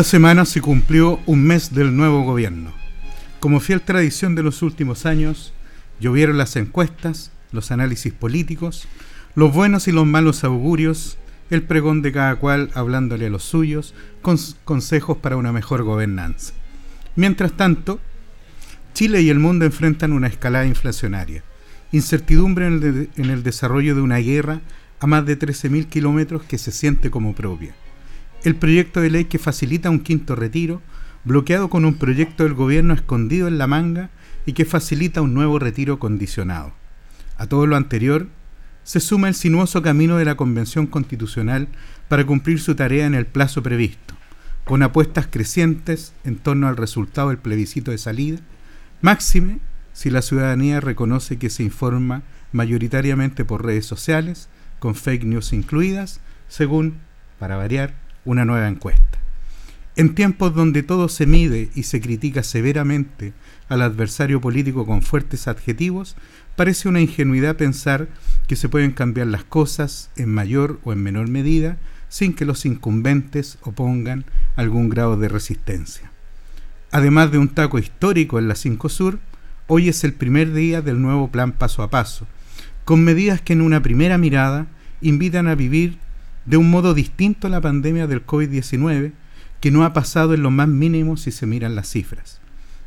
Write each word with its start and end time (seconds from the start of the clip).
Esta 0.00 0.12
semana 0.12 0.46
se 0.46 0.62
cumplió 0.62 1.20
un 1.26 1.42
mes 1.42 1.74
del 1.74 1.94
nuevo 1.94 2.22
gobierno. 2.22 2.72
Como 3.38 3.60
fiel 3.60 3.82
tradición 3.82 4.34
de 4.34 4.42
los 4.42 4.62
últimos 4.62 5.04
años, 5.04 5.52
llovieron 6.00 6.38
las 6.38 6.56
encuestas, 6.56 7.32
los 7.52 7.70
análisis 7.70 8.10
políticos, 8.10 8.88
los 9.34 9.52
buenos 9.52 9.88
y 9.88 9.92
los 9.92 10.06
malos 10.06 10.42
augurios, 10.42 11.18
el 11.50 11.64
pregón 11.64 12.00
de 12.00 12.12
cada 12.12 12.36
cual 12.36 12.70
hablándole 12.72 13.26
a 13.26 13.28
los 13.28 13.44
suyos, 13.44 13.92
con 14.22 14.38
consejos 14.64 15.18
para 15.18 15.36
una 15.36 15.52
mejor 15.52 15.82
gobernanza. 15.82 16.54
Mientras 17.14 17.52
tanto, 17.52 18.00
Chile 18.94 19.20
y 19.20 19.28
el 19.28 19.38
mundo 19.38 19.66
enfrentan 19.66 20.14
una 20.14 20.28
escalada 20.28 20.64
inflacionaria, 20.64 21.44
incertidumbre 21.92 22.68
en 22.68 22.72
el, 22.82 23.10
en 23.16 23.28
el 23.28 23.42
desarrollo 23.42 23.94
de 23.94 24.00
una 24.00 24.16
guerra 24.16 24.62
a 24.98 25.06
más 25.06 25.26
de 25.26 25.38
13.000 25.38 25.88
kilómetros 25.88 26.44
que 26.44 26.56
se 26.56 26.72
siente 26.72 27.10
como 27.10 27.34
propia 27.34 27.74
el 28.44 28.56
proyecto 28.56 29.00
de 29.00 29.10
ley 29.10 29.24
que 29.26 29.38
facilita 29.38 29.90
un 29.90 30.00
quinto 30.00 30.34
retiro, 30.34 30.80
bloqueado 31.24 31.68
con 31.68 31.84
un 31.84 31.94
proyecto 31.94 32.44
del 32.44 32.54
gobierno 32.54 32.94
escondido 32.94 33.48
en 33.48 33.58
la 33.58 33.66
manga 33.66 34.10
y 34.46 34.54
que 34.54 34.64
facilita 34.64 35.20
un 35.20 35.34
nuevo 35.34 35.58
retiro 35.58 35.98
condicionado. 35.98 36.72
A 37.36 37.46
todo 37.46 37.66
lo 37.66 37.76
anterior, 37.76 38.28
se 38.82 39.00
suma 39.00 39.28
el 39.28 39.34
sinuoso 39.34 39.82
camino 39.82 40.16
de 40.16 40.24
la 40.24 40.36
Convención 40.36 40.86
Constitucional 40.86 41.68
para 42.08 42.24
cumplir 42.24 42.60
su 42.60 42.74
tarea 42.74 43.06
en 43.06 43.14
el 43.14 43.26
plazo 43.26 43.62
previsto, 43.62 44.14
con 44.64 44.82
apuestas 44.82 45.26
crecientes 45.30 46.12
en 46.24 46.36
torno 46.36 46.66
al 46.66 46.76
resultado 46.76 47.28
del 47.28 47.38
plebiscito 47.38 47.90
de 47.90 47.98
salida, 47.98 48.38
máxime 49.02 49.60
si 49.92 50.10
la 50.10 50.22
ciudadanía 50.22 50.80
reconoce 50.80 51.38
que 51.38 51.50
se 51.50 51.62
informa 51.62 52.22
mayoritariamente 52.52 53.44
por 53.44 53.64
redes 53.64 53.86
sociales, 53.86 54.48
con 54.78 54.94
fake 54.94 55.24
news 55.24 55.52
incluidas, 55.52 56.20
según, 56.48 56.94
para 57.38 57.56
variar, 57.56 57.94
una 58.24 58.44
nueva 58.44 58.68
encuesta. 58.68 59.18
En 59.96 60.14
tiempos 60.14 60.54
donde 60.54 60.82
todo 60.82 61.08
se 61.08 61.26
mide 61.26 61.70
y 61.74 61.82
se 61.82 62.00
critica 62.00 62.42
severamente 62.42 63.32
al 63.68 63.82
adversario 63.82 64.40
político 64.40 64.86
con 64.86 65.02
fuertes 65.02 65.48
adjetivos, 65.48 66.16
parece 66.56 66.88
una 66.88 67.00
ingenuidad 67.00 67.56
pensar 67.56 68.08
que 68.46 68.56
se 68.56 68.68
pueden 68.68 68.92
cambiar 68.92 69.26
las 69.26 69.44
cosas 69.44 70.10
en 70.16 70.28
mayor 70.28 70.80
o 70.84 70.92
en 70.92 71.02
menor 71.02 71.28
medida 71.28 71.78
sin 72.08 72.34
que 72.34 72.44
los 72.44 72.66
incumbentes 72.66 73.58
opongan 73.62 74.24
algún 74.56 74.88
grado 74.88 75.16
de 75.16 75.28
resistencia. 75.28 76.10
Además 76.92 77.30
de 77.30 77.38
un 77.38 77.48
taco 77.48 77.78
histórico 77.78 78.38
en 78.38 78.48
la 78.48 78.54
5 78.54 78.88
Sur, 78.88 79.18
hoy 79.66 79.88
es 79.88 80.02
el 80.02 80.12
primer 80.12 80.52
día 80.52 80.82
del 80.82 81.00
nuevo 81.00 81.30
plan 81.30 81.52
paso 81.52 81.82
a 81.82 81.90
paso, 81.90 82.26
con 82.84 83.04
medidas 83.04 83.40
que 83.40 83.52
en 83.52 83.60
una 83.60 83.82
primera 83.82 84.18
mirada 84.18 84.66
invitan 85.00 85.46
a 85.46 85.54
vivir 85.54 85.98
de 86.50 86.56
un 86.56 86.68
modo 86.68 86.94
distinto 86.94 87.46
a 87.46 87.50
la 87.50 87.60
pandemia 87.60 88.08
del 88.08 88.26
COVID-19, 88.26 89.12
que 89.60 89.70
no 89.70 89.84
ha 89.84 89.92
pasado 89.92 90.34
en 90.34 90.42
lo 90.42 90.50
más 90.50 90.66
mínimo 90.66 91.16
si 91.16 91.30
se 91.30 91.46
miran 91.46 91.76
las 91.76 91.88
cifras. 91.88 92.40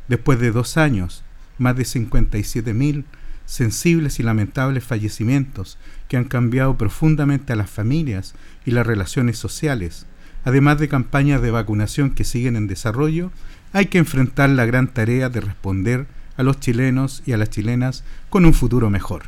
Después 0.06 0.38
de 0.38 0.52
dos 0.52 0.76
años, 0.76 1.24
más 1.56 1.74
de 1.74 1.84
57.000 1.84 3.04
sensibles 3.46 4.20
y 4.20 4.22
lamentables 4.22 4.84
fallecimientos 4.84 5.78
que 6.08 6.18
han 6.18 6.24
cambiado 6.24 6.76
profundamente 6.76 7.54
a 7.54 7.56
las 7.56 7.70
familias 7.70 8.34
y 8.66 8.72
las 8.72 8.86
relaciones 8.86 9.38
sociales, 9.38 10.04
además 10.44 10.78
de 10.78 10.88
campañas 10.88 11.40
de 11.40 11.50
vacunación 11.50 12.10
que 12.10 12.24
siguen 12.24 12.56
en 12.56 12.66
desarrollo, 12.66 13.32
hay 13.72 13.86
que 13.86 13.96
enfrentar 13.96 14.50
la 14.50 14.66
gran 14.66 14.88
tarea 14.88 15.30
de 15.30 15.40
responder 15.40 16.06
a 16.36 16.42
los 16.42 16.60
chilenos 16.60 17.22
y 17.24 17.32
a 17.32 17.38
las 17.38 17.48
chilenas 17.48 18.04
con 18.28 18.44
un 18.44 18.52
futuro 18.52 18.90
mejor. 18.90 19.22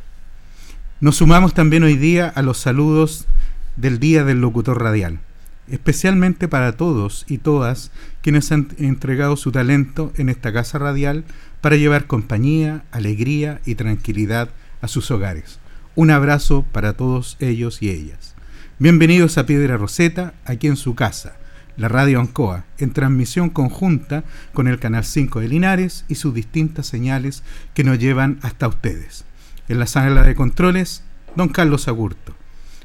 Nos 1.01 1.17
sumamos 1.17 1.55
también 1.55 1.85
hoy 1.85 1.97
día 1.97 2.29
a 2.29 2.43
los 2.43 2.59
saludos 2.59 3.27
del 3.77 3.99
Día 3.99 4.25
del 4.25 4.41
Locutor 4.41 4.83
Radial, 4.83 5.21
especialmente 5.69 6.49
para 6.49 6.73
todos 6.73 7.25
y 7.29 7.39
todas 7.39 7.91
quienes 8.23 8.51
han 8.53 8.69
entregado 8.79 9.37
su 9.37 9.53
talento 9.53 10.13
en 10.17 10.29
esta 10.29 10.53
casa 10.53 10.79
radial 10.79 11.25
para 11.61 11.77
llevar 11.77 12.07
compañía, 12.07 12.85
alegría 12.91 13.61
y 13.65 13.75
tranquilidad 13.75 14.51
a 14.81 14.89
sus 14.89 15.11
hogares. 15.11 15.59
Un 15.95 16.11
abrazo 16.11 16.65
para 16.73 16.95
todos 16.95 17.37
ellos 17.41 17.83
y 17.83 17.91
ellas. 17.91 18.35
Bienvenidos 18.79 19.39
a 19.39 19.47
Piedra 19.47 19.77
Roseta, 19.77 20.35
aquí 20.45 20.67
en 20.67 20.77
su 20.77 20.95
casa, 20.95 21.37
la 21.77 21.89
Radio 21.89 22.21
Ancoa, 22.21 22.65
en 22.79 22.93
transmisión 22.93 23.51
conjunta 23.51 24.25
con 24.53 24.69
el 24.69 24.79
Canal 24.79 25.05
5 25.05 25.41
de 25.41 25.49
Linares 25.49 26.05
y 26.09 26.17
sus 26.17 26.35
distintas 26.35 26.87
señales 26.87 27.43
que 27.75 27.85
nos 27.85 27.99
llevan 27.99 28.39
hasta 28.43 28.69
ustedes. 28.69 29.25
En 29.69 29.79
la 29.79 29.87
sala 29.87 30.23
de 30.23 30.35
controles, 30.35 31.03
don 31.35 31.49
Carlos 31.49 31.89
Agurto. 31.89 32.36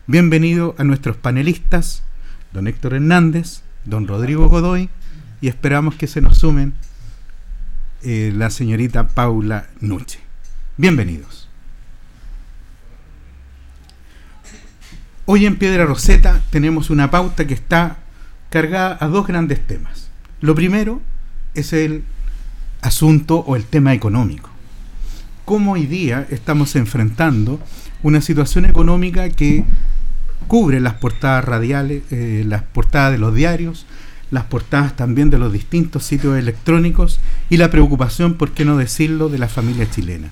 Bienvenido 0.08 0.74
a 0.80 0.84
nuestros 0.84 1.16
panelistas, 1.16 2.02
don 2.54 2.68
Héctor 2.68 2.96
Hernández, 2.96 3.62
don 3.86 4.08
Rodrigo 4.08 4.50
Godoy, 4.50 4.90
y 5.42 5.48
esperamos 5.48 5.94
que 5.94 6.08
se 6.08 6.22
nos 6.22 6.40
sumen 6.40 6.74
eh, 8.02 8.34
la 8.36 8.50
señorita 8.50 9.10
Paula 9.10 9.68
Nuche. 9.80 10.20
Bienvenidos. 10.76 11.48
Hoy 15.28 15.46
en 15.46 15.58
Piedra 15.58 15.86
Roseta 15.86 16.42
tenemos 16.50 16.90
una 16.90 17.12
pauta 17.12 17.46
que 17.46 17.54
está 17.54 17.98
cargada 18.50 18.98
a 19.00 19.08
dos 19.08 19.28
grandes 19.28 19.66
temas. 19.66 20.10
Lo 20.42 20.56
primero 20.56 21.00
es 21.54 21.74
el 21.74 22.04
asunto 22.82 23.38
o 23.38 23.56
el 23.56 23.66
tema 23.66 23.94
económico. 23.94 24.50
Cómo 25.46 25.74
hoy 25.74 25.86
día 25.86 26.26
estamos 26.32 26.76
enfrentando 26.76 27.60
una 28.02 28.20
situación 28.20 28.66
económica 28.66 29.30
que 29.30 29.64
cubre 30.48 30.80
las 30.80 30.96
portadas 30.96 31.46
radiales, 31.46 32.04
eh, 32.12 32.44
las 32.46 32.64
portadas 32.64 33.12
de 33.12 33.18
los 33.18 33.34
diarios, 33.34 33.86
las 34.32 34.46
portadas 34.46 34.96
también 34.96 35.30
de 35.30 35.38
los 35.38 35.52
distintos 35.52 36.04
sitios 36.04 36.38
electrónicos 36.38 37.20
y 37.50 37.58
la 37.58 37.70
preocupación, 37.70 38.36
por 38.36 38.52
qué 38.52 38.66
no 38.66 38.78
decirlo, 38.78 39.30
de 39.30 39.38
la 39.38 39.50
familia 39.50 39.90
chilena. 39.90 40.32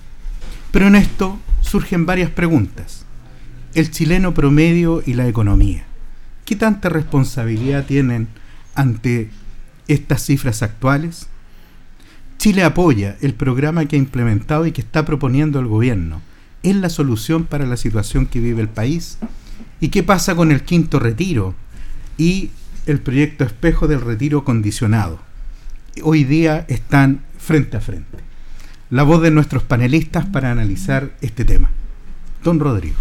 Pero 0.72 0.88
en 0.88 0.96
esto 0.96 1.38
surgen 1.62 2.06
varias 2.06 2.30
preguntas. 2.30 3.06
El 3.74 3.92
chileno 3.92 4.34
promedio 4.34 5.04
y 5.06 5.14
la 5.14 5.28
economía. 5.28 5.84
¿Qué 6.46 6.56
tanta 6.56 6.90
responsabilidad 6.90 7.86
tienen 7.86 8.28
ante 8.74 9.30
estas 9.88 10.26
cifras 10.26 10.64
actuales? 10.64 11.28
Chile 12.38 12.64
apoya 12.64 13.18
el 13.22 13.34
programa 13.34 13.86
que 13.86 13.98
ha 13.98 14.00
implementado 14.00 14.66
y 14.66 14.72
que 14.72 14.82
está 14.82 15.06
proponiendo 15.06 15.60
el 15.60 15.68
gobierno. 15.68 16.22
¿Es 16.64 16.76
la 16.76 16.90
solución 16.90 17.46
para 17.46 17.66
la 17.66 17.78
situación 17.78 18.26
que 18.26 18.40
vive 18.40 18.62
el 18.62 18.70
país? 18.70 19.18
¿Y 19.82 19.90
qué 19.90 20.04
pasa 20.04 20.36
con 20.36 20.52
el 20.52 20.64
quinto 20.64 21.00
retiro 21.00 21.56
y 22.18 22.50
el 22.86 23.00
proyecto 23.00 23.46
espejo 23.46 23.88
del 23.88 24.02
retiro 24.02 24.44
condicionado? 24.44 25.20
Hoy 26.04 26.26
día 26.26 26.66
están 26.68 27.22
frente 27.38 27.78
a 27.78 27.82
frente. 27.82 28.18
La 28.90 29.04
voz 29.04 29.22
de 29.22 29.32
nuestros 29.32 29.64
panelistas 29.64 30.26
para 30.26 30.52
analizar 30.52 31.12
este 31.22 31.46
tema. 31.46 31.72
Don 32.44 32.60
Rodrigo. 32.60 32.98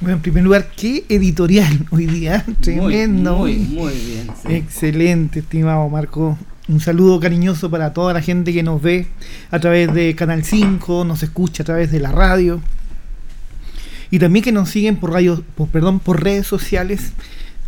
Bueno, 0.00 0.16
en 0.16 0.22
primer 0.22 0.44
lugar, 0.44 0.70
qué 0.74 1.04
editorial 1.10 1.86
hoy 1.90 2.06
día. 2.06 2.44
Tremendo. 2.60 3.36
Muy, 3.36 3.56
muy, 3.56 3.92
bien. 3.92 4.30
Excelente, 4.48 5.40
estimado 5.40 5.86
Marco. 5.90 6.38
Un 6.68 6.80
saludo 6.80 7.20
cariñoso 7.20 7.70
para 7.70 7.92
toda 7.92 8.14
la 8.14 8.22
gente 8.22 8.54
que 8.54 8.62
nos 8.62 8.80
ve 8.80 9.08
a 9.50 9.58
través 9.58 9.92
de 9.92 10.14
Canal 10.14 10.42
5, 10.44 11.04
nos 11.04 11.22
escucha 11.22 11.64
a 11.64 11.66
través 11.66 11.90
de 11.90 12.00
la 12.00 12.12
radio 12.12 12.62
y 14.12 14.18
también 14.18 14.44
que 14.44 14.52
nos 14.52 14.68
siguen 14.68 14.96
por 14.96 15.10
radio, 15.10 15.42
por, 15.56 15.68
perdón, 15.68 15.98
por 15.98 16.22
redes 16.22 16.46
sociales. 16.46 17.14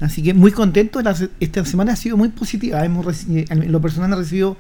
Así 0.00 0.23
que 0.23 0.35
muy 0.35 0.50
contento, 0.50 1.00
esta 1.41 1.64
semana 1.64 1.93
ha 1.93 1.96
sido 1.96 2.19
muy 2.19 2.29
positiva, 2.29 2.85
hemos 2.85 3.25
en 3.29 3.73
lo 3.73 3.81
personal 3.81 4.12
he 4.12 4.17
recibido 4.17 4.58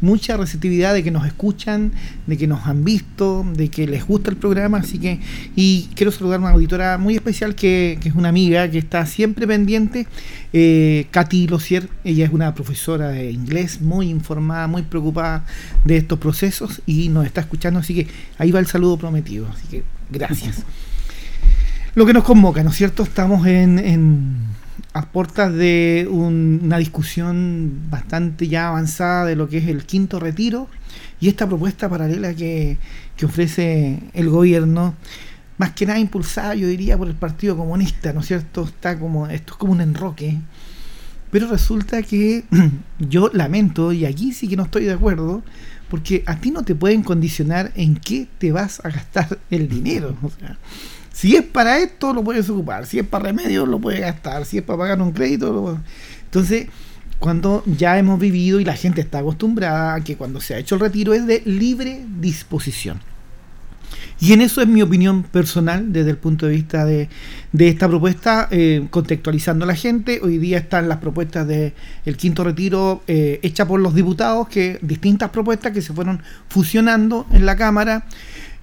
mucha 0.00 0.38
receptividad 0.38 0.94
de 0.94 1.02
que 1.02 1.10
nos 1.10 1.26
escuchan, 1.26 1.92
de 2.26 2.38
que 2.38 2.46
nos 2.46 2.66
han 2.66 2.84
visto, 2.84 3.44
de 3.54 3.68
que 3.68 3.86
les 3.86 4.06
gusta 4.06 4.30
el 4.30 4.36
programa, 4.36 4.78
así 4.78 4.98
que, 4.98 5.20
y 5.56 5.90
quiero 5.94 6.10
saludar 6.10 6.38
a 6.38 6.44
una 6.44 6.50
auditora 6.52 6.96
muy 6.96 7.16
especial 7.16 7.54
que, 7.54 7.98
es 8.02 8.14
una 8.14 8.30
amiga 8.30 8.70
que 8.70 8.78
está 8.78 9.04
siempre 9.04 9.46
pendiente, 9.46 10.06
eh, 10.54 11.06
Katy 11.10 11.48
Locier, 11.48 11.90
ella 12.04 12.24
es 12.24 12.32
una 12.32 12.54
profesora 12.54 13.08
de 13.08 13.30
inglés 13.30 13.82
muy 13.82 14.08
informada, 14.08 14.68
muy 14.68 14.82
preocupada 14.82 15.44
de 15.84 15.98
estos 15.98 16.18
procesos 16.18 16.80
y 16.86 17.10
nos 17.10 17.26
está 17.26 17.42
escuchando, 17.42 17.80
así 17.80 17.94
que 17.94 18.06
ahí 18.38 18.52
va 18.52 18.60
el 18.60 18.66
saludo 18.66 18.96
prometido, 18.96 19.48
así 19.52 19.66
que 19.66 19.82
gracias. 20.10 20.64
Lo 21.96 22.04
que 22.04 22.12
nos 22.12 22.24
convoca, 22.24 22.62
¿no 22.62 22.68
es 22.68 22.76
cierto? 22.76 23.04
Estamos 23.04 23.46
en, 23.46 24.36
a 24.92 25.06
puertas 25.06 25.54
de 25.54 26.06
una 26.10 26.76
discusión 26.76 27.86
bastante 27.88 28.48
ya 28.48 28.68
avanzada 28.68 29.24
de 29.24 29.34
lo 29.34 29.48
que 29.48 29.56
es 29.56 29.66
el 29.66 29.86
quinto 29.86 30.20
retiro 30.20 30.68
y 31.20 31.28
esta 31.28 31.46
propuesta 31.46 31.88
paralela 31.88 32.34
que, 32.34 32.76
que 33.16 33.24
ofrece 33.24 33.98
el 34.12 34.28
gobierno, 34.28 34.94
más 35.56 35.70
que 35.70 35.86
nada 35.86 35.98
impulsada, 35.98 36.54
yo 36.54 36.68
diría, 36.68 36.98
por 36.98 37.08
el 37.08 37.14
Partido 37.14 37.56
Comunista, 37.56 38.12
¿no 38.12 38.20
es 38.20 38.26
cierto? 38.26 38.64
Está 38.64 38.98
como, 38.98 39.26
esto 39.28 39.54
es 39.54 39.58
como 39.58 39.72
un 39.72 39.80
enroque. 39.80 40.36
Pero 41.30 41.48
resulta 41.48 42.02
que 42.02 42.44
yo 42.98 43.30
lamento, 43.32 43.94
y 43.94 44.04
aquí 44.04 44.34
sí 44.34 44.48
que 44.48 44.56
no 44.56 44.64
estoy 44.64 44.84
de 44.84 44.92
acuerdo, 44.92 45.42
porque 45.88 46.24
a 46.26 46.36
ti 46.40 46.50
no 46.50 46.62
te 46.62 46.74
pueden 46.74 47.02
condicionar 47.02 47.72
en 47.74 47.96
qué 47.96 48.28
te 48.36 48.52
vas 48.52 48.84
a 48.84 48.90
gastar 48.90 49.38
el 49.48 49.70
dinero. 49.70 50.14
Si 51.16 51.34
es 51.34 51.42
para 51.44 51.78
esto, 51.78 52.12
lo 52.12 52.22
puedes 52.22 52.46
ocupar. 52.50 52.84
Si 52.84 52.98
es 52.98 53.06
para 53.06 53.24
remedios, 53.24 53.66
lo 53.66 53.80
puedes 53.80 54.02
gastar. 54.02 54.44
Si 54.44 54.58
es 54.58 54.62
para 54.62 54.80
pagar 54.80 55.00
un 55.00 55.12
crédito, 55.12 55.50
lo 55.50 55.80
Entonces, 56.24 56.66
cuando 57.18 57.62
ya 57.64 57.96
hemos 57.96 58.20
vivido 58.20 58.60
y 58.60 58.66
la 58.66 58.76
gente 58.76 59.00
está 59.00 59.20
acostumbrada 59.20 59.94
a 59.94 60.04
que 60.04 60.18
cuando 60.18 60.42
se 60.42 60.54
ha 60.54 60.58
hecho 60.58 60.74
el 60.74 60.82
retiro 60.82 61.14
es 61.14 61.26
de 61.26 61.40
libre 61.46 62.04
disposición. 62.20 63.00
Y 64.20 64.34
en 64.34 64.42
eso 64.42 64.60
es 64.60 64.68
mi 64.68 64.82
opinión 64.82 65.22
personal 65.22 65.90
desde 65.90 66.10
el 66.10 66.18
punto 66.18 66.48
de 66.48 66.52
vista 66.52 66.84
de, 66.84 67.08
esta 67.58 67.88
propuesta, 67.88 68.48
eh, 68.50 68.86
contextualizando 68.90 69.64
a 69.64 69.68
la 69.68 69.74
gente. 69.74 70.20
Hoy 70.22 70.36
día 70.36 70.58
están 70.58 70.86
las 70.86 70.98
propuestas 70.98 71.48
del 71.48 71.72
el 72.04 72.16
quinto 72.18 72.44
retiro 72.44 73.02
eh, 73.06 73.40
hechas 73.42 73.66
por 73.66 73.80
los 73.80 73.94
diputados, 73.94 74.48
que 74.48 74.78
distintas 74.82 75.30
propuestas 75.30 75.72
que 75.72 75.80
se 75.80 75.94
fueron 75.94 76.20
fusionando 76.50 77.26
en 77.32 77.46
la 77.46 77.56
Cámara. 77.56 78.04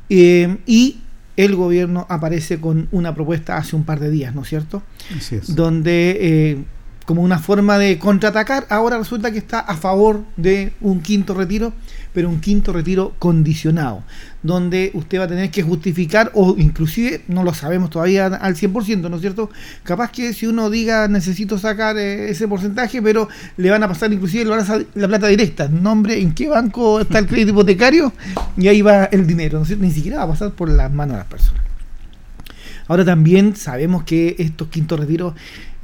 Eh, 0.09 0.57
y 0.67 0.97
el 1.35 1.55
gobierno 1.55 2.05
aparece 2.09 2.59
con 2.59 2.87
una 2.91 3.13
propuesta 3.15 3.57
hace 3.57 3.75
un 3.75 3.83
par 3.83 3.99
de 3.99 4.09
días, 4.09 4.35
¿no 4.35 4.41
es 4.43 4.49
cierto? 4.49 4.83
Así 5.17 5.35
es. 5.35 5.55
Donde, 5.55 6.17
eh, 6.21 6.63
como 7.05 7.21
una 7.21 7.39
forma 7.39 7.77
de 7.77 7.99
contraatacar, 7.99 8.65
ahora 8.69 8.97
resulta 8.97 9.31
que 9.31 9.39
está 9.39 9.59
a 9.59 9.75
favor 9.75 10.23
de 10.37 10.73
un 10.81 11.01
quinto 11.01 11.33
retiro 11.33 11.73
pero 12.13 12.29
un 12.29 12.39
quinto 12.39 12.71
retiro 12.71 13.13
condicionado, 13.19 14.03
donde 14.43 14.91
usted 14.93 15.19
va 15.19 15.23
a 15.23 15.27
tener 15.27 15.49
que 15.49 15.63
justificar, 15.63 16.31
o 16.33 16.55
inclusive, 16.57 17.23
no 17.27 17.43
lo 17.43 17.53
sabemos 17.53 17.89
todavía 17.89 18.27
al 18.27 18.55
100%, 18.55 19.09
¿no 19.09 19.15
es 19.15 19.21
cierto? 19.21 19.49
Capaz 19.83 20.11
que 20.11 20.33
si 20.33 20.45
uno 20.45 20.69
diga 20.69 21.07
necesito 21.07 21.57
sacar 21.57 21.97
eh, 21.97 22.29
ese 22.29 22.47
porcentaje, 22.47 23.01
pero 23.01 23.29
le 23.57 23.69
van 23.69 23.83
a 23.83 23.87
pasar 23.87 24.11
inclusive 24.11 24.45
la 24.45 25.07
plata 25.07 25.27
directa, 25.27 25.67
nombre, 25.67 26.19
en 26.19 26.33
qué 26.33 26.47
banco 26.49 26.99
está 26.99 27.19
el 27.19 27.27
crédito 27.27 27.51
hipotecario, 27.51 28.13
y 28.57 28.67
ahí 28.67 28.81
va 28.81 29.05
el 29.05 29.25
dinero, 29.25 29.57
¿no 29.57 29.63
es 29.63 29.67
cierto? 29.67 29.85
Ni 29.85 29.91
siquiera 29.91 30.17
va 30.17 30.23
a 30.23 30.27
pasar 30.27 30.51
por 30.51 30.69
las 30.69 30.91
manos 30.91 31.13
de 31.15 31.19
las 31.19 31.27
personas. 31.27 31.72
Ahora 32.87 33.05
también 33.05 33.55
sabemos 33.55 34.03
que 34.03 34.35
estos 34.39 34.67
quintos 34.67 34.99
retiros 34.99 35.33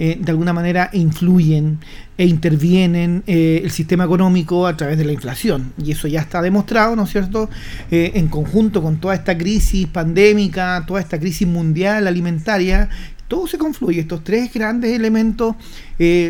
eh, 0.01 0.17
de 0.17 0.31
alguna 0.31 0.53
manera 0.53 0.89
influyen 0.93 1.79
e 2.17 2.25
intervienen 2.25 3.21
eh, 3.27 3.59
el 3.63 3.69
sistema 3.69 4.05
económico 4.05 4.65
a 4.65 4.77
través 4.77 4.97
de 4.97 5.03
la 5.03 5.11
inflación. 5.11 5.73
Y 5.77 5.91
eso 5.91 6.07
ya 6.07 6.21
está 6.21 6.41
demostrado, 6.41 6.95
¿no 6.95 7.03
es 7.03 7.09
cierto? 7.09 7.49
Eh, 7.91 8.11
en 8.15 8.29
conjunto 8.29 8.81
con 8.81 9.01
toda 9.01 9.13
esta 9.13 9.37
crisis 9.37 9.87
pandémica, 9.87 10.85
toda 10.87 11.01
esta 11.01 11.19
crisis 11.19 11.45
mundial 11.45 12.07
alimentaria, 12.07 12.87
todo 13.27 13.45
se 13.45 13.57
confluye. 13.57 13.99
Estos 13.99 14.23
tres 14.23 14.53
grandes 14.53 14.91
elementos 14.91 15.55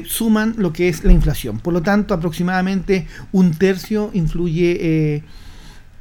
suman 0.06 0.56
lo 0.57 0.74
que 0.74 0.89
es 0.89 1.04
la 1.04 1.13
inflación. 1.13 1.60
Por 1.60 1.74
lo 1.74 1.81
tanto, 1.81 2.13
aproximadamente 2.13 3.06
un 3.31 3.51
tercio 3.51 4.10
influye 4.13 5.24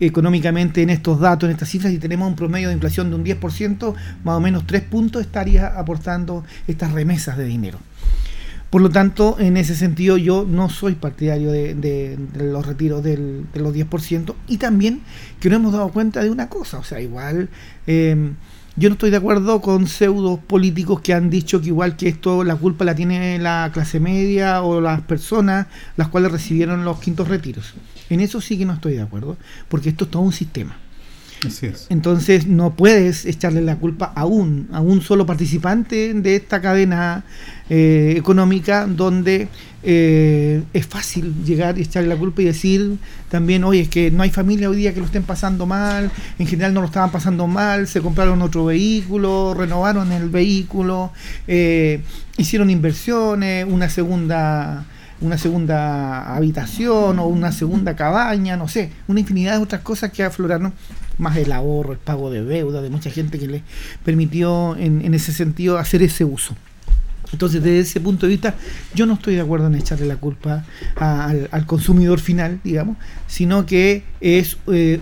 económicamente 0.00 0.83
en 0.83 0.91
estos 0.91 1.21
datos, 1.21 1.49
en 1.49 1.53
estas 1.53 1.69
cifras, 1.69 1.93
si 1.93 1.99
tenemos 1.99 2.29
un 2.29 2.37
promedio 2.37 2.69
de 2.69 2.75
inflación 2.75 3.11
de 3.11 3.17
un 3.17 3.25
10%, 3.25 3.95
más 4.25 4.37
o 4.37 4.41
menos 4.41 4.67
3 4.67 4.83
puntos 4.83 5.23
estaría 5.23 5.67
aportando 5.67 6.45
estas 6.67 6.93
remesas 6.93 7.37
de 7.37 7.45
dinero. 7.45 7.79
Por 8.71 8.83
lo 8.83 8.91
tanto, 8.91 9.37
en 9.39 9.56
ese 9.56 9.75
sentido 9.75 10.19
yo 10.19 10.45
no 10.47 10.69
soy 10.69 10.95
partidario 10.95 11.50
de, 11.50 12.19
los 12.35 12.67
retiros 12.67 13.03
del, 13.03 13.47
de 13.53 13.61
los 13.61 13.75
10% 13.75 14.35
y 14.47 14.59
también 14.59 15.00
que 15.41 15.49
no 15.49 15.56
hemos 15.56 15.73
dado 15.73 15.89
cuenta 15.89 16.23
de 16.23 16.31
una 16.31 16.49
cosa, 16.49 16.79
o 16.79 16.85
sea, 16.85 17.00
igual... 17.00 17.49
Eh, 17.87 18.33
yo 18.79 18.89
no 18.89 18.93
estoy 18.93 19.11
de 19.11 19.17
acuerdo 19.17 19.61
con 19.61 19.89
pseudos 19.89 20.39
políticos 20.39 21.01
que 21.01 21.13
han 21.13 21.31
dicho 21.31 21.61
que 21.61 21.67
igual 21.67 21.97
que 21.97 22.09
esto 22.09 22.45
la 22.45 22.55
culpa 22.55 22.85
la 22.85 22.95
tiene 22.95 23.37
la 23.41 23.71
clase 23.75 23.99
media 23.99 24.63
o 24.63 24.81
las 24.81 25.01
personas 25.01 25.67
las 25.97 26.07
cuales 26.09 26.31
recibieron 26.31 26.85
los 26.85 27.01
quintos 27.01 27.27
retiros. 27.27 27.75
En 28.09 28.21
eso 28.21 28.41
sí 28.41 28.57
que 28.57 28.65
no 28.65 28.75
estoy 28.75 28.95
de 28.95 29.03
acuerdo, 29.03 29.37
porque 29.69 29.89
esto 29.89 30.05
es 30.05 30.13
todo 30.13 30.23
un 30.23 30.33
sistema. 30.33 30.77
Entonces 31.88 32.46
no 32.46 32.75
puedes 32.75 33.25
echarle 33.25 33.61
la 33.61 33.76
culpa 33.76 34.12
a 34.14 34.25
un, 34.25 34.69
a 34.73 34.81
un 34.81 35.00
solo 35.02 35.26
participante 35.26 36.12
de 36.14 36.37
esta 36.37 36.61
cadena 36.61 37.25
eh, 37.70 38.14
económica 38.17 38.87
donde 38.87 39.49
eh, 39.82 40.62
es 40.73 40.87
fácil 40.87 41.44
llegar 41.44 41.79
y 41.79 41.82
echarle 41.82 42.08
la 42.08 42.17
culpa 42.17 42.43
y 42.43 42.46
decir 42.46 42.96
también, 43.29 43.62
oye, 43.64 43.82
es 43.82 43.88
que 43.88 44.11
no 44.11 44.23
hay 44.23 44.31
familia 44.31 44.69
hoy 44.69 44.79
día 44.79 44.94
que 44.94 45.00
lo 45.00 45.06
estén 45.06 45.23
pasando 45.23 45.67
mal, 45.67 46.11
en 46.38 46.46
general 46.46 46.75
no 46.75 46.81
lo 46.81 46.87
estaban 46.87 47.11
pasando 47.11 47.46
mal, 47.46 47.87
se 47.87 48.00
compraron 48.00 48.43
otro 48.43 48.64
vehículo, 48.64 49.55
renovaron 49.55 50.11
el 50.12 50.31
vehículo, 50.31 51.12
eh, 51.46 52.02
hicieron 52.37 52.70
inversiones, 52.70 53.67
una 53.69 53.88
segunda 53.88 54.87
una 55.20 55.37
segunda 55.37 56.35
habitación 56.35 57.19
o 57.19 57.26
una 57.26 57.50
segunda 57.50 57.96
cabaña, 57.96 58.56
no 58.56 58.69
sé, 58.69 58.90
una 59.08 59.20
infinidad 59.20 59.56
de 59.56 59.62
otras 59.62 59.82
cosas 59.82 60.12
que 60.12 60.23
afloraron, 60.23 60.73
más 61.19 61.37
el 61.37 61.53
ahorro, 61.53 61.93
el 61.93 61.99
pago 61.99 62.31
de 62.31 62.44
deuda 62.44 62.82
de 62.82 62.91
mucha 62.91 63.11
gente 63.11 63.38
que 63.38 63.47
le 63.47 63.62
permitió 64.05 64.76
en, 64.76 65.05
en 65.05 65.15
ese 65.15 65.32
sentido 65.32 65.79
hacer 65.79 66.03
ese 66.03 66.25
uso. 66.25 66.55
Entonces, 67.32 67.62
desde 67.62 67.81
ese 67.81 68.00
punto 68.00 68.26
de 68.26 68.31
vista, 68.31 68.55
yo 68.94 69.06
no 69.06 69.15
estoy 69.15 69.35
de 69.35 69.43
acuerdo 69.43 69.67
en 69.67 69.75
echarle 69.75 70.06
la 70.06 70.17
culpa 70.17 70.65
al, 70.97 71.67
consumidor 71.67 72.20
final, 72.20 72.61
digamos, 72.65 72.97
sino 73.26 73.67
que 73.67 74.05
es, 74.20 74.56
eh, 74.69 75.00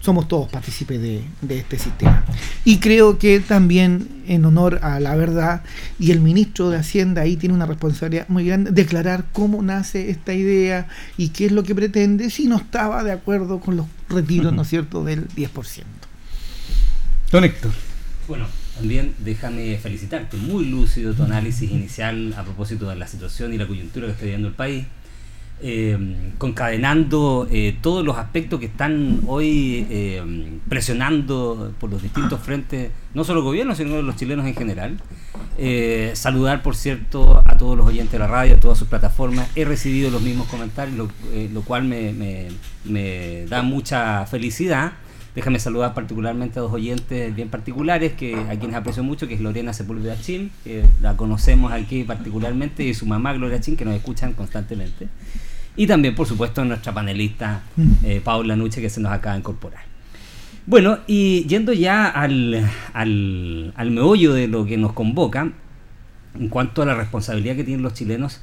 somos 0.00 0.26
todos 0.28 0.48
partícipes 0.48 1.00
de, 1.00 1.22
este 1.48 1.78
sistema. 1.78 2.24
Y 2.64 2.78
creo 2.78 3.18
que 3.18 3.40
también, 3.40 4.08
en 4.26 4.44
honor 4.44 4.80
a 4.82 4.98
la 5.00 5.14
verdad, 5.14 5.62
y 5.98 6.10
el 6.10 6.20
ministro 6.20 6.70
de 6.70 6.78
Hacienda 6.78 7.22
ahí 7.22 7.36
tiene 7.36 7.54
una 7.54 7.66
responsabilidad 7.66 8.28
muy 8.28 8.46
grande, 8.46 8.72
declarar 8.72 9.26
cómo 9.32 9.62
nace 9.62 10.10
esta 10.10 10.34
idea 10.34 10.88
y 11.16 11.28
qué 11.28 11.46
es 11.46 11.52
lo 11.52 11.62
que 11.62 11.74
pretende, 11.74 12.30
si 12.30 12.46
no 12.46 12.56
estaba 12.56 13.04
de 13.04 13.12
acuerdo 13.12 13.60
con 13.60 13.76
los 13.76 13.86
retiros, 14.08 14.52
¿no 14.52 14.62
es 14.62 14.68
cierto?, 14.68 15.04
del 15.04 15.28
10%. 15.28 15.84
Don 17.30 17.44
Héctor. 17.44 17.72
Bueno, 18.26 18.46
también 18.76 19.14
déjame 19.18 19.76
felicitarte, 19.78 20.36
muy 20.36 20.66
lúcido 20.66 21.12
tu 21.12 21.24
análisis 21.24 21.70
inicial 21.70 22.34
a 22.36 22.44
propósito 22.44 22.88
de 22.88 22.96
la 22.96 23.06
situación 23.06 23.52
y 23.52 23.58
la 23.58 23.66
coyuntura 23.66 24.06
que 24.06 24.12
está 24.12 24.24
viviendo 24.24 24.48
el 24.48 24.54
país, 24.54 24.86
eh, 25.60 25.98
concadenando 26.38 27.48
eh, 27.50 27.76
todos 27.82 28.04
los 28.04 28.16
aspectos 28.16 28.60
que 28.60 28.66
están 28.66 29.22
hoy 29.26 29.86
eh, 29.90 30.22
presionando 30.68 31.74
por 31.80 31.90
los 31.90 32.02
distintos 32.02 32.40
frentes, 32.40 32.92
no 33.14 33.24
solo 33.24 33.40
el 33.40 33.44
gobierno, 33.44 33.74
sino 33.74 34.00
los 34.00 34.14
chilenos 34.16 34.46
en 34.46 34.54
general. 34.54 34.98
Saludar, 36.14 36.62
por 36.62 36.76
cierto, 36.76 37.42
a 37.44 37.56
todos 37.56 37.76
los 37.76 37.86
oyentes 37.86 38.12
de 38.12 38.18
la 38.18 38.26
radio, 38.26 38.56
a 38.56 38.60
todas 38.60 38.78
sus 38.78 38.88
plataformas. 38.88 39.48
He 39.54 39.64
recibido 39.64 40.10
los 40.10 40.22
mismos 40.22 40.46
comentarios, 40.48 40.96
lo, 40.96 41.08
lo 41.52 41.62
cual 41.62 41.84
me, 41.84 42.12
me, 42.12 42.48
me 42.84 43.46
da 43.46 43.62
mucha 43.62 44.24
felicidad. 44.26 44.92
Déjame 45.34 45.60
saludar 45.60 45.94
particularmente 45.94 46.58
a 46.58 46.62
dos 46.62 46.72
oyentes 46.72 47.32
bien 47.34 47.48
particulares 47.48 48.14
que 48.14 48.34
a 48.34 48.58
quienes 48.58 48.74
aprecio 48.74 49.04
mucho, 49.04 49.28
que 49.28 49.34
es 49.34 49.40
Lorena 49.40 49.72
Sepúlveda 49.72 50.20
Chin, 50.20 50.50
que 50.64 50.84
la 51.00 51.16
conocemos 51.16 51.70
aquí 51.70 52.02
particularmente, 52.02 52.82
y 52.82 52.92
su 52.92 53.06
mamá 53.06 53.34
Gloria 53.34 53.60
Chin, 53.60 53.76
que 53.76 53.84
nos 53.84 53.94
escuchan 53.94 54.32
constantemente. 54.32 55.06
Y 55.76 55.86
también, 55.86 56.16
por 56.16 56.26
supuesto, 56.26 56.64
nuestra 56.64 56.92
panelista 56.92 57.62
mm. 57.76 57.92
eh, 58.02 58.20
Paula 58.24 58.56
Nuche, 58.56 58.80
que 58.80 58.90
se 58.90 59.00
nos 59.00 59.12
acaba 59.12 59.34
de 59.34 59.40
incorporar. 59.40 59.87
Bueno, 60.68 60.98
y 61.06 61.46
yendo 61.46 61.72
ya 61.72 62.06
al, 62.06 62.68
al, 62.92 63.72
al 63.74 63.90
meollo 63.90 64.34
de 64.34 64.48
lo 64.48 64.66
que 64.66 64.76
nos 64.76 64.92
convoca, 64.92 65.50
en 66.38 66.48
cuanto 66.50 66.82
a 66.82 66.84
la 66.84 66.94
responsabilidad 66.94 67.56
que 67.56 67.64
tienen 67.64 67.82
los 67.82 67.94
chilenos, 67.94 68.42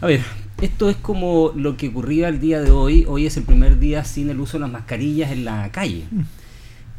a 0.00 0.06
ver, 0.06 0.22
esto 0.62 0.88
es 0.88 0.96
como 0.96 1.52
lo 1.54 1.76
que 1.76 1.88
ocurría 1.88 2.28
el 2.28 2.40
día 2.40 2.62
de 2.62 2.70
hoy. 2.70 3.04
Hoy 3.06 3.26
es 3.26 3.36
el 3.36 3.42
primer 3.42 3.78
día 3.78 4.04
sin 4.04 4.30
el 4.30 4.40
uso 4.40 4.54
de 4.54 4.60
las 4.60 4.70
mascarillas 4.70 5.32
en 5.32 5.44
la 5.44 5.70
calle. 5.70 6.04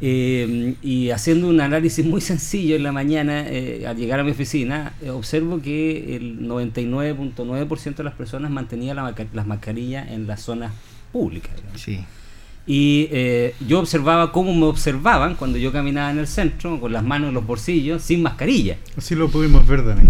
Eh, 0.00 0.76
y 0.80 1.10
haciendo 1.10 1.48
un 1.48 1.60
análisis 1.60 2.06
muy 2.06 2.20
sencillo 2.20 2.76
en 2.76 2.84
la 2.84 2.92
mañana, 2.92 3.44
eh, 3.48 3.84
al 3.88 3.96
llegar 3.96 4.20
a 4.20 4.22
mi 4.22 4.30
oficina, 4.30 4.94
eh, 5.02 5.10
observo 5.10 5.60
que 5.60 6.14
el 6.14 6.38
99.9% 6.46 7.96
de 7.96 8.04
las 8.04 8.14
personas 8.14 8.52
mantenía 8.52 8.94
la, 8.94 9.12
las 9.32 9.46
mascarillas 9.48 10.08
en 10.08 10.28
las 10.28 10.40
zonas 10.40 10.72
públicas. 11.10 11.50
Sí. 11.74 12.04
Y 12.66 13.08
yo 13.66 13.80
observaba 13.80 14.30
cómo 14.30 14.54
me 14.54 14.66
observaban 14.66 15.34
cuando 15.34 15.58
yo 15.58 15.72
caminaba 15.72 16.10
en 16.10 16.18
el 16.18 16.28
centro, 16.28 16.80
con 16.80 16.92
las 16.92 17.02
manos 17.02 17.28
en 17.28 17.34
los 17.34 17.46
bolsillos, 17.46 18.02
sin 18.02 18.22
mascarilla. 18.22 18.76
Así 18.96 19.14
lo 19.14 19.28
pudimos 19.28 19.66
ver 19.66 19.84
también. 19.84 20.08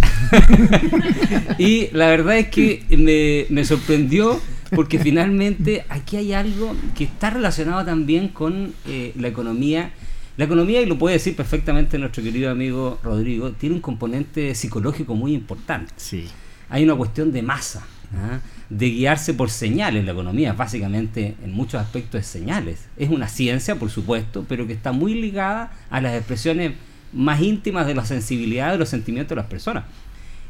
y 1.59 1.89
la 1.93 2.09
verdad 2.09 2.37
es 2.37 2.49
que 2.49 2.85
me, 2.91 3.47
me 3.55 3.65
sorprendió 3.65 4.39
porque 4.75 4.99
finalmente 4.99 5.85
aquí 5.89 6.17
hay 6.17 6.33
algo 6.33 6.75
que 6.97 7.05
está 7.05 7.31
relacionado 7.31 7.85
también 7.85 8.29
con 8.29 8.73
eh, 8.87 9.13
la 9.17 9.29
economía. 9.29 9.93
La 10.39 10.47
economía, 10.47 10.81
y 10.81 10.87
lo 10.87 10.99
puede 10.99 11.17
decir 11.17 11.37
perfectamente 11.37 11.99
nuestro 11.99 12.23
querido 12.23 12.51
amigo 12.51 12.99
Rodrigo, 13.03 13.53
tiene 13.53 13.75
un 13.75 13.83
componente 13.83 14.55
psicológico 14.55 15.15
muy 15.15 15.35
importante. 15.35 15.93
Sí. 15.97 16.27
Hay 16.71 16.85
una 16.85 16.95
cuestión 16.95 17.33
de 17.33 17.43
masa, 17.43 17.87
¿ah? 18.15 18.41
De 18.79 18.88
guiarse 18.88 19.35
por 19.35 19.50
señales. 19.50 20.05
La 20.05 20.12
economía, 20.12 20.55
básicamente, 20.55 21.35
en 21.45 21.52
muchos 21.52 21.81
aspectos 21.81 22.23
es 22.23 22.26
señales. 22.26 22.88
Es 22.97 23.11
una 23.11 23.29
ciencia, 23.29 23.76
por 23.76 23.91
supuesto, 23.91 24.47
pero 24.49 24.67
que 24.67 24.73
está 24.73 24.93
muy 24.93 25.14
ligada 25.14 25.73
a 25.91 26.00
las 26.00 26.14
expresiones 26.14 26.73
más 27.12 27.43
íntimas 27.43 27.87
de 27.87 27.95
la 27.95 28.07
sensibilidad, 28.07 28.73
de 28.73 28.79
los 28.79 28.88
sentimientos 28.88 29.31
de 29.31 29.37
las 29.37 29.47
personas. 29.47 29.85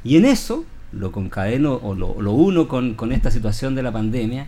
Y 0.04 0.16
en 0.16 0.24
eso, 0.24 0.64
lo 0.92 1.10
concadeno 1.10 1.74
o 1.74 1.94
lo, 1.94 2.20
lo 2.22 2.32
uno 2.32 2.68
con, 2.68 2.94
con, 2.94 3.10
esta 3.10 3.32
situación 3.32 3.74
de 3.74 3.82
la 3.82 3.90
pandemia, 3.90 4.46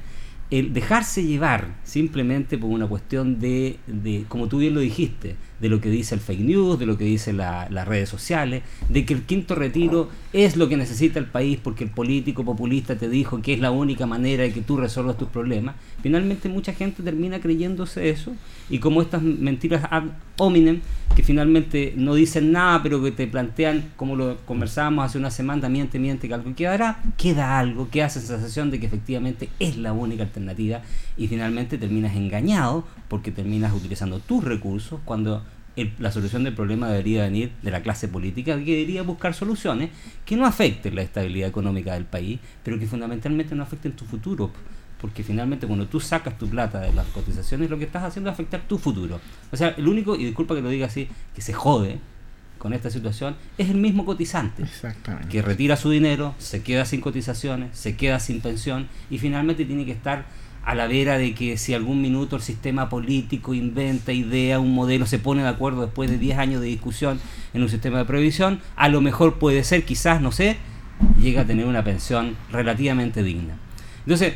el 0.50 0.72
dejarse 0.72 1.24
llevar 1.24 1.74
simplemente 1.82 2.56
por 2.58 2.70
una 2.70 2.86
cuestión 2.86 3.40
de, 3.40 3.78
de, 3.88 4.24
como 4.28 4.46
tú 4.46 4.58
bien 4.58 4.74
lo 4.74 4.80
dijiste, 4.80 5.34
de 5.60 5.68
lo 5.68 5.80
que 5.80 5.90
dice 5.90 6.14
el 6.14 6.20
fake 6.20 6.40
news, 6.40 6.78
de 6.78 6.86
lo 6.86 6.98
que 6.98 7.04
dicen 7.04 7.36
la, 7.36 7.68
las 7.70 7.86
redes 7.86 8.08
sociales, 8.08 8.62
de 8.88 9.04
que 9.04 9.14
el 9.14 9.22
quinto 9.22 9.54
retiro 9.54 10.08
es 10.32 10.56
lo 10.56 10.68
que 10.68 10.76
necesita 10.76 11.18
el 11.18 11.26
país 11.26 11.58
porque 11.62 11.84
el 11.84 11.90
político 11.90 12.44
populista 12.44 12.96
te 12.96 13.08
dijo 13.08 13.40
que 13.40 13.54
es 13.54 13.60
la 13.60 13.70
única 13.70 14.06
manera 14.06 14.42
de 14.42 14.52
que 14.52 14.62
tú 14.62 14.76
resuelvas 14.76 15.16
tus 15.16 15.28
problemas. 15.28 15.76
Finalmente 16.02 16.48
mucha 16.48 16.72
gente 16.72 17.02
termina 17.02 17.40
creyéndose 17.40 18.10
eso 18.10 18.32
y 18.68 18.78
como 18.78 19.00
estas 19.00 19.22
mentiras 19.22 19.86
ad 19.90 20.04
hominem 20.36 20.80
que 21.14 21.22
finalmente 21.22 21.94
no 21.96 22.14
dicen 22.14 22.50
nada 22.50 22.82
pero 22.82 23.00
que 23.02 23.12
te 23.12 23.26
plantean, 23.26 23.92
como 23.96 24.16
lo 24.16 24.36
conversábamos 24.44 25.06
hace 25.06 25.18
una 25.18 25.30
semana, 25.30 25.68
miente, 25.68 25.98
miente, 25.98 26.26
que 26.26 26.34
algo 26.34 26.54
quedará, 26.56 27.00
queda 27.16 27.58
algo 27.58 27.88
que 27.88 28.02
hace 28.02 28.20
sensación 28.20 28.70
de 28.70 28.80
que 28.80 28.86
efectivamente 28.86 29.48
es 29.60 29.76
la 29.76 29.92
única 29.92 30.24
alternativa 30.24 30.82
y 31.16 31.28
finalmente 31.28 31.78
terminas 31.78 32.16
engañado 32.16 32.84
porque 33.08 33.30
terminas 33.30 33.72
utilizando 33.72 34.18
tus 34.18 34.42
recursos 34.42 34.98
cuando 35.04 35.43
la 35.98 36.12
solución 36.12 36.44
del 36.44 36.54
problema 36.54 36.88
debería 36.88 37.22
venir 37.22 37.52
de 37.62 37.70
la 37.70 37.82
clase 37.82 38.08
política 38.08 38.56
que 38.56 38.72
debería 38.72 39.02
buscar 39.02 39.34
soluciones 39.34 39.90
que 40.24 40.36
no 40.36 40.46
afecten 40.46 40.94
la 40.94 41.02
estabilidad 41.02 41.48
económica 41.48 41.94
del 41.94 42.04
país, 42.04 42.38
pero 42.62 42.78
que 42.78 42.86
fundamentalmente 42.86 43.54
no 43.54 43.62
afecten 43.62 43.92
tu 43.92 44.04
futuro. 44.04 44.50
Porque 45.00 45.22
finalmente 45.22 45.66
cuando 45.66 45.86
tú 45.86 46.00
sacas 46.00 46.38
tu 46.38 46.48
plata 46.48 46.80
de 46.80 46.92
las 46.92 47.06
cotizaciones, 47.08 47.68
lo 47.68 47.78
que 47.78 47.84
estás 47.84 48.04
haciendo 48.04 48.30
es 48.30 48.34
afectar 48.34 48.62
tu 48.62 48.78
futuro. 48.78 49.20
O 49.52 49.56
sea, 49.56 49.74
el 49.76 49.86
único, 49.86 50.16
y 50.16 50.24
disculpa 50.24 50.54
que 50.54 50.62
lo 50.62 50.70
diga 50.70 50.86
así, 50.86 51.08
que 51.34 51.42
se 51.42 51.52
jode 51.52 51.98
con 52.58 52.72
esta 52.72 52.88
situación 52.88 53.36
es 53.58 53.68
el 53.68 53.76
mismo 53.76 54.06
cotizante. 54.06 54.64
Que 55.28 55.42
retira 55.42 55.76
su 55.76 55.90
dinero, 55.90 56.34
se 56.38 56.62
queda 56.62 56.86
sin 56.86 57.02
cotizaciones, 57.02 57.76
se 57.76 57.96
queda 57.96 58.20
sin 58.20 58.40
pensión 58.40 58.88
y 59.10 59.18
finalmente 59.18 59.66
tiene 59.66 59.84
que 59.84 59.92
estar 59.92 60.24
a 60.64 60.74
la 60.74 60.86
vera 60.86 61.18
de 61.18 61.34
que 61.34 61.56
si 61.56 61.74
algún 61.74 62.00
minuto 62.00 62.36
el 62.36 62.42
sistema 62.42 62.88
político 62.88 63.54
inventa, 63.54 64.12
idea, 64.12 64.58
un 64.58 64.74
modelo, 64.74 65.06
se 65.06 65.18
pone 65.18 65.42
de 65.42 65.48
acuerdo 65.48 65.82
después 65.82 66.10
de 66.10 66.18
10 66.18 66.38
años 66.38 66.60
de 66.60 66.68
discusión 66.68 67.20
en 67.52 67.62
un 67.62 67.68
sistema 67.68 67.98
de 67.98 68.04
previsión, 68.04 68.60
a 68.76 68.88
lo 68.88 69.00
mejor 69.00 69.38
puede 69.38 69.62
ser, 69.64 69.84
quizás, 69.84 70.20
no 70.20 70.32
sé, 70.32 70.56
llega 71.20 71.42
a 71.42 71.46
tener 71.46 71.66
una 71.66 71.84
pensión 71.84 72.36
relativamente 72.50 73.22
digna. 73.22 73.56
Entonces, 74.00 74.34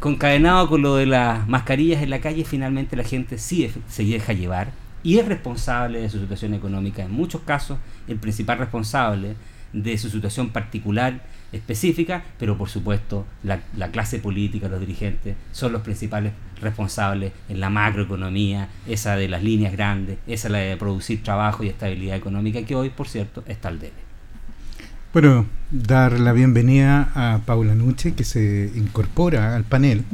concadenado 0.00 0.68
con 0.68 0.82
lo 0.82 0.96
de 0.96 1.06
las 1.06 1.48
mascarillas 1.48 2.02
en 2.02 2.10
la 2.10 2.20
calle, 2.20 2.44
finalmente 2.44 2.96
la 2.96 3.04
gente 3.04 3.38
sí 3.38 3.70
se 3.88 4.04
deja 4.04 4.32
llevar 4.32 4.72
y 5.02 5.18
es 5.18 5.26
responsable 5.26 6.00
de 6.00 6.10
su 6.10 6.18
situación 6.18 6.54
económica. 6.54 7.02
En 7.02 7.12
muchos 7.12 7.42
casos, 7.42 7.78
el 8.08 8.16
principal 8.16 8.58
responsable 8.58 9.36
de 9.72 9.98
su 9.98 10.10
situación 10.10 10.50
particular 10.50 11.22
específica, 11.52 12.24
pero 12.38 12.58
por 12.58 12.68
supuesto 12.68 13.26
la, 13.42 13.60
clase 13.90 14.18
política, 14.18 14.68
los 14.68 14.80
dirigentes, 14.80 15.36
son 15.52 15.72
los 15.72 15.82
principales 15.82 16.32
responsables 16.60 17.32
en 17.48 17.60
la 17.60 17.70
macroeconomía, 17.70 18.68
esa 18.86 19.16
de 19.16 19.28
las 19.28 19.42
líneas 19.42 19.72
grandes, 19.72 20.18
esa 20.26 20.48
la 20.48 20.58
de 20.58 20.76
producir 20.76 21.22
trabajo 21.22 21.64
y 21.64 21.68
estabilidad 21.68 22.16
económica, 22.16 22.62
que 22.62 22.74
hoy, 22.74 22.90
por 22.90 23.08
cierto, 23.08 23.44
está 23.46 23.68
al 23.68 23.78
debe. 23.78 24.08
Bueno, 25.12 25.46
dar 25.70 26.20
la 26.20 26.32
bienvenida 26.32 27.10
a 27.14 27.40
Paula 27.46 27.74
Nuche, 27.74 28.14
que 28.14 28.24
se 28.24 28.70
incorpora 28.74 29.56
al 29.56 29.64
panel, 29.64 30.04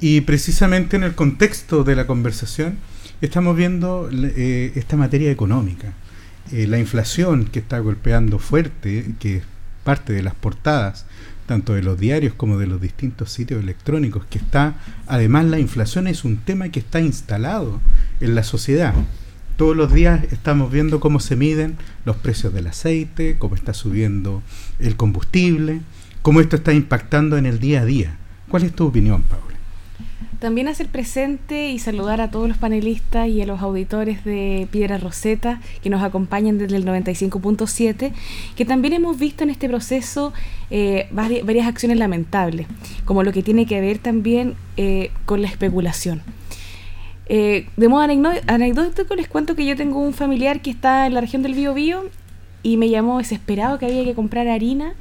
y 0.00 0.20
precisamente 0.20 0.96
en 0.96 1.02
el 1.02 1.14
contexto 1.14 1.82
de 1.82 1.96
la 1.96 2.06
conversación 2.06 2.78
estamos 3.20 3.56
viendo 3.56 4.08
eh, 4.12 4.72
esta 4.76 4.96
materia 4.96 5.30
económica. 5.30 5.92
Eh, 6.52 6.66
la 6.66 6.78
inflación 6.78 7.46
que 7.46 7.58
está 7.58 7.80
golpeando 7.80 8.38
fuerte, 8.38 9.12
que 9.18 9.42
parte 9.88 10.12
de 10.12 10.22
las 10.22 10.34
portadas, 10.34 11.06
tanto 11.46 11.72
de 11.72 11.82
los 11.82 11.98
diarios 11.98 12.34
como 12.34 12.58
de 12.58 12.66
los 12.66 12.78
distintos 12.78 13.32
sitios 13.32 13.62
electrónicos, 13.62 14.26
que 14.28 14.36
está, 14.36 14.74
además 15.06 15.46
la 15.46 15.58
inflación 15.58 16.08
es 16.08 16.24
un 16.24 16.36
tema 16.36 16.68
que 16.68 16.78
está 16.78 17.00
instalado 17.00 17.80
en 18.20 18.34
la 18.34 18.42
sociedad. 18.42 18.92
Todos 19.56 19.74
los 19.74 19.90
días 19.90 20.30
estamos 20.30 20.70
viendo 20.70 21.00
cómo 21.00 21.20
se 21.20 21.36
miden 21.36 21.78
los 22.04 22.16
precios 22.16 22.52
del 22.52 22.66
aceite, 22.66 23.36
cómo 23.38 23.54
está 23.54 23.72
subiendo 23.72 24.42
el 24.78 24.94
combustible, 24.96 25.80
cómo 26.20 26.42
esto 26.42 26.56
está 26.56 26.74
impactando 26.74 27.38
en 27.38 27.46
el 27.46 27.58
día 27.58 27.80
a 27.80 27.86
día. 27.86 28.18
¿Cuál 28.50 28.64
es 28.64 28.74
tu 28.74 28.88
opinión, 28.88 29.22
Paula? 29.22 29.47
También 30.38 30.68
hacer 30.68 30.86
presente 30.86 31.70
y 31.70 31.80
saludar 31.80 32.20
a 32.20 32.30
todos 32.30 32.46
los 32.46 32.58
panelistas 32.58 33.28
y 33.28 33.42
a 33.42 33.46
los 33.46 33.60
auditores 33.60 34.24
de 34.24 34.68
Piedra 34.70 34.96
Roseta 34.96 35.60
que 35.82 35.90
nos 35.90 36.02
acompañan 36.02 36.58
desde 36.58 36.76
el 36.76 36.86
95.7, 36.86 38.12
que 38.54 38.64
también 38.64 38.94
hemos 38.94 39.18
visto 39.18 39.42
en 39.42 39.50
este 39.50 39.68
proceso 39.68 40.32
eh, 40.70 41.08
varias, 41.10 41.66
acciones 41.66 41.98
lamentables, 41.98 42.68
como 43.04 43.24
lo 43.24 43.32
que 43.32 43.42
tiene 43.42 43.66
que 43.66 43.80
ver 43.80 43.98
también 43.98 44.54
eh, 44.76 45.10
con 45.24 45.42
la 45.42 45.48
especulación. 45.48 46.22
Eh, 47.26 47.66
de 47.76 47.88
modo 47.88 48.02
anecdótico 48.02 49.16
les 49.16 49.28
cuento 49.28 49.56
que 49.56 49.66
yo 49.66 49.76
tengo 49.76 50.00
un 50.00 50.14
familiar 50.14 50.62
que 50.62 50.70
está 50.70 51.06
en 51.06 51.14
la 51.14 51.20
región 51.20 51.42
del 51.42 51.54
Bío 51.54 51.74
y 52.62 52.76
me 52.76 52.88
llamó 52.88 53.18
desesperado 53.18 53.78
que 53.78 53.86
había 53.86 54.04
que 54.04 54.14
comprar 54.14 54.48
harina 54.48 54.94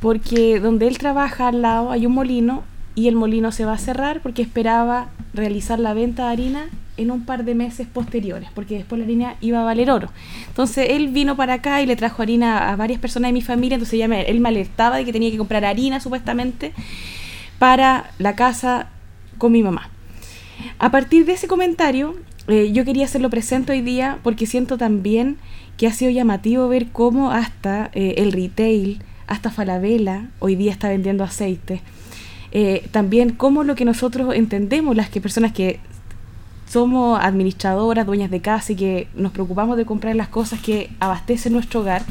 porque 0.00 0.60
donde 0.60 0.86
él 0.86 0.98
trabaja 0.98 1.48
al 1.48 1.62
lado 1.62 1.90
hay 1.90 2.06
un 2.06 2.12
molino 2.12 2.62
y 2.94 3.08
el 3.08 3.16
molino 3.16 3.52
se 3.52 3.64
va 3.64 3.72
a 3.72 3.78
cerrar 3.78 4.20
porque 4.20 4.42
esperaba 4.42 5.08
realizar 5.32 5.78
la 5.78 5.94
venta 5.94 6.26
de 6.26 6.32
harina 6.32 6.66
en 6.96 7.10
un 7.10 7.24
par 7.24 7.44
de 7.44 7.54
meses 7.54 7.88
posteriores, 7.92 8.48
porque 8.54 8.76
después 8.76 9.00
la 9.00 9.04
harina 9.04 9.34
iba 9.40 9.60
a 9.60 9.64
valer 9.64 9.90
oro. 9.90 10.10
Entonces 10.46 10.90
él 10.90 11.08
vino 11.08 11.36
para 11.36 11.54
acá 11.54 11.82
y 11.82 11.86
le 11.86 11.96
trajo 11.96 12.22
harina 12.22 12.70
a 12.70 12.76
varias 12.76 13.00
personas 13.00 13.30
de 13.30 13.32
mi 13.32 13.42
familia, 13.42 13.74
entonces 13.74 13.98
ya 13.98 14.04
él 14.04 14.40
me 14.40 14.48
alertaba 14.48 14.96
de 14.96 15.04
que 15.04 15.12
tenía 15.12 15.30
que 15.30 15.38
comprar 15.38 15.64
harina 15.64 15.98
supuestamente 15.98 16.72
para 17.58 18.10
la 18.18 18.36
casa 18.36 18.88
con 19.38 19.50
mi 19.52 19.62
mamá. 19.62 19.90
A 20.78 20.90
partir 20.90 21.26
de 21.26 21.32
ese 21.32 21.48
comentario, 21.48 22.14
eh, 22.46 22.70
yo 22.72 22.84
quería 22.84 23.06
hacerlo 23.06 23.28
presente 23.28 23.72
hoy 23.72 23.80
día 23.80 24.18
porque 24.22 24.46
siento 24.46 24.78
también 24.78 25.36
que 25.76 25.88
ha 25.88 25.92
sido 25.92 26.12
llamativo 26.12 26.68
ver 26.68 26.88
cómo 26.92 27.32
hasta 27.32 27.90
eh, 27.94 28.14
el 28.18 28.30
retail, 28.30 29.02
hasta 29.26 29.50
Falabella, 29.50 30.28
hoy 30.38 30.54
día 30.54 30.70
está 30.70 30.88
vendiendo 30.88 31.24
aceite 31.24 31.82
eh, 32.54 32.88
también 32.92 33.30
cómo 33.30 33.64
lo 33.64 33.74
que 33.74 33.84
nosotros 33.84 34.32
entendemos, 34.34 34.96
las 34.96 35.10
que 35.10 35.20
personas 35.20 35.52
que 35.52 35.80
somos 36.70 37.18
administradoras, 37.20 38.06
dueñas 38.06 38.30
de 38.30 38.40
casa 38.40 38.72
y 38.72 38.76
que 38.76 39.08
nos 39.16 39.32
preocupamos 39.32 39.76
de 39.76 39.84
comprar 39.84 40.14
las 40.14 40.28
cosas 40.28 40.60
que 40.60 40.90
abastecen 41.00 41.52
nuestro 41.52 41.80
hogar, 41.80 42.04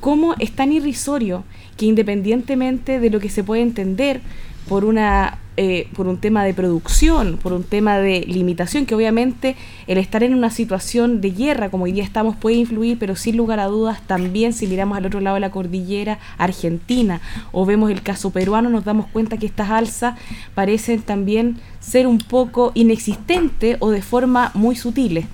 cómo 0.00 0.34
es 0.38 0.52
tan 0.52 0.72
irrisorio 0.72 1.44
que 1.76 1.84
independientemente 1.84 3.00
de 3.00 3.10
lo 3.10 3.20
que 3.20 3.28
se 3.28 3.44
puede 3.44 3.60
entender 3.60 4.22
por 4.68 4.84
una 4.84 5.38
eh, 5.58 5.88
por 5.96 6.06
un 6.06 6.18
tema 6.18 6.44
de 6.44 6.52
producción, 6.52 7.38
por 7.42 7.54
un 7.54 7.64
tema 7.64 7.96
de 7.96 8.20
limitación, 8.28 8.84
que 8.84 8.94
obviamente 8.94 9.56
el 9.86 9.96
estar 9.96 10.22
en 10.22 10.34
una 10.34 10.50
situación 10.50 11.22
de 11.22 11.30
guerra 11.30 11.70
como 11.70 11.84
hoy 11.84 11.92
día 11.92 12.04
estamos 12.04 12.36
puede 12.36 12.56
influir, 12.56 12.98
pero 12.98 13.16
sin 13.16 13.38
lugar 13.38 13.58
a 13.60 13.64
dudas 13.64 14.02
también 14.06 14.52
si 14.52 14.66
miramos 14.66 14.98
al 14.98 15.06
otro 15.06 15.20
lado 15.20 15.36
de 15.36 15.40
la 15.40 15.50
cordillera 15.50 16.18
argentina 16.36 17.22
o 17.52 17.64
vemos 17.64 17.90
el 17.90 18.02
caso 18.02 18.28
peruano 18.32 18.68
nos 18.68 18.84
damos 18.84 19.06
cuenta 19.06 19.38
que 19.38 19.46
estas 19.46 19.70
alzas 19.70 20.18
parecen 20.54 21.00
también 21.00 21.58
ser 21.80 22.06
un 22.06 22.18
poco 22.18 22.72
inexistentes 22.74 23.78
o 23.80 23.90
de 23.90 24.02
forma 24.02 24.50
muy 24.52 24.76
sutiles. 24.76 25.24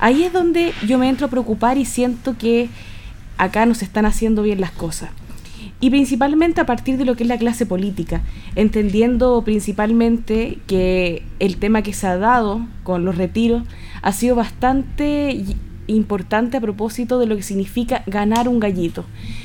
Ahí 0.00 0.22
es 0.24 0.34
donde 0.34 0.74
yo 0.86 0.98
me 0.98 1.08
entro 1.08 1.28
a 1.28 1.30
preocupar 1.30 1.78
y 1.78 1.86
siento 1.86 2.36
que 2.36 2.68
acá 3.38 3.64
nos 3.64 3.80
están 3.80 4.04
haciendo 4.04 4.42
bien 4.42 4.60
las 4.60 4.72
cosas. 4.72 5.08
Y 5.82 5.90
principalmente 5.90 6.60
a 6.60 6.64
partir 6.64 6.96
de 6.96 7.04
lo 7.04 7.16
que 7.16 7.24
es 7.24 7.28
la 7.28 7.38
clase 7.38 7.66
política, 7.66 8.22
entendiendo 8.54 9.42
principalmente 9.42 10.58
que 10.68 11.24
el 11.40 11.56
tema 11.56 11.82
que 11.82 11.92
se 11.92 12.06
ha 12.06 12.16
dado 12.16 12.64
con 12.84 13.04
los 13.04 13.18
retiros 13.18 13.64
ha 14.00 14.12
sido 14.12 14.36
bastante 14.36 15.44
importante 15.88 16.56
a 16.56 16.60
propósito 16.60 17.18
de 17.18 17.26
lo 17.26 17.34
que 17.34 17.42
significa 17.42 18.04
ganar 18.06 18.48
un 18.48 18.60
gallito. 18.60 19.04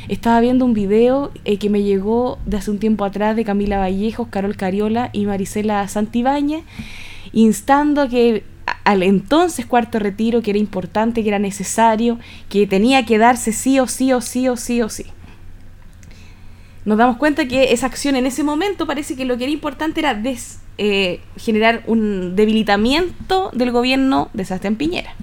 Estaba 0.09 0.39
viendo 0.39 0.63
un 0.63 0.75
video 0.75 1.31
eh, 1.43 1.57
que 1.57 1.71
me 1.71 1.81
llegó 1.81 2.37
de 2.45 2.57
hace 2.57 2.69
un 2.69 2.77
tiempo 2.77 3.03
atrás 3.03 3.35
de 3.35 3.43
Camila 3.43 3.79
Vallejos, 3.79 4.27
Carol 4.27 4.55
Cariola 4.55 5.09
y 5.13 5.25
Marisela 5.25 5.87
Santibáñez, 5.87 6.63
instando 7.33 8.07
que 8.09 8.43
al 8.83 9.01
entonces 9.01 9.65
cuarto 9.65 9.97
retiro, 9.97 10.43
que 10.43 10.51
era 10.51 10.59
importante, 10.59 11.23
que 11.23 11.29
era 11.29 11.39
necesario, 11.39 12.19
que 12.47 12.67
tenía 12.67 13.07
que 13.07 13.17
darse 13.17 13.53
sí 13.53 13.79
o 13.79 13.87
sí 13.87 14.13
o 14.13 14.21
sí 14.21 14.47
o 14.47 14.55
sí 14.55 14.83
o 14.83 14.89
sí. 14.89 15.05
Nos 16.87 16.97
damos 16.97 17.17
cuenta 17.17 17.49
que 17.49 17.73
esa 17.73 17.85
acción 17.85 18.15
en 18.15 18.25
ese 18.25 18.45
momento 18.45 18.87
parece 18.87 19.17
que 19.17 19.25
lo 19.25 19.37
que 19.37 19.43
era 19.43 19.51
importante 19.51 19.99
era 19.99 20.17
eh, 20.77 21.19
generar 21.35 21.83
un 21.85 22.37
debilitamiento 22.37 23.51
del 23.51 23.71
gobierno 23.71 24.29
de 24.33 24.45
Sebastián 24.45 24.77
Piñera. 24.77 25.13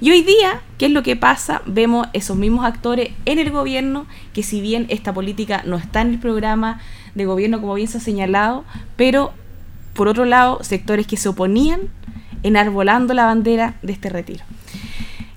Y 0.00 0.10
hoy 0.10 0.22
día, 0.22 0.60
¿qué 0.76 0.86
es 0.86 0.90
lo 0.90 1.04
que 1.04 1.14
pasa? 1.14 1.62
Vemos 1.66 2.08
esos 2.14 2.36
mismos 2.36 2.64
actores 2.64 3.10
en 3.26 3.38
el 3.38 3.52
gobierno, 3.52 4.06
que 4.32 4.42
si 4.42 4.60
bien 4.60 4.86
esta 4.88 5.14
política 5.14 5.62
no 5.64 5.76
está 5.76 6.00
en 6.00 6.08
el 6.08 6.18
programa 6.18 6.80
de 7.14 7.26
gobierno, 7.26 7.60
como 7.60 7.74
bien 7.74 7.86
se 7.86 7.98
ha 7.98 8.00
señalado, 8.00 8.64
pero 8.96 9.32
por 9.92 10.08
otro 10.08 10.24
lado, 10.24 10.64
sectores 10.64 11.06
que 11.06 11.16
se 11.16 11.28
oponían 11.28 11.82
enarbolando 12.42 13.14
la 13.14 13.26
bandera 13.26 13.76
de 13.82 13.92
este 13.92 14.08
retiro. 14.08 14.42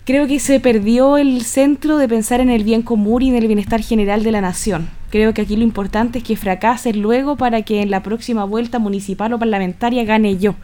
Creo 0.07 0.25
que 0.25 0.39
se 0.39 0.61
perdió 0.61 1.17
el 1.17 1.41
centro 1.41 1.97
de 1.97 2.07
pensar 2.07 2.39
en 2.39 2.49
el 2.49 2.63
bien 2.63 2.81
común 2.81 3.23
y 3.23 3.27
en 3.27 3.35
el 3.35 3.45
bienestar 3.45 3.81
general 3.81 4.23
de 4.23 4.31
la 4.31 4.39
nación. 4.39 4.87
Creo 5.09 5.33
que 5.33 5.41
aquí 5.41 5.57
lo 5.57 5.63
importante 5.63 6.19
es 6.19 6.23
que 6.23 6.37
fracase 6.37 6.93
luego 6.93 7.35
para 7.35 7.63
que 7.63 7.81
en 7.81 7.91
la 7.91 8.03
próxima 8.03 8.45
vuelta 8.45 8.79
municipal 8.79 9.33
o 9.33 9.37
parlamentaria 9.37 10.05
gane 10.05 10.37
yo. 10.37 10.55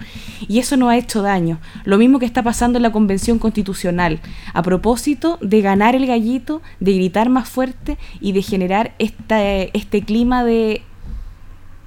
Y 0.47 0.59
eso 0.59 0.77
no 0.77 0.87
ha 0.87 0.95
hecho 0.95 1.21
daño. 1.21 1.59
Lo 1.83 1.97
mismo 1.97 2.19
que 2.19 2.25
está 2.25 2.41
pasando 2.41 2.77
en 2.77 2.83
la 2.83 2.93
Convención 2.93 3.37
Constitucional, 3.37 4.21
a 4.53 4.63
propósito 4.63 5.37
de 5.41 5.59
ganar 5.59 5.93
el 5.93 6.07
gallito, 6.07 6.61
de 6.79 6.93
gritar 6.93 7.27
más 7.27 7.49
fuerte 7.49 7.97
y 8.21 8.31
de 8.31 8.43
generar 8.43 8.93
este 8.97 10.03
clima 10.03 10.45
de 10.45 10.83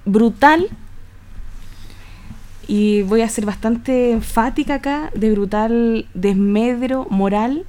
brutal 0.04 0.68
y 2.68 3.02
voy 3.02 3.20
a 3.20 3.28
ser 3.28 3.46
bastante 3.46 4.12
enfática 4.12 4.74
acá, 4.74 5.10
de 5.14 5.30
brutal 5.32 6.06
desmedro 6.14 7.06
moral 7.10 7.64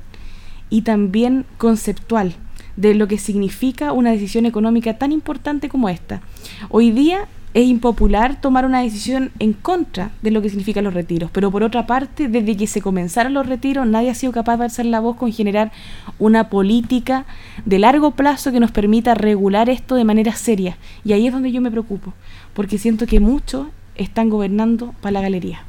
y 0.69 0.81
también 0.81 1.45
conceptual 1.57 2.35
de 2.75 2.93
lo 2.93 3.07
que 3.07 3.17
significa 3.17 3.91
una 3.91 4.11
decisión 4.11 4.45
económica 4.45 4.97
tan 4.97 5.11
importante 5.11 5.69
como 5.69 5.89
esta. 5.89 6.21
Hoy 6.69 6.91
día 6.91 7.27
es 7.53 7.65
impopular 7.65 8.39
tomar 8.39 8.65
una 8.65 8.81
decisión 8.81 9.31
en 9.39 9.53
contra 9.53 10.11
de 10.21 10.29
lo 10.29 10.41
que 10.43 10.49
significan 10.49 10.83
los 10.83 10.93
retiros, 10.93 11.31
pero 11.31 11.49
por 11.49 11.63
otra 11.63 11.87
parte, 11.87 12.27
desde 12.27 12.55
que 12.55 12.67
se 12.67 12.81
comenzaron 12.81 13.33
los 13.33 13.47
retiros, 13.47 13.87
nadie 13.87 14.11
ha 14.11 14.15
sido 14.15 14.31
capaz 14.31 14.57
de 14.57 14.65
alzar 14.65 14.85
la 14.85 14.99
voz 14.99 15.15
con 15.15 15.31
generar 15.31 15.71
una 16.19 16.49
política 16.49 17.25
de 17.65 17.79
largo 17.79 18.11
plazo 18.11 18.51
que 18.51 18.59
nos 18.59 18.71
permita 18.71 19.15
regular 19.15 19.69
esto 19.69 19.95
de 19.95 20.03
manera 20.03 20.33
seria. 20.33 20.77
Y 21.03 21.13
ahí 21.13 21.25
es 21.25 21.33
donde 21.33 21.51
yo 21.51 21.61
me 21.61 21.71
preocupo, 21.71 22.13
porque 22.53 22.77
siento 22.77 23.07
que 23.07 23.19
muchos 23.19 23.67
están 23.97 24.29
gobernando 24.29 24.93
para 25.01 25.11
la 25.11 25.21
galería. 25.21 25.63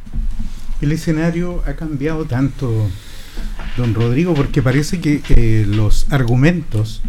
El 0.80 0.92
escenario 0.92 1.62
ha 1.66 1.74
cambiado 1.74 2.24
tanto, 2.24 2.88
don 3.76 3.94
Rodrigo, 3.94 4.34
porque 4.34 4.62
parece 4.62 5.00
que 5.00 5.22
eh, 5.28 5.66
los 5.66 6.10
argumentos 6.12 7.02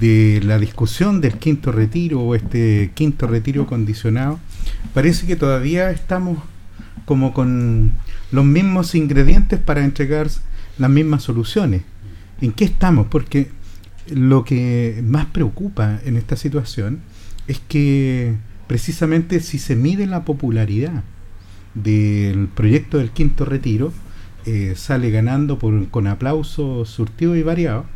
de 0.00 0.40
la 0.44 0.58
discusión 0.58 1.20
del 1.20 1.38
quinto 1.38 1.72
retiro 1.72 2.20
o 2.20 2.34
este 2.34 2.90
quinto 2.94 3.26
retiro 3.26 3.66
condicionado, 3.66 4.38
parece 4.94 5.26
que 5.26 5.36
todavía 5.36 5.90
estamos 5.90 6.38
como 7.04 7.32
con 7.32 7.92
los 8.30 8.44
mismos 8.44 8.94
ingredientes 8.94 9.58
para 9.58 9.84
entregar 9.84 10.28
las 10.76 10.90
mismas 10.90 11.22
soluciones. 11.22 11.82
¿En 12.40 12.52
qué 12.52 12.64
estamos? 12.64 13.06
Porque 13.08 13.50
lo 14.10 14.44
que 14.44 15.02
más 15.04 15.26
preocupa 15.26 16.00
en 16.04 16.16
esta 16.16 16.36
situación 16.36 17.00
es 17.46 17.60
que 17.60 18.34
precisamente 18.68 19.40
si 19.40 19.58
se 19.58 19.74
mide 19.74 20.06
la 20.06 20.24
popularidad 20.24 21.02
del 21.74 22.46
proyecto 22.46 22.98
del 22.98 23.10
quinto 23.10 23.44
retiro, 23.44 23.92
eh, 24.46 24.74
sale 24.76 25.10
ganando 25.10 25.58
por, 25.58 25.88
con 25.88 26.06
aplausos 26.06 26.88
surtidos 26.88 27.36
y 27.36 27.42
variados, 27.42 27.86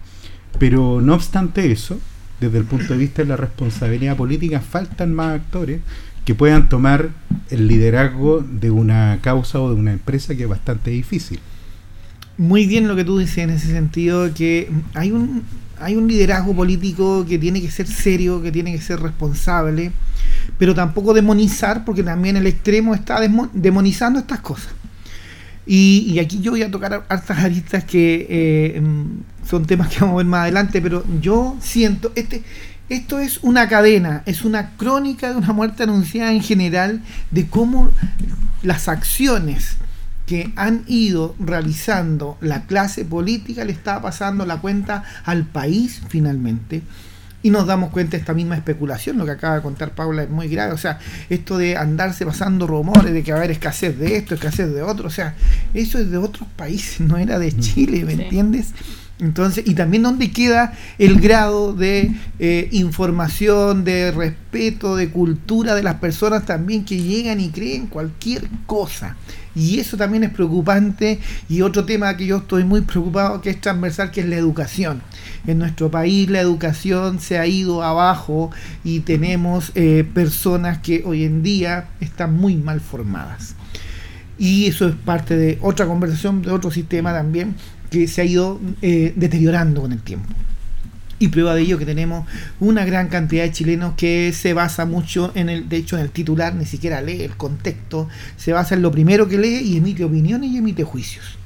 pero 0.59 1.01
no 1.01 1.15
obstante 1.15 1.71
eso, 1.71 2.01
desde 2.41 2.59
el 2.59 2.65
punto 2.65 2.95
de 2.95 2.99
vista 2.99 3.23
de 3.23 3.29
la 3.29 3.37
responsabilidad 3.37 4.17
política, 4.17 4.61
faltan 4.61 5.15
más 5.15 5.41
actores 5.41 5.81
que 6.25 6.35
puedan 6.35 6.69
tomar 6.69 7.11
el 7.51 7.69
liderazgo 7.69 8.41
de 8.41 8.71
una 8.71 9.19
causa 9.23 9.61
o 9.61 9.69
de 9.69 9.77
una 9.77 9.93
empresa 9.93 10.35
que 10.35 10.45
es 10.45 10.49
bastante 10.49 10.91
difícil. 10.91 11.39
Muy 12.39 12.67
bien 12.67 12.89
lo 12.89 12.97
que 12.97 13.05
tú 13.05 13.19
dices 13.19 13.39
en 13.39 13.51
ese 13.51 13.69
sentido, 13.69 14.33
que 14.35 14.71
hay 14.95 15.13
un, 15.13 15.43
hay 15.81 15.97
un 15.97 16.09
liderazgo 16.09 16.55
político 16.55 17.27
que 17.27 17.39
tiene 17.39 17.61
que 17.61 17.71
ser 17.71 17.87
serio, 17.87 18.43
que 18.43 18.53
tiene 18.53 18.73
que 18.73 18.81
ser 18.81 19.01
responsable, 19.01 19.93
pero 20.59 20.75
tampoco 20.75 21.15
demonizar, 21.15 21.85
porque 21.85 22.03
también 22.03 22.37
el 22.37 22.47
extremo 22.47 22.95
está 22.95 23.21
demonizando 23.53 24.19
estas 24.19 24.41
cosas. 24.41 24.73
Y, 25.65 26.19
aquí 26.19 26.41
yo 26.41 26.53
voy 26.53 26.63
a 26.63 26.71
tocar 26.71 27.05
hartas 27.09 27.39
aristas 27.39 27.85
que 27.85 28.27
eh, 28.29 28.81
mm, 28.81 29.47
son 29.47 29.65
temas 29.65 29.89
que 29.89 30.01
vamos 30.01 30.15
a 30.15 30.17
ver 30.19 30.27
más 30.27 30.43
adelante, 30.43 30.83
pero 30.83 31.05
yo 31.21 31.57
siento, 31.61 32.13
este, 32.17 32.43
esto 32.89 33.21
es 33.21 33.39
una 33.43 33.69
cadena, 33.69 34.23
es 34.27 34.43
una 34.43 34.71
crónica 34.77 35.31
de 35.31 35.37
una 35.37 35.53
muerte 35.53 35.85
anunciada 35.85 36.33
en 36.33 36.43
general, 36.43 37.03
de 37.31 37.47
cómo 37.47 37.91
las 38.63 38.89
acciones 38.89 39.77
que 40.27 40.53
han 40.57 40.85
ido 40.87 41.35
realizando 41.39 42.39
la 42.41 42.67
clase 42.67 43.05
política 43.05 43.65
le 43.65 43.73
está 43.73 44.01
pasando 44.01 44.47
la 44.47 44.59
cuenta 44.59 45.05
al 45.25 45.45
país 45.45 46.01
finalmente 46.09 46.83
y 47.43 47.51
nos 47.51 47.67
damos 47.67 47.91
cuenta 47.91 48.13
de 48.13 48.19
esta 48.19 48.35
misma 48.35 48.57
especulación, 48.57 49.19
lo 49.19 49.25
que 49.25 49.33
acaba 49.33 49.57
de 49.57 49.63
contar 49.63 49.95
Paula 49.95 50.23
es 50.23 50.31
muy 50.31 50.49
grave, 50.49 50.73
o 50.73 50.79
sea, 50.79 50.99
esto 51.29 51.59
de 51.59 51.77
andarse 51.77 52.25
pasando 52.25 52.67
rumores 52.67 53.13
de 53.13 53.23
que 53.23 53.33
va 53.33 53.39
a 53.39 53.41
haber 53.41 53.51
escasez 53.51 53.99
de 53.99 54.17
esto, 54.17 54.35
escasez 54.35 54.73
de 54.73 54.83
otro, 54.83 55.09
o 55.09 55.11
sea, 55.11 55.35
eso 55.75 55.99
es 55.99 56.11
de 56.11 56.19
otros 56.19 56.49
países, 56.57 57.01
no 57.01 57.19
era 57.19 57.39
de 57.39 57.51
mm. 57.51 57.61
Chile, 57.61 58.05
¿me 58.05 58.13
entiendes? 58.13 58.73
Entonces, 59.23 59.63
y 59.69 59.75
también 59.75 60.03
dónde 60.03 60.33
queda 60.33 60.73
el 60.99 61.21
grado 61.21 61.73
de 61.73 62.13
eh, 62.41 62.69
información, 62.73 63.85
de 63.85 64.11
respeto, 64.11 64.97
de 64.97 65.11
cultura 65.11 65.77
de 65.77 65.85
las 65.85 65.95
personas 65.97 66.45
también 66.45 66.85
que 66.85 67.01
llegan 67.01 67.39
y 67.39 67.51
creen 67.51 67.87
cualquier 67.87 68.49
cosa. 68.67 69.17
Y 69.55 69.79
eso 69.79 69.97
también 69.97 70.25
es 70.25 70.31
preocupante. 70.31 71.21
Y 71.49 71.63
otro 71.63 71.85
tema 71.85 72.17
que 72.17 72.27
yo 72.27 72.39
estoy 72.39 72.65
muy 72.65 72.81
preocupado, 72.81 73.41
que 73.41 73.51
es 73.51 73.61
transversal, 73.61 74.11
que 74.11 74.23
es 74.23 74.27
la 74.27 74.37
educación. 74.37 75.03
En 75.47 75.59
nuestro 75.59 75.89
país 75.89 76.29
la 76.29 76.41
educación 76.41 77.21
se 77.21 77.39
ha 77.39 77.47
ido 77.47 77.85
abajo 77.85 78.51
y 78.83 79.01
tenemos 79.01 79.71
eh, 79.77 80.05
personas 80.13 80.79
que 80.79 81.05
hoy 81.07 81.23
en 81.23 81.45
día 81.45 81.91
están 82.01 82.37
muy 82.37 82.57
mal 82.57 82.81
formadas. 82.81 83.55
Y 84.37 84.67
eso 84.67 84.89
es 84.89 84.97
parte 84.97 85.37
de 85.37 85.59
otra 85.61 85.87
conversación, 85.87 86.43
de 86.43 86.51
otro 86.51 86.73
sistema 86.73 87.13
también, 87.13 87.55
que 87.93 88.09
se 88.09 88.23
ha 88.23 88.25
ido 88.25 88.59
eh, 88.81 89.13
deteriorando 89.15 89.83
con 89.83 89.93
el 89.93 90.01
tiempo. 90.01 90.29
Y 91.19 91.29
prueba 91.29 91.55
de 91.55 91.63
ello 91.63 91.79
que 91.79 91.87
tenemos 91.87 92.27
una 92.59 92.85
gran 92.85 93.09
cantidad 93.09 93.45
de 93.45 93.53
chilenos 93.53 93.95
que 93.97 94.33
se 94.33 94.55
basa 94.55 94.87
mucho 94.87 95.31
en 95.37 95.49
el, 95.49 95.69
de 95.69 95.77
hecho 95.77 95.97
en 95.97 96.03
el 96.03 96.11
titular, 96.11 96.55
ni 96.55 96.65
siquiera 96.65 97.01
lee 97.01 97.23
el 97.23 97.37
contexto, 97.37 98.09
se 98.37 98.53
basa 98.53 98.75
en 98.75 98.83
lo 98.83 98.91
primero 98.91 99.29
que 99.29 99.39
lee 99.39 99.61
y 99.61 99.77
emite 99.77 100.03
opiniones 100.03 100.51
y 100.51 100.57
emite 100.57 100.83
juicios. 100.83 101.39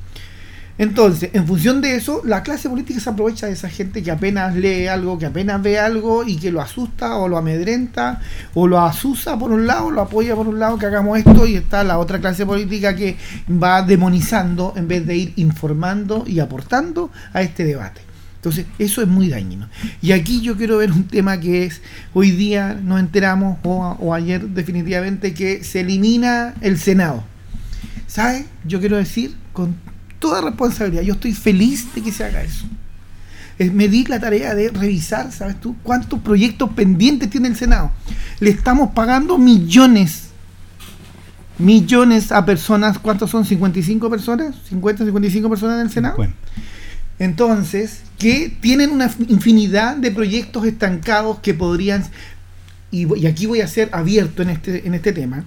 Entonces, 0.79 1.31
en 1.33 1.47
función 1.47 1.81
de 1.81 1.97
eso, 1.97 2.21
la 2.25 2.43
clase 2.43 2.69
política 2.69 3.01
se 3.01 3.09
aprovecha 3.09 3.47
de 3.47 3.53
esa 3.53 3.71
gente 3.71 4.03
que 4.03 4.11
apenas 4.11 4.55
lee 4.55 4.87
algo, 4.89 5.19
que 5.19 5.27
apenas 5.27 5.63
ve 5.63 5.79
algo 5.79 6.23
y 6.25 6.37
que 6.37 6.51
lo 6.51 6.61
asusta 6.61 7.17
o 7.17 7.29
lo 7.29 7.39
amedrenta 7.39 8.21
o 8.53 8.67
lo 8.67 8.81
asusa 8.81 9.39
por 9.39 9.53
un 9.53 9.67
lado, 9.67 9.91
lo 9.91 10.03
apoya 10.03 10.35
por 10.35 10.47
un 10.47 10.59
lado 10.59 10.79
que 10.79 10.85
hagamos 10.85 11.19
esto 11.19 11.47
y 11.47 11.55
está 11.55 11.83
la 11.83 11.99
otra 11.99 12.21
clase 12.21 12.45
política 12.45 12.95
que 12.95 13.17
va 13.51 13.81
demonizando 13.83 14.75
en 14.77 14.87
vez 14.87 15.07
de 15.07 15.17
ir 15.17 15.33
informando 15.37 16.25
y 16.27 16.41
aportando 16.41 17.11
a 17.33 17.41
este 17.41 17.65
debate. 17.65 18.03
Entonces, 18.37 18.67
eso 18.79 19.03
es 19.03 19.09
muy 19.09 19.29
dañino. 19.29 19.69
Y 20.03 20.13
aquí 20.13 20.41
yo 20.41 20.57
quiero 20.57 20.77
ver 20.77 20.93
un 20.93 21.09
tema 21.09 21.41
que 21.41 21.65
es, 21.65 21.81
hoy 22.13 22.31
día 22.31 22.75
nos 22.81 23.01
enteramos, 23.01 23.59
o, 23.65 24.15
ayer 24.15 24.47
definitivamente, 24.51 25.35
que 25.35 25.65
se 25.65 25.81
elimina 25.81 26.55
el 26.61 26.79
Senado. 26.79 27.25
¿Sabes? 28.07 28.45
Yo 28.65 28.79
quiero 28.79 28.99
decir, 28.99 29.35
con 29.53 29.75
toda 30.19 30.41
responsabilidad, 30.41 31.03
yo 31.03 31.15
estoy 31.15 31.33
feliz 31.33 31.95
de 31.95 32.03
que 32.03 32.13
se 32.13 32.25
haga 32.25 32.43
eso. 32.43 32.67
Es, 33.59 33.73
me 33.73 33.89
di 33.89 34.05
la 34.05 34.21
tarea 34.21 34.55
de 34.55 34.69
revisar, 34.69 35.33
¿sabes 35.33 35.59
tú? 35.61 35.77
¿Cuántos 35.83 36.21
proyectos 36.21 36.71
pendientes 36.71 37.31
tiene 37.31 37.49
el 37.49 37.57
Senado? 37.57 37.91
Le 38.41 38.51
estamos 38.51 38.91
pagando 38.91 39.39
millones, 39.39 40.29
millones 41.59 42.33
a 42.33 42.45
personas, 42.45 42.99
¿cuántos 42.99 43.31
son? 43.31 43.45
¿55 43.45 44.11
personas? 44.11 44.57
¿50, 44.71 45.05
55 45.07 45.49
personas 45.49 45.77
en 45.77 45.87
el 45.87 45.91
Senado? 45.91 46.17
Entonces, 47.19 48.03
que 48.19 48.55
tienen 48.61 48.91
una 48.91 49.11
infinidad 49.29 49.97
de 49.97 50.11
proyectos 50.11 50.67
estancados 50.67 51.39
que 51.39 51.55
podrían, 51.55 52.05
y, 52.91 53.27
aquí 53.27 53.47
voy 53.47 53.63
a 53.63 53.69
ser 53.69 53.89
abierto 53.93 54.43
en 54.43 54.51
este, 54.51 54.87
en 54.87 54.95
este 54.95 55.13
tema, 55.13 55.45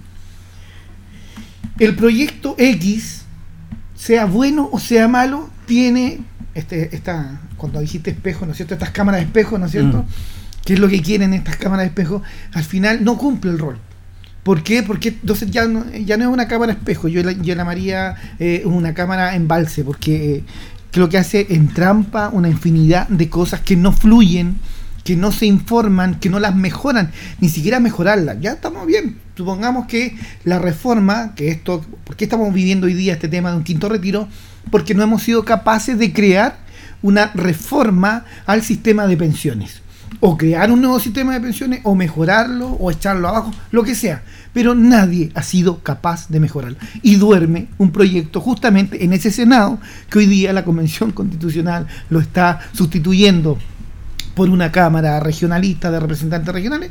el 1.78 1.94
proyecto 1.94 2.56
X, 2.58 3.19
sea 4.00 4.24
bueno 4.24 4.70
o 4.72 4.80
sea 4.80 5.08
malo, 5.08 5.50
tiene, 5.66 6.20
este, 6.54 6.96
esta, 6.96 7.42
cuando 7.58 7.80
dijiste 7.80 8.10
espejo, 8.10 8.46
¿no 8.46 8.52
es 8.52 8.56
cierto? 8.56 8.72
Estas 8.72 8.90
cámaras 8.90 9.20
de 9.20 9.26
espejo, 9.26 9.58
¿no 9.58 9.66
es 9.66 9.72
cierto? 9.72 9.98
Mm. 9.98 10.06
¿Qué 10.64 10.72
es 10.72 10.78
lo 10.78 10.88
que 10.88 11.02
quieren 11.02 11.34
estas 11.34 11.56
cámaras 11.56 11.84
de 11.84 11.88
espejo? 11.88 12.22
Al 12.54 12.64
final 12.64 13.04
no 13.04 13.18
cumple 13.18 13.50
el 13.50 13.58
rol. 13.58 13.78
¿Por 14.42 14.62
qué? 14.62 14.82
Porque 14.82 15.10
entonces 15.10 15.50
ya 15.50 15.66
no, 15.66 15.84
ya 15.92 16.16
no 16.16 16.24
es 16.24 16.30
una 16.30 16.48
cámara 16.48 16.72
espejo, 16.72 17.08
yo 17.08 17.22
la, 17.22 17.32
yo 17.32 17.54
llamaría 17.54 18.14
eh, 18.38 18.62
una 18.64 18.94
cámara 18.94 19.36
embalse, 19.36 19.84
porque 19.84 20.36
eh, 20.36 20.44
que 20.90 20.98
lo 20.98 21.10
que 21.10 21.18
hace 21.18 21.48
entrampa 21.50 22.30
una 22.30 22.48
infinidad 22.48 23.06
de 23.08 23.28
cosas 23.28 23.60
que 23.60 23.76
no 23.76 23.92
fluyen, 23.92 24.56
que 25.04 25.14
no 25.14 25.30
se 25.30 25.44
informan, 25.44 26.18
que 26.20 26.30
no 26.30 26.40
las 26.40 26.56
mejoran, 26.56 27.10
ni 27.38 27.50
siquiera 27.50 27.80
mejorarlas. 27.80 28.38
Ya 28.40 28.52
estamos 28.52 28.86
bien. 28.86 29.18
Supongamos 29.40 29.86
que 29.86 30.14
la 30.44 30.58
reforma, 30.58 31.34
que 31.34 31.48
esto, 31.48 31.82
¿por 32.04 32.14
qué 32.14 32.24
estamos 32.24 32.52
viviendo 32.52 32.86
hoy 32.86 32.92
día 32.92 33.14
este 33.14 33.26
tema 33.26 33.50
de 33.50 33.56
un 33.56 33.64
quinto 33.64 33.88
retiro? 33.88 34.28
Porque 34.70 34.94
no 34.94 35.02
hemos 35.02 35.22
sido 35.22 35.46
capaces 35.46 35.98
de 35.98 36.12
crear 36.12 36.58
una 37.00 37.28
reforma 37.32 38.26
al 38.44 38.60
sistema 38.60 39.06
de 39.06 39.16
pensiones 39.16 39.80
o 40.20 40.36
crear 40.36 40.70
un 40.70 40.82
nuevo 40.82 41.00
sistema 41.00 41.32
de 41.32 41.40
pensiones, 41.40 41.80
o 41.84 41.94
mejorarlo, 41.94 42.68
o 42.68 42.90
echarlo 42.90 43.28
abajo, 43.28 43.50
lo 43.70 43.82
que 43.82 43.94
sea. 43.94 44.22
Pero 44.52 44.74
nadie 44.74 45.30
ha 45.34 45.42
sido 45.42 45.78
capaz 45.78 46.28
de 46.28 46.38
mejorarlo. 46.38 46.76
Y 47.00 47.14
duerme 47.14 47.68
un 47.78 47.92
proyecto 47.92 48.42
justamente 48.42 49.02
en 49.02 49.14
ese 49.14 49.30
Senado 49.30 49.78
que 50.10 50.18
hoy 50.18 50.26
día 50.26 50.52
la 50.52 50.66
Convención 50.66 51.12
Constitucional 51.12 51.86
lo 52.10 52.20
está 52.20 52.60
sustituyendo 52.74 53.56
por 54.34 54.50
una 54.50 54.70
Cámara 54.70 55.20
regionalista 55.20 55.90
de 55.90 56.00
representantes 56.00 56.54
regionales, 56.54 56.90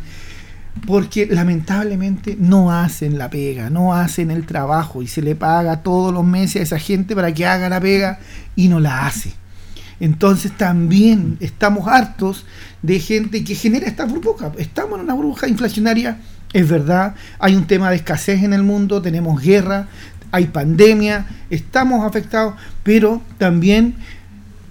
porque 0.86 1.26
lamentablemente 1.26 2.36
no 2.40 2.72
hacen 2.72 3.18
la 3.18 3.30
pega, 3.30 3.70
no 3.70 3.94
hacen 3.94 4.32
el 4.32 4.46
trabajo 4.46 5.02
y 5.02 5.08
se 5.08 5.22
le 5.22 5.36
paga 5.36 5.84
todos 5.84 6.14
los 6.14 6.26
meses 6.26 6.58
a 6.58 6.64
esa 6.64 6.80
gente 6.80 7.16
para 7.16 7.34
que 7.34 7.46
haga 7.46 7.70
la 7.70 7.80
pega 7.80 8.20
y 8.56 8.68
no 8.68 8.80
la 8.80 9.06
hace. 9.06 9.34
Entonces 10.00 10.56
también 10.56 11.38
estamos 11.40 11.88
hartos 11.88 12.46
de 12.82 13.00
gente 13.00 13.44
que 13.44 13.56
genera 13.56 13.88
esta 13.88 14.06
burbuja. 14.06 14.52
Estamos 14.58 14.98
en 14.98 15.06
una 15.06 15.14
burbuja 15.14 15.48
inflacionaria, 15.48 16.20
es 16.54 16.68
verdad, 16.68 17.16
hay 17.38 17.56
un 17.56 17.68
tema 17.68 17.90
de 17.90 17.98
escasez 17.98 18.44
en 18.44 18.54
el 18.54 18.64
mundo, 18.64 19.02
tenemos 19.02 19.42
guerra, 19.42 19.88
hay 20.32 20.46
pandemia, 20.46 21.26
estamos 21.50 22.06
afectados, 22.06 22.56
pero 22.84 23.22
también 23.38 23.96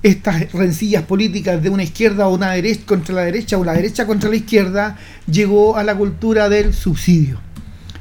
estas 0.03 0.53
rencillas 0.53 1.03
políticas 1.03 1.63
de 1.63 1.71
una 1.71 1.83
izquierda 1.83 2.29
o 2.29 2.35
una 2.35 2.53
derecha 2.53 2.87
contra 2.87 3.15
la 3.15 3.23
derecha 3.23 3.59
o 3.59 3.65
la 3.65 3.73
derecha 3.73 4.07
contra 4.07 4.31
la 4.31 4.37
izquierda 4.37 4.97
llegó 5.31 5.77
a 5.77 5.85
la 5.85 5.97
cultura 5.97 6.49
del 6.49 6.73
subsidio. 6.73 7.41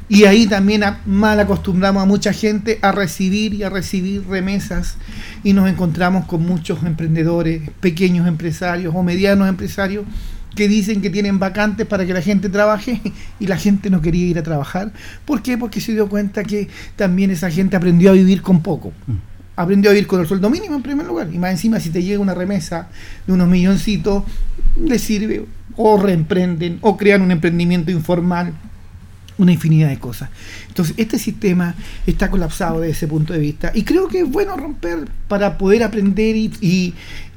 Y 0.10 0.24
ahí 0.24 0.48
también 0.48 0.84
mal 1.06 1.40
acostumbramos 1.40 2.02
a 2.02 2.06
mucha 2.06 2.32
gente 2.32 2.80
a 2.82 2.94
recibir 2.94 3.54
y 3.54 3.64
a 3.64 3.70
recibir 3.70 4.26
remesas 4.26 4.96
y 5.44 5.52
nos 5.52 5.70
encontramos 5.70 6.26
con 6.26 6.44
muchos 6.44 6.82
emprendedores, 6.84 7.70
pequeños 7.82 8.26
empresarios 8.26 8.96
o 8.96 9.04
medianos 9.04 9.50
empresarios 9.50 10.06
que 10.56 10.70
dicen 10.70 11.02
que 11.02 11.10
tienen 11.10 11.40
vacantes 11.40 11.86
para 11.86 12.06
que 12.06 12.14
la 12.14 12.22
gente 12.22 12.50
trabaje 12.50 13.02
y 13.40 13.48
la 13.48 13.58
gente 13.58 13.90
no 13.90 14.02
quería 14.02 14.28
ir 14.28 14.40
a 14.40 14.44
trabajar. 14.44 14.94
¿Por 15.26 15.42
qué? 15.42 15.58
Porque 15.58 15.82
se 15.82 15.92
dio 15.92 16.08
cuenta 16.08 16.44
que 16.44 16.70
también 16.96 17.30
esa 17.30 17.52
gente 17.52 17.76
aprendió 17.76 18.12
a 18.12 18.14
vivir 18.14 18.42
con 18.42 18.62
poco. 18.62 18.94
Aprendió 19.58 19.92
a 19.92 19.94
vivir 19.94 20.08
con 20.08 20.22
el 20.22 20.28
sueldo 20.28 20.50
mínimo 20.50 20.76
en 20.76 20.84
primer 20.84 21.06
lugar. 21.06 21.28
Y 21.34 21.38
más 21.38 21.52
encima, 21.52 21.82
si 21.82 21.90
te 21.90 22.02
llega 22.02 22.22
una 22.22 22.34
remesa 22.34 22.88
de 23.26 23.34
unos 23.34 23.50
milloncitos, 23.50 24.24
les 24.80 25.02
sirve 25.02 25.46
o 25.76 26.00
reemprenden 26.02 26.80
o 26.82 26.96
crean 26.96 27.22
un 27.22 27.32
emprendimiento 27.32 27.92
informal 27.92 28.54
una 29.38 29.52
infinidad 29.52 29.90
de 29.90 30.00
cosas. 30.00 30.30
Entonces, 30.68 30.96
este 30.98 31.20
sistema 31.20 31.76
está 32.06 32.30
colapsado 32.30 32.82
desde 32.82 32.94
ese 32.94 33.08
punto 33.08 33.34
de 33.34 33.40
vista 33.40 33.72
y 33.74 33.84
creo 33.84 34.08
que 34.08 34.22
es 34.22 34.30
bueno 34.30 34.58
romper 34.58 35.08
para 35.28 35.58
poder 35.58 35.84
aprender 35.84 36.36
y, 36.36 36.94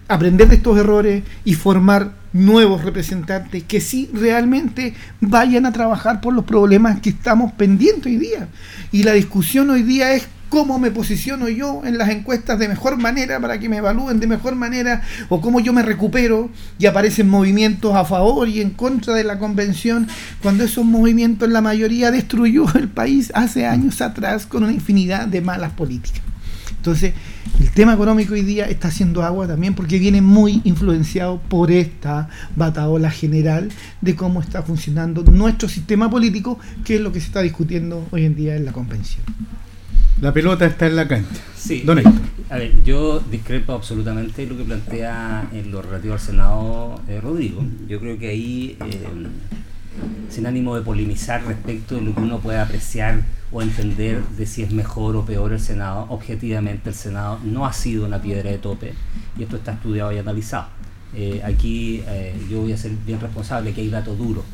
aprender 0.09 0.48
de 0.48 0.56
estos 0.56 0.76
errores 0.76 1.22
y 1.44 1.54
formar 1.54 2.14
nuevos 2.33 2.83
representantes 2.83 3.62
que 3.62 3.80
sí 3.80 4.11
realmente 4.12 4.92
vayan 5.20 5.66
a 5.66 5.72
trabajar 5.72 6.20
por 6.20 6.35
los 6.35 6.44
problemas 6.44 7.00
que 7.00 7.11
estamos 7.11 7.52
pendientes 7.52 8.06
hoy 8.06 8.16
día. 8.16 8.48
Y 8.90 9.04
la 9.04 9.12
discusión 9.12 9.70
hoy 9.70 9.85
día 9.85 10.14
es 10.14 10.26
cómo 10.50 10.78
me 10.78 10.90
posiciono 10.90 11.48
yo 11.48 11.82
en 11.84 11.96
las 11.96 12.10
encuestas 12.10 12.58
de 12.58 12.68
mejor 12.68 12.98
manera 12.98 13.40
para 13.40 13.58
que 13.58 13.68
me 13.68 13.78
evalúen 13.78 14.20
de 14.20 14.26
mejor 14.26 14.56
manera 14.56 15.00
o 15.28 15.40
cómo 15.40 15.60
yo 15.60 15.72
me 15.72 15.82
recupero 15.82 16.50
y 16.78 16.86
aparecen 16.86 17.28
movimientos 17.28 17.94
a 17.94 18.04
favor 18.04 18.48
y 18.48 18.60
en 18.60 18.70
contra 18.70 19.14
de 19.14 19.24
la 19.24 19.38
convención 19.38 20.08
cuando 20.42 20.64
esos 20.64 20.84
movimientos 20.84 21.48
la 21.48 21.60
mayoría 21.62 22.10
destruyó 22.10 22.66
el 22.74 22.88
país 22.88 23.30
hace 23.34 23.64
años 23.64 24.00
atrás 24.02 24.44
con 24.44 24.64
una 24.64 24.72
infinidad 24.72 25.28
de 25.28 25.40
malas 25.40 25.72
políticas. 25.72 26.20
Entonces, 26.76 27.12
el 27.60 27.70
tema 27.72 27.92
económico 27.92 28.32
hoy 28.32 28.42
día 28.42 28.64
está 28.64 28.88
haciendo 28.88 29.22
agua 29.22 29.46
también 29.46 29.74
porque 29.74 29.98
viene 29.98 30.22
muy 30.22 30.62
influenciado 30.64 31.38
por 31.38 31.70
esta 31.70 32.28
bataola 32.56 33.10
general 33.10 33.70
de 34.00 34.16
cómo 34.16 34.40
está 34.40 34.62
funcionando 34.62 35.22
nuestro 35.24 35.68
sistema 35.68 36.08
político, 36.08 36.58
que 36.84 36.96
es 36.96 37.00
lo 37.02 37.12
que 37.12 37.20
se 37.20 37.26
está 37.26 37.42
discutiendo 37.42 38.08
hoy 38.10 38.24
en 38.24 38.34
día 38.34 38.56
en 38.56 38.64
la 38.64 38.72
convención. 38.72 39.22
La 40.20 40.35
pelota 40.35 40.66
está 40.66 40.87
en 40.87 40.96
la 40.96 41.09
cancha. 41.09 41.40
Sí. 41.56 41.80
Don 41.80 41.98
Héctor. 41.98 42.12
A 42.50 42.56
ver, 42.56 42.83
yo 42.85 43.20
discrepo 43.20 43.72
absolutamente 43.72 44.46
lo 44.46 44.54
que 44.56 44.64
plantea 44.64 45.48
en 45.52 45.70
lo 45.70 45.80
relativo 45.80 46.12
al 46.12 46.20
Senado 46.20 47.00
eh, 47.09 47.20
Rodrigo. 47.22 47.64
Yo 47.88 48.00
creo 48.00 48.18
que 48.18 48.28
ahí, 48.28 48.76
eh, 48.85 49.06
sin 50.28 50.46
ánimo 50.46 50.76
de 50.76 50.83
polemizar 50.83 51.42
respecto 51.46 51.94
de 51.94 52.02
lo 52.02 52.14
que 52.14 52.20
uno 52.20 52.38
puede 52.40 52.59
apreciar 52.59 53.22
o 53.50 53.62
entender 53.62 54.22
de 54.37 54.44
si 54.44 54.62
es 54.62 54.72
mejor 54.72 55.16
o 55.16 55.24
peor 55.24 55.52
el 55.52 55.61
Senado, 55.61 56.04
objetivamente 56.11 56.90
el 56.90 56.94
Senado 56.94 57.38
no 57.42 57.64
ha 57.64 57.72
sido 57.72 58.04
una 58.04 58.20
piedra 58.20 58.50
de 58.50 58.59
tope 58.59 58.92
y 59.38 59.44
esto 59.44 59.56
está 59.56 59.72
estudiado 59.72 60.12
y 60.12 60.18
analizado. 60.18 60.66
Eh, 61.14 61.40
aquí 61.44 62.02
yo 62.50 62.61
voy 62.61 62.72
a 62.72 62.76
ser 62.76 62.92
bien 63.06 63.20
responsable 63.20 63.72
que 63.72 63.80
hay 63.80 63.88
datos 63.88 64.18
duros 64.18 64.44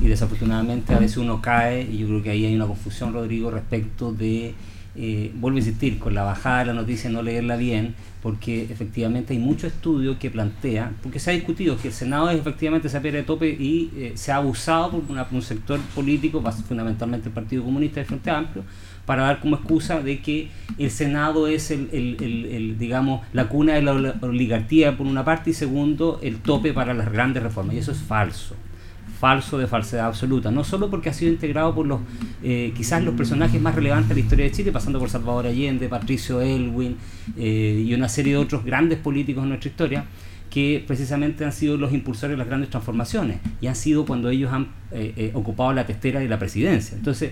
y 0.00 0.08
desafortunadamente 0.08 0.94
a 0.94 0.98
veces 0.98 1.18
uno 1.18 1.40
cae 1.40 1.82
y 1.82 1.98
yo 1.98 2.06
creo 2.08 2.22
que 2.22 2.30
ahí 2.30 2.44
hay 2.44 2.56
una 2.56 2.66
confusión, 2.66 3.12
Rodrigo, 3.12 3.50
respecto 3.50 4.12
de 4.12 4.54
eh, 4.94 5.32
vuelvo 5.34 5.56
a 5.56 5.60
insistir, 5.60 5.98
con 5.98 6.14
la 6.14 6.22
bajada 6.22 6.60
de 6.60 6.64
la 6.66 6.74
noticia 6.74 7.08
no 7.08 7.22
leerla 7.22 7.56
bien, 7.56 7.94
porque 8.22 8.64
efectivamente 8.64 9.32
hay 9.32 9.38
mucho 9.38 9.66
estudio 9.66 10.18
que 10.18 10.30
plantea, 10.30 10.92
porque 11.02 11.18
se 11.18 11.30
ha 11.30 11.34
discutido 11.34 11.78
que 11.78 11.88
el 11.88 11.94
Senado 11.94 12.28
es 12.28 12.38
efectivamente 12.38 12.88
esa 12.88 13.00
piedra 13.00 13.18
de 13.18 13.24
tope 13.24 13.48
y 13.48 13.90
eh, 13.96 14.12
se 14.14 14.32
ha 14.32 14.36
abusado 14.36 14.90
por, 14.90 15.16
un 15.32 15.42
sector 15.42 15.80
político, 15.94 16.42
fundamentalmente 16.68 17.28
el 17.28 17.34
Partido 17.34 17.64
Comunista 17.64 18.00
del 18.00 18.06
Frente 18.06 18.30
Amplio, 18.30 18.64
para 19.06 19.22
dar 19.22 19.40
como 19.40 19.56
excusa 19.56 20.00
de 20.00 20.20
que 20.20 20.50
el 20.78 20.90
Senado 20.90 21.48
es 21.48 21.70
el, 21.70 21.88
el, 21.92 22.78
digamos, 22.78 23.22
la 23.32 23.48
cuna 23.48 23.74
de 23.74 23.82
la 23.82 23.92
oligarquía 24.20 24.96
por 24.96 25.06
una 25.06 25.24
parte 25.24 25.50
y 25.50 25.54
segundo, 25.54 26.20
el 26.22 26.36
tope 26.36 26.72
para 26.72 26.94
las 26.94 27.10
grandes 27.10 27.42
reformas. 27.42 27.74
Y 27.74 27.78
eso 27.78 27.92
es 27.92 27.98
falso 27.98 28.54
falso 29.22 29.56
de 29.56 29.68
falsedad 29.68 30.06
absoluta, 30.06 30.50
no 30.50 30.64
solo 30.64 30.90
porque 30.90 31.08
ha 31.08 31.12
sido 31.12 31.30
integrado 31.30 31.72
por 31.74 31.86
los 31.86 32.00
eh, 32.42 32.72
quizás 32.76 33.04
los 33.04 33.14
personajes 33.14 33.60
más 33.60 33.74
relevantes 33.74 34.08
de 34.08 34.14
la 34.16 34.20
historia 34.20 34.44
de 34.46 34.50
Chile, 34.50 34.72
pasando 34.72 34.98
por 34.98 35.08
Salvador 35.10 35.46
Allende, 35.46 35.88
Patricio 35.88 36.40
Elwin 36.40 36.96
eh, 37.36 37.84
y 37.86 37.94
una 37.94 38.08
serie 38.08 38.32
de 38.32 38.38
otros 38.38 38.64
grandes 38.64 38.98
políticos 38.98 39.44
en 39.44 39.50
nuestra 39.50 39.70
historia, 39.70 40.04
que 40.50 40.82
precisamente 40.86 41.44
han 41.44 41.52
sido 41.52 41.76
los 41.76 41.92
impulsores 41.92 42.32
de 42.32 42.36
las 42.36 42.48
grandes 42.48 42.68
transformaciones 42.70 43.38
y 43.60 43.68
han 43.68 43.76
sido 43.76 44.04
cuando 44.04 44.28
ellos 44.28 44.52
han 44.52 44.68
eh, 44.90 45.30
ocupado 45.34 45.72
la 45.72 45.86
testera 45.86 46.18
de 46.18 46.28
la 46.28 46.38
presidencia. 46.38 46.96
Entonces, 46.96 47.30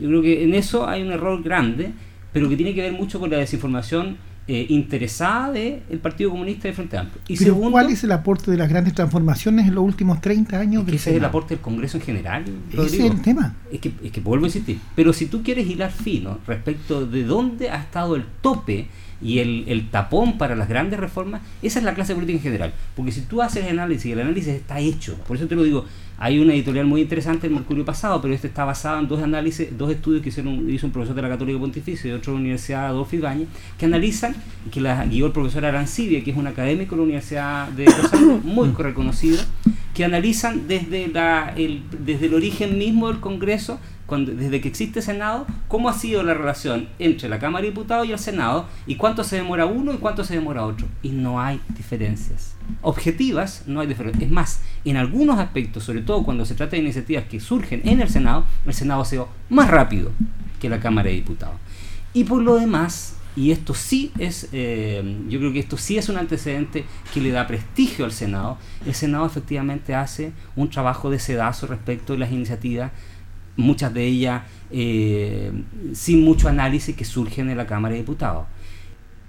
yo 0.00 0.08
creo 0.08 0.22
que 0.22 0.42
en 0.42 0.54
eso 0.54 0.88
hay 0.88 1.02
un 1.02 1.12
error 1.12 1.40
grande, 1.42 1.92
pero 2.32 2.48
que 2.48 2.56
tiene 2.56 2.74
que 2.74 2.82
ver 2.82 2.92
mucho 2.92 3.20
con 3.20 3.30
la 3.30 3.38
desinformación 3.38 4.16
eh, 4.50 4.64
interesada 4.70 5.52
del 5.52 5.98
Partido 6.00 6.30
Comunista 6.30 6.68
de 6.68 6.74
Frente 6.74 6.96
Amplio. 6.96 7.20
Y 7.28 7.36
segundo, 7.36 7.70
¿cuál 7.72 7.90
es 7.90 8.02
el 8.02 8.12
aporte 8.12 8.50
de 8.50 8.56
las 8.56 8.70
grandes 8.70 8.94
transformaciones 8.94 9.68
en 9.68 9.74
los 9.74 9.84
últimos 9.84 10.22
30 10.22 10.58
años? 10.58 10.88
Es 10.88 10.94
ese 10.94 11.10
es 11.10 11.16
el 11.18 11.24
aporte 11.26 11.54
del 11.54 11.60
Congreso 11.60 11.98
en 11.98 12.02
general. 12.02 12.44
Ese 12.72 13.04
es 13.04 13.12
el 13.12 13.20
tema. 13.20 13.56
Es 13.70 13.78
que, 13.78 13.92
es 14.02 14.10
que 14.10 14.22
vuelvo 14.22 14.46
a 14.46 14.48
insistir. 14.48 14.78
Pero 14.96 15.12
si 15.12 15.26
tú 15.26 15.42
quieres 15.42 15.66
hilar 15.66 15.90
fino 15.92 16.38
respecto 16.46 17.04
de 17.06 17.24
dónde 17.24 17.68
ha 17.68 17.76
estado 17.76 18.16
el 18.16 18.24
tope 18.40 18.86
y 19.20 19.40
el, 19.40 19.64
el, 19.68 19.90
tapón 19.90 20.38
para 20.38 20.56
las 20.56 20.66
grandes 20.66 20.98
reformas, 20.98 21.42
esa 21.60 21.80
es 21.80 21.84
la 21.84 21.94
clase 21.94 22.14
política 22.14 22.38
en 22.38 22.42
general. 22.42 22.72
Porque 22.96 23.12
si 23.12 23.20
tú 23.20 23.42
haces 23.42 23.66
el 23.66 23.78
análisis 23.78 24.06
y 24.06 24.12
el 24.12 24.20
análisis 24.20 24.54
está 24.54 24.80
hecho, 24.80 25.16
por 25.26 25.36
eso 25.36 25.46
te 25.46 25.56
lo 25.56 25.62
digo, 25.62 25.84
hay 26.20 26.40
una 26.40 26.52
editorial 26.52 26.86
muy 26.86 27.02
interesante 27.02 27.46
en 27.46 27.54
Mercurio 27.54 27.84
pasado, 27.84 28.20
pero 28.20 28.34
este 28.34 28.48
está 28.48 28.64
basado 28.64 28.98
en 28.98 29.06
dos 29.06 29.22
análisis, 29.22 29.68
dos 29.78 29.90
estudios 29.90 30.20
que 30.20 30.30
hicieron, 30.30 30.68
hizo 30.68 30.86
un 30.86 30.92
profesor 30.92 31.14
de 31.14 31.22
la 31.22 31.28
Católica 31.28 31.60
Pontificia 31.60 32.10
y 32.10 32.12
otro 32.12 32.32
de 32.32 32.38
la 32.38 32.40
Universidad 32.40 32.86
Adolfo 32.86 33.14
Ibañez, 33.14 33.46
que 33.78 33.86
analizan, 33.86 34.34
que 34.72 34.80
la 34.80 35.06
guió 35.06 35.26
el 35.26 35.32
profesor 35.32 35.64
Arancibia, 35.64 36.24
que 36.24 36.32
es 36.32 36.36
un 36.36 36.48
académico 36.48 36.92
de 36.92 36.96
la 36.96 37.02
Universidad 37.04 37.68
de 37.68 37.86
Rosario, 37.86 38.40
muy 38.42 38.68
reconocido, 38.76 39.38
que 39.94 40.04
analizan 40.04 40.66
desde, 40.66 41.06
la, 41.06 41.54
el, 41.56 41.82
desde 42.04 42.26
el 42.26 42.34
origen 42.34 42.78
mismo 42.78 43.08
del 43.08 43.20
Congreso 43.20 43.78
desde 44.16 44.60
que 44.60 44.68
existe 44.68 45.02
Senado, 45.02 45.46
cómo 45.68 45.88
ha 45.88 45.92
sido 45.92 46.22
la 46.22 46.34
relación 46.34 46.88
entre 46.98 47.28
la 47.28 47.38
Cámara 47.38 47.62
de 47.62 47.70
Diputados 47.70 48.06
y 48.06 48.12
el 48.12 48.18
Senado 48.18 48.66
y 48.86 48.96
cuánto 48.96 49.22
se 49.22 49.36
demora 49.36 49.66
uno 49.66 49.92
y 49.92 49.98
cuánto 49.98 50.24
se 50.24 50.34
demora 50.34 50.64
otro. 50.64 50.86
Y 51.02 51.10
no 51.10 51.40
hay 51.40 51.60
diferencias. 51.76 52.54
Objetivas, 52.82 53.64
no 53.66 53.80
hay 53.80 53.86
diferencias. 53.86 54.24
Es 54.24 54.30
más, 54.30 54.62
en 54.84 54.96
algunos 54.96 55.38
aspectos, 55.38 55.84
sobre 55.84 56.02
todo 56.02 56.22
cuando 56.22 56.46
se 56.46 56.54
trata 56.54 56.72
de 56.72 56.82
iniciativas 56.82 57.24
que 57.24 57.40
surgen 57.40 57.82
en 57.84 58.00
el 58.00 58.08
Senado, 58.08 58.44
el 58.64 58.74
Senado 58.74 59.02
ha 59.02 59.04
sido 59.04 59.28
más 59.50 59.70
rápido 59.70 60.10
que 60.58 60.68
la 60.68 60.80
Cámara 60.80 61.08
de 61.08 61.16
Diputados. 61.16 61.56
Y 62.14 62.24
por 62.24 62.42
lo 62.42 62.56
demás, 62.56 63.16
y 63.36 63.52
esto 63.52 63.74
sí 63.74 64.10
es, 64.18 64.48
eh, 64.52 65.16
yo 65.28 65.38
creo 65.38 65.52
que 65.52 65.60
esto 65.60 65.76
sí 65.76 65.98
es 65.98 66.08
un 66.08 66.16
antecedente 66.16 66.84
que 67.14 67.20
le 67.20 67.30
da 67.30 67.46
prestigio 67.46 68.04
al 68.04 68.12
Senado. 68.12 68.58
El 68.84 68.94
Senado 68.94 69.26
efectivamente 69.26 69.94
hace 69.94 70.32
un 70.56 70.70
trabajo 70.70 71.10
de 71.10 71.20
sedazo 71.20 71.66
respecto 71.66 72.14
de 72.14 72.18
las 72.18 72.32
iniciativas, 72.32 72.90
muchas 73.58 73.92
de 73.92 74.06
ellas 74.06 74.42
eh, 74.70 75.52
sin 75.92 76.24
mucho 76.24 76.48
análisis 76.48 76.96
que 76.96 77.04
surgen 77.04 77.50
en 77.50 77.58
la 77.58 77.66
Cámara 77.66 77.92
de 77.92 78.00
Diputados. 78.00 78.46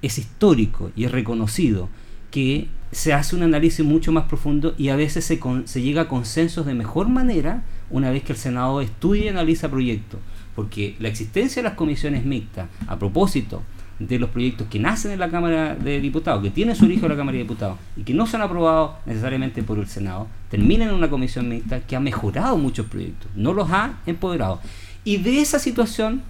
Es 0.02 0.18
histórico 0.18 0.92
y 0.96 1.04
es 1.04 1.12
reconocido 1.12 1.90
que 2.32 2.68
se 2.92 3.12
hace 3.14 3.36
un 3.36 3.44
análisis 3.44 3.86
mucho 3.86 4.12
más 4.12 4.26
profundo 4.26 4.76
y 4.78 4.90
a 4.90 4.96
veces 4.96 5.26
se, 5.26 5.40
se 5.66 5.82
llega 5.82 6.04
a 6.04 6.08
consensos 6.08 6.66
de 6.66 6.74
mejor 6.74 7.10
manera 7.10 7.64
una 7.90 8.12
vez 8.12 8.24
que 8.24 8.34
el 8.34 8.38
Senado 8.38 8.82
estudia 8.82 9.26
y 9.26 9.28
analiza 9.28 9.70
proyectos. 9.70 10.20
Porque 10.56 10.96
la 11.00 11.10
existencia 11.10 11.62
de 11.62 11.70
las 11.70 11.78
comisiones 11.78 12.24
mixtas, 12.24 12.70
a 12.88 12.98
propósito 12.98 13.64
de 14.00 14.18
los 14.18 14.30
proyectos 14.30 14.68
que 14.70 14.80
nacen 14.80 15.12
en 15.12 15.20
la 15.20 15.30
Cámara 15.30 15.76
de 15.76 16.00
Diputados, 16.00 16.42
que 16.42 16.50
tienen 16.50 16.76
su 16.76 16.86
origen 16.86 17.06
en 17.06 17.12
la 17.12 17.18
Cámara 17.18 17.38
de 17.38 17.44
Diputados 17.44 17.78
y 17.98 18.04
que 18.04 18.14
no 18.14 18.26
se 18.26 18.38
han 18.38 18.42
aprobado 18.42 18.98
necesariamente 19.06 19.62
por 19.62 19.78
el 19.78 19.88
Senado, 19.88 20.28
terminan 20.50 20.90
en 20.90 20.96
una 20.96 21.10
comisión 21.10 21.50
mixta 21.50 21.82
que 21.82 21.96
ha 21.96 22.00
mejorado 22.00 22.58
muchos 22.58 22.86
proyectos, 22.88 23.30
no 23.36 23.54
los 23.54 23.70
ha 23.72 24.00
empoderado. 24.06 24.62
Y 25.04 25.18
de 25.18 25.42
esa 25.42 25.60
situación, 25.60 26.22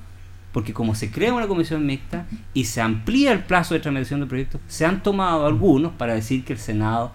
porque 0.51 0.73
como 0.73 0.95
se 0.95 1.11
crea 1.11 1.31
una 1.33 1.47
comisión 1.47 1.85
mixta 1.85 2.25
y 2.53 2.65
se 2.65 2.81
amplía 2.81 3.31
el 3.31 3.43
plazo 3.43 3.75
de 3.75 3.79
tramitación 3.79 4.19
de 4.21 4.25
proyectos, 4.25 4.61
se 4.67 4.85
han 4.85 5.03
tomado 5.03 5.45
algunos 5.45 5.91
para 5.93 6.15
decir 6.15 6.43
que 6.43 6.53
el 6.53 6.59
Senado 6.59 7.11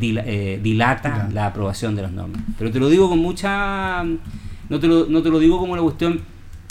eh, 0.00 0.60
dilata 0.62 1.28
la 1.32 1.46
aprobación 1.46 1.96
de 1.96 2.02
las 2.02 2.12
normas. 2.12 2.40
Pero 2.58 2.70
te 2.70 2.78
lo 2.78 2.88
digo 2.88 3.08
con 3.08 3.18
mucha... 3.18 4.04
No 4.68 4.80
te 4.80 4.88
lo, 4.88 5.06
no 5.06 5.22
te 5.22 5.30
lo 5.30 5.38
digo 5.38 5.60
como 5.60 5.74
una 5.74 5.82
cuestión 5.82 6.22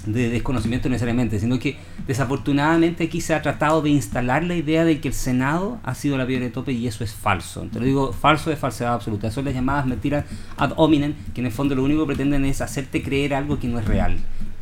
de 0.05 0.29
desconocimiento 0.29 0.89
necesariamente, 0.89 1.39
sino 1.39 1.59
que 1.59 1.77
desafortunadamente 2.07 3.05
aquí 3.05 3.21
se 3.21 3.33
ha 3.33 3.41
tratado 3.41 3.81
de 3.81 3.89
instalar 3.89 4.43
la 4.43 4.55
idea 4.55 4.85
de 4.85 4.99
que 4.99 5.07
el 5.07 5.13
Senado 5.13 5.79
ha 5.83 5.95
sido 5.95 6.17
la 6.17 6.25
piedra 6.25 6.45
de 6.45 6.51
tope 6.51 6.71
y 6.71 6.87
eso 6.87 7.03
es 7.03 7.13
falso. 7.13 7.67
Te 7.71 7.79
lo 7.79 7.85
digo, 7.85 8.13
falso 8.13 8.49
de 8.49 8.55
falsedad 8.55 8.93
absoluta. 8.93 9.31
Son 9.31 9.45
las 9.45 9.53
llamadas 9.53 9.85
mentiras 9.85 10.25
ad 10.57 10.73
hominem, 10.77 11.13
que 11.33 11.41
en 11.41 11.47
el 11.47 11.51
fondo 11.51 11.75
lo 11.75 11.83
único 11.83 12.01
que 12.01 12.07
pretenden 12.07 12.45
es 12.45 12.61
hacerte 12.61 13.01
creer 13.01 13.33
algo 13.33 13.59
que 13.59 13.67
no 13.67 13.79
es 13.79 13.85
real. 13.85 14.17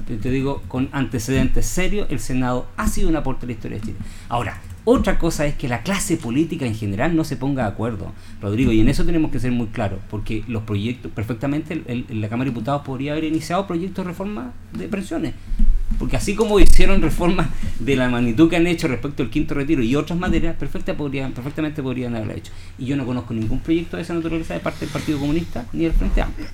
Te, 0.08 0.30
digo, 0.30 0.62
con 0.68 0.90
antecedentes 0.92 1.66
serios, 1.66 2.08
el 2.10 2.20
Senado 2.20 2.68
ha 2.76 2.88
sido 2.88 3.08
un 3.08 3.16
aporte 3.16 3.46
a 3.46 3.48
la 3.48 3.54
historia 3.54 3.78
de 3.78 3.86
Chile. 3.86 3.98
Ahora, 4.28 4.60
otra 4.86 5.18
cosa 5.18 5.46
es 5.46 5.56
que 5.56 5.70
la 5.70 5.82
clase 5.82 6.18
política 6.18 6.66
en 6.66 6.76
general 6.76 7.16
no 7.16 7.24
se 7.24 7.38
ponga 7.38 7.64
de 7.64 7.70
acuerdo, 7.70 8.12
Rodrigo, 8.42 8.72
y 8.72 8.82
en 8.82 8.90
eso 8.90 9.06
tenemos 9.06 9.32
que 9.32 9.40
ser 9.40 9.52
muy 9.52 9.68
claros, 9.68 10.00
porque 10.10 10.44
los 10.48 10.64
proyectos, 10.64 11.12
perfectamente 11.12 11.82
la 12.10 12.28
Cámara 12.28 12.50
de 12.50 12.52
Diputados 12.52 12.82
podría 12.82 13.14
haber 13.14 13.24
iniciado 13.24 13.66
proyectos 13.66 14.04
de 14.04 14.12
reforma 14.12 14.52
de 14.74 14.88
pensiones, 14.90 15.34
porque 15.98 16.18
así 16.18 16.36
como 16.36 16.60
hicieron 16.60 17.02
reformas 17.02 17.48
de 17.80 17.96
la 17.96 18.10
magnitud 18.10 18.50
que 18.50 18.58
han 18.58 18.68
hecho 18.68 18.90
respecto 18.90 19.24
al 19.24 19.30
quinto 19.30 19.54
retiro 19.54 19.82
y 19.82 19.96
otras 19.96 20.20
materias, 20.20 20.56
perfecta 20.58 20.98
podrían, 20.98 21.32
perfectamente 21.32 21.82
podrían 21.82 22.16
haberlo 22.16 22.34
hecho. 22.34 22.52
Y 22.78 22.86
yo 22.86 22.98
no 22.98 23.06
conozco 23.06 23.34
ningún 23.34 23.60
proyecto 23.60 23.98
de 23.98 24.04
esa 24.04 24.14
naturaleza 24.14 24.54
de 24.54 24.60
parte 24.60 24.82
del 24.82 24.90
Partido 24.90 25.20
Comunista 25.20 25.66
ni 25.72 25.84
del 25.84 25.94
Frente 25.94 26.22
Amplio. 26.22 26.48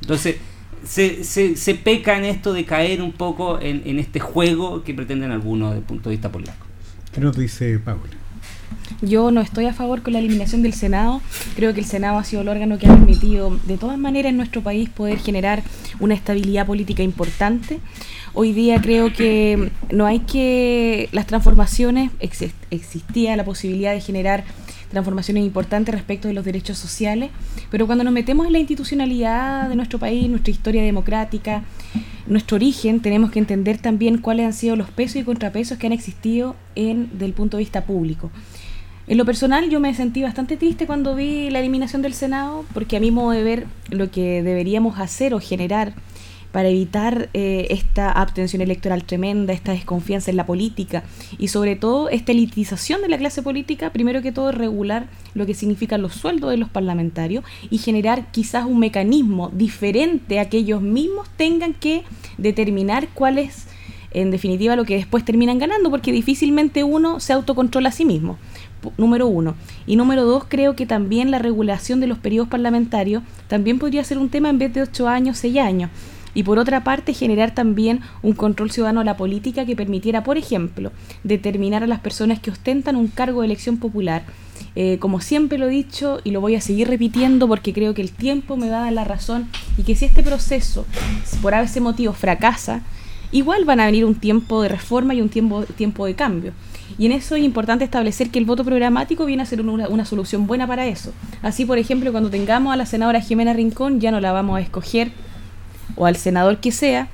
Entonces, 0.00 0.36
se, 0.84 1.22
se, 1.24 1.74
peca 1.74 2.16
en 2.16 2.24
esto 2.24 2.52
de 2.52 2.64
caer 2.64 3.02
un 3.02 3.12
poco 3.12 3.60
en, 3.60 3.82
en 3.84 3.98
este 3.98 4.20
juego 4.20 4.82
que 4.82 4.94
pretenden 4.94 5.30
algunos 5.30 5.70
desde 5.70 5.80
el 5.80 5.86
punto 5.86 6.08
de 6.08 6.16
vista 6.16 6.32
político. 6.32 6.67
¿Qué 7.12 7.20
nos 7.20 7.36
dice 7.36 7.78
Paula? 7.78 8.18
Yo 9.00 9.30
no 9.30 9.40
estoy 9.40 9.66
a 9.66 9.72
favor 9.72 10.02
con 10.02 10.12
la 10.12 10.18
eliminación 10.18 10.62
del 10.62 10.72
Senado. 10.72 11.20
Creo 11.56 11.72
que 11.72 11.80
el 11.80 11.86
Senado 11.86 12.18
ha 12.18 12.24
sido 12.24 12.42
el 12.42 12.48
órgano 12.48 12.78
que 12.78 12.86
ha 12.86 12.94
permitido, 12.94 13.58
de 13.64 13.78
todas 13.78 13.98
maneras, 13.98 14.30
en 14.30 14.36
nuestro 14.36 14.62
país 14.62 14.88
poder 14.88 15.18
generar 15.18 15.62
una 16.00 16.14
estabilidad 16.14 16.66
política 16.66 17.02
importante. 17.02 17.80
Hoy 18.34 18.52
día 18.52 18.80
creo 18.80 19.12
que 19.12 19.70
no 19.90 20.06
hay 20.06 20.20
que. 20.20 21.08
Las 21.12 21.26
transformaciones, 21.26 22.10
existía 22.70 23.36
la 23.36 23.44
posibilidad 23.44 23.92
de 23.92 24.00
generar 24.00 24.44
transformaciones 24.90 25.44
importantes 25.44 25.94
respecto 25.94 26.28
de 26.28 26.34
los 26.34 26.44
derechos 26.44 26.78
sociales, 26.78 27.30
pero 27.70 27.86
cuando 27.86 28.04
nos 28.04 28.12
metemos 28.12 28.46
en 28.46 28.52
la 28.52 28.58
institucionalidad 28.58 29.68
de 29.68 29.76
nuestro 29.76 29.98
país, 29.98 30.28
nuestra 30.28 30.50
historia 30.50 30.82
democrática, 30.82 31.62
nuestro 32.28 32.56
origen, 32.56 33.00
tenemos 33.00 33.30
que 33.30 33.38
entender 33.38 33.78
también 33.78 34.18
cuáles 34.18 34.46
han 34.46 34.52
sido 34.52 34.76
los 34.76 34.90
pesos 34.90 35.16
y 35.16 35.24
contrapesos 35.24 35.78
que 35.78 35.86
han 35.86 35.92
existido 35.92 36.56
en 36.74 37.18
del 37.18 37.32
punto 37.32 37.56
de 37.56 37.62
vista 37.62 37.84
público. 37.84 38.30
En 39.06 39.16
lo 39.16 39.24
personal 39.24 39.70
yo 39.70 39.80
me 39.80 39.94
sentí 39.94 40.22
bastante 40.22 40.58
triste 40.58 40.86
cuando 40.86 41.14
vi 41.14 41.48
la 41.48 41.60
eliminación 41.60 42.02
del 42.02 42.12
Senado, 42.12 42.66
porque 42.74 42.98
a 42.98 43.00
mi 43.00 43.10
modo 43.10 43.30
de 43.30 43.42
ver 43.42 43.66
lo 43.90 44.10
que 44.10 44.42
deberíamos 44.42 44.98
hacer 44.98 45.32
o 45.32 45.40
generar 45.40 45.94
para 46.52 46.68
evitar 46.68 47.28
eh, 47.34 47.66
esta 47.70 48.10
abstención 48.10 48.62
electoral 48.62 49.04
tremenda, 49.04 49.52
esta 49.52 49.72
desconfianza 49.72 50.30
en 50.30 50.36
la 50.36 50.46
política 50.46 51.04
y 51.38 51.48
sobre 51.48 51.76
todo 51.76 52.08
esta 52.08 52.32
elitización 52.32 53.02
de 53.02 53.08
la 53.08 53.18
clase 53.18 53.42
política, 53.42 53.90
primero 53.90 54.22
que 54.22 54.32
todo 54.32 54.52
regular 54.52 55.06
lo 55.34 55.46
que 55.46 55.54
significan 55.54 56.02
los 56.02 56.14
sueldos 56.14 56.50
de 56.50 56.56
los 56.56 56.68
parlamentarios 56.68 57.44
y 57.70 57.78
generar 57.78 58.30
quizás 58.30 58.64
un 58.64 58.78
mecanismo 58.78 59.50
diferente 59.50 60.40
a 60.40 60.48
que 60.48 60.58
ellos 60.58 60.80
mismos 60.80 61.28
tengan 61.36 61.74
que 61.74 62.04
determinar 62.38 63.08
cuál 63.14 63.38
es 63.38 63.66
en 64.10 64.30
definitiva 64.30 64.74
lo 64.74 64.86
que 64.86 64.96
después 64.96 65.22
terminan 65.22 65.58
ganando, 65.58 65.90
porque 65.90 66.12
difícilmente 66.12 66.82
uno 66.82 67.20
se 67.20 67.34
autocontrola 67.34 67.90
a 67.90 67.92
sí 67.92 68.06
mismo 68.06 68.38
número 68.96 69.26
uno. 69.26 69.54
Y 69.86 69.96
número 69.96 70.24
dos, 70.24 70.44
creo 70.48 70.76
que 70.76 70.86
también 70.86 71.30
la 71.30 71.38
regulación 71.38 72.00
de 72.00 72.06
los 72.06 72.18
periodos 72.18 72.48
parlamentarios 72.48 73.22
también 73.48 73.78
podría 73.78 74.04
ser 74.04 74.18
un 74.18 74.28
tema 74.28 74.50
en 74.50 74.58
vez 74.58 74.72
de 74.72 74.82
ocho 74.82 75.08
años, 75.08 75.38
seis 75.38 75.58
años 75.58 75.90
y 76.34 76.42
por 76.42 76.58
otra 76.58 76.84
parte 76.84 77.14
generar 77.14 77.54
también 77.54 78.00
un 78.22 78.32
control 78.32 78.70
ciudadano 78.70 79.00
a 79.00 79.04
la 79.04 79.16
política 79.16 79.66
que 79.66 79.76
permitiera, 79.76 80.22
por 80.22 80.36
ejemplo, 80.38 80.92
determinar 81.24 81.82
a 81.82 81.86
las 81.86 82.00
personas 82.00 82.40
que 82.40 82.50
ostentan 82.50 82.96
un 82.96 83.08
cargo 83.08 83.40
de 83.40 83.46
elección 83.46 83.78
popular. 83.78 84.24
Eh, 84.74 84.98
como 84.98 85.20
siempre 85.20 85.58
lo 85.58 85.66
he 85.66 85.70
dicho 85.70 86.20
y 86.24 86.30
lo 86.30 86.40
voy 86.40 86.54
a 86.54 86.60
seguir 86.60 86.88
repitiendo 86.88 87.48
porque 87.48 87.72
creo 87.72 87.94
que 87.94 88.02
el 88.02 88.12
tiempo 88.12 88.56
me 88.56 88.70
va 88.70 88.78
a 88.78 88.84
dar 88.84 88.92
la 88.92 89.04
razón 89.04 89.48
y 89.76 89.82
que 89.82 89.96
si 89.96 90.04
este 90.04 90.22
proceso 90.22 90.86
por 91.42 91.54
ese 91.54 91.80
motivo 91.80 92.12
fracasa, 92.12 92.82
igual 93.32 93.64
van 93.64 93.80
a 93.80 93.86
venir 93.86 94.04
un 94.04 94.14
tiempo 94.14 94.62
de 94.62 94.68
reforma 94.68 95.14
y 95.14 95.20
un 95.20 95.28
tiempo, 95.28 95.64
tiempo 95.64 96.06
de 96.06 96.14
cambio. 96.14 96.52
Y 96.96 97.06
en 97.06 97.12
eso 97.12 97.36
es 97.36 97.44
importante 97.44 97.84
establecer 97.84 98.30
que 98.30 98.38
el 98.38 98.44
voto 98.44 98.64
programático 98.64 99.26
viene 99.26 99.42
a 99.42 99.46
ser 99.46 99.60
una, 99.60 99.88
una, 99.88 100.04
solución 100.04 100.46
buena 100.46 100.66
para 100.66 100.86
eso. 100.86 101.12
Así, 101.42 101.64
por 101.64 101.78
ejemplo, 101.78 102.10
cuando 102.12 102.30
tengamos 102.30 102.72
a 102.72 102.76
la 102.76 102.86
senadora 102.86 103.20
Jimena 103.20 103.52
Rincón, 103.52 104.00
ya 104.00 104.10
no 104.10 104.20
la 104.20 104.32
vamos 104.32 104.58
a 104.58 104.60
escoger 104.60 105.12
o 105.96 106.06
al 106.06 106.16
senador 106.16 106.58
que 106.58 106.72
sea, 106.72 107.08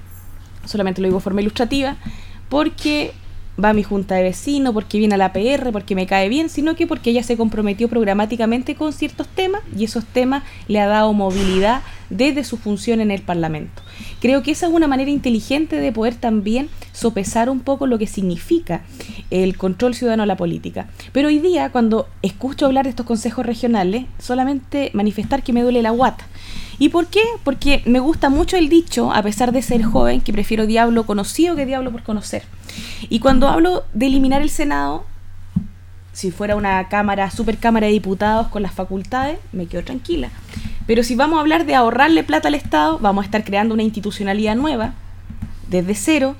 solamente 0.64 1.00
lo 1.00 1.08
digo 1.08 1.18
de 1.18 1.24
forma 1.24 1.40
ilustrativa, 1.40 1.96
porque 2.48 3.12
va 3.62 3.70
a 3.70 3.72
mi 3.72 3.82
junta 3.82 4.16
de 4.16 4.22
vecinos, 4.22 4.74
porque 4.74 4.98
viene 4.98 5.14
a 5.14 5.18
la 5.18 5.32
PR, 5.32 5.70
porque 5.72 5.94
me 5.94 6.06
cae 6.06 6.28
bien, 6.28 6.48
sino 6.48 6.74
que 6.74 6.86
porque 6.86 7.10
ella 7.10 7.22
se 7.22 7.36
comprometió 7.36 7.88
programáticamente 7.88 8.74
con 8.74 8.92
ciertos 8.92 9.28
temas 9.28 9.62
y 9.76 9.84
esos 9.84 10.04
temas 10.04 10.42
le 10.66 10.80
ha 10.80 10.86
dado 10.86 11.12
movilidad 11.12 11.82
desde 12.10 12.44
su 12.44 12.56
función 12.56 13.00
en 13.00 13.10
el 13.10 13.22
Parlamento. 13.22 13.82
Creo 14.20 14.42
que 14.42 14.52
esa 14.52 14.66
es 14.66 14.72
una 14.72 14.86
manera 14.86 15.10
inteligente 15.10 15.76
de 15.76 15.92
poder 15.92 16.14
también 16.14 16.68
sopesar 16.92 17.50
un 17.50 17.60
poco 17.60 17.86
lo 17.86 17.98
que 17.98 18.06
significa 18.06 18.82
el 19.30 19.56
control 19.56 19.94
ciudadano 19.94 20.22
a 20.22 20.26
la 20.26 20.36
política. 20.36 20.88
Pero 21.12 21.28
hoy 21.28 21.38
día, 21.38 21.70
cuando 21.70 22.08
escucho 22.22 22.66
hablar 22.66 22.84
de 22.84 22.90
estos 22.90 23.06
consejos 23.06 23.44
regionales, 23.44 24.06
solamente 24.18 24.90
manifestar 24.94 25.42
que 25.42 25.52
me 25.52 25.62
duele 25.62 25.82
la 25.82 25.90
guata. 25.90 26.26
¿Y 26.78 26.88
por 26.88 27.06
qué? 27.06 27.22
Porque 27.44 27.82
me 27.86 28.00
gusta 28.00 28.28
mucho 28.30 28.56
el 28.56 28.68
dicho, 28.68 29.12
a 29.12 29.22
pesar 29.22 29.52
de 29.52 29.62
ser 29.62 29.82
joven, 29.82 30.20
que 30.20 30.32
prefiero 30.32 30.66
diablo 30.66 31.06
conocido 31.06 31.54
que 31.56 31.66
diablo 31.66 31.92
por 31.92 32.02
conocer. 32.02 32.42
Y 33.08 33.20
cuando 33.20 33.48
hablo 33.48 33.84
de 33.92 34.06
eliminar 34.06 34.42
el 34.42 34.50
Senado, 34.50 35.04
si 36.12 36.30
fuera 36.30 36.56
una 36.56 36.88
cámara, 36.88 37.30
super 37.30 37.58
cámara 37.58 37.86
de 37.86 37.92
diputados 37.92 38.48
con 38.48 38.62
las 38.62 38.72
facultades, 38.72 39.38
me 39.52 39.66
quedo 39.66 39.82
tranquila. 39.82 40.30
Pero 40.86 41.02
si 41.02 41.14
vamos 41.14 41.38
a 41.38 41.40
hablar 41.40 41.64
de 41.66 41.74
ahorrarle 41.74 42.24
plata 42.24 42.48
al 42.48 42.54
Estado, 42.54 42.98
vamos 42.98 43.22
a 43.22 43.26
estar 43.26 43.44
creando 43.44 43.74
una 43.74 43.82
institucionalidad 43.82 44.54
nueva, 44.54 44.94
desde 45.68 45.94
cero, 45.94 46.36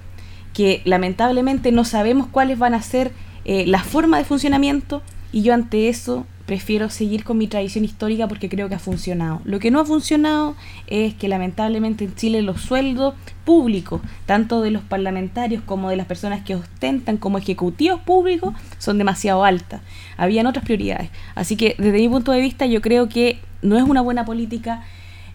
que 0.53 0.83
lamentablemente 0.85 1.73
no 1.73 1.85
sabemos 1.85 2.27
cuáles 2.27 2.59
van 2.59 2.75
a 2.75 2.83
ser 2.83 3.13
eh, 3.45 3.67
la 3.67 3.83
forma 3.83 4.19
de 4.19 4.25
funcionamiento, 4.25 5.03
y 5.33 5.43
yo 5.43 5.55
ante 5.55 5.89
eso 5.89 6.27
prefiero 6.47 6.91
seguir 6.91 7.25
con 7.25 7.39
mi 7.39 7.47
tradición 7.47 7.85
histórica 7.85 8.29
porque 8.29 8.49
creo 8.49 8.69
que 8.69 8.75
ha 8.75 8.79
funcionado. 8.79 9.41
Lo 9.45 9.59
que 9.59 9.71
no 9.71 9.81
ha 9.81 9.85
funcionado 9.85 10.55
es 10.87 11.15
que 11.15 11.29
lamentablemente 11.29 12.05
en 12.05 12.15
Chile 12.15 12.43
los 12.43 12.61
sueldos 12.61 13.15
públicos, 13.45 14.01
tanto 14.27 14.61
de 14.61 14.71
los 14.71 14.83
parlamentarios 14.83 15.63
como 15.65 15.91
de 15.91 15.97
las 15.97 16.07
personas 16.07 16.45
que 16.45 16.55
ostentan 16.55 17.17
como 17.17 17.39
ejecutivos 17.39 18.01
públicos, 18.01 18.55
son 18.79 18.99
demasiado 18.99 19.45
altas. 19.45 19.81
Habían 20.17 20.47
otras 20.47 20.65
prioridades. 20.65 21.11
Así 21.35 21.57
que 21.57 21.75
desde 21.79 21.99
mi 21.99 22.09
punto 22.09 22.33
de 22.33 22.41
vista 22.41 22.67
yo 22.67 22.81
creo 22.81 23.09
que 23.09 23.39
no 23.63 23.77
es 23.77 23.83
una 23.83 24.03
buena 24.03 24.25
política 24.25 24.85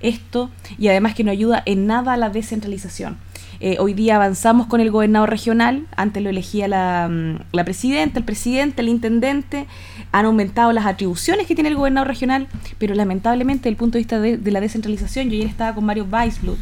esto 0.01 0.49
y 0.77 0.87
además 0.87 1.13
que 1.15 1.23
no 1.23 1.31
ayuda 1.31 1.61
en 1.65 1.87
nada 1.87 2.13
a 2.13 2.17
la 2.17 2.29
descentralización. 2.29 3.17
Eh, 3.61 3.75
hoy 3.79 3.93
día 3.93 4.15
avanzamos 4.15 4.67
con 4.67 4.79
el 4.79 4.89
gobernador 4.89 5.29
regional, 5.29 5.85
antes 5.97 6.23
lo 6.23 6.29
elegía 6.29 6.69
la, 6.69 7.09
mm, 7.11 7.39
la 7.51 7.65
presidenta, 7.65 8.19
el 8.19 8.23
presidente, 8.23 8.81
el 8.81 8.87
intendente, 8.87 9.67
han 10.11 10.25
aumentado 10.25 10.71
las 10.71 10.85
atribuciones 10.85 11.47
que 11.47 11.55
tiene 11.55 11.69
el 11.69 11.75
gobernador 11.75 12.07
regional, 12.07 12.47
pero 12.77 12.95
lamentablemente 12.95 13.63
desde 13.63 13.69
el 13.69 13.75
punto 13.75 13.97
de 13.97 13.99
vista 13.99 14.19
de, 14.19 14.37
de 14.37 14.51
la 14.51 14.61
descentralización, 14.61 15.29
yo 15.29 15.35
ayer 15.35 15.47
estaba 15.47 15.75
con 15.75 15.85
Mario 15.85 16.07
Weisblut, 16.11 16.57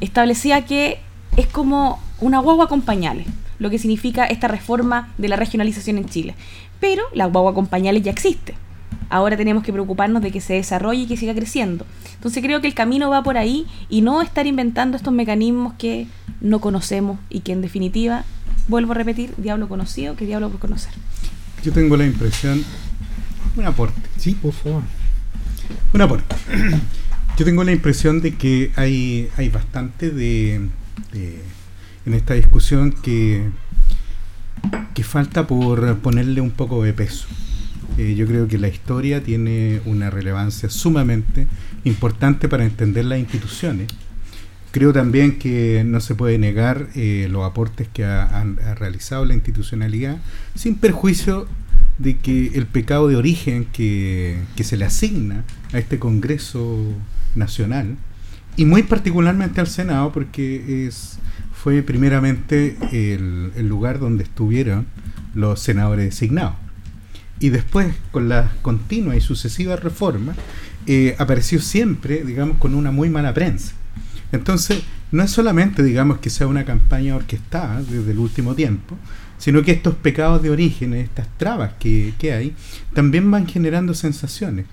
establecía 0.00 0.64
que 0.64 1.00
es 1.36 1.46
como 1.46 2.00
una 2.20 2.40
guagua 2.40 2.68
con 2.68 2.82
pañales, 2.82 3.26
lo 3.58 3.70
que 3.70 3.78
significa 3.78 4.24
esta 4.24 4.48
reforma 4.48 5.12
de 5.18 5.28
la 5.28 5.36
regionalización 5.36 5.98
en 5.98 6.06
Chile. 6.06 6.34
Pero 6.80 7.04
la 7.12 7.26
guagua 7.26 7.54
con 7.54 7.66
pañales 7.66 8.02
ya 8.02 8.10
existe. 8.10 8.54
Ahora 9.10 9.36
tenemos 9.36 9.62
que 9.62 9.72
preocuparnos 9.72 10.22
de 10.22 10.30
que 10.30 10.40
se 10.40 10.54
desarrolle 10.54 11.02
y 11.02 11.06
que 11.06 11.16
siga 11.16 11.34
creciendo. 11.34 11.86
Entonces 12.14 12.42
creo 12.42 12.60
que 12.60 12.66
el 12.66 12.74
camino 12.74 13.08
va 13.08 13.22
por 13.22 13.38
ahí 13.38 13.66
y 13.88 14.02
no 14.02 14.20
estar 14.22 14.46
inventando 14.46 14.96
estos 14.96 15.12
mecanismos 15.12 15.74
que 15.78 16.06
no 16.40 16.60
conocemos 16.60 17.18
y 17.30 17.40
que 17.40 17.52
en 17.52 17.62
definitiva, 17.62 18.24
vuelvo 18.68 18.92
a 18.92 18.96
repetir, 18.96 19.34
diablo 19.36 19.68
conocido 19.68 20.14
que 20.14 20.26
diablo 20.26 20.50
por 20.50 20.60
conocer. 20.60 20.92
Yo 21.62 21.72
tengo 21.72 21.96
la 21.96 22.06
impresión, 22.06 22.64
un 23.56 23.64
aporte. 23.66 24.00
Sí, 24.16 24.34
por 24.34 24.52
favor. 24.52 24.82
Un 25.92 26.00
aporte. 26.00 26.34
Yo 27.38 27.44
tengo 27.44 27.62
la 27.64 27.72
impresión 27.72 28.20
de 28.20 28.34
que 28.34 28.72
hay, 28.76 29.28
hay 29.36 29.48
bastante 29.48 30.10
de, 30.10 30.68
de- 31.12 31.42
en 32.04 32.14
esta 32.14 32.34
discusión 32.34 32.90
que, 32.92 33.44
que 34.94 35.04
falta 35.04 35.46
por 35.46 35.98
ponerle 35.98 36.40
un 36.40 36.50
poco 36.50 36.82
de 36.82 36.92
peso. 36.92 37.26
Eh, 37.96 38.14
yo 38.16 38.26
creo 38.26 38.46
que 38.48 38.58
la 38.58 38.68
historia 38.68 39.22
tiene 39.22 39.80
una 39.84 40.08
relevancia 40.10 40.70
sumamente 40.70 41.46
importante 41.84 42.48
para 42.48 42.64
entender 42.64 43.04
las 43.04 43.18
instituciones. 43.18 43.88
Creo 44.70 44.92
también 44.92 45.38
que 45.38 45.82
no 45.86 46.00
se 46.00 46.14
puede 46.14 46.38
negar 46.38 46.88
eh, 46.94 47.28
los 47.30 47.44
aportes 47.44 47.88
que 47.92 48.04
ha, 48.04 48.40
han- 48.40 48.58
ha 48.66 48.74
realizado 48.74 49.24
la 49.24 49.34
institucionalidad, 49.34 50.18
sin 50.54 50.74
perjuicio 50.76 51.46
de 51.98 52.16
que 52.16 52.52
el 52.54 52.66
pecado 52.66 53.08
de 53.08 53.16
origen 53.16 53.66
que, 53.72 54.38
que 54.56 54.64
se 54.64 54.76
le 54.76 54.84
asigna 54.84 55.44
a 55.72 55.78
este 55.78 55.98
Congreso 55.98 56.78
Nacional, 57.34 57.96
y 58.56 58.64
muy 58.64 58.82
particularmente 58.82 59.60
al 59.60 59.68
Senado, 59.68 60.12
porque 60.12 60.86
es 60.86 61.18
fue 61.62 61.82
primeramente 61.82 62.76
el, 62.92 63.68
lugar 63.68 63.98
donde 63.98 64.22
estuvieron 64.22 64.86
los 65.34 65.60
senadores 65.60 66.04
designados. 66.04 66.54
Y 67.40 67.48
después, 67.50 67.94
con 68.12 68.28
las 68.28 68.52
continuas 68.62 69.16
y 69.16 69.20
sucesivas 69.20 69.82
reformas, 69.82 70.36
eh, 70.86 71.16
apareció 71.18 71.60
siempre, 71.60 72.24
digamos, 72.24 72.58
con 72.58 72.74
una 72.74 72.92
muy 72.92 73.10
mala 73.10 73.34
prensa. 73.34 73.72
Entonces, 74.30 74.82
no 75.10 75.22
es 75.24 75.30
solamente, 75.30 75.82
digamos, 75.82 76.18
que 76.18 76.30
sea 76.30 76.46
una 76.46 76.64
campaña 76.64 77.16
orquestada 77.16 77.82
desde 77.82 78.12
el 78.12 78.18
último 78.18 78.54
tiempo, 78.54 78.96
sino 79.48 79.62
que 79.62 79.72
estos 79.72 79.94
pecados 79.94 80.42
de 80.42 80.50
origen, 80.50 80.92
estas 80.92 81.26
trabas 81.38 81.72
que, 81.80 82.12
que 82.18 82.34
hay, 82.34 82.54
también 82.92 83.30
van 83.30 83.46
generando 83.46 83.94
sensaciones. 83.94 84.66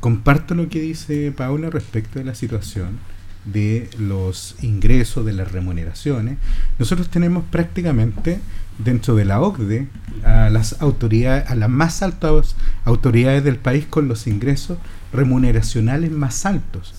Comparto 0.00 0.54
lo 0.54 0.68
que 0.68 0.82
dice 0.82 1.32
Paula 1.34 1.70
respecto 1.70 2.18
de 2.18 2.26
la 2.26 2.34
situación 2.34 2.98
de 3.46 3.88
los 3.98 4.56
ingresos, 4.60 5.24
de 5.24 5.32
las 5.32 5.50
remuneraciones. 5.50 6.36
Nosotros 6.78 7.08
tenemos 7.08 7.42
prácticamente 7.50 8.38
dentro 8.76 9.14
de 9.14 9.24
la 9.24 9.40
OCDE 9.40 9.88
a 10.22 10.50
las 10.50 10.82
autoridades, 10.82 11.50
a 11.50 11.54
las 11.54 11.70
más 11.70 12.02
altas 12.02 12.54
autoridades 12.84 13.42
del 13.42 13.56
país 13.56 13.86
con 13.86 14.08
los 14.08 14.26
ingresos 14.26 14.76
remuneracionales 15.10 16.10
más 16.10 16.44
altos. 16.44 16.92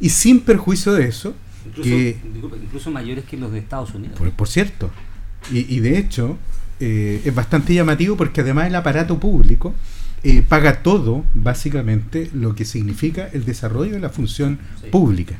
Y 0.00 0.10
sin 0.10 0.42
perjuicio 0.42 0.92
de 0.92 1.06
eso, 1.06 1.34
Incluso, 1.64 1.88
que 1.88 2.18
incluso 2.62 2.90
mayores 2.90 3.24
que 3.24 3.38
los 3.38 3.52
de 3.52 3.60
Estados 3.60 3.94
Unidos. 3.94 4.18
por, 4.18 4.30
por 4.32 4.48
cierto, 4.48 4.90
y, 5.50 5.60
y 5.74 5.80
de 5.80 5.96
hecho 5.96 6.36
eh, 6.80 7.22
es 7.24 7.34
bastante 7.34 7.74
llamativo 7.74 8.16
porque 8.16 8.40
además 8.42 8.66
el 8.66 8.74
aparato 8.74 9.18
público 9.18 9.74
eh, 10.22 10.42
paga 10.42 10.82
todo, 10.82 11.24
básicamente, 11.34 12.30
lo 12.32 12.54
que 12.54 12.64
significa 12.64 13.28
el 13.32 13.44
desarrollo 13.44 13.92
de 13.92 14.00
la 14.00 14.08
función 14.08 14.58
Sí. 14.82 14.88
pública. 14.90 15.34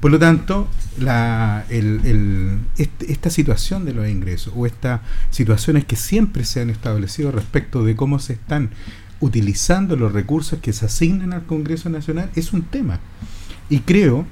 Por 0.00 0.10
lo 0.10 0.18
tanto, 0.18 0.68
la, 0.98 1.64
el- 1.70 2.00
el- 2.04 2.58
este- 2.76 3.10
esta 3.12 3.30
situación 3.30 3.84
de 3.84 3.94
los 3.94 4.08
ingresos 4.08 4.52
o 4.56 4.66
estas 4.66 5.00
situaciones 5.30 5.84
que 5.84 5.96
siempre 5.96 6.44
se 6.44 6.60
han 6.60 6.70
establecido 6.70 7.30
respecto 7.32 7.84
de 7.84 7.94
cómo 7.96 8.18
se 8.18 8.34
están 8.34 8.70
utilizando 9.20 9.96
los 9.96 10.12
recursos 10.12 10.58
que 10.60 10.72
se 10.72 10.86
asignan 10.86 11.32
al 11.32 11.44
Congreso 11.46 11.88
Nacional 11.88 12.30
es 12.36 12.52
un 12.52 12.62
tema. 12.62 13.00
Y 13.70 13.80
creo, 13.80 14.26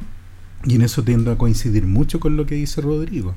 y 0.64 0.74
en 0.74 0.82
eso 0.82 1.02
tiendo 1.02 1.30
a 1.32 1.38
coincidir 1.38 1.86
mucho 1.86 2.20
con 2.20 2.36
lo 2.36 2.46
que 2.46 2.54
dice 2.56 2.80
Rodrigo, 2.80 3.34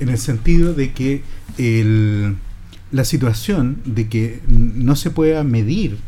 en 0.00 0.08
el 0.08 0.18
sentido 0.18 0.74
de 0.74 0.92
que 0.92 1.22
el- 1.58 2.36
la 2.92 3.04
situación 3.04 3.78
de 3.84 4.08
que 4.08 4.40
no 4.48 4.94
se 4.96 5.10
pueda 5.10 5.42
medir 5.44 5.98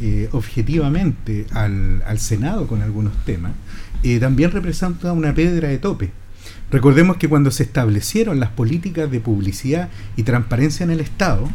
eh, 0.00 0.28
objetivamente 0.32 1.46
al, 1.52 2.02
al 2.06 2.18
Senado 2.18 2.66
con 2.66 2.80
algunos 2.80 3.12
temas, 3.24 3.52
eh, 4.02 4.18
también 4.18 4.50
representa 4.50 5.12
una 5.12 5.34
piedra 5.34 5.68
de 5.68 5.78
tope. 5.78 6.10
Recordemos 6.70 7.16
que 7.16 7.28
cuando 7.28 7.50
se 7.50 7.64
establecieron 7.64 8.40
las 8.40 8.50
políticas 8.50 9.10
de 9.10 9.20
publicidad 9.20 9.90
y 10.16 10.22
transparencia 10.22 10.84
en 10.84 10.90
el 10.90 11.00
Estado, 11.00 11.50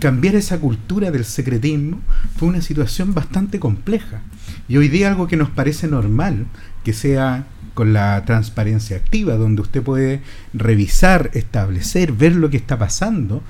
cambiar 0.00 0.34
esa 0.34 0.58
cultura 0.58 1.10
del 1.10 1.24
secretismo 1.24 2.00
fue 2.36 2.48
una 2.48 2.60
situación 2.62 3.14
bastante 3.14 3.60
compleja. 3.60 4.22
Y 4.68 4.78
hoy 4.78 4.88
día 4.88 5.08
algo 5.08 5.28
que 5.28 5.36
nos 5.36 5.50
parece 5.50 5.86
normal, 5.86 6.46
que 6.84 6.92
sea 6.92 7.46
con 7.76 7.92
la 7.92 8.24
transparencia 8.24 8.96
activa, 8.96 9.34
donde 9.36 9.60
usted 9.60 9.82
puede 9.82 10.22
revisar, 10.54 11.30
establecer, 11.34 12.12
ver 12.12 12.34
lo 12.34 12.48
que 12.48 12.56
está 12.56 12.78
pasando, 12.78 13.42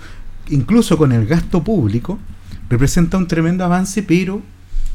incluso 0.48 0.98
con 0.98 1.12
el 1.12 1.26
gasto 1.26 1.62
público, 1.62 2.18
representa 2.68 3.18
un 3.18 3.28
tremendo 3.28 3.64
avance, 3.64 4.02
pero 4.02 4.42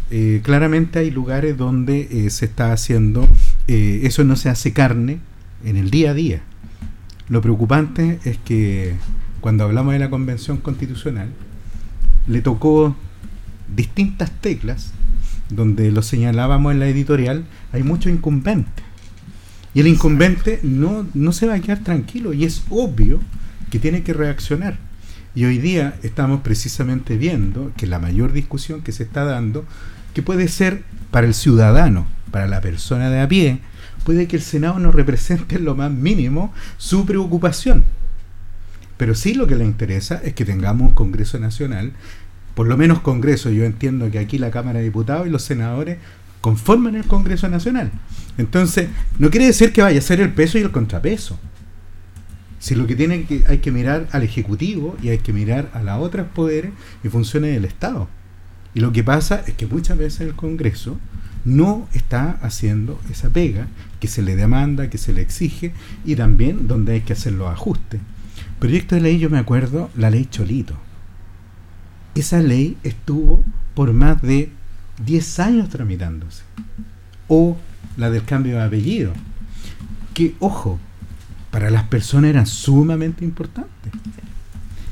eh, 0.09 0.41
claramente 0.43 0.99
hay 0.99 1.11
lugares 1.11 1.55
donde 1.55 2.09
eh, 2.11 2.29
se 2.29 2.43
está 2.43 2.73
haciendo, 2.73 3.25
eh, 3.69 4.01
eso 4.03 4.25
no 4.25 4.35
se 4.35 4.49
hace 4.49 4.73
carne 4.73 5.19
en 5.63 5.77
el 5.77 5.91
día 5.91 6.11
a 6.11 6.13
día. 6.13 6.41
Lo 7.29 7.39
preocupante 7.39 8.19
es 8.25 8.37
que 8.37 8.95
cuando 9.39 9.63
hablamos 9.63 9.93
de 9.93 9.99
la 9.99 10.09
Convención 10.09 10.57
Constitucional, 10.57 11.29
le 12.27 12.41
tocó 12.41 12.97
distintas 13.73 14.29
teclas, 14.41 14.91
donde 15.49 15.89
lo 15.89 16.01
señalábamos 16.01 16.73
en 16.73 16.79
la 16.79 16.89
editorial, 16.89 17.45
hay 17.71 17.83
mucho 17.83 18.09
incumbente. 18.09 18.90
Y 19.73 19.79
el 19.79 19.87
incumbente 19.87 20.59
no, 20.63 21.07
no 21.13 21.31
se 21.31 21.47
va 21.47 21.55
a 21.55 21.59
quedar 21.59 21.79
tranquilo 21.79 22.33
y 22.33 22.43
es 22.43 22.63
obvio 22.69 23.19
que 23.69 23.79
tiene 23.79 24.03
que 24.03 24.13
reaccionar. 24.13 24.77
Y 25.33 25.45
hoy 25.45 25.59
día 25.59 25.95
estamos 26.03 26.41
precisamente 26.41 27.17
viendo 27.17 27.71
que 27.77 27.87
la 27.87 27.99
mayor 27.99 28.33
discusión 28.33 28.81
que 28.81 28.91
se 28.91 29.03
está 29.03 29.23
dando, 29.23 29.65
que 30.13 30.21
puede 30.21 30.49
ser 30.49 30.83
para 31.09 31.25
el 31.25 31.33
ciudadano, 31.33 32.05
para 32.31 32.47
la 32.47 32.59
persona 32.59 33.09
de 33.09 33.21
a 33.21 33.27
pie, 33.29 33.59
puede 34.03 34.27
que 34.27 34.35
el 34.35 34.41
Senado 34.41 34.79
no 34.79 34.91
represente 34.91 35.55
en 35.55 35.65
lo 35.65 35.75
más 35.75 35.91
mínimo 35.91 36.53
su 36.77 37.05
preocupación. 37.05 37.85
Pero 38.97 39.15
sí 39.15 39.33
lo 39.33 39.47
que 39.47 39.55
le 39.55 39.65
interesa 39.65 40.21
es 40.23 40.33
que 40.33 40.45
tengamos 40.45 40.89
un 40.89 40.93
Congreso 40.93 41.39
Nacional, 41.39 41.93
por 42.53 42.67
lo 42.67 42.77
menos 42.77 42.99
Congreso, 42.99 43.49
yo 43.49 43.63
entiendo 43.63 44.11
que 44.11 44.19
aquí 44.19 44.37
la 44.37 44.51
Cámara 44.51 44.79
de 44.79 44.85
Diputados 44.85 45.27
y 45.27 45.29
los 45.29 45.43
senadores 45.43 45.97
conforman 46.41 46.95
el 46.95 47.05
Congreso 47.05 47.47
Nacional. 47.47 47.91
Entonces, 48.37 48.89
no 49.19 49.29
quiere 49.29 49.45
decir 49.45 49.71
que 49.71 49.81
vaya 49.81 49.99
a 49.99 50.03
ser 50.03 50.19
el 50.19 50.33
peso 50.33 50.57
y 50.57 50.61
el 50.61 50.71
contrapeso. 50.71 51.39
Si 52.59 52.75
lo 52.75 52.85
que 52.85 52.95
tiene 52.95 53.23
que 53.23 53.43
hay 53.47 53.59
que 53.59 53.71
mirar 53.71 54.07
al 54.11 54.23
Ejecutivo 54.23 54.97
y 55.01 55.09
hay 55.09 55.19
que 55.19 55.33
mirar 55.33 55.69
a 55.73 55.81
las 55.81 55.99
otras 55.99 56.27
poderes 56.27 56.71
y 57.03 57.09
funciones 57.09 57.53
del 57.53 57.65
Estado. 57.65 58.07
Y 58.73 58.79
lo 58.79 58.91
que 58.91 59.03
pasa 59.03 59.43
es 59.47 59.53
que 59.55 59.67
muchas 59.67 59.97
veces 59.97 60.21
el 60.21 60.35
Congreso 60.35 60.97
no 61.43 61.87
está 61.93 62.37
haciendo 62.41 62.99
esa 63.09 63.29
pega 63.29 63.67
que 63.99 64.07
se 64.07 64.21
le 64.21 64.35
demanda, 64.35 64.89
que 64.89 64.97
se 64.97 65.13
le 65.13 65.21
exige 65.21 65.73
y 66.05 66.15
también 66.15 66.67
donde 66.67 66.93
hay 66.93 67.01
que 67.01 67.13
hacer 67.13 67.33
los 67.33 67.49
ajustes. 67.51 67.99
Proyecto 68.59 68.95
de 68.95 69.01
ley, 69.01 69.19
yo 69.19 69.29
me 69.29 69.39
acuerdo, 69.39 69.89
la 69.95 70.09
ley 70.09 70.25
Cholito. 70.25 70.75
Esa 72.13 72.39
ley 72.41 72.77
estuvo 72.83 73.43
por 73.73 73.93
más 73.93 74.21
de 74.21 74.51
10 75.05 75.39
años 75.39 75.69
tramitándose. 75.69 76.43
O 77.27 77.57
la 77.97 78.09
del 78.09 78.23
cambio 78.23 78.57
de 78.57 78.63
apellido. 78.63 79.13
Que, 80.13 80.35
ojo, 80.39 80.79
para 81.51 81.69
las 81.69 81.83
personas 81.83 82.29
eran 82.29 82.47
sumamente 82.47 83.23
importantes. 83.23 83.91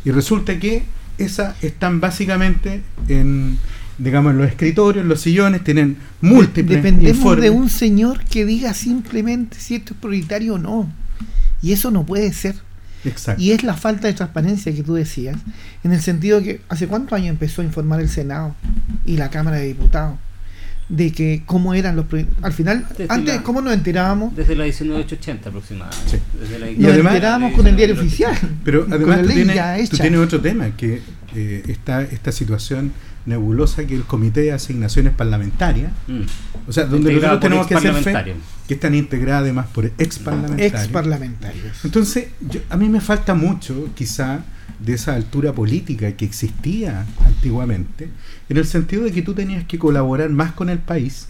Y 0.06 0.12
resulta 0.12 0.60
que 0.60 0.84
esas 1.17 1.62
están 1.63 2.00
básicamente 2.00 2.82
en, 3.08 3.58
digamos, 3.98 4.32
en 4.32 4.38
los 4.39 4.48
escritorios, 4.48 5.04
en 5.04 5.10
los 5.10 5.22
sillones, 5.22 5.63
tienen 5.63 5.98
múltiples 6.22 6.78
Dependemos 6.84 7.17
informes. 7.17 7.43
de 7.43 7.50
un 7.50 7.69
señor 7.69 8.24
que 8.26 8.45
diga 8.45 8.74
simplemente 8.74 9.60
si 9.60 9.76
esto 9.76 9.93
es 9.93 10.00
prioritario 10.00 10.56
o 10.56 10.58
no. 10.58 10.91
Y 11.62 11.74
eso 11.74 11.91
no 11.91 12.06
puede 12.06 12.32
ser. 12.34 12.56
Exacto. 13.06 13.42
Y 13.42 13.52
es 13.52 13.64
la 13.64 13.76
falta 13.76 14.08
de 14.08 14.14
transparencia 14.14 14.74
que 14.74 14.84
tú 14.84 14.94
decías, 14.96 15.38
en 15.84 15.92
el 15.94 16.02
sentido 16.02 16.42
que 16.42 16.62
hace 16.69 16.88
cuántos 16.88 17.13
años 17.13 17.30
empezó 17.30 17.62
a 17.62 17.65
informar 17.65 18.00
el 18.02 18.10
Senado 18.10 18.56
y 19.06 19.17
la 19.17 19.30
Cámara 19.30 19.58
de 19.58 19.67
Diputados. 19.67 20.17
de 20.90 21.12
que 21.12 21.44
cómo 21.46 21.76
eran 21.76 21.96
los 21.96 22.06
proyectos. 22.08 22.36
Al 22.44 22.52
final, 22.52 22.84
Desde 22.98 23.13
antes, 23.13 23.36
la- 23.36 23.44
¿cómo 23.44 23.62
nos 23.62 23.76
enterábamos? 23.76 24.36
Desde 24.36 24.56
la 24.56 24.63
1980 24.63 25.50
aproximadamente. 25.50 26.10
Sí. 26.10 26.17
Desde 26.42 26.58
la- 26.58 26.71
Y 26.71 26.78
Nos 26.78 26.94
además- 26.94 27.13
enterábamos 27.13 27.54
con 27.54 27.67
el 27.67 27.76
diario 27.76 27.94
oficial. 27.96 28.36
Pero 28.65 28.86
con 28.86 28.94
además 28.94 29.21
tú 29.21 29.28
tienes, 29.28 29.56
ya 29.56 29.78
tú 29.88 29.98
tienes 29.98 30.19
otro 30.19 30.42
tema, 30.42 30.71
que 30.76 31.00
eh, 31.36 31.63
está 31.67 32.02
esta 32.02 32.32
situación 32.32 32.92
nebulosa 33.30 33.86
que 33.88 33.96
el 33.96 34.04
Comité 34.04 34.42
de 34.42 34.52
Asignaciones 34.52 35.13
Parlamentarias, 35.13 35.92
Mm. 36.08 36.21
o 36.67 36.71
sea, 36.73 36.86
donde 36.86 37.13
Integrado 37.13 37.36
nosotros 37.40 37.42
tenemos 37.42 37.67
que 37.67 37.75
hacer 37.75 37.94
fe, 38.25 38.36
que 38.67 38.73
están 38.73 38.96
integradas 38.96 39.44
además 39.44 39.67
por 39.73 39.86
ex 39.98 40.19
parlamentarios. 40.19 40.73
Ex 40.84 40.88
parlamentarios. 40.92 41.86
Entonces, 41.86 42.27
yo- 42.42 42.60
a 42.69 42.75
mí 42.77 42.90
me 42.90 43.00
falta 43.02 43.34
mucho, 43.36 43.90
quizá, 43.96 44.42
de 44.80 44.94
esa 44.94 45.13
altura 45.15 45.52
política 45.54 46.12
que 46.13 46.25
existía 46.25 47.06
antiguamente, 47.25 48.10
en 48.50 48.58
el 48.58 48.65
sentido 48.65 49.04
de 49.04 49.12
que 49.12 49.21
tú 49.21 49.34
tenías 49.34 49.63
que 49.65 49.77
colaborar 49.80 50.30
más 50.30 50.52
con 50.54 50.69
el 50.69 50.80
país 50.80 51.27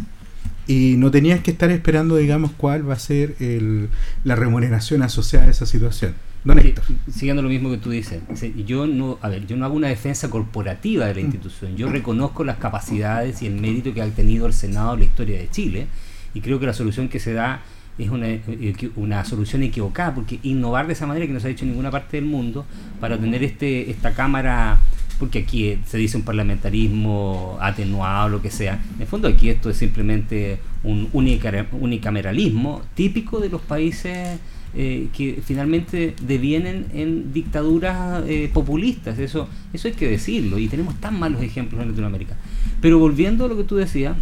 y 0.68 0.96
no 0.98 1.10
tenías 1.10 1.40
que 1.40 1.52
estar 1.52 1.72
esperando, 1.72 2.16
digamos, 2.18 2.52
cuál 2.58 2.88
va 2.88 2.94
a 2.94 3.00
ser 3.00 3.36
el- 3.40 3.90
la 4.24 4.36
remuneración 4.36 5.02
asociada 5.02 5.48
a 5.48 5.50
esa 5.50 5.66
situación. 5.66 6.14
Don 6.44 6.60
Sí, 6.62 6.68
Héctor. 6.70 6.86
Siguiendo 7.12 7.42
lo 7.42 7.50
mismo 7.50 7.70
que 7.70 7.78
tú 7.78 7.90
dices, 7.90 8.22
dice, 8.30 8.54
yo 8.66 8.88
no, 8.88 9.18
a 9.22 9.28
ver, 9.30 9.46
yo 9.46 9.58
no 9.58 9.66
hago 9.66 9.76
una 9.76 9.90
defensa 9.90 10.30
corporativa 10.30 11.06
de 11.06 11.14
la 11.16 11.20
institución. 11.22 11.76
Yo 11.76 11.90
reconozco 11.90 12.44
las 12.46 12.58
capacidades 12.58 13.42
y 13.42 13.48
el 13.48 13.56
mérito 13.56 13.94
que 13.94 14.02
ha 14.02 14.08
tenido 14.10 14.48
el 14.48 14.54
Senado 14.54 14.94
en 14.94 15.00
la 15.00 15.06
historia 15.06 15.38
de 15.38 15.50
Chile 15.50 15.88
y 16.34 16.42
creo 16.42 16.60
que 16.60 16.66
la 16.66 16.74
solución 16.74 17.10
que 17.10 17.20
se 17.20 17.34
da 17.34 17.62
es 17.98 18.10
una, 18.10 18.28
equi- 18.30 18.92
una 18.96 19.26
solución 19.26 19.62
equivocada 19.64 20.16
porque 20.16 20.40
innovar 20.44 20.88
de 20.88 20.94
esa 20.94 21.06
manera 21.06 21.28
que 21.28 21.34
no 21.34 21.40
se 21.42 21.48
ha 21.48 21.52
hecho 21.52 21.66
en 21.66 21.72
ninguna 21.72 21.92
parte 21.92 22.16
del 22.16 22.26
mundo 22.26 22.66
para 23.02 23.18
tener 23.18 23.44
este 23.44 23.92
esta 23.92 24.14
cámara 24.14 24.80
porque 25.20 25.40
aquí 25.40 25.66
eh, 25.68 25.80
se 25.86 25.98
dice 25.98 26.16
un 26.16 26.24
parlamentarismo 26.24 27.58
atenuado 27.60 28.30
lo 28.30 28.42
que 28.42 28.52
sea 28.52 28.80
en 28.96 29.02
el 29.02 29.08
fondo 29.08 29.28
aquí 29.28 29.50
esto 29.50 29.70
es 29.70 29.76
simplemente 29.76 30.60
un 30.84 31.10
unicameralismo 31.12 32.84
típico 32.96 33.40
de 33.42 33.50
los 33.50 33.60
países 33.62 34.40
eh, 34.76 35.08
que 35.16 35.42
finalmente 35.44 36.16
devienen 36.22 36.86
en 36.94 37.34
dictaduras 37.34 38.24
eh, 38.28 38.50
populistas. 38.54 39.18
Eso, 39.18 39.48
eso 39.74 39.88
hay 39.88 39.94
que 39.96 40.08
decirlo 40.08 40.60
y 40.60 40.68
tenemos 40.68 41.00
tan 41.00 41.20
malos 41.20 41.42
ejemplos 41.42 41.82
en 41.82 41.90
Latinoamérica. 41.90 42.38
Pero 42.82 43.00
volviendo 43.00 43.46
a 43.46 43.48
lo 43.48 43.58
que 43.58 43.64
tú 43.64 43.76
decías, 43.78 44.16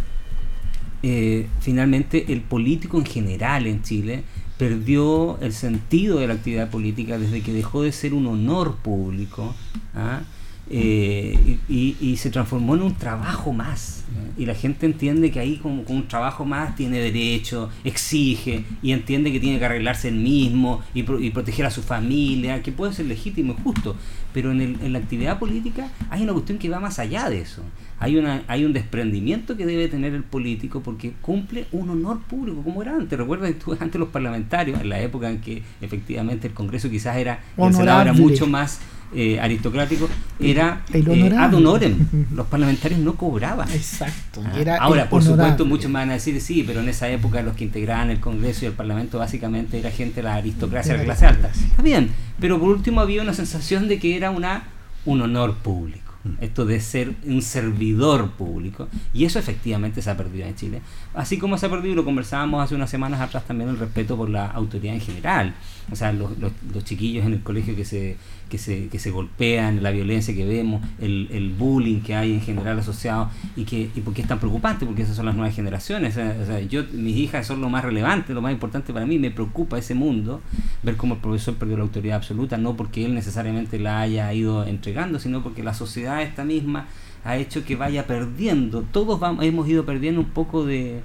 eh, 1.02 1.46
finalmente 1.60 2.32
el 2.32 2.40
político 2.40 2.98
en 2.98 3.04
general 3.04 3.66
en 3.66 3.82
Chile 3.82 4.24
perdió 4.56 5.38
el 5.40 5.52
sentido 5.52 6.18
de 6.18 6.26
la 6.26 6.34
actividad 6.34 6.70
política 6.70 7.18
desde 7.18 7.42
que 7.42 7.52
dejó 7.52 7.82
de 7.82 7.92
ser 7.92 8.12
un 8.14 8.26
honor 8.26 8.76
público 8.76 9.54
¿ah? 9.94 10.22
Eh, 10.70 11.58
y, 11.68 11.74
y- 11.74 11.96
y 12.00 12.16
se 12.18 12.30
transformó 12.30 12.74
en 12.74 12.82
un 12.82 12.94
trabajo 12.94 13.52
más. 13.52 14.04
Y 14.36 14.46
la 14.46 14.54
gente 14.54 14.86
entiende 14.86 15.30
que 15.30 15.40
ahí 15.40 15.56
como, 15.56 15.84
como 15.84 15.98
un 16.00 16.08
trabajo 16.08 16.44
más 16.44 16.76
tiene 16.76 16.98
derecho, 16.98 17.70
exige 17.84 18.64
y 18.82 18.92
entiende 18.92 19.32
que 19.32 19.40
tiene 19.40 19.58
que 19.58 19.64
arreglarse 19.64 20.08
el 20.08 20.14
mismo 20.16 20.80
y, 20.94 21.02
pro- 21.02 21.18
y 21.20 21.30
proteger 21.30 21.66
a 21.66 21.70
su 21.70 21.82
familia, 21.82 22.62
que 22.62 22.70
puede 22.72 22.92
ser 22.92 23.06
legítimo 23.06 23.54
y 23.58 23.62
justo. 23.62 23.96
Pero 24.32 24.52
en, 24.52 24.60
el- 24.60 24.76
en 24.82 24.92
la 24.92 24.98
actividad 25.00 25.38
política 25.38 25.90
hay 26.10 26.22
una 26.22 26.32
cuestión 26.32 26.58
que 26.58 26.68
va 26.68 26.78
más 26.80 26.98
allá 26.98 27.28
de 27.28 27.40
eso. 27.40 27.62
Hay, 28.00 28.16
una, 28.16 28.44
hay 28.46 28.64
un 28.64 28.72
desprendimiento 28.72 29.56
que 29.56 29.66
debe 29.66 29.88
tener 29.88 30.14
el 30.14 30.22
político 30.22 30.82
porque 30.82 31.12
cumple 31.20 31.66
un 31.72 31.90
honor 31.90 32.20
público, 32.22 32.62
como 32.62 32.80
era 32.82 32.94
antes. 32.94 33.18
Recuerda 33.18 33.48
que 33.52 33.56
antes 33.80 33.98
los 33.98 34.08
parlamentarios, 34.10 34.80
en 34.80 34.88
la 34.88 35.00
época 35.00 35.28
en 35.30 35.40
que 35.40 35.62
efectivamente 35.80 36.46
el 36.46 36.54
Congreso 36.54 36.88
quizás 36.88 37.16
era, 37.16 37.42
el 37.70 37.74
Senado 37.80 38.02
era 38.02 38.12
mucho 38.30 38.46
más 38.46 38.80
eh, 39.14 39.40
aristocrático, 39.40 40.08
era 40.38 40.82
eh, 40.92 41.34
ad 41.36 41.54
honorem. 41.54 42.26
Los 42.34 42.46
parlamentarios 42.46 43.00
no 43.00 43.14
cobraban. 43.14 43.70
Exacto. 43.70 44.42
Ah, 44.44 44.52
Era 44.58 44.76
Ahora, 44.76 45.08
por 45.08 45.22
supuesto, 45.22 45.64
muchos 45.64 45.90
me 45.90 45.98
van 46.00 46.10
a 46.10 46.14
decir, 46.14 46.40
sí, 46.40 46.64
pero 46.66 46.80
en 46.80 46.88
esa 46.88 47.08
época 47.08 47.42
los 47.42 47.54
que 47.54 47.64
integraban 47.64 48.10
el 48.10 48.20
Congreso 48.20 48.64
y 48.64 48.68
el 48.68 48.74
Parlamento 48.74 49.18
básicamente 49.18 49.78
era 49.78 49.90
gente 49.90 50.16
de 50.16 50.22
la 50.24 50.34
aristocracia, 50.34 50.92
de 50.92 50.98
la 50.98 51.04
clase 51.04 51.26
alta. 51.26 51.48
Está 51.48 51.82
bien, 51.82 52.10
pero 52.38 52.58
por 52.58 52.68
último 52.68 53.00
había 53.00 53.22
una 53.22 53.34
sensación 53.34 53.88
de 53.88 53.98
que 53.98 54.16
era 54.16 54.30
una 54.30 54.64
un 55.04 55.22
honor 55.22 55.54
público. 55.54 56.08
Esto 56.40 56.66
de 56.66 56.80
ser 56.80 57.14
un 57.24 57.40
servidor 57.40 58.32
público. 58.32 58.88
Y 59.14 59.24
eso 59.24 59.38
efectivamente 59.38 60.02
se 60.02 60.10
ha 60.10 60.16
perdido 60.16 60.46
en 60.46 60.54
Chile. 60.54 60.82
Así 61.14 61.38
como 61.38 61.56
se 61.56 61.66
ha 61.66 61.70
perdido, 61.70 61.92
y 61.92 61.96
lo 61.96 62.04
conversábamos 62.04 62.62
hace 62.62 62.74
unas 62.74 62.90
semanas 62.90 63.20
atrás 63.20 63.44
también, 63.46 63.70
el 63.70 63.78
respeto 63.78 64.16
por 64.16 64.28
la 64.28 64.46
autoridad 64.46 64.94
en 64.94 65.00
general. 65.00 65.54
O 65.90 65.96
sea, 65.96 66.12
los, 66.12 66.38
los- 66.38 66.52
los 66.74 66.84
chiquillos 66.84 67.24
en 67.26 67.32
el 67.34 67.40
colegio 67.42 67.74
que 67.74 67.84
se, 67.84 68.16
que 68.48 68.58
se, 68.58 68.88
que 68.88 68.98
se 68.98 69.10
golpean, 69.10 69.82
la 69.82 69.90
violencia 69.90 70.34
que 70.34 70.44
vemos, 70.44 70.82
el, 71.00 71.28
el 71.30 71.50
bullying 71.50 72.00
que 72.00 72.14
hay 72.14 72.32
en 72.32 72.40
general 72.40 72.78
asociado 72.78 73.30
y 73.56 73.64
que 73.64 73.88
y 73.94 74.00
por 74.00 74.12
qué 74.14 74.22
es 74.22 74.28
tan 74.28 74.38
preocupante, 74.38 74.84
porque 74.86 75.02
esas 75.02 75.16
son 75.16 75.26
las 75.26 75.34
nuevas 75.34 75.54
generaciones. 75.54 76.16
O 76.16 76.46
sea, 76.46 76.60
yo, 76.60 76.84
mis 76.92 77.16
hijas 77.16 77.46
son 77.46 77.60
lo 77.60 77.68
más 77.70 77.84
relevante, 77.84 78.34
lo 78.34 78.42
más 78.42 78.52
importante 78.52 78.92
para 78.92 79.06
mí, 79.06 79.18
me 79.18 79.30
preocupa 79.30 79.78
ese 79.78 79.94
mundo, 79.94 80.40
ver 80.82 80.96
cómo 80.96 81.14
el 81.14 81.20
profesor 81.20 81.54
perdió 81.56 81.76
la 81.76 81.82
autoridad 81.84 82.16
absoluta, 82.16 82.56
no 82.58 82.76
porque 82.76 83.04
él 83.04 83.14
necesariamente 83.14 83.78
la 83.78 84.00
haya 84.00 84.32
ido 84.34 84.64
entregando, 84.64 85.18
sino 85.18 85.42
porque 85.42 85.62
la 85.62 85.74
sociedad 85.74 86.22
esta 86.22 86.44
misma 86.44 86.86
ha 87.24 87.36
hecho 87.36 87.64
que 87.64 87.76
vaya 87.76 88.06
perdiendo, 88.06 88.82
todos 88.82 89.18
vamos, 89.20 89.44
hemos 89.44 89.68
ido 89.68 89.84
perdiendo 89.84 90.20
un 90.20 90.28
poco 90.28 90.64
de, 90.64 91.00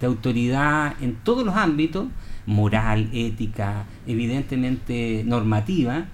de 0.00 0.06
autoridad 0.06 0.94
en 1.00 1.14
todos 1.16 1.44
los 1.44 1.54
ámbitos, 1.56 2.06
moral, 2.48 3.10
ética, 3.12 3.84
evidentemente 4.06 5.22
normativa, 5.26 6.06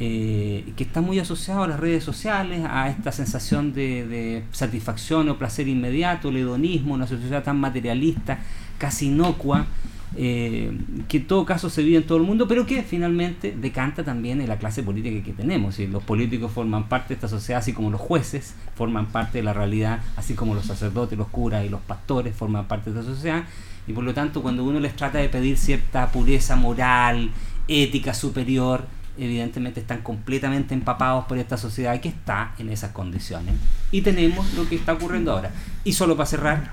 eh, 0.00 0.72
que 0.76 0.82
está 0.82 1.00
muy 1.00 1.20
asociado 1.20 1.62
a 1.62 1.68
las 1.68 1.78
redes 1.78 2.02
sociales, 2.02 2.66
a 2.68 2.90
esta 2.90 3.12
sensación 3.12 3.72
de, 3.72 4.06
de 4.06 4.42
satisfacción 4.50 5.28
o 5.28 5.38
placer 5.38 5.68
inmediato, 5.68 6.28
el 6.28 6.38
hedonismo, 6.38 6.94
una 6.94 7.06
sociedad 7.06 7.44
tan 7.44 7.60
materialista, 7.60 8.40
casi 8.78 9.06
inocua, 9.06 9.66
eh, 10.14 10.78
que 11.08 11.18
en 11.18 11.26
todo 11.26 11.44
caso 11.44 11.68
se 11.68 11.82
vive 11.82 11.96
en 11.98 12.06
todo 12.06 12.18
el 12.18 12.24
mundo, 12.24 12.46
pero 12.46 12.64
que 12.66 12.82
finalmente 12.82 13.54
decanta 13.58 14.04
también 14.04 14.40
en 14.40 14.48
la 14.48 14.58
clase 14.58 14.82
política 14.82 15.24
que 15.24 15.32
tenemos. 15.32 15.78
Y 15.78 15.86
los 15.86 16.02
políticos 16.02 16.52
forman 16.52 16.88
parte 16.88 17.08
de 17.08 17.14
esta 17.14 17.28
sociedad, 17.28 17.60
así 17.60 17.72
como 17.72 17.90
los 17.90 18.00
jueces 18.00 18.54
forman 18.74 19.06
parte 19.06 19.38
de 19.38 19.44
la 19.44 19.52
realidad, 19.52 20.00
así 20.16 20.34
como 20.34 20.54
los 20.54 20.66
sacerdotes, 20.66 21.18
los 21.18 21.28
curas 21.28 21.64
y 21.64 21.68
los 21.68 21.80
pastores 21.80 22.34
forman 22.34 22.68
parte 22.68 22.92
de 22.92 23.00
esta 23.00 23.12
sociedad. 23.12 23.44
Y 23.88 23.92
por 23.92 24.04
lo 24.04 24.14
tanto, 24.14 24.42
cuando 24.42 24.64
uno 24.64 24.80
les 24.80 24.96
trata 24.96 25.18
de 25.18 25.28
pedir 25.28 25.56
cierta 25.56 26.10
pureza 26.10 26.56
moral, 26.56 27.30
ética 27.68 28.14
superior, 28.14 28.84
evidentemente 29.18 29.80
están 29.80 30.02
completamente 30.02 30.74
empapados 30.74 31.24
por 31.26 31.38
esta 31.38 31.56
sociedad 31.56 32.00
que 32.00 32.08
está 32.08 32.54
en 32.58 32.70
esas 32.70 32.92
condiciones. 32.92 33.54
Y 33.90 34.02
tenemos 34.02 34.52
lo 34.54 34.68
que 34.68 34.76
está 34.76 34.94
ocurriendo 34.94 35.32
ahora. 35.32 35.50
Y 35.84 35.92
solo 35.92 36.16
para 36.16 36.26
cerrar, 36.26 36.72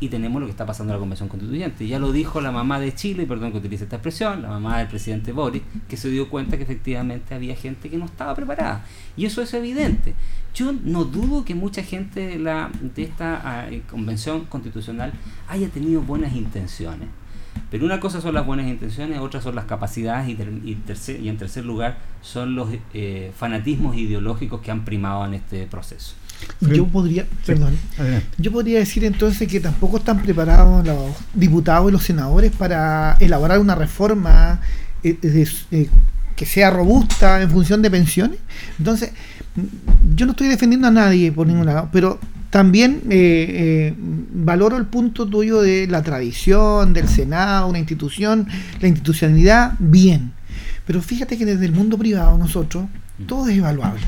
y 0.00 0.08
tenemos 0.08 0.40
lo 0.40 0.46
que 0.46 0.50
está 0.50 0.66
pasando 0.66 0.92
en 0.92 0.96
la 0.96 1.00
Convención 1.00 1.28
Constituyente. 1.28 1.86
Ya 1.86 1.98
lo 1.98 2.12
dijo 2.12 2.40
la 2.40 2.52
mamá 2.52 2.80
de 2.80 2.94
Chile, 2.94 3.26
perdón 3.26 3.52
que 3.52 3.58
utilice 3.58 3.84
esta 3.84 3.96
expresión, 3.96 4.42
la 4.42 4.48
mamá 4.48 4.78
del 4.78 4.88
presidente 4.88 5.32
Boris, 5.32 5.62
que 5.88 5.96
se 5.96 6.10
dio 6.10 6.28
cuenta 6.28 6.56
que 6.56 6.64
efectivamente 6.64 7.34
había 7.34 7.56
gente 7.56 7.88
que 7.88 7.96
no 7.96 8.04
estaba 8.04 8.34
preparada. 8.34 8.84
Y 9.16 9.24
eso 9.24 9.40
es 9.40 9.54
evidente. 9.54 10.14
Yo 10.54 10.72
no 10.72 11.04
dudo 11.04 11.44
que 11.44 11.54
mucha 11.54 11.82
gente 11.82 12.26
de, 12.26 12.38
la, 12.38 12.70
de 12.80 13.02
esta 13.02 13.40
ah, 13.44 13.68
eh, 13.70 13.82
Convención 13.90 14.44
Constitucional 14.44 15.12
haya 15.48 15.68
tenido 15.68 16.02
buenas 16.02 16.34
intenciones. 16.34 17.08
Pero 17.70 17.84
una 17.86 17.98
cosa 18.00 18.20
son 18.20 18.34
las 18.34 18.46
buenas 18.46 18.66
intenciones, 18.68 19.18
otras 19.18 19.42
son 19.42 19.54
las 19.56 19.64
capacidades 19.64 20.28
y, 20.28 20.34
ter- 20.34 20.52
y, 20.64 20.76
tercer- 20.86 21.20
y 21.20 21.28
en 21.28 21.36
tercer 21.38 21.64
lugar 21.64 21.98
son 22.22 22.54
los 22.54 22.68
eh, 22.92 23.32
fanatismos 23.36 23.96
ideológicos 23.96 24.60
que 24.60 24.70
han 24.70 24.84
primado 24.84 25.24
en 25.26 25.34
este 25.34 25.66
proceso. 25.66 26.14
Yo 26.60 26.86
podría, 26.86 27.26
perdón, 27.46 27.76
yo 28.38 28.52
podría 28.52 28.78
decir 28.78 29.04
entonces 29.04 29.48
que 29.48 29.60
tampoco 29.60 29.96
están 29.98 30.20
preparados 30.22 30.84
los 30.86 31.14
diputados 31.32 31.88
y 31.88 31.92
los 31.92 32.02
senadores 32.02 32.52
para 32.52 33.16
elaborar 33.20 33.58
una 33.60 33.74
reforma 33.74 34.60
eh, 35.02 35.16
eh, 35.70 35.88
que 36.36 36.46
sea 36.46 36.70
robusta 36.70 37.40
en 37.40 37.50
función 37.50 37.82
de 37.82 37.90
pensiones. 37.90 38.38
Entonces, 38.78 39.12
yo 40.14 40.26
no 40.26 40.32
estoy 40.32 40.48
defendiendo 40.48 40.88
a 40.88 40.90
nadie 40.90 41.30
por 41.32 41.46
ningún 41.46 41.66
lado, 41.66 41.88
pero 41.92 42.18
también 42.54 43.02
eh, 43.10 43.46
eh, 43.90 43.94
valoro 43.98 44.76
el 44.76 44.86
punto 44.86 45.26
tuyo 45.26 45.60
de 45.60 45.88
la 45.88 46.04
tradición, 46.04 46.92
del 46.92 47.08
Senado, 47.08 47.66
una 47.66 47.80
institución, 47.80 48.46
la 48.80 48.86
institucionalidad, 48.86 49.72
bien. 49.80 50.30
Pero 50.86 51.02
fíjate 51.02 51.36
que 51.36 51.46
desde 51.46 51.64
el 51.64 51.72
mundo 51.72 51.98
privado 51.98 52.38
nosotros, 52.38 52.84
todo 53.26 53.48
es 53.48 53.58
evaluable. 53.58 54.02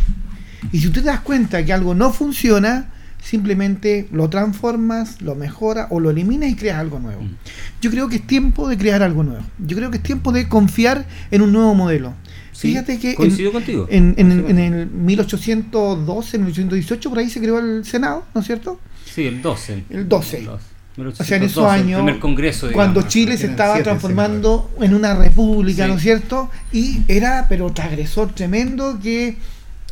Y 0.71 0.79
si 0.79 0.91
tú 0.91 1.01
te 1.01 1.07
das 1.07 1.23
cuenta 1.23 1.65
que 1.65 1.73
algo 1.73 1.97
no 1.97 2.13
funciona, 2.13 2.93
simplemente 3.21 4.07
lo 4.13 4.31
transformas, 4.31 5.21
lo 5.23 5.35
mejoras 5.35 5.89
o 5.91 5.99
lo 5.99 6.11
eliminas 6.11 6.49
y 6.49 6.55
creas 6.55 6.79
algo 6.79 7.01
nuevo. 7.01 7.23
Mm. 7.23 7.35
Yo 7.81 7.91
creo 7.91 8.09
que 8.09 8.15
es 8.15 8.27
tiempo 8.29 8.69
de 8.69 8.79
crear 8.79 9.03
algo 9.03 9.25
nuevo. 9.25 9.43
Yo 9.59 9.77
creo 9.77 9.91
que 9.91 9.97
es 9.97 10.05
tiempo 10.05 10.31
de 10.31 10.49
confiar 10.49 11.05
en 11.33 11.43
un 11.43 11.51
nuevo 11.51 11.75
modelo. 11.75 12.15
Sí, 12.57 12.69
Fíjate 12.69 12.99
que 12.99 13.11
en, 13.11 13.17
coincido 13.17 13.53
contigo. 13.53 13.87
en, 13.91 14.15
en- 14.17 14.49
en 14.49 14.59
el 14.59 14.87
1812, 14.91 16.37
en 16.37 16.43
el 16.43 16.47
1818, 16.47 17.11
por 17.11 17.19
ahí 17.19 17.29
se 17.31 17.41
creó 17.41 17.59
el 17.59 17.85
Senado, 17.85 18.25
¿no 18.35 18.41
es 18.41 18.47
cierto? 18.47 18.81
Sí, 19.05 19.27
el 19.27 19.43
12. 19.43 19.85
El 19.91 20.09
12. 20.09 20.49
O 20.49 21.13
sea, 21.25 21.37
en 21.37 21.43
esos 21.43 21.63
1812, 21.65 21.75
el 21.77 21.81
años, 21.83 21.99
primer 22.03 22.19
congreso, 22.21 22.69
cuando 22.73 23.01
digamos. 23.01 23.13
Chile 23.13 23.37
se 23.37 23.47
estaba 23.49 23.83
transformando 23.83 24.71
en 24.81 24.95
una 24.95 25.15
república, 25.15 25.85
Sí. 25.85 25.91
¿no 25.91 25.97
es 25.99 26.03
cierto? 26.03 26.51
Y 26.73 27.01
era, 27.09 27.47
pero 27.51 27.71
transgresor 27.73 28.33
tremendo 28.35 28.99
que 29.03 29.37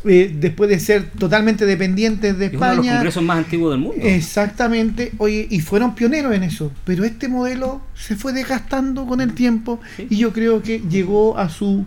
eh, 0.05 0.33
después 0.39 0.69
de 0.69 0.79
ser 0.79 1.09
totalmente 1.11 1.65
dependientes 1.65 2.37
de 2.37 2.45
Es 2.47 2.53
uno 2.53 2.65
España. 2.65 2.81
de 2.81 2.87
los 2.87 2.95
congresos 2.97 3.23
más 3.23 3.37
antiguos 3.39 3.71
del 3.71 3.79
mundo. 3.81 3.97
Exactamente, 4.03 5.11
oye, 5.17 5.47
y 5.49 5.59
fueron 5.61 5.95
pioneros 5.95 6.33
en 6.33 6.43
eso, 6.43 6.71
pero 6.83 7.03
este 7.05 7.27
modelo 7.27 7.81
se 7.95 8.15
fue 8.15 8.33
desgastando 8.33 9.05
con 9.05 9.21
el 9.21 9.33
tiempo 9.33 9.79
Sí. 9.97 10.07
y 10.09 10.17
yo 10.17 10.31
creo 10.33 10.61
que 10.61 10.79
llegó 10.89 11.37
a 11.37 11.49
su... 11.49 11.85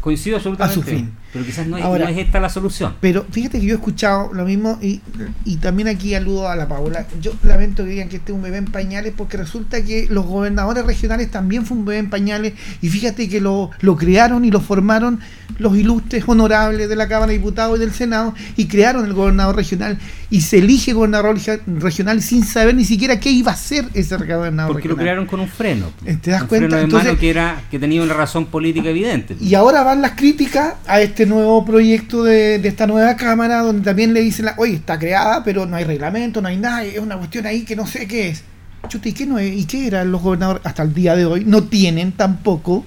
Coincido 0.00 0.36
absolutamente. 0.36 0.80
A 0.80 0.84
su 0.84 0.88
fin. 0.88 1.10
Pero 1.32 1.44
quizás 1.44 1.66
no 1.66 1.76
es, 1.76 1.84
Ahora- 1.84 2.04
no 2.04 2.10
es 2.10 2.18
esta 2.18 2.40
la 2.40 2.48
solución. 2.48 2.94
Pero 3.00 3.26
fíjate 3.30 3.60
que 3.60 3.66
yo 3.66 3.72
he 3.74 3.76
escuchado 3.76 4.32
lo 4.32 4.44
mismo 4.44 4.78
y, 4.80 5.00
y 5.44 5.56
también 5.56 5.88
aquí 5.88 6.14
aludo 6.14 6.48
a 6.48 6.56
la 6.56 6.66
Paula. 6.68 7.06
Yo 7.20 7.32
lamento 7.42 7.84
que 7.84 7.90
digan 7.90 8.08
que 8.08 8.16
este 8.16 8.32
es 8.32 8.36
un 8.36 8.42
bebé 8.42 8.56
en 8.56 8.64
pañales 8.64 9.12
porque 9.16 9.36
resulta 9.36 9.82
que 9.84 10.06
los 10.10 10.24
gobernadores 10.26 10.84
regionales 10.86 11.30
también 11.30 11.66
fue 11.66 11.76
un 11.76 11.84
bebé 11.84 11.98
en 11.98 12.10
pañales 12.10 12.54
y 12.80 12.88
fíjate 12.88 13.28
que 13.28 13.40
lo, 13.40 13.70
lo 13.80 13.96
crearon 13.96 14.44
y 14.44 14.50
lo 14.50 14.60
formaron 14.60 15.20
los 15.58 15.76
ilustres 15.76 16.24
honorables 16.26 16.88
de 16.88 16.96
la 16.96 17.08
Cámara 17.08 17.32
de 17.32 17.38
Diputados 17.38 17.76
y 17.76 17.80
del 17.80 17.92
Senado 17.92 18.32
y 18.56 18.66
crearon 18.66 19.04
el 19.04 19.12
gobernador 19.12 19.56
regional 19.56 19.98
y 20.30 20.42
se 20.42 20.58
elige 20.58 20.92
gobernador 20.92 21.36
regi- 21.36 21.60
regional 21.66 22.22
sin 22.22 22.44
saber 22.44 22.74
ni 22.74 22.84
siquiera 22.84 23.18
qué 23.18 23.30
iba 23.30 23.50
a 23.50 23.54
hacer 23.54 23.84
ese 23.94 24.16
gobernador 24.16 24.72
Porque 24.72 24.88
lo 24.88 24.94
regional. 24.94 25.04
crearon 25.04 25.26
con 25.26 25.40
un 25.40 25.48
freno. 25.48 25.86
Eh, 26.06 26.16
¿te 26.20 26.30
das 26.30 26.42
un 26.42 26.48
cuenta? 26.48 26.66
freno 26.68 26.76
de 26.76 26.82
Entonces- 26.84 27.08
mano 27.08 27.18
que, 27.20 27.30
era, 27.30 27.62
que 27.70 27.78
tenía 27.78 28.02
una 28.02 28.14
razón 28.14 28.46
política 28.46 28.88
evidente. 28.90 29.36
Y 29.40 29.54
ahora 29.54 29.82
van 29.82 30.00
las 30.02 30.12
críticas 30.12 30.74
a 30.86 31.00
este 31.00 31.26
nuevo 31.28 31.64
proyecto 31.64 32.24
de, 32.24 32.58
de 32.58 32.68
esta 32.68 32.86
nueva 32.86 33.16
Cámara, 33.16 33.60
donde 33.62 33.82
también 33.82 34.12
le 34.14 34.20
dicen, 34.20 34.46
la, 34.46 34.54
oye, 34.58 34.74
está 34.74 34.98
creada, 34.98 35.44
pero 35.44 35.66
no 35.66 35.76
hay 35.76 35.84
reglamento, 35.84 36.40
no 36.42 36.48
hay 36.48 36.56
nada, 36.56 36.84
es 36.84 36.98
una 36.98 37.16
cuestión 37.16 37.46
ahí 37.46 37.62
que 37.64 37.76
no 37.76 37.86
sé 37.86 38.06
qué 38.08 38.28
es. 38.28 38.42
Chuta, 38.88 39.08
¿y 39.08 39.12
qué, 39.12 39.26
no 39.26 39.38
es? 39.38 39.52
¿Y 39.54 39.64
qué 39.66 39.86
eran 39.86 40.10
los 40.12 40.22
gobernadores 40.22 40.62
hasta 40.64 40.82
el 40.82 40.94
día 40.94 41.14
de 41.16 41.26
hoy? 41.26 41.44
No 41.44 41.64
tienen 41.64 42.12
tampoco 42.12 42.84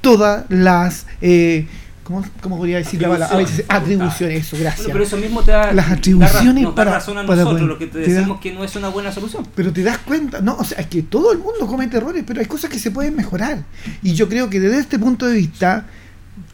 todas 0.00 0.44
las, 0.48 1.06
eh, 1.20 1.66
¿cómo, 2.04 2.24
cómo 2.40 2.56
podría 2.58 2.78
decir 2.78 3.02
la 3.02 3.08
palabra? 3.08 3.34
A 3.34 3.38
veces, 3.38 3.64
atribuciones, 3.68 4.46
eso, 4.46 4.56
gracias. 4.58 4.84
Bueno, 4.86 4.92
pero 4.92 5.04
eso 5.04 5.16
mismo 5.16 5.42
te 5.42 5.50
da, 5.50 5.72
Las 5.72 5.88
da 5.88 5.94
atribuciones 5.96 6.62
nos 6.62 6.72
da 6.72 6.76
para- 6.76 6.90
razón 6.92 7.18
a 7.18 7.22
nosotros, 7.24 7.60
lo 7.62 7.76
que 7.78 7.86
te 7.88 8.02
te 8.04 8.12
da- 8.14 8.38
que 8.40 8.52
no 8.52 8.62
es 8.64 8.76
una 8.76 8.88
buena 8.88 9.10
solución. 9.12 9.46
Pero 9.54 9.72
te 9.72 9.82
das 9.82 9.98
cuenta, 9.98 10.40
no, 10.40 10.56
o 10.56 10.64
sea, 10.64 10.78
es 10.78 10.86
que 10.86 11.02
todo 11.02 11.32
el 11.32 11.38
mundo 11.38 11.66
comete 11.66 11.96
errores, 11.96 12.22
pero 12.26 12.40
hay 12.40 12.46
cosas 12.46 12.70
que 12.70 12.78
se 12.78 12.90
pueden 12.92 13.16
mejorar. 13.16 13.64
Y 14.02 14.14
yo 14.14 14.28
creo 14.28 14.48
que 14.48 14.60
desde 14.60 14.78
este 14.78 14.98
punto 14.98 15.26
de 15.26 15.34
vista 15.36 15.86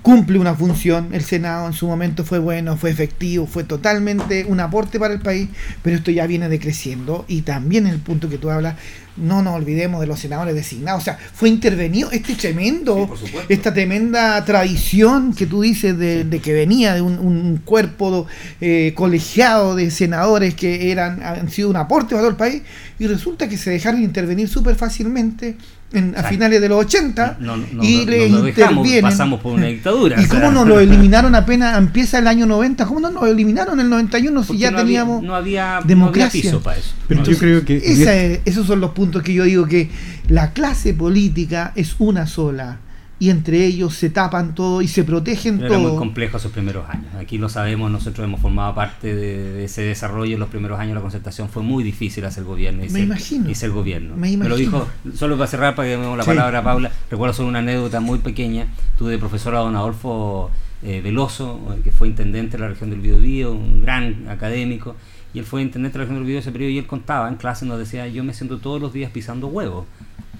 cumple 0.02 0.38
una 0.38 0.54
función. 0.54 1.08
El 1.12 1.22
Senado 1.22 1.66
en 1.66 1.72
su 1.72 1.86
momento 1.86 2.24
fue 2.24 2.38
bueno, 2.38 2.76
fue 2.76 2.90
efectivo, 2.90 3.46
fue 3.46 3.64
totalmente 3.64 4.44
un 4.44 4.60
aporte 4.60 4.98
para 4.98 5.14
el 5.14 5.20
país, 5.20 5.48
pero 5.82 5.96
esto 5.96 6.10
ya 6.10 6.26
viene 6.26 6.48
decreciendo. 6.48 7.24
Y 7.28 7.42
también 7.42 7.86
el 7.86 7.98
punto 7.98 8.28
que 8.28 8.38
tú 8.38 8.50
hablas, 8.50 8.76
no 9.16 9.42
nos 9.42 9.54
olvidemos 9.54 10.00
de 10.00 10.06
los 10.06 10.18
senadores 10.18 10.54
designados. 10.54 11.02
O 11.02 11.04
sea, 11.04 11.16
fue 11.16 11.48
intervenido 11.48 12.10
este 12.10 12.34
tremendo, 12.34 13.10
Sí, 13.22 13.32
esta 13.48 13.72
tremenda 13.72 14.44
tradición 14.44 15.34
que 15.34 15.46
tú 15.46 15.62
dices 15.62 15.96
de, 15.96 16.24
de 16.24 16.40
que 16.40 16.52
venía 16.52 16.94
de 16.94 17.02
un, 17.02 17.18
un 17.18 17.58
cuerpo 17.58 18.26
eh, 18.60 18.92
colegiado 18.96 19.76
de 19.76 19.90
senadores 19.90 20.54
que 20.54 20.90
eran 20.90 21.22
han 21.22 21.50
sido 21.50 21.70
un 21.70 21.76
aporte 21.76 22.10
para 22.10 22.22
todo 22.22 22.30
el 22.30 22.36
país 22.36 22.62
y 22.98 23.06
resulta 23.06 23.48
que 23.48 23.56
se 23.56 23.70
dejaron 23.70 24.02
intervenir 24.02 24.48
súper 24.48 24.76
fácilmente 24.76 25.56
en, 25.92 26.14
a 26.16 26.22
finales 26.24 26.60
de 26.60 26.68
los 26.68 26.78
80 26.84 27.36
No, 27.40 27.56
no, 27.56 27.64
y 27.84 28.04
no, 28.04 28.10
le 28.10 28.28
no 28.30 28.38
lo 28.38 28.42
dejamos, 28.44 28.72
intervienen. 28.78 29.02
pasamos 29.10 29.40
por 29.40 29.54
una 29.54 29.66
dictadura. 29.66 30.16
¿Y 30.20 30.24
o 30.24 30.28
sea. 30.28 30.40
cómo 30.40 30.50
nos 30.52 30.66
lo 30.66 30.80
eliminaron 30.80 31.34
apenas 31.34 31.76
empieza 31.78 32.18
el 32.18 32.26
año 32.26 32.46
90? 32.46 32.86
¿Cómo 32.86 33.00
no 33.00 33.10
nos 33.10 33.24
eliminaron 33.28 33.74
en 33.78 33.84
el 33.86 33.90
91 33.90 34.44
si 34.44 34.58
ya 34.58 34.70
no 34.70 34.78
había- 34.78 35.00
teníamos 35.00 35.22
no 35.22 35.34
había, 35.34 35.80
no 35.80 35.86
democracia? 35.86 36.26
había 36.40 36.42
piso 36.50 36.62
para 36.62 36.78
eso. 36.78 36.90
Pero 37.08 37.20
No 37.22 37.26
yo 37.30 37.38
creo 37.38 37.64
que 37.64 37.76
Esa 37.76 38.14
es- 38.16 38.40
esos 38.44 38.66
son 38.66 38.80
los 38.80 38.90
puntos 38.92 39.22
que 39.22 39.34
yo 39.34 39.44
digo 39.44 39.66
que 39.66 39.90
la 40.28 40.52
clase 40.52 40.94
política 40.94 41.72
es 41.76 41.94
una 41.98 42.26
sola 42.26 42.78
y 43.22 43.30
entre 43.30 43.64
ellos 43.64 43.94
se 43.94 44.10
tapan 44.10 44.52
todo 44.52 44.82
y 44.82 44.88
se 44.88 45.04
protegen 45.04 45.60
Era 45.60 45.78
muy 45.78 45.86
todo. 45.90 45.96
complejo 45.98 46.38
esos 46.38 46.50
primeros 46.50 46.88
años. 46.88 47.06
Aquí 47.20 47.38
lo 47.38 47.48
sabemos, 47.48 47.88
nosotros 47.88 48.24
hemos 48.24 48.40
formado 48.40 48.74
parte 48.74 49.14
de, 49.14 49.52
de 49.52 49.64
ese 49.64 49.82
desarrollo. 49.82 50.34
En 50.34 50.40
los 50.40 50.48
primeros 50.48 50.80
años 50.80 50.90
de 50.90 50.94
la 50.96 51.00
concertación 51.02 51.48
fue 51.48 51.62
muy 51.62 51.84
difícil 51.84 52.24
hacer 52.24 52.42
gobierno 52.42 52.80
y, 52.82 52.86
Me 52.86 52.90
ser, 52.90 53.02
imagino. 53.04 53.48
y 53.50 53.54
ser 53.54 53.70
gobierno. 53.70 54.16
Me 54.16 54.26
lo 54.28 54.34
imagino. 54.34 54.56
dijo, 54.56 54.88
solo 55.14 55.36
para 55.36 55.46
cerrar, 55.46 55.76
para 55.76 55.86
que 55.86 55.96
demos 55.96 56.16
la 56.18 56.24
Sí. 56.24 56.30
palabra 56.30 56.58
a 56.58 56.64
Paula, 56.64 56.90
recuerdo 57.10 57.32
solo 57.32 57.48
una 57.48 57.60
anécdota 57.60 58.00
muy 58.00 58.18
pequeña. 58.18 58.66
Tuve 58.98 59.12
de 59.12 59.18
profesor 59.18 59.54
a 59.54 59.60
don 59.60 59.76
Adolfo 59.76 60.50
eh, 60.82 61.00
Veloso, 61.00 61.60
eh, 61.76 61.80
que 61.84 61.92
fue 61.92 62.08
intendente 62.08 62.56
de 62.56 62.62
la 62.64 62.70
región 62.70 62.90
del 62.90 62.98
Biobío, 62.98 63.52
un 63.52 63.82
gran 63.82 64.26
académico. 64.28 64.96
Y 65.32 65.38
él 65.38 65.44
fue 65.44 65.62
intendente 65.62 65.96
de 65.96 65.98
la 66.00 66.04
región 66.06 66.16
del 66.18 66.24
Biobío 66.26 66.40
ese 66.40 66.50
periodo 66.50 66.70
y 66.72 66.78
él 66.78 66.86
contaba 66.88 67.28
en 67.28 67.36
clase, 67.36 67.66
nos 67.66 67.78
decía, 67.78 68.08
yo 68.08 68.24
me 68.24 68.34
siento 68.34 68.58
todos 68.58 68.80
los 68.80 68.92
días 68.92 69.12
pisando 69.12 69.46
huevos. 69.46 69.86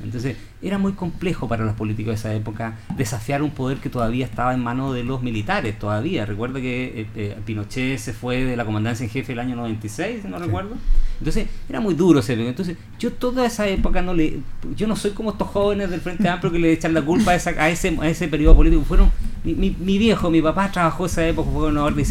Entonces 0.03 0.37
era 0.61 0.79
muy 0.79 0.93
complejo 0.93 1.49
para 1.49 1.65
los 1.65 1.75
políticos 1.75 2.11
de 2.11 2.15
esa 2.15 2.35
época 2.35 2.77
desafiar 2.97 3.43
un 3.43 3.51
poder 3.51 3.79
que 3.79 3.89
todavía 3.89 4.25
estaba 4.27 4.53
en 4.55 4.61
manos 4.61 4.95
de 4.95 5.05
los 5.05 5.23
militares, 5.23 5.79
todavía. 5.79 6.25
Recuerda 6.27 6.61
que 6.61 7.03
eh, 7.03 7.07
eh, 7.17 7.37
Pinochet 7.45 7.99
se 7.99 8.13
fue 8.13 8.45
de 8.45 8.57
la 8.57 8.65
comandancia 8.65 9.05
en 9.05 9.11
jefe 9.11 9.33
el 9.33 9.39
año 9.39 9.57
96, 9.57 10.23
si 10.23 10.29
no 10.29 10.39
recuerdo. 10.39 10.77
Entonces 11.19 11.47
era 11.69 11.81
muy 11.81 11.95
duro 11.95 12.21
ese 12.21 12.33
periodo. 12.33 12.51
Entonces 12.51 12.77
yo 12.99 13.13
toda 13.13 13.47
esa 13.47 13.67
época 13.69 14.03
no 14.03 14.15
le... 14.15 14.39
Yo 14.77 14.87
no 14.87 14.97
soy 14.97 15.13
como 15.13 15.31
estos 15.33 15.49
jóvenes 15.49 15.91
del 15.91 16.01
Frente 16.01 16.29
Amplio 16.29 16.51
que 16.53 16.59
le 16.59 16.73
echan 16.73 16.95
la 16.95 17.03
culpa 17.03 17.33
a, 17.33 17.35
esa- 17.37 17.51
a 17.51 17.69
ese, 17.71 17.97
a 18.01 18.09
ese 18.09 18.29
periodo 18.29 18.57
político. 18.57 18.83
Fueron... 18.85 19.11
Mi, 19.45 19.55
mi- 19.55 19.77
mi 19.79 19.99
viejo, 19.99 20.31
mi 20.31 20.41
papá 20.41 20.71
trabajó 20.71 21.07
esa 21.07 21.27
época, 21.27 21.51
fue 21.51 21.61
gobernador 21.63 21.95
de 21.97 22.03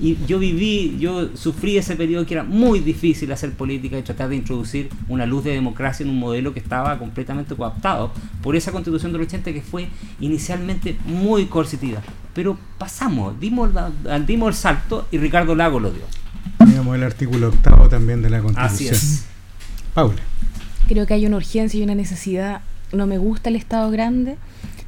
y 0.00 0.16
yo 0.26 0.38
viví, 0.38 0.96
yo 0.98 1.28
sufrí 1.36 1.76
ese 1.76 1.94
periodo 1.94 2.24
que 2.26 2.34
era 2.34 2.42
muy 2.42 2.80
difícil 2.80 3.30
hacer 3.30 3.52
política 3.52 3.98
y 3.98 4.02
tratar 4.02 4.28
de 4.28 4.36
introducir 4.36 4.88
una 5.08 5.24
luz 5.26 5.44
de 5.44 5.52
democracia 5.52 6.02
en 6.04 6.10
un 6.10 6.18
modelo 6.18 6.52
que 6.52 6.58
estaba 6.58 6.98
completamente 6.98 7.29
cooptado 7.56 8.12
por 8.42 8.56
esa 8.56 8.72
constitución 8.72 9.12
del 9.12 9.22
80 9.22 9.52
que 9.52 9.62
fue 9.62 9.88
inicialmente 10.20 10.96
muy 11.06 11.46
coercitiva. 11.46 12.00
Pero 12.34 12.56
pasamos, 12.78 13.38
dimos, 13.40 13.72
la- 13.74 13.90
dimos 14.20 14.48
el 14.48 14.54
salto 14.54 15.06
y 15.10 15.18
Ricardo 15.18 15.54
Lago 15.54 15.80
lo 15.80 15.90
dio. 15.90 16.02
teníamos 16.58 16.94
el 16.96 17.02
artículo 17.04 17.48
octavo 17.48 17.88
también 17.88 18.22
de 18.22 18.30
la 18.30 18.38
Así 18.38 18.46
Constitución. 18.54 18.94
es. 18.94 19.24
Paula. 19.94 20.20
Creo 20.88 21.06
que 21.06 21.14
hay 21.14 21.26
una 21.26 21.36
urgencia 21.36 21.78
y 21.78 21.82
una 21.82 21.94
necesidad. 21.94 22.60
No 22.92 23.06
me 23.06 23.18
gusta 23.18 23.48
el 23.50 23.56
Estado 23.56 23.90
grande. 23.90 24.36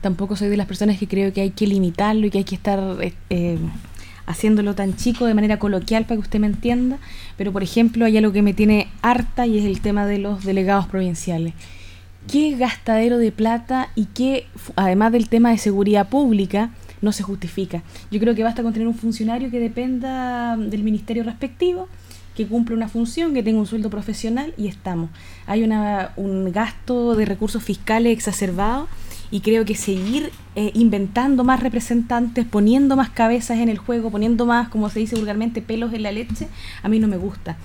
Tampoco 0.01 0.37
soy 0.37 0.49
de 0.49 0.57
las 0.57 0.67
personas 0.67 0.99
que 0.99 1.07
creo 1.07 1.33
que 1.33 1.41
hay 1.41 1.51
que 1.51 1.67
limitarlo 1.67 2.27
y 2.27 2.31
que 2.31 2.39
hay 2.39 2.45
que 2.45 2.55
estar 2.57 2.81
eh, 3.01 3.13
eh, 3.31 3.59
haciéndolo 4.27 4.75
tan 4.75 4.97
chico 4.97 5.27
de 5.27 5.35
manera 5.35 5.59
coloquial 5.59 6.05
para 6.05 6.17
que 6.17 6.23
usted 6.23 6.41
me 6.41 6.47
entienda. 6.49 6.99
Pero, 7.37 7.53
por 7.53 7.63
ejemplo, 7.63 8.05
hay 8.05 8.17
algo 8.17 8.33
que 8.33 8.43
me 8.43 8.55
tiene 8.55 8.89
harta 9.03 9.47
y 9.47 9.59
es 9.59 9.65
el 9.65 9.81
tema 9.81 10.07
de 10.07 10.19
los 10.19 10.45
delegados 10.45 10.87
provinciales. 10.87 11.55
¿Qué 12.31 12.57
gastadero 12.57 13.19
de 13.19 13.33
plata 13.33 13.91
y 13.95 14.07
qué, 14.07 14.47
además 14.77 15.13
del 15.13 15.29
tema 15.29 15.51
de 15.51 15.59
seguridad 15.59 16.09
pública, 16.09 16.71
no 17.01 17.11
se 17.11 17.25
justifica? 17.25 17.83
Yo 18.11 18.21
creo 18.21 18.35
que 18.35 18.45
basta 18.45 18.63
con 18.63 18.73
tener 18.73 18.87
un 18.87 18.95
funcionario 18.95 19.51
que 19.51 19.59
dependa 19.59 20.57
del 20.57 20.85
ministerio 20.85 21.25
respectivo, 21.25 21.89
que 22.37 22.47
cumpla 22.47 22.77
una 22.77 22.89
función, 22.89 23.35
que 23.35 23.43
tenga 23.43 23.59
un 23.59 23.67
sueldo 23.67 23.91
profesional 23.91 24.55
y 24.57 24.69
estamos. 24.69 25.11
Hay 25.47 25.65
una, 25.65 26.13
un 26.17 26.53
gasto 26.53 27.17
de 27.17 27.27
recursos 27.27 27.63
fiscales 27.63 28.13
exacerbado 28.13 28.89
y 29.33 29.41
creo 29.41 29.65
que 29.65 29.75
seguir 29.75 30.31
eh, 30.55 30.71
inventando 30.75 31.43
más 31.43 31.61
representantes, 31.61 32.47
poniendo 32.47 32.97
más 32.97 33.11
cabezas 33.11 33.59
en 33.59 33.69
el 33.69 33.79
juego, 33.79 34.11
poniendo 34.11 34.47
más, 34.47 34.69
como 34.69 34.89
se 34.91 35.01
dice 35.01 35.17
vulgarmente, 35.17 35.61
pelos 35.61 35.93
en 35.93 36.05
la 36.05 36.13
leche, 36.13 36.47
a 36.83 36.89
mí 36.89 37.01
no 37.01 37.09
me 37.09 37.17
gusta. 37.17 37.57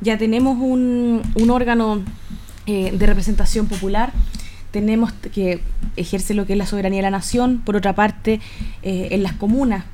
Ya 0.00 0.16
tenemos 0.18 0.58
un 0.58 1.50
órgano 1.50 2.02
eh, 2.66 2.92
de 2.92 3.06
representación 3.06 3.66
popular, 3.66 4.12
tenemos 4.70 5.12
que 5.12 5.60
ejerce 5.96 6.34
lo 6.34 6.46
que 6.46 6.52
es 6.52 6.58
la 6.58 6.66
soberanía 6.66 6.98
de 6.98 7.02
la 7.02 7.10
nación, 7.10 7.62
por 7.64 7.76
otra 7.76 7.94
parte, 7.94 8.40
eh, 8.82 9.08
en 9.12 9.22
las 9.22 9.32
comunas. 9.32 9.84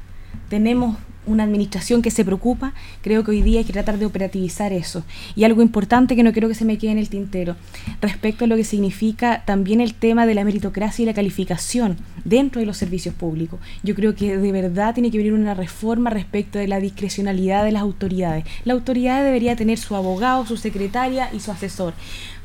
Tenemos 0.49 0.97
una 1.27 1.45
administración 1.45 2.03
que 2.03 2.11
se 2.11 2.25
preocupa, 2.25 2.75
creo 3.01 3.25
que 3.25 3.31
hoy 3.31 3.43
día 3.43 3.61
hay 3.61 3.64
que 3.64 3.73
tratar 3.73 3.99
de 3.99 4.07
operativizar 4.07 4.73
eso. 4.73 5.05
Y 5.37 5.45
algo 5.45 5.62
importante 5.62 6.16
que 6.16 6.23
no 6.23 6.33
quiero 6.33 6.49
que 6.49 6.55
se 6.55 6.64
me 6.64 6.79
quede 6.79 6.93
en 6.93 6.99
el 6.99 7.09
tintero, 7.09 7.57
respecto 8.01 8.45
a 8.45 8.49
lo 8.49 8.57
que 8.57 8.64
significa 8.64 9.45
también 9.45 9.81
el 9.81 9.95
tema 9.95 10.27
de 10.27 10.35
la 10.35 10.45
meritocracia 10.45 11.03
y 11.03 11.07
la 11.07 11.14
calificación 11.14 11.97
dentro 12.25 12.61
de 12.61 12.66
los 12.66 12.77
servicios 12.77 13.14
públicos. 13.14 13.61
Yo 13.83 13.95
creo 13.95 14.14
que 14.14 14.37
de 14.37 14.53
verdad 14.53 14.95
tiene 14.95 15.11
que 15.11 15.18
venir 15.18 15.33
una 15.33 15.55
reforma 15.55 16.11
respecto 16.11 16.59
de 16.59 16.68
la 16.68 16.81
discrecionalidad 16.81 17.64
de 17.64 17.73
las 17.73 17.83
autoridades. 17.83 18.45
La 18.64 18.75
autoridad 18.75 19.25
debería 19.25 19.57
tener 19.57 19.79
su 19.79 19.97
abogado, 19.97 20.47
su 20.47 20.57
secretaria 20.57 21.31
y 21.33 21.41
su 21.41 21.51
asesor, 21.51 21.95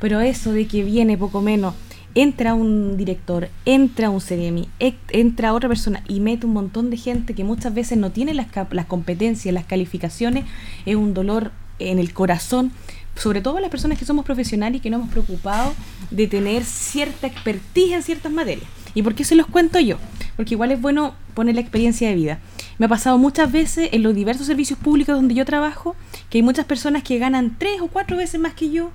pero 0.00 0.20
eso 0.20 0.52
de 0.52 0.66
que 0.66 0.84
viene 0.84 1.18
poco 1.18 1.40
menos 1.40 1.74
entra 2.14 2.54
un 2.54 2.96
director, 2.96 3.48
entra 3.64 4.10
un 4.10 4.20
CDMI, 4.20 4.68
ec- 4.80 4.96
entra 5.10 5.52
otra 5.52 5.68
persona 5.68 6.02
y 6.08 6.20
mete 6.20 6.46
un 6.46 6.52
montón 6.52 6.90
de 6.90 6.96
gente 6.96 7.34
que 7.34 7.44
muchas 7.44 7.74
veces 7.74 7.98
no 7.98 8.10
tiene 8.10 8.34
las, 8.34 8.46
competencias, 8.86 9.54
las 9.54 9.66
calificaciones, 9.66 10.44
es 10.86 10.96
un 10.96 11.14
dolor 11.14 11.52
en 11.78 11.98
el 11.98 12.12
corazón, 12.12 12.72
sobre 13.14 13.40
todo 13.40 13.60
las 13.60 13.70
personas 13.70 13.98
que 13.98 14.04
somos 14.04 14.24
profesionales 14.24 14.78
y 14.78 14.80
que 14.80 14.90
nos 14.90 15.00
hemos 15.00 15.12
preocupado 15.12 15.74
de 16.10 16.26
tener 16.26 16.64
cierta 16.64 17.26
expertise 17.26 17.92
en 17.92 18.02
ciertas 18.02 18.32
materias. 18.32 18.66
¿Y 18.94 19.02
por 19.02 19.14
qué 19.14 19.24
se 19.24 19.34
los 19.36 19.46
cuento 19.46 19.78
yo? 19.78 19.98
Porque 20.36 20.54
igual 20.54 20.72
es 20.72 20.80
bueno 20.80 21.14
poner 21.34 21.54
la 21.54 21.60
experiencia 21.60 22.08
de 22.08 22.14
vida. 22.14 22.38
Me 22.78 22.86
ha 22.86 22.88
pasado 22.88 23.18
muchas 23.18 23.50
veces 23.52 23.90
en 23.92 24.02
los 24.02 24.14
diversos 24.14 24.46
servicios 24.46 24.78
públicos 24.78 25.14
donde 25.14 25.34
yo 25.34 25.44
trabajo 25.44 25.94
que 26.30 26.38
hay 26.38 26.42
muchas 26.42 26.64
personas 26.64 27.02
que 27.02 27.18
ganan 27.18 27.56
tres 27.58 27.80
o 27.80 27.88
cuatro 27.88 28.16
veces 28.16 28.40
más 28.40 28.54
que 28.54 28.70
yo 28.70 28.90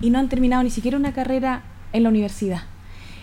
y 0.00 0.10
no 0.10 0.18
han 0.18 0.28
terminado 0.28 0.62
ni 0.62 0.70
siquiera 0.70 0.96
una 0.96 1.12
carrera 1.12 1.62
en 1.92 2.02
la 2.02 2.08
universidad. 2.08 2.62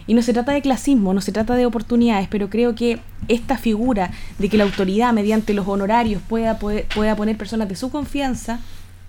Y 0.07 0.13
no 0.13 0.21
se 0.21 0.33
trata 0.33 0.51
de 0.51 0.61
clasismo, 0.61 1.13
no 1.13 1.21
se 1.21 1.31
trata 1.31 1.55
de 1.55 1.65
oportunidades, 1.65 2.27
pero 2.29 2.49
creo 2.49 2.75
que 2.75 2.99
esta 3.27 3.57
figura 3.57 4.11
de 4.37 4.49
que 4.49 4.57
la 4.57 4.65
autoridad 4.65 5.13
mediante 5.13 5.53
los 5.53 5.67
honorarios 5.67 6.21
pueda, 6.21 6.59
pueda 6.59 7.15
poner 7.15 7.37
personas 7.37 7.67
de 7.69 7.75
su 7.75 7.89
confianza, 7.89 8.59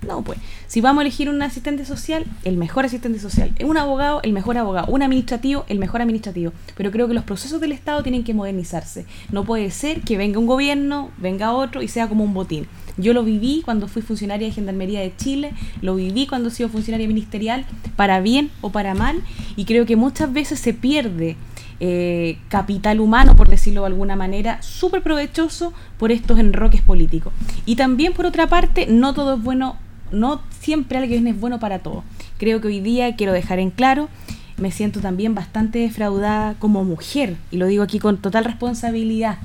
no, 0.07 0.23
pues, 0.23 0.39
si 0.67 0.81
vamos 0.81 1.01
a 1.01 1.03
elegir 1.03 1.29
un 1.29 1.43
asistente 1.43 1.85
social, 1.85 2.25
el 2.45 2.57
mejor 2.57 2.85
asistente 2.85 3.19
social. 3.19 3.53
Un 3.65 3.77
abogado, 3.77 4.21
el 4.23 4.33
mejor 4.33 4.57
abogado. 4.59 4.87
Un 4.89 5.03
administrativo, 5.03 5.65
el 5.69 5.79
mejor 5.79 6.01
administrativo. 6.01 6.53
Pero 6.77 6.91
creo 6.91 7.09
que 7.09 7.15
los 7.15 7.25
procesos 7.25 7.61
del 7.61 7.73
Estado 7.73 8.03
tienen 8.03 8.23
que 8.23 8.35
modernizarse. 8.35 9.07
No 9.31 9.45
puede 9.45 9.71
ser 9.71 10.03
que 10.03 10.17
venga 10.17 10.39
un 10.39 10.47
gobierno, 10.47 11.11
venga 11.19 11.53
otro 11.53 11.83
y 11.83 11.89
sea 11.89 12.09
como 12.09 12.25
un 12.25 12.35
botín. 12.35 12.69
Yo 12.97 13.13
lo 13.13 13.25
viví 13.25 13.63
cuando 13.65 13.89
fui 13.89 14.03
funcionaria 14.03 14.49
de 14.49 14.53
Gendarmería 14.53 15.01
de 15.01 15.15
Chile, 15.17 15.53
lo 15.83 15.95
viví 15.97 16.27
cuando 16.27 16.49
he 16.49 16.53
sido 16.53 16.69
funcionaria 16.69 17.07
ministerial, 17.07 17.65
para 17.95 18.21
bien 18.21 18.51
o 18.61 18.71
para 18.71 18.95
mal, 18.95 19.23
y 19.57 19.65
creo 19.65 19.87
que 19.87 19.97
muchas 19.97 20.33
veces 20.33 20.59
se 20.59 20.73
pierde 20.73 21.37
eh, 21.79 22.39
capital 22.49 23.01
humano, 23.01 23.37
por 23.37 23.49
decirlo 23.49 23.83
de 23.83 23.89
alguna 23.89 24.17
manera, 24.17 24.63
súper 24.63 25.03
provechoso 25.03 25.75
por 25.99 26.11
estos 26.11 26.39
enroques 26.39 26.81
políticos. 26.81 27.35
Y 27.67 27.77
también, 27.77 28.15
por 28.15 28.25
otra 28.25 28.47
parte, 28.47 28.87
no 28.87 29.13
todo 29.13 29.35
es 29.35 29.43
bueno, 29.43 29.77
no 30.11 30.41
siempre 30.61 30.97
alguien 30.97 31.27
es 31.27 31.39
bueno 31.39 31.61
para 31.61 31.81
todo. 31.81 32.03
Creo 32.39 32.61
que 32.63 32.69
hoy 32.69 32.81
día 32.81 33.15
quiero 33.17 33.33
dejar 33.33 33.59
en 33.59 33.71
claro, 33.71 34.09
me 34.57 34.71
siento 34.71 35.01
también 35.01 35.35
bastante 35.35 35.81
defraudada 35.81 36.55
como 36.59 36.83
mujer, 36.83 37.37
y 37.51 37.59
lo 37.59 37.67
digo 37.67 37.83
aquí 37.83 37.99
con 37.99 38.17
total 38.17 38.45
responsabilidad, 38.45 39.39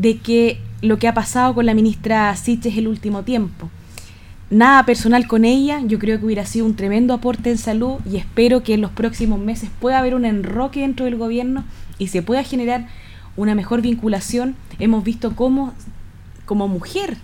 de 0.00 0.18
que 0.18 0.58
lo 0.80 0.98
que 0.98 1.08
ha 1.08 1.14
pasado 1.14 1.54
con 1.54 1.66
la 1.66 1.74
ministra 1.74 2.34
Siches 2.36 2.76
el 2.76 2.86
último 2.86 3.24
tiempo. 3.24 3.68
Nada 4.50 4.84
personal 4.86 5.26
con 5.26 5.44
ella, 5.44 5.80
yo 5.84 5.98
creo 5.98 6.18
que 6.18 6.24
hubiera 6.24 6.46
sido 6.46 6.66
un 6.66 6.76
tremendo 6.76 7.12
aporte 7.12 7.50
en 7.50 7.58
salud 7.58 7.96
y 8.10 8.16
espero 8.16 8.62
que 8.62 8.74
en 8.74 8.80
los 8.80 8.92
próximos 8.92 9.40
meses 9.40 9.70
pueda 9.80 9.98
haber 9.98 10.14
un 10.14 10.24
enroque 10.24 10.80
dentro 10.80 11.04
del 11.04 11.16
gobierno 11.16 11.64
y 11.98 12.08
se 12.08 12.22
pueda 12.22 12.44
generar 12.44 12.86
una 13.36 13.54
mejor 13.54 13.82
vinculación. 13.82 14.56
Hemos 14.78 15.04
visto 15.04 15.34
cómo 15.36 15.74
como 16.46 16.66
mujer 16.68 17.18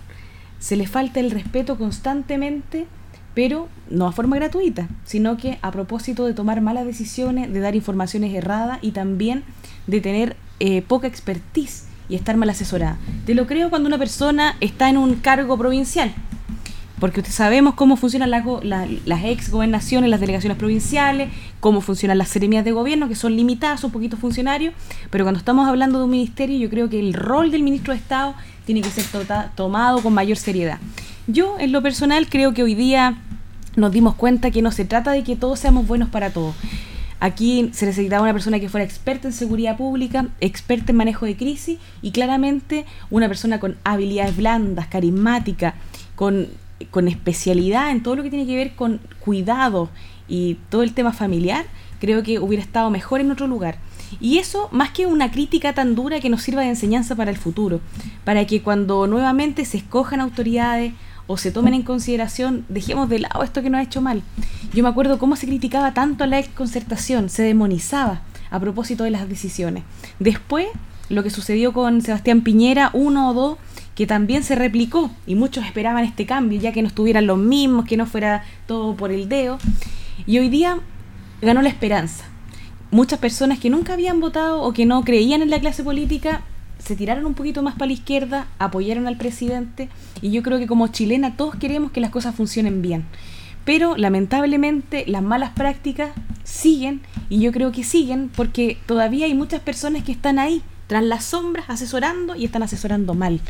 se 0.59 0.75
le 0.75 0.85
falta 0.85 1.19
el 1.19 1.31
respeto 1.31 1.77
constantemente, 1.77 2.85
pero 3.33 3.69
no 3.89 4.05
a 4.07 4.11
forma 4.11 4.35
gratuita, 4.35 4.87
sino 5.03 5.37
que 5.37 5.57
a 5.61 5.71
propósito 5.71 6.25
de 6.25 6.33
tomar 6.33 6.61
malas 6.61 6.85
decisiones, 6.85 7.51
de 7.51 7.59
dar 7.59 7.75
informaciones 7.75 8.33
erradas 8.35 8.79
y 8.81 8.91
también 8.91 9.43
de 9.87 10.01
tener 10.01 10.35
eh, 10.59 10.83
poca 10.83 11.07
expertise 11.07 11.85
y 12.09 12.15
estar 12.15 12.37
mal 12.37 12.49
asesorada. 12.49 12.97
Te 13.25 13.33
lo 13.33 13.47
creo 13.47 13.69
cuando 13.69 13.87
una 13.87 13.97
persona 13.97 14.55
está 14.59 14.89
en 14.89 14.97
un 14.97 15.15
cargo 15.15 15.57
provincial, 15.57 16.13
porque 16.99 17.23
sabemos 17.23 17.73
cómo 17.73 17.97
funcionan 17.97 18.31
las, 18.31 18.45
las 18.63 19.23
ex 19.25 19.49
gobernaciones, 19.49 20.09
las 20.09 20.19
delegaciones 20.19 20.57
provinciales, 20.57 21.29
cómo 21.59 21.81
funcionan 21.81 22.17
las 22.17 22.29
seremías 22.29 22.63
de 22.63 22.71
gobierno, 22.71 23.07
que 23.07 23.15
son 23.15 23.35
limitadas, 23.35 23.81
son 23.81 23.91
poquitos 23.91 24.19
funcionarios, 24.19 24.73
pero 25.09 25.25
cuando 25.25 25.39
estamos 25.39 25.67
hablando 25.67 25.99
de 25.99 26.05
un 26.05 26.11
ministerio, 26.11 26.57
yo 26.57 26.69
creo 26.69 26.89
que 26.89 26.99
el 26.99 27.13
rol 27.13 27.51
del 27.51 27.63
ministro 27.63 27.93
de 27.93 27.99
Estado 27.99 28.35
tiene 28.65 28.81
que 28.81 28.89
ser 28.89 29.05
tota-, 29.05 29.51
tomado 29.55 30.01
con 30.01 30.13
mayor 30.13 30.37
seriedad. 30.37 30.79
Yo, 31.27 31.57
en 31.59 31.71
lo 31.71 31.81
personal, 31.81 32.27
creo 32.29 32.53
que 32.53 32.63
hoy 32.63 32.75
día 32.75 33.17
nos 33.75 33.91
dimos 33.91 34.15
cuenta 34.15 34.51
que 34.51 34.61
no 34.61 34.71
se 34.71 34.85
trata 34.85 35.11
de 35.11 35.23
que 35.23 35.35
todos 35.35 35.59
seamos 35.59 35.87
buenos 35.87 36.09
para 36.09 36.29
todos. 36.29 36.55
Aquí 37.19 37.69
se 37.73 37.85
necesitaba 37.85 38.23
una 38.23 38.33
persona 38.33 38.59
que 38.59 38.69
fuera 38.69 38.83
experta 38.83 39.27
en 39.27 39.33
seguridad 39.33 39.77
pública, 39.77 40.27
experta 40.41 40.91
en 40.91 40.97
manejo 40.97 41.25
de 41.25 41.37
crisis 41.37 41.79
y 42.01 42.11
claramente 42.11 42.85
una 43.09 43.27
persona 43.27 43.59
con 43.59 43.77
habilidades 43.83 44.35
blandas, 44.35 44.87
carismática, 44.87 45.75
con, 46.15 46.47
con 46.91 47.07
especialidad 47.07 47.91
en 47.91 48.03
todo 48.03 48.17
lo 48.17 48.23
que 48.23 48.29
tiene 48.29 48.45
que 48.45 48.55
ver 48.55 48.75
con 48.75 48.99
cuidado 49.19 49.89
y 50.27 50.55
todo 50.69 50.83
el 50.83 50.93
tema 50.93 51.13
familiar, 51.13 51.65
creo 51.99 52.23
que 52.23 52.39
hubiera 52.39 52.63
estado 52.63 52.89
mejor 52.89 53.21
en 53.21 53.31
otro 53.31 53.47
lugar. 53.47 53.77
Y 54.19 54.37
eso 54.37 54.69
más 54.71 54.91
que 54.91 55.05
una 55.05 55.31
crítica 55.31 55.73
tan 55.73 55.95
dura 55.95 56.19
que 56.19 56.29
nos 56.29 56.41
sirva 56.41 56.61
de 56.61 56.69
enseñanza 56.69 57.15
para 57.15 57.31
el 57.31 57.37
futuro, 57.37 57.81
para 58.23 58.45
que 58.45 58.61
cuando 58.61 59.07
nuevamente 59.07 59.65
se 59.65 59.77
escojan 59.77 60.21
autoridades 60.21 60.93
o 61.27 61.37
se 61.37 61.51
tomen 61.51 61.73
en 61.73 61.83
consideración, 61.83 62.65
dejemos 62.69 63.09
de 63.09 63.19
lado 63.19 63.43
esto 63.43 63.61
que 63.61 63.69
nos 63.69 63.79
ha 63.79 63.83
hecho 63.83 64.01
mal. 64.01 64.21
Yo 64.73 64.83
me 64.83 64.89
acuerdo 64.89 65.17
cómo 65.17 65.35
se 65.35 65.47
criticaba 65.47 65.93
tanto 65.93 66.23
a 66.23 66.27
la 66.27 66.41
concertación, 66.43 67.29
se 67.29 67.43
demonizaba 67.43 68.21
a 68.51 68.59
propósito 68.59 69.03
de 69.03 69.11
las 69.11 69.27
decisiones. 69.27 69.83
Después, 70.19 70.67
lo 71.09 71.23
que 71.23 71.29
sucedió 71.29 71.73
con 71.73 72.01
Sebastián 72.01 72.41
Piñera, 72.41 72.89
uno 72.93 73.29
o 73.29 73.33
dos, 73.33 73.57
que 73.95 74.05
también 74.05 74.43
se 74.43 74.55
replicó 74.55 75.09
y 75.25 75.35
muchos 75.35 75.65
esperaban 75.65 76.03
este 76.03 76.25
cambio, 76.25 76.59
ya 76.59 76.71
que 76.71 76.81
no 76.81 76.87
estuvieran 76.87 77.27
los 77.27 77.37
mismos, 77.37 77.85
que 77.85 77.97
no 77.97 78.05
fuera 78.05 78.43
todo 78.67 78.95
por 78.95 79.11
el 79.11 79.29
dedo. 79.29 79.57
Y 80.27 80.37
hoy 80.39 80.49
día 80.49 80.79
ganó 81.41 81.61
la 81.61 81.69
esperanza. 81.69 82.25
Muchas 82.91 83.19
personas 83.19 83.59
que 83.59 83.69
nunca 83.69 83.93
habían 83.93 84.19
votado 84.19 84.61
o 84.61 84.73
que 84.73 84.85
no 84.85 85.03
creían 85.03 85.41
en 85.41 85.49
la 85.49 85.59
clase 85.59 85.83
política 85.83 86.43
se 86.85 86.95
tiraron 86.95 87.25
un 87.25 87.33
poquito 87.33 87.63
más 87.63 87.73
para 87.73 87.87
la 87.87 87.93
izquierda, 87.93 88.47
apoyaron 88.59 89.07
al 89.07 89.17
presidente 89.17 89.89
y 90.21 90.31
yo 90.31 90.43
creo 90.43 90.59
que 90.59 90.67
como 90.67 90.87
chilena 90.87 91.35
todos 91.35 91.55
queremos 91.55 91.91
que 91.91 91.99
las 91.99 92.11
cosas 92.11 92.35
funcionen 92.35 92.81
bien. 92.81 93.05
Pero 93.65 93.97
lamentablemente 93.97 95.03
las 95.07 95.23
malas 95.23 95.51
prácticas 95.51 96.11
siguen 96.43 97.01
y 97.27 97.39
yo 97.39 97.51
creo 97.51 97.71
que 97.71 97.83
siguen 97.83 98.29
porque 98.35 98.77
todavía 98.85 99.25
hay 99.25 99.33
muchas 99.33 99.61
personas 99.61 100.03
que 100.03 100.11
están 100.11 100.37
ahí, 100.37 100.61
tras 100.85 101.03
las 101.03 101.25
sombras, 101.25 101.65
asesorando 101.69 102.35
y 102.35 102.45
están 102.45 102.61
asesorando 102.61 103.15
mal. 103.15 103.41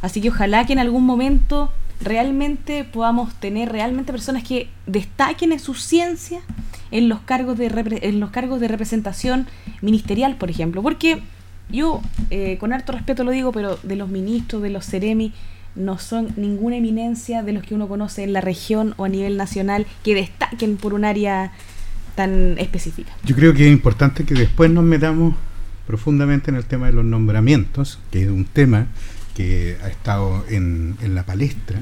Así 0.00 0.22
que 0.22 0.30
ojalá 0.30 0.64
que 0.64 0.72
en 0.72 0.78
algún 0.78 1.04
momento 1.04 1.70
realmente 2.00 2.84
podamos 2.84 3.34
tener 3.34 3.70
realmente 3.70 4.10
personas 4.10 4.42
que 4.42 4.70
destaquen 4.86 5.52
en 5.52 5.60
su 5.60 5.74
ciencia 5.74 6.40
en 6.90 7.10
los 7.10 7.20
cargos 7.20 7.58
de, 7.58 8.00
en 8.02 8.20
los 8.20 8.30
cargos 8.30 8.58
de 8.60 8.68
representación 8.68 9.46
ministerial, 9.82 10.36
por 10.36 10.50
ejemplo. 10.50 10.82
Porque 10.82 11.22
yo, 11.70 12.02
eh, 12.30 12.58
con 12.58 12.72
harto 12.72 12.92
respeto 12.92 13.24
lo 13.24 13.30
digo, 13.30 13.52
pero 13.52 13.78
de 13.82 13.96
los 13.96 14.08
ministros, 14.08 14.62
de 14.62 14.70
los 14.70 14.84
seremi, 14.84 15.32
no 15.74 15.98
son 15.98 16.28
ninguna 16.36 16.76
eminencia 16.76 17.42
de 17.42 17.52
los 17.52 17.62
que 17.62 17.74
uno 17.74 17.88
conoce 17.88 18.24
en 18.24 18.32
la 18.32 18.40
región 18.40 18.94
o 18.96 19.04
a 19.04 19.08
nivel 19.08 19.36
nacional 19.36 19.86
que 20.02 20.14
destaquen 20.14 20.76
por 20.76 20.94
un 20.94 21.04
área 21.04 21.52
tan 22.16 22.58
específica. 22.58 23.12
Yo 23.24 23.36
creo 23.36 23.54
que 23.54 23.66
es 23.66 23.72
importante 23.72 24.24
que 24.24 24.34
después 24.34 24.70
nos 24.70 24.84
metamos 24.84 25.34
profundamente 25.86 26.50
en 26.50 26.56
el 26.56 26.64
tema 26.64 26.86
de 26.86 26.92
los 26.92 27.04
nombramientos, 27.04 27.98
que 28.10 28.22
es 28.22 28.28
un 28.28 28.44
tema 28.44 28.86
que 29.34 29.76
ha 29.82 29.88
estado 29.88 30.44
en, 30.48 30.96
en 31.02 31.14
la 31.14 31.24
palestra, 31.24 31.78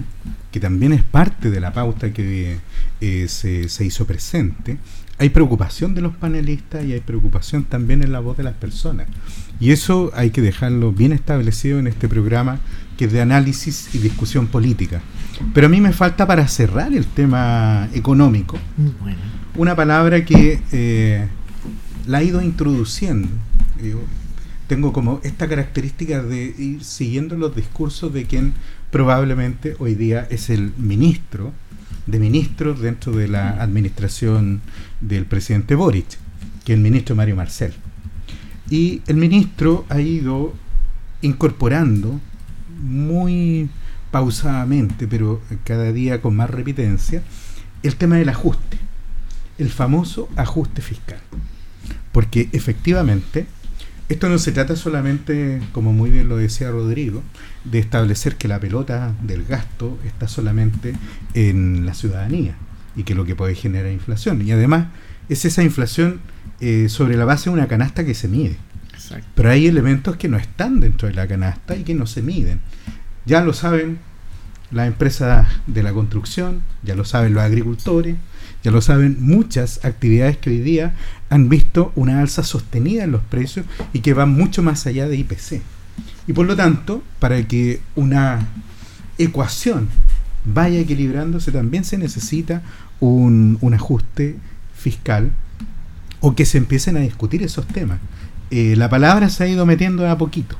que 0.50 0.60
también 0.60 0.92
es 0.92 1.02
parte 1.02 1.50
de 1.50 1.60
la 1.60 1.72
pauta 1.72 2.12
que 2.12 2.58
eh, 3.00 3.26
se, 3.28 3.68
se 3.68 3.84
hizo 3.84 4.06
presente. 4.06 4.78
Hay 5.18 5.30
preocupación 5.30 5.94
de 5.94 6.00
los 6.00 6.14
panelistas 6.14 6.84
y 6.84 6.92
hay 6.92 7.00
preocupación 7.00 7.64
también 7.64 8.02
en 8.02 8.12
la 8.12 8.20
voz 8.20 8.36
de 8.36 8.44
las 8.44 8.54
personas. 8.54 9.08
Y 9.60 9.72
eso 9.72 10.10
hay 10.14 10.30
que 10.30 10.40
dejarlo 10.40 10.92
bien 10.92 11.12
establecido 11.12 11.78
en 11.78 11.86
este 11.86 12.08
programa 12.08 12.60
que 12.96 13.06
es 13.06 13.12
de 13.12 13.20
análisis 13.20 13.94
y 13.94 13.98
discusión 13.98 14.46
política. 14.46 15.00
Pero 15.54 15.66
a 15.66 15.70
mí 15.70 15.80
me 15.80 15.92
falta 15.92 16.26
para 16.26 16.46
cerrar 16.48 16.92
el 16.92 17.06
tema 17.06 17.88
económico 17.94 18.58
una 19.58 19.74
palabra 19.74 20.24
que 20.24 20.60
eh, 20.72 21.26
la 22.06 22.18
ha 22.18 22.22
ido 22.22 22.40
introduciendo. 22.40 23.28
Yo 23.82 24.00
tengo 24.68 24.92
como 24.92 25.20
esta 25.24 25.48
característica 25.48 26.22
de 26.22 26.54
ir 26.56 26.84
siguiendo 26.84 27.36
los 27.36 27.54
discursos 27.56 28.12
de 28.12 28.24
quien 28.24 28.54
probablemente 28.92 29.74
hoy 29.80 29.94
día 29.94 30.26
es 30.30 30.48
el 30.48 30.72
ministro 30.76 31.52
de 32.06 32.18
ministros 32.20 32.80
dentro 32.80 33.12
de 33.12 33.28
la 33.28 33.50
administración 33.60 34.60
del 35.00 35.26
presidente 35.26 35.74
Boric, 35.74 36.06
que 36.64 36.72
es 36.72 36.76
el 36.76 36.82
ministro 36.82 37.16
Mario 37.16 37.34
Marcel. 37.36 37.74
Y 38.70 39.02
el 39.06 39.16
ministro 39.16 39.86
ha 39.88 40.00
ido 40.00 40.52
incorporando 41.22 42.20
muy 42.82 43.68
pausadamente, 44.10 45.06
pero 45.06 45.40
cada 45.64 45.92
día 45.92 46.20
con 46.20 46.36
más 46.36 46.50
repitencia, 46.50 47.22
el 47.82 47.96
tema 47.96 48.16
del 48.16 48.28
ajuste, 48.28 48.78
el 49.58 49.70
famoso 49.70 50.28
ajuste 50.36 50.82
fiscal. 50.82 51.20
Porque 52.12 52.48
efectivamente, 52.52 53.46
esto 54.08 54.28
no 54.28 54.38
se 54.38 54.52
trata 54.52 54.76
solamente, 54.76 55.60
como 55.72 55.92
muy 55.92 56.10
bien 56.10 56.28
lo 56.28 56.36
decía 56.36 56.70
Rodrigo, 56.70 57.22
de 57.64 57.78
establecer 57.78 58.36
que 58.36 58.48
la 58.48 58.60
pelota 58.60 59.14
del 59.22 59.44
gasto 59.44 59.98
está 60.06 60.28
solamente 60.28 60.94
en 61.34 61.84
la 61.84 61.94
ciudadanía 61.94 62.56
y 62.96 63.02
que 63.02 63.14
lo 63.14 63.24
que 63.24 63.36
puede 63.36 63.54
generar 63.54 63.92
inflación. 63.92 64.46
Y 64.46 64.52
además 64.52 64.86
es 65.28 65.44
esa 65.44 65.62
inflación 65.62 66.20
eh, 66.60 66.88
sobre 66.88 67.16
la 67.16 67.24
base 67.24 67.50
de 67.50 67.54
una 67.54 67.68
canasta 67.68 68.04
que 68.04 68.14
se 68.14 68.28
mide. 68.28 68.56
Pero 69.34 69.50
hay 69.50 69.66
elementos 69.66 70.16
que 70.16 70.28
no 70.28 70.36
están 70.36 70.80
dentro 70.80 71.08
de 71.08 71.14
la 71.14 71.26
canasta 71.26 71.76
y 71.76 71.84
que 71.84 71.94
no 71.94 72.06
se 72.06 72.22
miden. 72.22 72.60
Ya 73.24 73.42
lo 73.42 73.52
saben 73.52 73.98
las 74.70 74.86
empresas 74.86 75.46
de 75.66 75.82
la 75.82 75.92
construcción, 75.92 76.62
ya 76.82 76.94
lo 76.94 77.04
saben 77.04 77.34
los 77.34 77.42
agricultores, 77.42 78.16
ya 78.62 78.70
lo 78.70 78.82
saben 78.82 79.16
muchas 79.20 79.84
actividades 79.84 80.36
que 80.36 80.50
hoy 80.50 80.58
día 80.58 80.94
han 81.30 81.48
visto 81.48 81.92
una 81.94 82.20
alza 82.20 82.42
sostenida 82.42 83.04
en 83.04 83.12
los 83.12 83.22
precios 83.22 83.64
y 83.92 84.00
que 84.00 84.14
van 84.14 84.30
mucho 84.30 84.62
más 84.62 84.86
allá 84.86 85.08
de 85.08 85.16
IPC. 85.16 85.62
Y 86.26 86.32
por 86.32 86.46
lo 86.46 86.56
tanto, 86.56 87.02
para 87.18 87.42
que 87.46 87.80
una 87.94 88.46
ecuación 89.16 89.88
vaya 90.44 90.80
equilibrándose, 90.80 91.52
también 91.52 91.84
se 91.84 91.98
necesita 91.98 92.62
un, 93.00 93.58
un 93.60 93.74
ajuste 93.74 94.36
fiscal 94.78 95.32
o 96.20 96.34
que 96.34 96.46
se 96.46 96.58
empiecen 96.58 96.96
a 96.96 97.00
discutir 97.00 97.42
esos 97.42 97.66
temas. 97.66 98.00
Eh, 98.50 98.76
la 98.76 98.88
palabra 98.88 99.28
se 99.28 99.44
ha 99.44 99.48
ido 99.48 99.66
metiendo 99.66 100.08
a 100.08 100.16
poquito, 100.16 100.56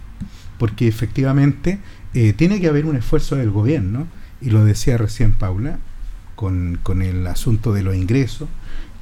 porque 0.59 0.87
efectivamente 0.89 1.79
eh, 2.15 2.33
tiene 2.33 2.61
que 2.61 2.69
haber 2.69 2.87
un 2.87 2.97
esfuerzo 2.97 3.37
del 3.37 3.51
gobierno, 3.51 4.07
y 4.41 4.51
lo 4.51 4.65
decía 4.65 4.99
recién 4.99 5.33
Paula, 5.33 5.79
con, 6.37 6.79
con 6.83 7.03
el 7.03 7.27
asunto 7.27 7.73
de 7.73 7.83
los 7.83 7.97
ingresos 7.97 8.49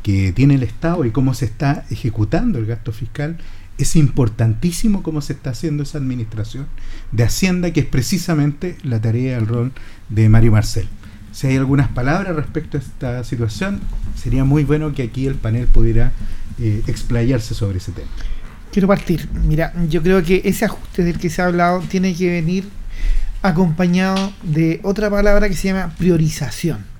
que 0.02 0.32
tiene 0.32 0.54
el 0.54 0.62
Estado 0.62 1.04
y 1.04 1.10
cómo 1.10 1.34
se 1.34 1.46
está 1.46 1.84
ejecutando 1.90 2.58
el 2.58 2.66
gasto 2.66 2.92
fiscal 2.92 3.38
es 3.78 3.96
importantísimo 3.96 5.02
cómo 5.02 5.20
se 5.20 5.34
está 5.34 5.50
haciendo 5.50 5.82
esa 5.82 5.98
administración 5.98 6.66
de 7.12 7.24
Hacienda, 7.24 7.72
que 7.72 7.80
es 7.80 7.86
precisamente 7.86 8.78
la 8.82 9.00
tarea, 9.00 9.36
el 9.36 9.46
rol 9.46 9.72
de 10.08 10.28
Mario 10.28 10.52
Marcel. 10.52 10.88
Si 11.36 11.46
hay 11.46 11.56
algunas 11.56 11.88
palabras 11.88 12.34
respecto 12.34 12.78
a 12.78 12.80
esta 12.80 13.22
situación, 13.22 13.78
sería 14.14 14.44
muy 14.44 14.64
bueno 14.64 14.94
que 14.94 15.02
aquí 15.02 15.26
el 15.26 15.34
panel 15.34 15.66
pudiera 15.66 16.10
eh, 16.58 16.82
explayarse 16.86 17.52
sobre 17.52 17.76
ese 17.76 17.92
tema. 17.92 18.08
Quiero 18.72 18.88
partir. 18.88 19.28
Mira, 19.46 19.74
yo 19.90 20.02
creo 20.02 20.22
que 20.22 20.40
ese 20.46 20.64
ajuste 20.64 21.04
del 21.04 21.18
que 21.18 21.28
se 21.28 21.42
ha 21.42 21.44
hablado 21.44 21.80
tiene 21.80 22.14
que 22.14 22.30
venir 22.30 22.64
acompañado 23.42 24.32
de 24.44 24.80
otra 24.82 25.10
palabra 25.10 25.46
que 25.50 25.54
se 25.54 25.68
llama 25.68 25.94
priorización 25.98 26.96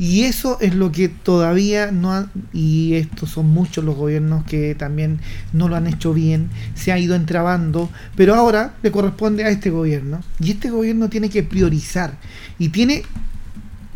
y 0.00 0.22
eso 0.22 0.56
es 0.62 0.74
lo 0.74 0.90
que 0.90 1.10
todavía 1.10 1.92
no 1.92 2.14
han, 2.14 2.30
y 2.54 2.94
estos 2.94 3.28
son 3.28 3.50
muchos 3.50 3.84
los 3.84 3.96
gobiernos 3.96 4.44
que 4.44 4.74
también 4.74 5.20
no 5.52 5.68
lo 5.68 5.76
han 5.76 5.86
hecho 5.86 6.14
bien, 6.14 6.48
se 6.74 6.90
ha 6.90 6.98
ido 6.98 7.14
entrabando, 7.14 7.90
pero 8.16 8.34
ahora 8.34 8.72
le 8.82 8.90
corresponde 8.90 9.44
a 9.44 9.50
este 9.50 9.68
gobierno. 9.68 10.22
Y 10.40 10.52
este 10.52 10.70
gobierno 10.70 11.10
tiene 11.10 11.28
que 11.28 11.42
priorizar. 11.42 12.14
Y 12.58 12.70
tiene, 12.70 13.02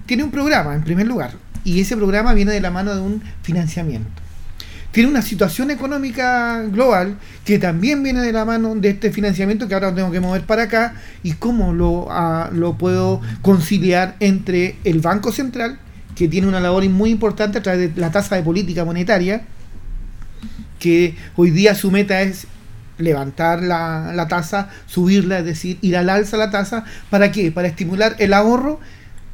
tiene 0.07 0.25
un 0.25 0.31
programa, 0.31 0.75
en 0.75 0.83
primer 0.83 1.07
lugar. 1.07 1.33
Y 1.65 1.81
ese 1.81 1.97
programa 1.97 2.35
viene 2.35 2.53
de 2.53 2.61
la 2.61 2.71
mano 2.71 2.95
de 2.95 3.01
un 3.01 3.23
financiamiento. 3.43 4.11
Tiene 4.93 5.09
una 5.09 5.23
situación 5.23 5.73
económica 5.73 6.63
global 6.71 7.17
que 7.45 7.59
también 7.59 8.03
viene 8.03 8.21
de 8.21 8.33
la 8.33 8.45
mano 8.45 8.77
de 8.77 8.91
este 8.91 9.11
financiamiento 9.11 9.67
que 9.67 9.75
ahora 9.75 9.93
tengo 9.93 10.13
que 10.13 10.21
mover 10.21 10.43
para 10.43 10.65
acá 10.65 10.95
y 11.25 11.33
cómo 11.33 11.73
lo, 11.73 12.07
ah, 12.11 12.49
lo 12.53 12.79
puedo 12.79 13.21
conciliar 13.43 14.15
entre 14.21 14.77
el 14.85 15.01
Banco 15.01 15.33
Central 15.33 15.81
que 16.15 16.29
tiene 16.29 16.47
una 16.47 16.61
labor 16.61 16.89
muy 16.89 17.11
importante 17.11 17.59
a 17.59 17.63
través 17.63 17.95
de 17.95 18.01
la 18.01 18.11
tasa 18.11 18.37
de 18.37 18.43
política 18.43 18.85
monetaria, 18.85 19.43
que 20.79 21.17
hoy 21.37 21.51
día 21.51 21.75
su 21.75 21.91
meta 21.91 22.23
es 22.23 22.47
levantar 22.99 23.63
la, 23.63 24.13
la 24.15 24.29
tasa, 24.29 24.69
subirla, 24.87 25.41
es 25.41 25.45
decir, 25.45 25.79
ir 25.81 25.97
al 25.97 26.09
alza 26.09 26.37
la 26.37 26.51
tasa, 26.51 26.85
¿para 27.11 27.33
qué? 27.33 27.51
Para 27.51 27.67
estimular 27.67 28.15
el 28.19 28.33
ahorro 28.33 28.79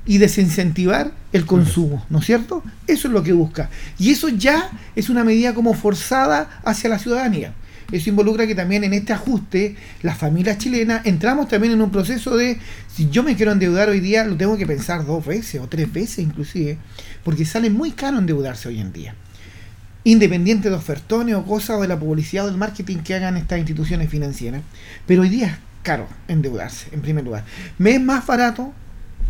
y 0.07 0.18
desincentivar 0.18 1.12
el 1.32 1.46
consumo, 1.46 2.05
¿no 2.11 2.18
es 2.18 2.26
cierto? 2.26 2.62
Eso 2.86 3.09
es 3.09 3.14
lo 3.14 3.22
que 3.22 3.32
busca. 3.32 3.70
Y 3.98 4.11
eso 4.11 4.28
ya 4.28 4.70
es 4.96 5.11
una 5.11 5.24
medida 5.24 5.55
como 5.55 5.74
forzada 5.74 6.61
hacia 6.64 6.90
la 6.90 6.98
ciudadanía. 6.98 7.55
Eso 7.92 8.09
involucra 8.09 8.46
que 8.46 8.55
también 8.55 8.84
en 8.84 8.94
este 8.94 9.12
ajuste, 9.12 9.76
las 10.03 10.16
familias 10.16 10.59
chilenas 10.59 11.05
entramos 11.07 11.48
también 11.48 11.72
en 11.72 11.82
un 11.82 11.90
proceso 11.90 12.36
de, 12.36 12.59
si 12.92 13.11
yo 13.11 13.22
me 13.22 13.34
quiero 13.34 13.53
endeudar 13.53 13.88
hoy 13.88 14.01
día, 14.01 14.24
lo 14.24 14.36
tengo 14.36 14.57
que 14.57 14.66
pensar 14.66 15.05
dos 15.05 15.26
veces 15.26 15.61
o 15.61 15.66
tres 15.66 15.92
veces 15.92 16.20
inclusive, 16.20 16.78
porque 17.24 17.44
sale 17.44 17.68
muy 17.68 17.90
caro 17.90 18.18
endeudarse 18.18 18.68
hoy 18.68 18.80
en 18.80 18.92
día. 18.92 19.14
Independiente 20.05 20.70
de 20.70 20.76
ofertones 20.76 21.34
o 21.34 21.44
cosas 21.44 21.80
de 21.80 21.88
la 21.88 21.98
publicidad 21.98 22.44
o 22.44 22.48
del 22.48 22.57
marketing 22.57 22.98
que 22.98 23.14
hagan 23.14 23.36
estas 23.36 23.59
instituciones 23.59 24.09
financieras. 24.09 24.62
Pero 25.07 25.22
hoy 25.22 25.28
día 25.28 25.48
es 25.48 25.57
caro 25.82 26.07
endeudarse, 26.28 26.88
en 26.92 27.03
primer 27.03 27.24
lugar. 27.24 27.44
Me 27.76 27.92
es 27.92 28.01
más 28.01 28.24
barato 28.24 28.72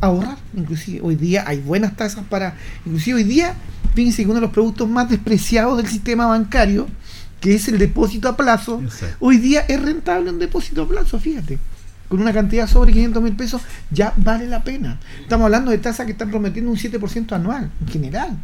ahorrar, 0.00 0.38
inclusive 0.56 1.00
hoy 1.02 1.14
día 1.14 1.44
hay 1.46 1.60
buenas 1.60 1.96
tasas 1.96 2.24
para, 2.28 2.54
inclusive 2.84 3.16
hoy 3.16 3.24
día, 3.24 3.54
fíjense 3.94 4.22
que 4.22 4.26
uno 4.28 4.36
de 4.36 4.42
los 4.42 4.50
productos 4.50 4.88
más 4.88 5.08
despreciados 5.08 5.76
del 5.76 5.86
sistema 5.86 6.26
bancario 6.26 6.88
que 7.40 7.54
es 7.54 7.68
el 7.68 7.78
depósito 7.78 8.28
a 8.28 8.36
plazo, 8.36 8.82
hoy 9.18 9.38
día 9.38 9.60
es 9.66 9.80
rentable 9.80 10.30
un 10.30 10.38
depósito 10.38 10.82
a 10.82 10.88
plazo, 10.88 11.18
fíjate. 11.18 11.58
Con 12.08 12.20
una 12.20 12.32
cantidad 12.32 12.66
sobre 12.66 12.92
500 12.92 13.22
mil 13.22 13.36
pesos 13.36 13.62
ya 13.90 14.12
vale 14.16 14.46
la 14.48 14.64
pena. 14.64 14.98
Estamos 15.22 15.44
hablando 15.44 15.70
de 15.70 15.78
tasas 15.78 16.06
que 16.06 16.12
están 16.12 16.28
prometiendo 16.28 16.70
un 16.70 16.76
7% 16.76 17.32
anual, 17.32 17.70
en 17.80 17.88
general. 17.88 18.36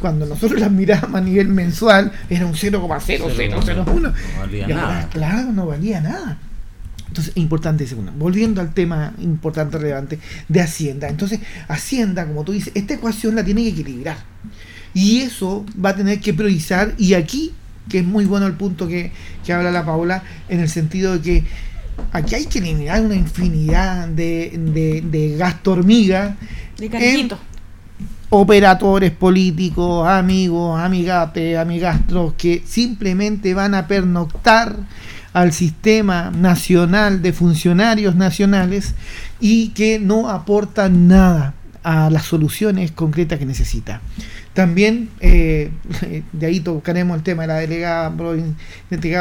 Cuando 0.00 0.24
nosotros 0.24 0.58
las 0.58 0.72
miramos 0.72 1.14
a 1.14 1.20
nivel 1.20 1.48
mensual, 1.48 2.12
era 2.30 2.46
un 2.46 2.54
0,0001. 2.54 3.84
No 3.84 4.12
valía 4.40 4.66
nada. 4.68 5.08
Claro, 5.10 5.52
no 5.52 5.66
valía 5.66 6.00
nada. 6.00 6.38
Entonces, 7.10 7.32
importante 7.36 7.86
segundo. 7.86 8.12
Volviendo 8.16 8.60
al 8.60 8.72
tema 8.72 9.14
importante, 9.20 9.78
relevante 9.78 10.18
de 10.48 10.60
Hacienda. 10.60 11.08
Entonces, 11.08 11.40
Hacienda, 11.66 12.24
como 12.24 12.44
tú 12.44 12.52
dices, 12.52 12.72
esta 12.74 12.94
ecuación 12.94 13.34
la 13.34 13.44
tiene 13.44 13.62
que 13.64 13.70
equilibrar. 13.70 14.16
Y 14.94 15.20
eso 15.20 15.66
va 15.84 15.90
a 15.90 15.96
tener 15.96 16.20
que 16.20 16.32
priorizar. 16.32 16.94
Y 16.98 17.14
aquí 17.14 17.52
que 17.90 17.98
es 17.98 18.06
muy 18.06 18.24
bueno 18.24 18.46
el 18.46 18.54
punto 18.54 18.88
que, 18.88 19.12
habla 19.52 19.70
la 19.70 19.84
Paula, 19.84 20.22
en 20.48 20.60
el 20.60 20.68
sentido 20.68 21.18
de 21.18 21.20
que 21.20 21.44
aquí 22.12 22.36
hay 22.36 22.46
que 22.46 22.60
eliminar 22.60 23.02
una 23.02 23.16
infinidad 23.16 24.08
de, 24.08 25.02
de, 25.02 25.36
gasto 25.36 25.72
hormiga. 25.72 26.36
De 26.78 27.28
operadores 28.32 29.10
políticos, 29.10 30.08
amigos, 30.08 30.80
amigates, 30.80 31.58
amigastros, 31.58 32.34
que 32.34 32.62
simplemente 32.64 33.52
van 33.54 33.74
a 33.74 33.88
pernoctar 33.88 34.76
al 35.32 35.52
sistema 35.52 36.30
nacional 36.30 37.22
de 37.22 37.32
funcionarios 37.32 38.16
nacionales 38.16 38.94
y 39.40 39.68
que 39.68 39.98
no 39.98 40.28
aportan 40.28 41.08
nada 41.08 41.54
a 41.82 42.10
las 42.10 42.24
soluciones 42.24 42.92
concretas 42.92 43.38
que 43.38 43.46
necesita. 43.46 44.00
También 44.54 45.10
eh, 45.20 45.70
de 46.32 46.46
ahí 46.46 46.60
tocaremos 46.60 47.16
el 47.16 47.22
tema 47.22 47.42
de 47.42 47.48
la 47.48 47.54
delegada 47.56 48.12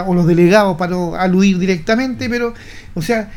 o 0.07 0.13
los 0.13 0.27
delegados 0.27 0.77
para 0.77 0.95
aludir 1.21 1.59
directamente, 1.59 2.29
pero, 2.29 2.53
o 2.95 3.01
sea, 3.01 3.29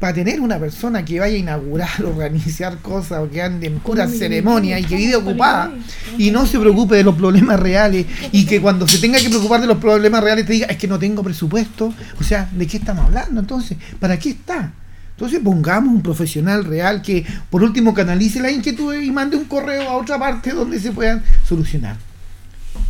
para 0.00 0.12
tener 0.12 0.40
una 0.40 0.58
persona 0.58 1.04
que 1.04 1.20
vaya 1.20 1.36
a 1.36 1.38
inaugurar, 1.38 1.88
organizar 2.04 2.78
cosas 2.78 3.20
o 3.20 3.30
que 3.30 3.40
ande 3.40 3.66
en 3.66 3.78
pura 3.78 4.08
ceremonia 4.08 4.78
y 4.78 4.84
que 4.84 4.96
vive 4.96 5.16
ocupada 5.16 5.72
y 6.18 6.30
no 6.30 6.46
se 6.46 6.58
preocupe 6.58 6.96
de 6.96 7.04
los 7.04 7.14
problemas 7.14 7.58
reales 7.58 8.06
y 8.32 8.44
que 8.44 8.60
cuando 8.60 8.86
se 8.86 8.98
tenga 8.98 9.18
que 9.18 9.28
preocupar 9.28 9.60
de 9.60 9.66
los 9.66 9.78
problemas 9.78 10.22
reales 10.22 10.46
te 10.46 10.52
diga 10.52 10.66
es 10.66 10.76
que 10.76 10.88
no 10.88 10.98
tengo 10.98 11.22
presupuesto, 11.22 11.94
o 12.20 12.24
sea, 12.24 12.48
¿de 12.52 12.66
qué 12.66 12.76
estamos 12.76 13.06
hablando 13.06 13.40
entonces? 13.40 13.78
¿Para 13.98 14.18
qué 14.18 14.30
está? 14.30 14.72
Entonces 15.16 15.40
pongamos 15.42 15.94
un 15.94 16.02
profesional 16.02 16.66
real 16.66 17.00
que 17.00 17.24
por 17.48 17.62
último 17.62 17.94
canalice 17.94 18.38
la 18.38 18.50
inquietud 18.50 18.94
y 18.94 19.10
mande 19.10 19.38
un 19.38 19.46
correo 19.46 19.88
a 19.88 19.96
otra 19.96 20.18
parte 20.18 20.52
donde 20.52 20.78
se 20.78 20.92
puedan 20.92 21.22
solucionar. 21.48 21.96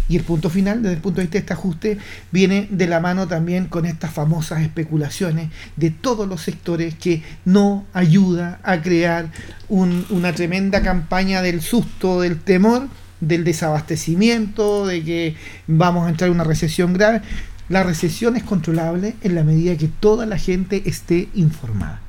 Y 0.09 0.17
el 0.17 0.25
punto 0.25 0.51
final, 0.51 0.83
desde 0.83 0.97
el 0.97 1.01
punto 1.01 1.21
de 1.21 1.25
vista 1.25 1.35
de 1.35 1.41
este 1.41 1.53
ajuste, 1.53 1.99
viene 2.33 2.67
de 2.71 2.89
la 2.89 2.99
mano 2.99 3.29
también 3.29 3.67
con 3.67 3.87
estas 3.87 4.13
famosas 4.13 4.63
especulaciones 4.63 5.51
de 5.77 5.91
todos 5.91 6.29
los 6.29 6.43
sectores 6.43 6.97
que 6.97 7.23
no 7.45 7.85
ayuda 7.93 8.59
a 8.65 8.83
crear 8.83 9.31
una 9.69 10.33
tremenda 10.33 10.83
campaña 10.83 11.43
del 11.43 11.61
susto, 11.61 12.23
del 12.23 12.41
temor, 12.41 12.89
del 13.21 13.45
desabastecimiento, 13.45 14.85
de 14.87 15.05
que 15.05 15.37
vamos 15.69 16.07
a 16.07 16.11
entrar 16.11 16.29
en 16.29 16.35
una 16.35 16.45
recesión 16.45 16.93
grave. 16.93 17.23
La 17.69 17.85
recesión 17.85 18.37
es 18.37 18.43
controlable 18.43 19.15
en 19.23 19.37
la 19.37 19.45
medida 19.45 19.77
que 19.77 19.89
toda 19.89 20.27
la 20.27 20.39
gente 20.39 20.83
esté 20.87 21.29
informada 21.35 22.01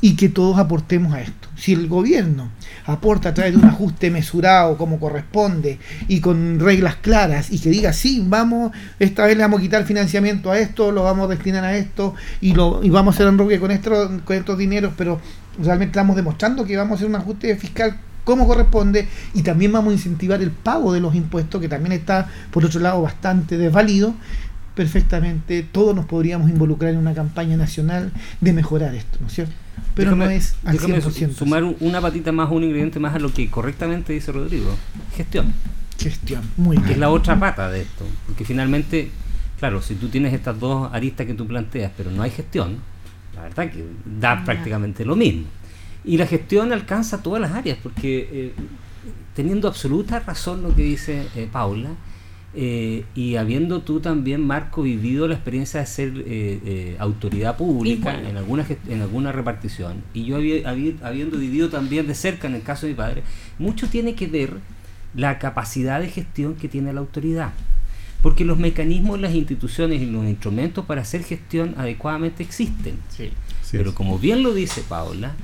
y 0.00 0.16
que 0.16 0.28
todos 0.28 0.58
aportemos 0.58 1.14
a 1.14 1.20
esto. 1.22 1.48
Si 1.56 1.72
el 1.72 1.88
gobierno 1.88 2.50
aporta 2.86 3.30
a 3.30 3.34
través 3.34 3.54
de 3.54 3.58
un 3.58 3.64
ajuste 3.64 4.10
mesurado 4.10 4.76
como 4.76 4.98
corresponde 4.98 5.78
y 6.08 6.20
con 6.20 6.60
reglas 6.60 6.96
claras 6.96 7.50
y 7.50 7.58
que 7.58 7.70
diga, 7.70 7.92
sí, 7.92 8.22
vamos, 8.26 8.72
esta 8.98 9.24
vez 9.26 9.36
le 9.36 9.42
vamos 9.42 9.60
a 9.60 9.62
quitar 9.62 9.84
financiamiento 9.84 10.50
a 10.50 10.58
esto, 10.58 10.92
lo 10.92 11.04
vamos 11.04 11.26
a 11.26 11.28
destinar 11.28 11.64
a 11.64 11.76
esto 11.76 12.14
y, 12.40 12.54
lo, 12.54 12.82
y 12.82 12.90
vamos 12.90 13.14
a 13.14 13.16
hacer 13.16 13.28
enroque 13.28 13.58
con, 13.60 13.70
esto, 13.70 14.20
con 14.24 14.36
estos 14.36 14.58
dineros, 14.58 14.92
pero 14.96 15.20
realmente 15.62 15.92
estamos 15.92 16.16
demostrando 16.16 16.64
que 16.64 16.76
vamos 16.76 16.92
a 16.92 16.94
hacer 16.96 17.08
un 17.08 17.16
ajuste 17.16 17.56
fiscal 17.56 17.98
como 18.24 18.46
corresponde 18.46 19.06
y 19.34 19.42
también 19.42 19.72
vamos 19.72 19.92
a 19.92 19.94
incentivar 19.94 20.42
el 20.42 20.50
pago 20.50 20.92
de 20.92 21.00
los 21.00 21.14
impuestos 21.14 21.60
que 21.60 21.68
también 21.68 21.92
está 21.92 22.28
por 22.50 22.64
otro 22.64 22.80
lado 22.80 23.02
bastante 23.02 23.58
desvalido 23.58 24.14
perfectamente 24.74 25.62
todos 25.62 25.94
nos 25.94 26.06
podríamos 26.06 26.50
involucrar 26.50 26.92
en 26.92 26.98
una 26.98 27.14
campaña 27.14 27.56
nacional 27.56 28.12
de 28.40 28.52
mejorar 28.52 28.94
esto, 28.94 29.18
¿no 29.20 29.28
es 29.28 29.34
cierto? 29.34 29.63
Pero 29.94 30.16
no 30.16 30.24
es 30.24 30.56
al 30.64 30.78
100%. 30.78 31.34
Sumar 31.34 31.64
una 31.64 32.00
patita 32.00 32.32
más, 32.32 32.50
un 32.50 32.64
ingrediente 32.64 32.98
más 32.98 33.14
a 33.14 33.18
lo 33.18 33.32
que 33.32 33.48
correctamente 33.48 34.12
dice 34.12 34.32
Rodrigo. 34.32 34.74
Gestión. 35.16 35.52
Gestión, 35.98 36.42
muy 36.56 36.76
bien. 36.76 36.86
Que 36.86 36.92
es 36.94 36.98
la 36.98 37.10
otra 37.10 37.38
pata 37.38 37.70
de 37.70 37.82
esto. 37.82 38.04
Porque 38.26 38.44
finalmente, 38.44 39.10
claro, 39.58 39.80
si 39.80 39.94
tú 39.94 40.08
tienes 40.08 40.34
estas 40.34 40.58
dos 40.58 40.92
aristas 40.92 41.26
que 41.26 41.34
tú 41.34 41.46
planteas, 41.46 41.92
pero 41.96 42.10
no 42.10 42.22
hay 42.22 42.30
gestión, 42.30 42.78
la 43.34 43.42
verdad 43.42 43.70
que 43.70 43.84
da 44.20 44.44
prácticamente 44.44 45.04
lo 45.04 45.14
mismo. 45.14 45.44
Y 46.04 46.16
la 46.16 46.26
gestión 46.26 46.72
alcanza 46.72 47.22
todas 47.22 47.40
las 47.40 47.52
áreas, 47.52 47.78
porque 47.82 48.28
eh, 48.30 48.52
teniendo 49.34 49.68
absoluta 49.68 50.20
razón 50.20 50.62
lo 50.62 50.74
que 50.74 50.82
dice 50.82 51.26
eh, 51.34 51.48
Paula, 51.50 51.90
eh, 52.56 53.04
y 53.16 53.34
habiendo 53.34 53.80
tú 53.80 53.98
también, 53.98 54.46
Marco, 54.46 54.82
vivido 54.82 55.26
la 55.26 55.34
experiencia 55.34 55.80
de 55.80 55.86
ser 55.86 56.12
eh, 56.18 56.60
eh, 56.64 56.96
autoridad 57.00 57.56
pública 57.56 58.16
en, 58.16 58.36
alguna 58.36 58.64
en 58.88 59.00
alguna 59.00 59.32
repartición, 59.32 60.04
y 60.14 60.24
yo 60.24 60.36
habiendo 60.36 61.36
vivido 61.36 61.68
también 61.68 62.06
de 62.06 62.14
cerca 62.14 62.46
en 62.46 62.54
el 62.54 62.62
caso 62.62 62.86
de 62.86 62.92
mi 62.92 62.96
padre, 62.96 63.22
mucho 63.58 63.88
tiene 63.88 64.14
que 64.14 64.28
ver 64.28 64.58
la 65.16 65.40
capacidad 65.40 66.00
de 66.00 66.08
gestión 66.08 66.54
que 66.54 66.68
tiene 66.68 66.92
la 66.92 67.00
autoridad. 67.00 67.52
porque 68.22 68.46
los 68.46 68.56
mecanismos, 68.56 69.20
las 69.20 69.34
instituciones 69.34 70.00
y 70.00 70.06
los 70.06 70.24
instrumentos 70.24 70.86
para 70.86 71.02
hacer 71.02 71.22
gestión 71.24 71.74
adecuadamente 71.76 72.42
existen. 72.42 72.94
Pero 73.70 73.94
como 73.94 74.18
bien 74.18 74.42
lo 74.42 74.54
dice 74.54 74.82
Paula, 74.88 75.34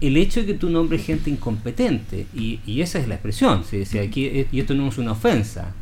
el 0.00 0.16
hecho 0.16 0.40
de 0.40 0.46
que 0.46 0.54
tú 0.54 0.70
nombres 0.70 1.04
gente 1.04 1.28
incompetente, 1.28 2.26
y, 2.34 2.80
esa 2.80 3.00
es 3.00 3.08
la 3.08 3.16
expresión, 3.16 3.64
aquí, 4.02 4.46
y 4.50 4.60
esto 4.60 4.72
no 4.74 4.88
es 4.88 4.96
una 4.96 5.12
ofensa, 5.12 5.74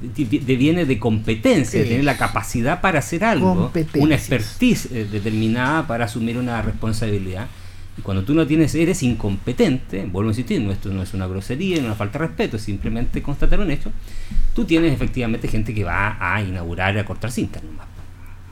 viene 0.00 0.84
de 0.84 0.98
competencia, 0.98 1.80
de 1.80 1.86
tener 1.86 2.04
la 2.04 2.16
capacidad 2.16 2.80
para 2.80 3.00
hacer 3.00 3.24
algo, 3.24 3.72
una 3.96 4.14
expertise 4.14 4.86
eh, 4.92 5.06
determinada 5.10 5.86
para 5.86 6.04
asumir 6.04 6.38
una 6.38 6.62
responsabilidad. 6.62 7.46
Y 7.96 8.02
cuando 8.02 8.22
tú 8.22 8.32
no 8.32 8.46
tienes, 8.46 8.74
eres 8.76 9.02
incompetente, 9.02 10.06
vuelvo 10.06 10.30
a 10.30 10.32
insistir, 10.32 10.60
no, 10.60 10.70
esto 10.70 10.90
no 10.90 11.02
es 11.02 11.14
una 11.14 11.26
grosería, 11.26 11.76
no 11.76 11.82
es 11.82 11.86
una 11.86 11.94
falta 11.96 12.18
de 12.20 12.26
respeto, 12.26 12.56
es 12.56 12.62
simplemente 12.62 13.22
constatar 13.22 13.58
un 13.58 13.72
hecho, 13.72 13.90
tú 14.54 14.64
tienes 14.64 14.92
efectivamente 14.92 15.48
gente 15.48 15.74
que 15.74 15.82
va 15.82 16.16
a 16.20 16.40
inaugurar 16.40 16.94
y 16.94 16.98
a 17.00 17.04
cortar 17.04 17.32
cintas 17.32 17.62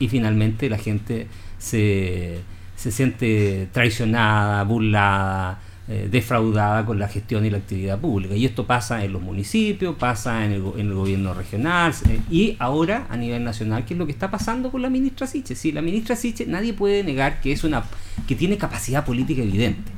Y 0.01 0.09
finalmente 0.09 0.69
la 0.69 0.79
gente 0.79 1.29
se, 1.59 2.41
se 2.75 2.91
siente 2.91 3.69
traicionada, 3.73 4.65
burlada, 4.65 5.61
eh, 5.89 6.09
defraudada 6.11 6.85
con 6.85 6.99
la 6.99 7.07
gestión 7.07 7.47
y 7.47 7.51
la 7.51 7.59
actividad 7.59 8.01
pública. 8.01 8.35
Y 8.35 8.45
esto 8.45 8.67
pasa 8.67 9.05
en 9.05 9.13
los 9.13 9.23
municipios, 9.23 9.95
pasa 9.95 10.45
en 10.45 10.51
el, 10.51 10.63
en 10.79 10.89
el 10.89 10.95
gobierno 10.95 11.33
regional 11.33 11.95
eh, 12.09 12.19
y 12.29 12.57
ahora 12.59 13.07
a 13.09 13.17
nivel 13.17 13.45
nacional, 13.45 13.85
que 13.85 13.95
es 13.95 13.99
lo 13.99 14.05
que 14.05 14.11
está 14.11 14.29
pasando 14.29 14.73
con 14.73 14.83
la 14.83 14.91
ministra 14.91 15.29
Siche. 15.29 15.55
Sí, 15.55 15.71
la 15.71 15.83
ministra 15.83 16.17
Siche 16.17 16.45
nadie 16.45 16.73
puede 16.73 17.05
negar 17.05 17.41
que 17.41 17.53
es 17.53 17.63
una 17.63 17.85
que 18.27 18.35
tiene 18.35 18.59
capacidad 18.59 19.05
política 19.05 19.43
evidente. 19.43 19.93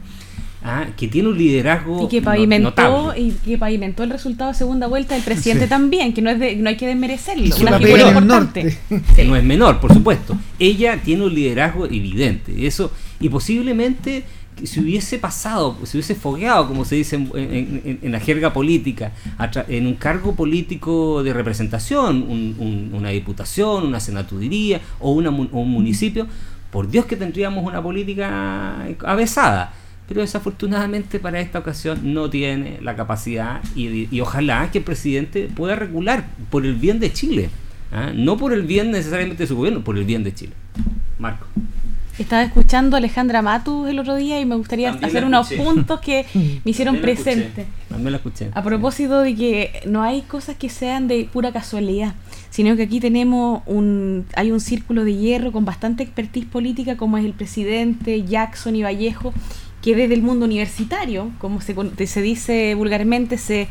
¿ah? 0.62 0.88
que 0.94 1.08
tiene 1.08 1.28
un 1.28 1.38
liderazgo 1.38 2.04
y 2.04 2.08
que 2.08 2.20
pavimentó 2.20 3.14
y 3.16 3.30
que 3.30 3.56
pavimentó 3.56 4.02
el 4.02 4.10
resultado 4.10 4.50
de 4.52 4.58
segunda 4.58 4.86
vuelta 4.86 5.14
del 5.14 5.24
presidente 5.24 5.66
también 5.66 6.12
que 6.12 6.20
no 6.20 6.30
es 6.30 6.38
de, 6.38 6.56
no 6.56 6.68
hay 6.68 6.76
que 6.76 6.86
desmerecerlo 6.86 7.54
una 7.60 7.78
figura 7.78 8.08
importante 8.08 8.76
que 9.16 9.24
no 9.24 9.36
es 9.36 9.44
menor 9.44 9.80
por 9.80 9.92
supuesto 9.92 10.36
ella 10.58 11.00
tiene 11.02 11.24
un 11.24 11.34
liderazgo 11.34 11.86
evidente 11.86 12.66
eso 12.66 12.92
y 13.20 13.28
posiblemente 13.28 14.24
si 14.66 14.80
hubiese 14.80 15.18
pasado, 15.18 15.76
si 15.84 15.96
hubiese 15.96 16.14
fogueado, 16.14 16.68
como 16.68 16.84
se 16.84 16.96
dice 16.96 17.16
en, 17.16 18.12
la 18.12 18.20
jerga 18.20 18.52
política, 18.52 19.12
en 19.68 19.86
un 19.86 19.94
cargo 19.94 20.34
político 20.34 21.22
de 21.22 21.32
representación, 21.32 22.22
una 22.92 23.10
diputación, 23.10 23.86
una 23.86 24.00
senaturía 24.00 24.80
o, 24.98 25.12
una, 25.12 25.30
un 25.30 25.70
municipio, 25.70 26.26
por 26.70 26.88
Dios 26.88 27.06
que 27.06 27.16
tendríamos 27.16 27.64
una 27.64 27.82
política 27.82 28.86
avesada. 29.04 29.72
Pero 30.08 30.22
desafortunadamente 30.22 31.18
para 31.18 31.38
esta 31.38 31.58
ocasión 31.58 32.14
no 32.14 32.30
tiene 32.30 32.78
la 32.80 32.96
capacidad 32.96 33.60
y, 33.76 34.20
ojalá 34.20 34.70
que 34.70 34.78
el 34.78 34.84
presidente 34.84 35.50
pueda 35.54 35.76
regular 35.76 36.26
por 36.50 36.64
el 36.64 36.74
bien 36.74 36.98
de 36.98 37.12
Chile. 37.12 37.50
¿ah? 37.92 38.12
No 38.14 38.38
por 38.38 38.54
el 38.54 38.62
bien 38.62 38.90
necesariamente 38.90 39.42
de 39.42 39.46
su 39.46 39.56
gobierno, 39.56 39.84
por 39.84 39.98
el 39.98 40.04
bien 40.04 40.24
de 40.24 40.34
Chile. 40.34 40.52
Marco. 41.18 41.46
Estaba 42.18 42.42
escuchando 42.42 42.96
a 42.96 42.98
Alejandra 42.98 43.42
Matus 43.42 43.88
el 43.88 43.98
otro 44.00 44.16
día 44.16 44.40
y 44.40 44.44
me 44.44 44.56
gustaría 44.56 44.90
hacer 44.90 45.24
unos 45.24 45.52
puntos 45.52 46.00
que 46.00 46.26
me 46.64 46.70
hicieron 46.70 46.96
presente. 46.96 47.66
También 47.88 48.10
la 48.12 48.18
escuché. 48.18 48.50
A 48.54 48.62
propósito 48.62 49.20
de 49.20 49.36
que 49.36 49.80
no 49.86 50.02
hay 50.02 50.22
cosas 50.22 50.56
que 50.56 50.68
sean 50.68 51.06
de 51.06 51.28
pura 51.32 51.52
casualidad, 51.52 52.14
sino 52.50 52.74
que 52.76 52.82
aquí 52.82 52.98
tenemos 52.98 53.62
un 53.66 54.26
hay 54.34 54.50
un 54.50 54.60
círculo 54.60 55.04
de 55.04 55.14
hierro 55.14 55.52
con 55.52 55.64
bastante 55.64 56.02
expertise 56.02 56.46
política 56.46 56.96
como 56.96 57.18
es 57.18 57.24
el 57.24 57.34
presidente 57.34 58.24
Jackson 58.24 58.74
y 58.74 58.82
Vallejo, 58.82 59.32
que 59.80 59.94
desde 59.94 60.14
el 60.14 60.22
mundo 60.22 60.44
universitario, 60.44 61.30
como 61.38 61.60
se, 61.60 61.76
se 62.06 62.22
dice 62.22 62.74
vulgarmente, 62.74 63.38
se 63.38 63.68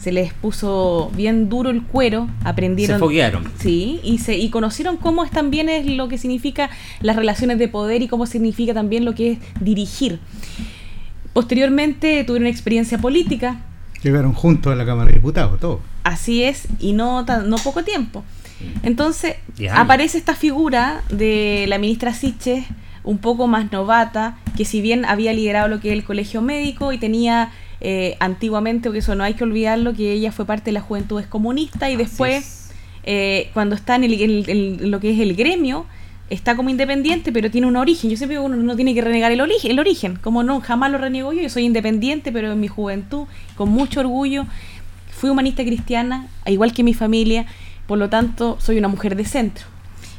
se 0.00 0.12
les 0.12 0.32
puso 0.32 1.10
bien 1.14 1.48
duro 1.48 1.70
el 1.70 1.82
cuero, 1.82 2.28
aprendieron. 2.42 2.96
Se 2.96 3.00
foguearon. 3.00 3.44
Sí, 3.58 4.00
y, 4.02 4.18
se, 4.18 4.36
y 4.38 4.48
conocieron 4.48 4.96
cómo 4.96 5.24
es 5.24 5.30
también 5.30 5.68
es 5.68 5.86
lo 5.86 6.08
que 6.08 6.16
significa 6.16 6.70
las 7.00 7.16
relaciones 7.16 7.58
de 7.58 7.68
poder 7.68 8.00
y 8.00 8.08
cómo 8.08 8.26
significa 8.26 8.72
también 8.72 9.04
lo 9.04 9.14
que 9.14 9.32
es 9.32 9.38
dirigir. 9.60 10.18
Posteriormente 11.34 12.24
tuvieron 12.24 12.48
experiencia 12.48 12.98
política. 12.98 13.60
Llegaron 14.02 14.32
juntos 14.32 14.72
a 14.72 14.76
la 14.76 14.86
Cámara 14.86 15.08
de 15.08 15.16
Diputados, 15.16 15.60
todo. 15.60 15.80
Así 16.02 16.42
es, 16.44 16.66
y 16.78 16.94
no, 16.94 17.22
no 17.22 17.56
poco 17.58 17.84
tiempo. 17.84 18.24
Entonces, 18.82 19.36
aparece 19.70 20.16
esta 20.16 20.34
figura 20.34 21.02
de 21.10 21.66
la 21.68 21.78
ministra 21.78 22.14
Siches, 22.14 22.64
un 23.04 23.18
poco 23.18 23.46
más 23.46 23.70
novata, 23.70 24.38
que 24.56 24.64
si 24.64 24.80
bien 24.80 25.04
había 25.04 25.32
liderado 25.34 25.68
lo 25.68 25.80
que 25.80 25.88
es 25.88 25.94
el 25.94 26.04
colegio 26.04 26.40
médico 26.40 26.92
y 26.92 26.98
tenía 26.98 27.50
eh, 27.80 28.16
antiguamente, 28.20 28.88
porque 28.88 28.98
eso 28.98 29.14
no 29.14 29.24
hay 29.24 29.34
que 29.34 29.44
olvidarlo, 29.44 29.94
que 29.94 30.12
ella 30.12 30.32
fue 30.32 30.44
parte 30.44 30.66
de 30.66 30.72
la 30.72 30.80
juventud 30.80 31.22
comunista 31.28 31.90
y 31.90 31.96
después, 31.96 32.70
eh, 33.04 33.50
cuando 33.54 33.74
está 33.74 33.96
en, 33.96 34.04
el, 34.04 34.90
lo 34.90 35.00
que 35.00 35.12
es 35.12 35.20
el 35.20 35.34
gremio, 35.34 35.86
está 36.28 36.56
como 36.56 36.70
independiente, 36.70 37.32
pero 37.32 37.50
tiene 37.50 37.66
un 37.66 37.76
origen. 37.76 38.10
Yo 38.10 38.16
siempre 38.16 38.36
digo, 38.36 38.46
uno 38.46 38.56
no 38.56 38.76
tiene 38.76 38.94
que 38.94 39.00
renegar 39.00 39.32
el 39.32 39.40
origen, 39.40 39.70
el 39.70 39.78
origen. 39.78 40.16
Como 40.16 40.42
no, 40.42 40.60
jamás 40.60 40.90
lo 40.90 40.98
reniego 40.98 41.32
yo. 41.32 41.42
Yo 41.42 41.48
soy 41.48 41.64
independiente, 41.64 42.32
pero 42.32 42.52
en 42.52 42.60
mi 42.60 42.68
juventud, 42.68 43.26
con 43.56 43.70
mucho 43.70 44.00
orgullo, 44.00 44.46
fui 45.10 45.30
humanista 45.30 45.64
cristiana, 45.64 46.28
igual 46.46 46.72
que 46.72 46.82
mi 46.82 46.94
familia. 46.94 47.46
Por 47.86 47.98
lo 47.98 48.08
tanto, 48.08 48.56
soy 48.60 48.78
una 48.78 48.88
mujer 48.88 49.16
de 49.16 49.24
centro. 49.24 49.66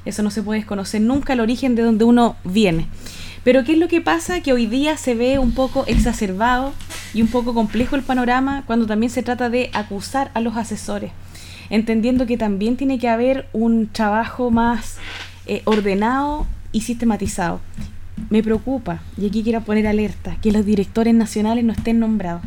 Eso 0.04 0.24
no 0.24 0.32
se 0.32 0.42
puede 0.42 0.60
desconocer 0.60 1.00
nunca 1.02 1.34
el 1.34 1.40
origen 1.40 1.76
de 1.76 1.84
donde 1.84 2.04
uno 2.06 2.36
viene. 2.44 2.88
Pero 3.44 3.64
¿qué 3.64 3.74
es 3.74 3.80
lo 3.80 3.88
que 3.88 4.02
pasa? 4.02 4.42
Que 4.42 4.54
hoy 4.54 4.68
día 4.68 4.98
se 4.98 5.16
ve 5.16 5.40
un 5.40 5.54
poco 5.54 5.84
exacerbado 5.88 6.74
y 7.14 7.22
un 7.22 7.28
poco 7.28 7.54
complejo 7.54 7.96
el 7.96 8.04
panorama 8.04 8.64
cuando 8.68 8.86
también 8.86 9.10
se 9.10 9.24
trata 9.24 9.50
de 9.50 9.72
acusar 9.74 10.30
a 10.36 10.42
los 10.42 10.58
asesores, 10.58 11.12
entendiendo 11.70 12.28
que 12.28 12.38
también 12.38 12.78
tiene 12.78 13.00
que 13.00 13.10
haber 13.10 13.48
un 13.52 13.88
trabajo 13.88 14.52
más 14.52 14.98
eh, 15.48 15.64
ordenado 15.66 16.46
y 16.72 16.82
sistematizado. 16.82 17.62
Me 18.30 18.44
preocupa, 18.44 19.02
y 19.18 19.26
aquí 19.26 19.42
quiero 19.42 19.62
poner 19.62 19.88
alerta, 19.88 20.38
que 20.42 20.52
los 20.52 20.64
directores 20.64 21.16
nacionales 21.16 21.64
no 21.64 21.74
estén 21.74 22.00
nombrados. 22.00 22.44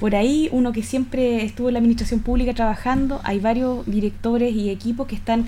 Por 0.00 0.16
ahí, 0.16 0.48
uno 0.50 0.72
que 0.72 0.82
siempre 0.82 1.44
estuvo 1.44 1.68
en 1.68 1.74
la 1.74 1.78
administración 1.78 2.20
pública 2.20 2.52
trabajando, 2.52 3.20
hay 3.22 3.38
varios 3.38 3.86
directores 3.86 4.52
y 4.52 4.68
equipos 4.68 5.06
que 5.06 5.14
están 5.14 5.46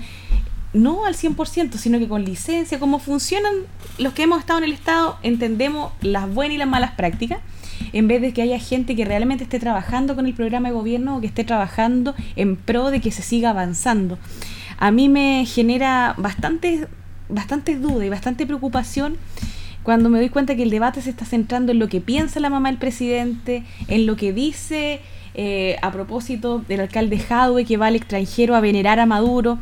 no 0.73 1.05
al 1.05 1.15
100%, 1.15 1.73
sino 1.77 1.99
que 1.99 2.07
con 2.07 2.25
licencia, 2.25 2.79
cómo 2.79 2.99
funcionan 2.99 3.53
los 3.97 4.13
que 4.13 4.23
hemos 4.23 4.39
estado 4.39 4.59
en 4.59 4.65
el 4.65 4.73
Estado, 4.73 5.17
entendemos 5.23 5.91
las 6.01 6.31
buenas 6.33 6.55
y 6.55 6.57
las 6.57 6.67
malas 6.67 6.91
prácticas, 6.91 7.39
en 7.93 8.07
vez 8.07 8.21
de 8.21 8.33
que 8.33 8.41
haya 8.41 8.59
gente 8.59 8.95
que 8.95 9.05
realmente 9.05 9.43
esté 9.43 9.59
trabajando 9.59 10.15
con 10.15 10.25
el 10.25 10.33
programa 10.33 10.69
de 10.69 10.75
gobierno 10.75 11.17
o 11.17 11.21
que 11.21 11.27
esté 11.27 11.43
trabajando 11.43 12.15
en 12.35 12.55
pro 12.55 12.91
de 12.91 13.01
que 13.01 13.11
se 13.11 13.21
siga 13.21 13.51
avanzando. 13.51 14.17
A 14.77 14.91
mí 14.91 15.09
me 15.09 15.45
genera 15.45 16.13
bastante, 16.17 16.87
bastante 17.29 17.75
duda 17.77 18.05
y 18.05 18.09
bastante 18.09 18.45
preocupación 18.45 19.17
cuando 19.83 20.09
me 20.09 20.19
doy 20.19 20.29
cuenta 20.29 20.55
que 20.55 20.63
el 20.63 20.69
debate 20.69 21.01
se 21.01 21.09
está 21.09 21.23
centrando 21.23 21.71
en 21.71 21.79
lo 21.79 21.87
que 21.87 22.01
piensa 22.01 22.41
la 22.41 22.49
mamá 22.49 22.69
del 22.69 22.77
presidente, 22.77 23.63
en 23.87 24.05
lo 24.05 24.17
que 24.17 24.33
dice 24.33 24.99
eh, 25.33 25.77
a 25.81 25.91
propósito 25.91 26.59
del 26.67 26.81
alcalde 26.81 27.19
Jadwe 27.19 27.63
que 27.63 27.77
va 27.77 27.87
al 27.87 27.95
extranjero 27.95 28.55
a 28.55 28.59
venerar 28.59 28.99
a 28.99 29.05
Maduro 29.05 29.59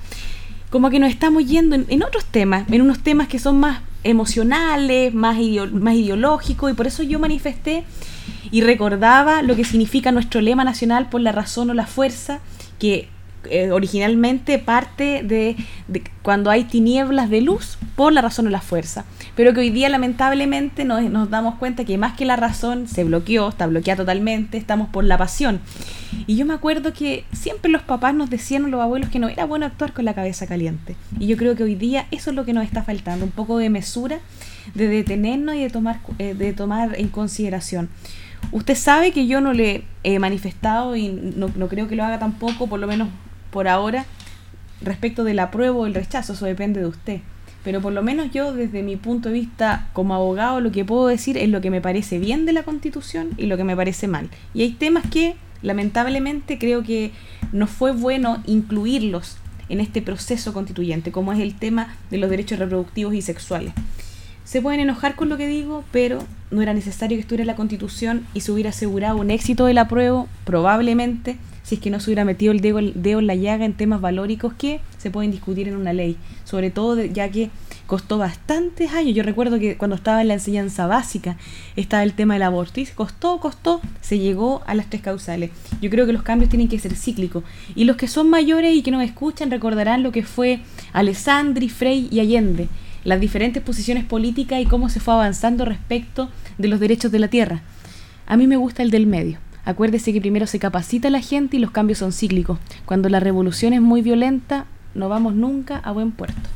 como 0.70 0.90
que 0.90 1.00
nos 1.00 1.10
estamos 1.10 1.46
yendo 1.46 1.76
en, 1.76 2.04
otros 2.04 2.26
temas, 2.26 2.68
en 2.70 2.82
unos 2.82 3.00
temas 3.00 3.28
que 3.28 3.40
son 3.40 3.60
más 3.60 3.82
emocionales, 4.04 5.14
más, 5.14 5.38
más 5.72 5.96
ideológicos, 5.96 6.72
y 6.72 6.74
por 6.74 6.88
eso 6.88 7.04
yo 7.04 7.20
manifesté 7.20 7.84
y 8.52 8.62
recordaba 8.62 9.42
lo 9.42 9.56
que 9.56 9.64
significa 9.64 10.12
nuestro 10.12 10.42
lema 10.42 10.64
nacional 10.64 11.10
por 11.10 11.22
la 11.22 11.32
razón 11.32 11.70
o 11.70 11.74
la 11.74 11.88
fuerza, 11.88 12.40
que 12.80 13.10
eh, 13.50 13.72
originalmente 13.72 14.60
parte 14.60 15.22
de, 15.24 15.56
cuando 16.22 16.50
hay 16.50 16.64
tinieblas 16.64 17.30
de 17.30 17.42
luz 17.42 17.78
por 17.96 18.14
la 18.14 18.22
razón 18.22 18.48
o 18.48 18.50
la 18.50 18.62
fuerza. 18.62 19.06
Pero 19.36 19.54
que 19.54 19.62
hoy 19.62 19.70
día 19.70 19.90
lamentablemente 19.90 20.86
nos, 20.86 21.04
nos 21.04 21.30
damos 21.30 21.56
cuenta 21.56 21.86
que 21.86 21.98
más 21.98 22.16
que 22.16 22.26
la 22.26 22.36
razón 22.36 22.88
se 22.88 23.04
bloqueó, 23.04 23.50
está 23.50 23.68
bloqueada 23.68 24.04
totalmente, 24.04 24.58
estamos 24.58 24.90
por 24.90 25.04
la 25.04 25.18
pasión. 25.18 25.60
Y 26.28 26.38
yo 26.38 26.46
me 26.46 26.54
acuerdo 26.54 26.94
que 26.94 27.26
siempre 27.34 27.70
los 27.72 27.82
papás 27.82 28.16
nos 28.16 28.30
decían, 28.30 28.70
los 28.72 28.82
abuelos, 28.82 29.10
que 29.10 29.20
no 29.20 29.28
era 29.28 29.46
bueno 29.46 29.66
actuar 29.66 29.94
con 29.94 30.06
la 30.06 30.14
cabeza 30.14 30.48
caliente. 30.48 30.96
Y 31.20 31.28
yo 31.28 31.38
creo 31.38 31.56
que 31.56 31.64
hoy 31.64 31.76
día 31.76 32.08
eso 32.12 32.30
es 32.30 32.36
lo 32.36 32.46
que 32.46 32.54
nos 32.54 32.64
está 32.64 32.84
faltando, 32.84 33.26
un 33.26 33.32
poco 33.32 33.58
de 33.58 33.70
mesura, 33.70 34.20
de 34.74 34.88
detenernos 34.88 35.56
y 35.56 35.62
de 35.62 35.70
tomar, 35.70 36.00
eh, 36.20 36.34
de 36.34 36.54
tomar 36.54 37.00
en 37.00 37.10
consideración. 37.10 37.90
Usted 38.52 38.76
sabe 38.76 39.12
que 39.12 39.28
yo 39.28 39.42
no 39.42 39.54
le 39.54 39.84
he 40.04 40.20
manifestado 40.20 40.96
y 40.96 41.10
no, 41.10 41.50
no 41.56 41.68
creo 41.68 41.88
que 41.88 41.96
lo 41.96 42.04
haga 42.04 42.20
tampoco, 42.20 42.68
por 42.68 42.80
lo 42.80 42.88
menos 42.88 43.10
por 43.56 43.70
ahora, 43.70 44.04
respecto 44.82 45.24
del 45.24 45.40
apruebo 45.40 45.80
o 45.80 45.86
el 45.86 45.94
rechazo, 45.94 46.34
eso 46.34 46.46
depende 46.46 46.82
de 46.82 46.88
usted. 46.88 47.22
Pero 47.64 47.80
por 47.80 47.94
lo 47.94 48.04
menos 48.04 48.30
yo, 48.34 48.52
desde 48.52 48.84
mi 48.84 48.98
punto 48.98 49.30
de 49.30 49.36
vista 49.36 49.88
como 49.94 50.14
abogado, 50.14 50.60
lo 50.60 50.74
que 50.74 50.84
puedo 50.84 51.08
decir 51.08 51.38
es 51.38 51.48
lo 51.48 51.62
que 51.62 51.72
me 51.72 51.80
parece 51.80 52.20
bien 52.20 52.46
de 52.46 52.52
la 52.52 52.64
Constitución 52.64 53.30
y 53.38 53.46
lo 53.46 53.56
que 53.56 53.64
me 53.64 53.78
parece 53.78 54.10
mal. 54.10 54.30
Y 54.54 54.64
hay 54.64 54.72
temas 54.72 55.06
que 55.10 55.36
lamentablemente 55.62 56.60
creo 56.60 56.84
que 56.84 57.12
no 57.54 57.66
fue 57.66 57.94
bueno 57.94 58.44
incluirlos 58.46 59.38
en 59.70 59.80
este 59.80 60.02
proceso 60.02 60.52
constituyente, 60.52 61.14
como 61.14 61.32
es 61.32 61.40
el 61.40 61.56
tema 61.56 61.96
de 62.12 62.18
los 62.18 62.30
derechos 62.30 62.60
reproductivos 62.60 63.14
y 63.14 63.22
sexuales. 63.22 63.72
Se 64.44 64.62
pueden 64.62 64.82
enojar 64.82 65.16
con 65.16 65.30
lo 65.30 65.38
que 65.38 65.48
digo, 65.48 65.86
pero 65.94 66.20
no 66.52 66.62
era 66.62 66.74
necesario 66.74 67.16
que 67.16 67.22
estuviera 67.22 67.46
la 67.46 67.56
constitución 67.56 68.28
y 68.34 68.42
se 68.42 68.52
hubiera 68.52 68.72
asegurado 68.72 69.16
un 69.16 69.32
éxito 69.32 69.66
del 69.66 69.78
apruebo, 69.78 70.28
probablemente, 70.44 71.38
si 71.66 71.76
es 71.76 71.82
que 71.82 71.90
no 71.90 72.00
se 72.00 72.12
hubiera 72.12 72.26
metido 72.26 72.52
el 72.52 72.62
dedo, 72.62 73.20
en 73.20 73.28
la 73.28 73.34
llaga 73.34 73.66
en 73.66 73.74
temas 73.74 74.00
valóricos 74.00 74.54
que 74.54 74.82
se 75.00 75.10
pueden 75.10 75.32
discutir 75.32 75.68
en 75.68 75.76
una 75.76 75.94
ley, 75.94 76.16
sobre 76.44 76.70
todo 76.70 77.04
ya 77.04 77.30
que 77.30 77.50
costó 77.88 78.20
bastantes 78.20 78.94
años. 78.94 79.16
Yo 79.16 79.24
recuerdo 79.24 79.58
que 79.58 79.76
cuando 79.76 79.96
estaba 79.96 80.22
en 80.22 80.28
la 80.28 80.36
enseñanza 80.36 80.86
básica 80.86 81.38
estaba 81.76 82.04
el 82.04 82.14
tema 82.14 82.36
del 82.36 82.44
aborto 82.44 82.80
y 82.80 82.86
costó, 82.86 83.40
costó, 83.40 83.82
se 84.00 84.20
llegó 84.20 84.62
a 84.68 84.76
las 84.76 84.92
tres 84.92 85.02
causales. 85.02 85.50
Yo 85.82 85.90
creo 85.90 86.06
que 86.06 86.14
los 86.14 86.22
cambios 86.22 86.52
tienen 86.52 86.68
que 86.68 86.78
ser 86.78 86.96
cíclicos. 86.96 87.44
Y 87.74 87.86
los 87.86 87.98
que 87.98 88.08
son 88.08 88.30
mayores 88.30 88.76
y 88.76 88.84
que 88.84 88.92
nos 88.92 89.02
escuchan 89.04 89.50
recordarán 89.50 90.04
lo 90.04 90.12
que 90.12 90.22
fue 90.22 90.60
Alessandri, 90.94 91.70
Frey 91.70 92.08
y 92.12 92.20
Allende, 92.20 92.68
las 93.04 93.20
diferentes 93.20 93.64
posiciones 93.64 94.04
políticas 94.04 94.62
y 94.62 94.68
cómo 94.68 94.90
se 94.90 95.00
fue 95.00 95.16
avanzando 95.16 95.66
respecto 95.66 96.30
de 96.60 96.68
los 96.68 96.80
derechos 96.80 97.12
de 97.12 97.20
la 97.20 97.28
tierra. 97.28 97.64
A 98.28 98.38
mí 98.38 98.46
me 98.46 98.58
gusta 98.58 98.84
el 98.84 98.92
del 98.92 99.08
medio. 99.08 99.40
Acuérdese 99.66 100.14
que 100.14 100.22
primero 100.22 100.46
se 100.46 100.60
capacita 100.60 101.08
a 101.08 101.12
la 101.12 101.22
gente 101.22 101.58
y 101.58 101.60
los 101.60 101.72
cambios 101.72 102.00
son 102.00 102.14
cíclicos. 102.14 102.60
Cuando 102.86 103.10
la 103.10 103.20
revolución 103.20 103.74
es 103.74 103.82
muy 103.82 104.02
violenta, 104.04 104.66
no 104.94 105.10
vamos 105.10 105.34
nunca 105.34 105.78
a 105.80 105.92
buen 105.92 106.12
puerto. 106.12 106.50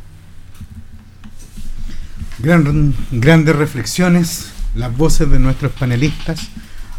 grandes 2.40 3.56
reflexiones, 3.56 4.52
las 4.76 4.96
voces 4.96 5.30
de 5.30 5.40
nuestros 5.40 5.72
panelistas, 5.72 6.50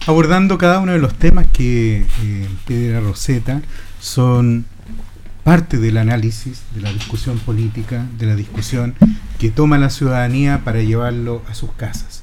abordando 0.06 0.58
cada 0.58 0.80
uno 0.80 0.92
de 0.92 0.98
los 0.98 1.14
temas 1.14 1.46
que 1.52 2.04
eh, 2.68 3.00
Roseta 3.00 3.62
son 4.00 4.64
parte 5.44 5.78
del 5.78 5.96
análisis, 5.96 6.62
de 6.74 6.80
la 6.82 6.92
discusión 6.92 7.38
política, 7.38 8.04
de 8.18 8.26
la 8.26 8.34
discusión 8.34 8.94
que 9.38 9.50
toma 9.50 9.78
la 9.78 9.90
ciudadanía 9.90 10.62
para 10.64 10.82
llevarlo 10.82 11.42
a 11.48 11.54
sus 11.54 11.72
casas. 11.72 12.22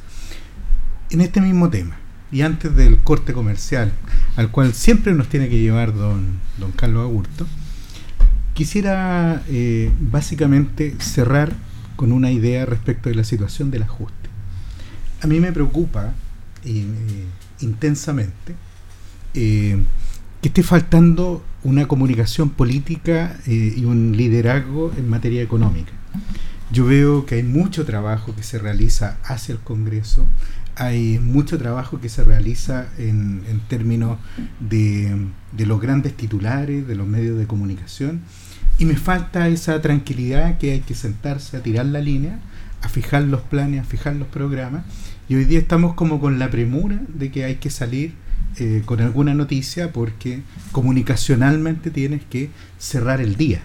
En 1.10 1.22
este 1.22 1.42
mismo 1.42 1.70
tema, 1.70 1.98
y 2.32 2.42
antes 2.42 2.76
del 2.76 2.98
corte 3.00 3.34
comercial, 3.34 3.92
al 4.36 4.52
cual 4.52 4.74
siempre 4.74 5.14
nos 5.14 5.30
tiene 5.30 5.50
que 5.50 5.60
llevar 5.60 5.94
don, 5.94 6.40
don 6.58 6.72
Carlos 6.72 7.04
Agurto, 7.04 7.48
quisiera 8.54 9.44
eh, 9.50 9.92
básicamente 10.00 10.96
cerrar 11.00 11.54
con 11.96 12.12
una 12.12 12.32
idea 12.32 12.66
respecto 12.66 13.08
de 13.10 13.16
la 13.16 13.24
situación 13.24 13.72
del 13.72 13.84
ajuste. 13.84 14.30
A 15.22 15.28
mí 15.28 15.40
me 15.40 15.52
preocupa 15.52 16.14
eh, 16.66 16.86
intensamente 17.62 18.56
eh, 19.34 19.78
que 20.42 20.48
esté 20.48 20.64
faltando 20.64 21.44
una 21.64 21.88
comunicación 21.88 22.50
política 22.50 23.38
y 23.46 23.84
un 23.86 24.16
liderazgo 24.16 24.92
en 24.98 25.10
materia 25.10 25.42
económica. 25.42 25.92
Yo 26.72 26.86
veo 26.86 27.26
que 27.26 27.36
hay 27.36 27.44
mucho 27.44 27.86
trabajo 27.86 28.36
que 28.36 28.44
se 28.44 28.60
realiza 28.60 29.18
hacia 29.24 29.54
el 29.54 29.60
Congreso, 29.60 30.26
hay 30.78 31.20
mucho 31.20 31.58
trabajo 31.58 32.00
que 32.00 32.08
se 32.08 32.24
realiza 32.24 32.88
en, 33.00 33.42
términos 33.68 34.20
de, 34.60 35.28
los 35.58 35.82
grandes 35.82 36.16
titulares, 36.16 36.88
de 36.88 36.96
los 36.96 37.08
medios 37.08 37.38
de 37.38 37.48
comunicación, 37.48 38.22
y 38.78 38.86
me 38.86 38.96
falta 38.96 39.48
esa 39.48 39.82
tranquilidad 39.82 40.60
que 40.60 40.74
hay 40.74 40.80
que 40.82 40.94
sentarse 40.94 41.58
a 41.58 41.64
tirar 41.64 41.88
la 41.88 42.00
línea, 42.00 42.40
a 42.84 42.90
fijar 42.90 43.24
los 43.24 43.42
planes, 43.42 43.82
a 43.82 43.84
fijar 43.86 44.16
los 44.16 44.28
programas, 44.28 44.84
y 45.28 45.36
hoy 45.36 45.46
día 45.46 45.60
estamos 45.60 45.96
como 45.96 46.20
con 46.20 46.38
la 46.38 46.52
premura 46.52 47.02
de 47.08 47.32
que 47.32 47.44
hay 47.44 47.56
que 47.56 47.72
salir 47.72 48.14
eh, 48.60 48.84
con 48.86 49.02
alguna 49.02 49.34
noticia 49.34 49.92
porque 49.92 50.42
comunicacionalmente 50.72 51.90
tienes 51.90 52.22
que 52.24 52.52
cerrar 52.78 53.20
el 53.20 53.36
día. 53.36 53.62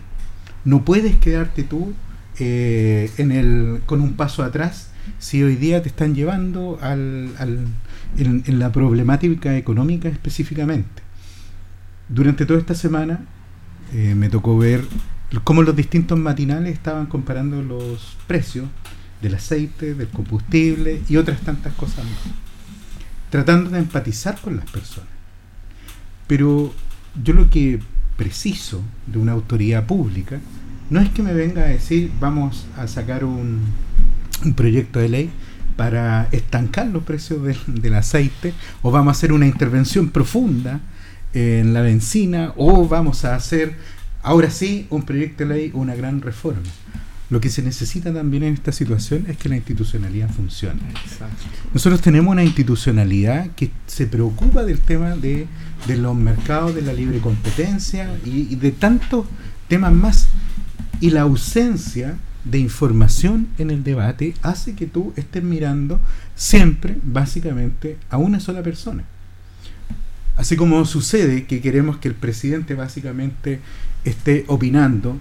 No 0.64 0.84
puedes 0.84 1.16
quedarte 1.16 1.62
tú 1.62 1.92
eh, 2.38 3.10
con 3.86 4.00
un 4.00 4.14
paso 4.14 4.42
atrás 4.42 4.91
si 5.18 5.42
hoy 5.42 5.56
día 5.56 5.82
te 5.82 5.88
están 5.88 6.14
llevando 6.14 6.78
al, 6.80 7.30
en, 8.16 8.58
la 8.58 8.72
problemática 8.72 9.56
económica 9.56 10.08
específicamente. 10.08 11.02
Durante 12.08 12.46
toda 12.46 12.60
esta 12.60 12.74
semana 12.74 13.20
eh, 13.92 14.14
me 14.14 14.28
tocó 14.28 14.58
ver 14.58 14.84
cómo 15.44 15.62
los 15.62 15.74
distintos 15.74 16.18
matinales 16.18 16.74
estaban 16.74 17.06
comparando 17.06 17.62
los 17.62 18.16
precios 18.26 18.66
del 19.20 19.34
aceite, 19.34 19.94
del 19.94 20.08
combustible 20.08 21.02
y 21.08 21.16
otras 21.16 21.40
tantas 21.40 21.72
cosas 21.74 22.04
más, 22.04 22.34
tratando 23.30 23.70
de 23.70 23.78
empatizar 23.78 24.40
con 24.40 24.56
las 24.56 24.68
personas. 24.70 25.08
Pero 26.26 26.74
yo 27.22 27.34
lo 27.34 27.48
que 27.48 27.78
preciso 28.16 28.82
de 29.06 29.18
una 29.18 29.32
autoridad 29.32 29.86
pública 29.86 30.40
no 30.90 31.00
es 31.00 31.08
que 31.10 31.22
me 31.22 31.32
venga 31.32 31.62
a 31.62 31.68
decir 31.68 32.10
vamos 32.20 32.66
a 32.76 32.86
sacar 32.86 33.24
un, 33.24 33.60
un 34.44 34.54
proyecto 34.54 34.98
de 34.98 35.08
ley 35.08 35.30
para 35.76 36.28
estancar 36.32 36.86
los 36.88 37.02
precios 37.02 37.40
del, 37.66 37.94
aceite 37.94 38.52
o 38.82 38.90
vamos 38.90 39.08
a 39.08 39.18
hacer 39.18 39.32
una 39.32 39.46
intervención 39.46 40.10
profunda 40.10 40.80
en 41.32 41.72
la 41.72 41.80
benzina 41.80 42.52
o 42.56 42.86
vamos 42.86 43.24
a 43.24 43.34
hacer 43.34 43.76
ahora 44.22 44.50
sí 44.50 44.86
un 44.90 45.02
proyecto 45.02 45.44
de 45.44 45.54
ley, 45.54 45.70
una 45.74 45.94
gran 45.94 46.20
reforma. 46.20 46.60
Lo 47.30 47.40
que 47.40 47.48
se 47.48 47.62
necesita 47.62 48.12
también 48.12 48.42
en 48.42 48.52
esta 48.52 48.72
situación 48.72 49.24
es 49.26 49.38
que 49.38 49.48
la 49.48 49.56
institucionalidad 49.56 50.28
funcione. 50.28 50.80
Nosotros 51.72 52.02
tenemos 52.02 52.30
una 52.30 52.44
institucionalidad 52.44 53.50
que 53.52 53.70
se 53.86 54.06
preocupa 54.06 54.64
del 54.64 54.80
tema 54.80 55.16
de, 55.16 55.46
los 55.88 56.14
mercados, 56.14 56.74
de 56.74 56.82
la 56.82 56.92
libre 56.92 57.20
competencia 57.20 58.14
y 58.26 58.54
de 58.56 58.70
tantos 58.72 59.26
temas 59.68 59.94
más. 59.94 60.28
Y 61.00 61.10
la 61.10 61.22
ausencia 61.22 62.16
de 62.44 62.58
información 62.58 63.48
en 63.58 63.70
el 63.70 63.84
debate 63.84 64.34
hace 64.42 64.74
que 64.74 64.86
tú 64.86 65.12
estés 65.16 65.42
mirando 65.42 66.00
siempre, 66.34 66.96
básicamente, 67.02 67.96
a 68.10 68.16
una 68.16 68.40
sola 68.40 68.62
persona. 68.62 69.04
Así 70.36 70.56
como 70.56 70.84
sucede 70.84 71.44
que 71.44 71.60
queremos 71.60 71.98
que 71.98 72.08
el 72.08 72.14
presidente 72.14 72.74
básicamente 72.74 73.60
esté 74.04 74.44
opinando 74.48 75.18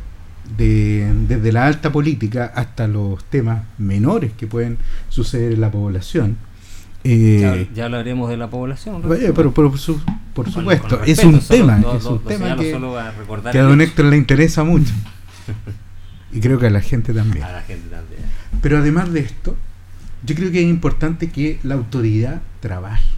de, 0.57 1.11
desde 1.27 1.51
la 1.51 1.67
alta 1.67 1.91
política 1.91 2.51
hasta 2.55 2.87
los 2.87 3.23
temas 3.25 3.63
menores 3.77 4.31
que 4.33 4.47
pueden 4.47 4.77
suceder 5.09 5.53
en 5.53 5.61
la 5.61 5.69
población. 5.69 6.37
Eh, 7.03 7.67
ya, 7.73 7.85
hablaremos 7.85 8.29
de 8.29 8.37
la 8.37 8.49
población. 8.49 9.01
pero, 9.35 9.51
por, 9.51 9.77
supuesto, 9.77 11.01
es 11.03 11.23
un 11.23 11.39
tema, 11.39 11.83
es 11.95 12.05
un 12.05 12.19
tema 12.23 12.55
que, 12.55 12.77
que 13.51 13.59
a 13.59 13.63
don 13.63 13.81
Héctor 13.81 14.05
le 14.05 14.17
interesa 14.17 14.63
mucho. 14.63 14.93
Y 16.33 16.39
creo 16.39 16.59
que 16.59 16.67
a 16.67 16.69
la 16.69 16.81
gente 16.81 17.13
también. 17.13 17.43
A 17.43 17.51
la 17.51 17.61
gente 17.61 17.89
también. 17.89 18.21
Pero 18.61 18.77
además 18.77 19.11
de 19.11 19.21
esto, 19.21 19.57
yo 20.23 20.35
creo 20.35 20.51
que 20.51 20.61
es 20.61 20.69
importante 20.69 21.29
que 21.29 21.59
la 21.63 21.75
autoridad 21.75 22.41
trabaje, 22.59 23.09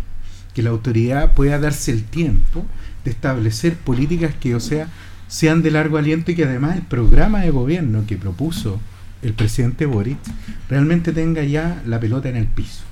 que 0.53 0.63
la 0.63 0.69
autoridad 0.69 1.33
pueda 1.33 1.59
darse 1.59 1.91
el 1.91 2.03
tiempo 2.03 2.65
de 3.03 3.11
establecer 3.11 3.75
políticas 3.75 4.33
que, 4.39 4.55
o 4.55 4.59
sea, 4.59 4.87
sean 5.27 5.61
de 5.61 5.71
largo 5.71 5.97
aliento 5.97 6.31
y 6.31 6.35
que 6.35 6.45
además 6.45 6.77
el 6.77 6.83
programa 6.83 7.41
de 7.41 7.49
gobierno 7.49 8.05
que 8.07 8.17
propuso 8.17 8.79
el 9.21 9.33
presidente 9.33 9.85
Boric 9.85 10.17
realmente 10.69 11.11
tenga 11.11 11.43
ya 11.43 11.81
la 11.85 11.99
pelota 11.99 12.29
en 12.29 12.35
el 12.35 12.47
piso. 12.47 12.83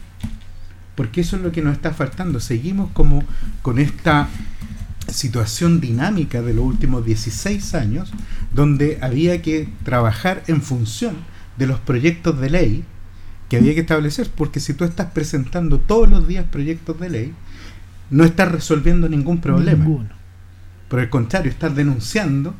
Porque 0.95 1.22
eso 1.22 1.36
es 1.36 1.41
lo 1.41 1.51
que 1.51 1.61
nos 1.61 1.74
está 1.74 1.91
faltando. 1.91 2.39
Seguimos 2.39 2.91
como 2.91 3.24
con 3.61 3.80
esta 3.80 4.28
situación 5.07 5.81
dinámica 5.81 6.41
de 6.41 6.53
los 6.53 6.65
últimos 6.65 7.05
16 7.05 7.75
años, 7.75 8.11
donde 8.53 8.99
había 9.01 9.41
que 9.41 9.67
trabajar 9.83 10.43
en 10.47 10.61
función 10.61 11.15
de 11.57 11.67
los 11.67 11.79
proyectos 11.79 12.39
de 12.39 12.49
ley 12.49 12.83
que 13.49 13.57
había 13.57 13.73
que 13.73 13.81
establecer, 13.81 14.29
porque 14.33 14.61
si 14.61 14.73
tú 14.73 14.85
estás 14.85 15.11
presentando 15.11 15.79
todos 15.79 16.09
los 16.09 16.27
días 16.27 16.45
proyectos 16.49 16.99
de 16.99 17.09
ley, 17.09 17.33
no 18.09 18.23
estás 18.23 18.51
resolviendo 18.51 19.09
ningún 19.09 19.41
problema. 19.41 19.85
Por 20.87 20.99
el 20.99 21.09
contrario, 21.09 21.51
estás 21.51 21.75
denunciando 21.75 22.55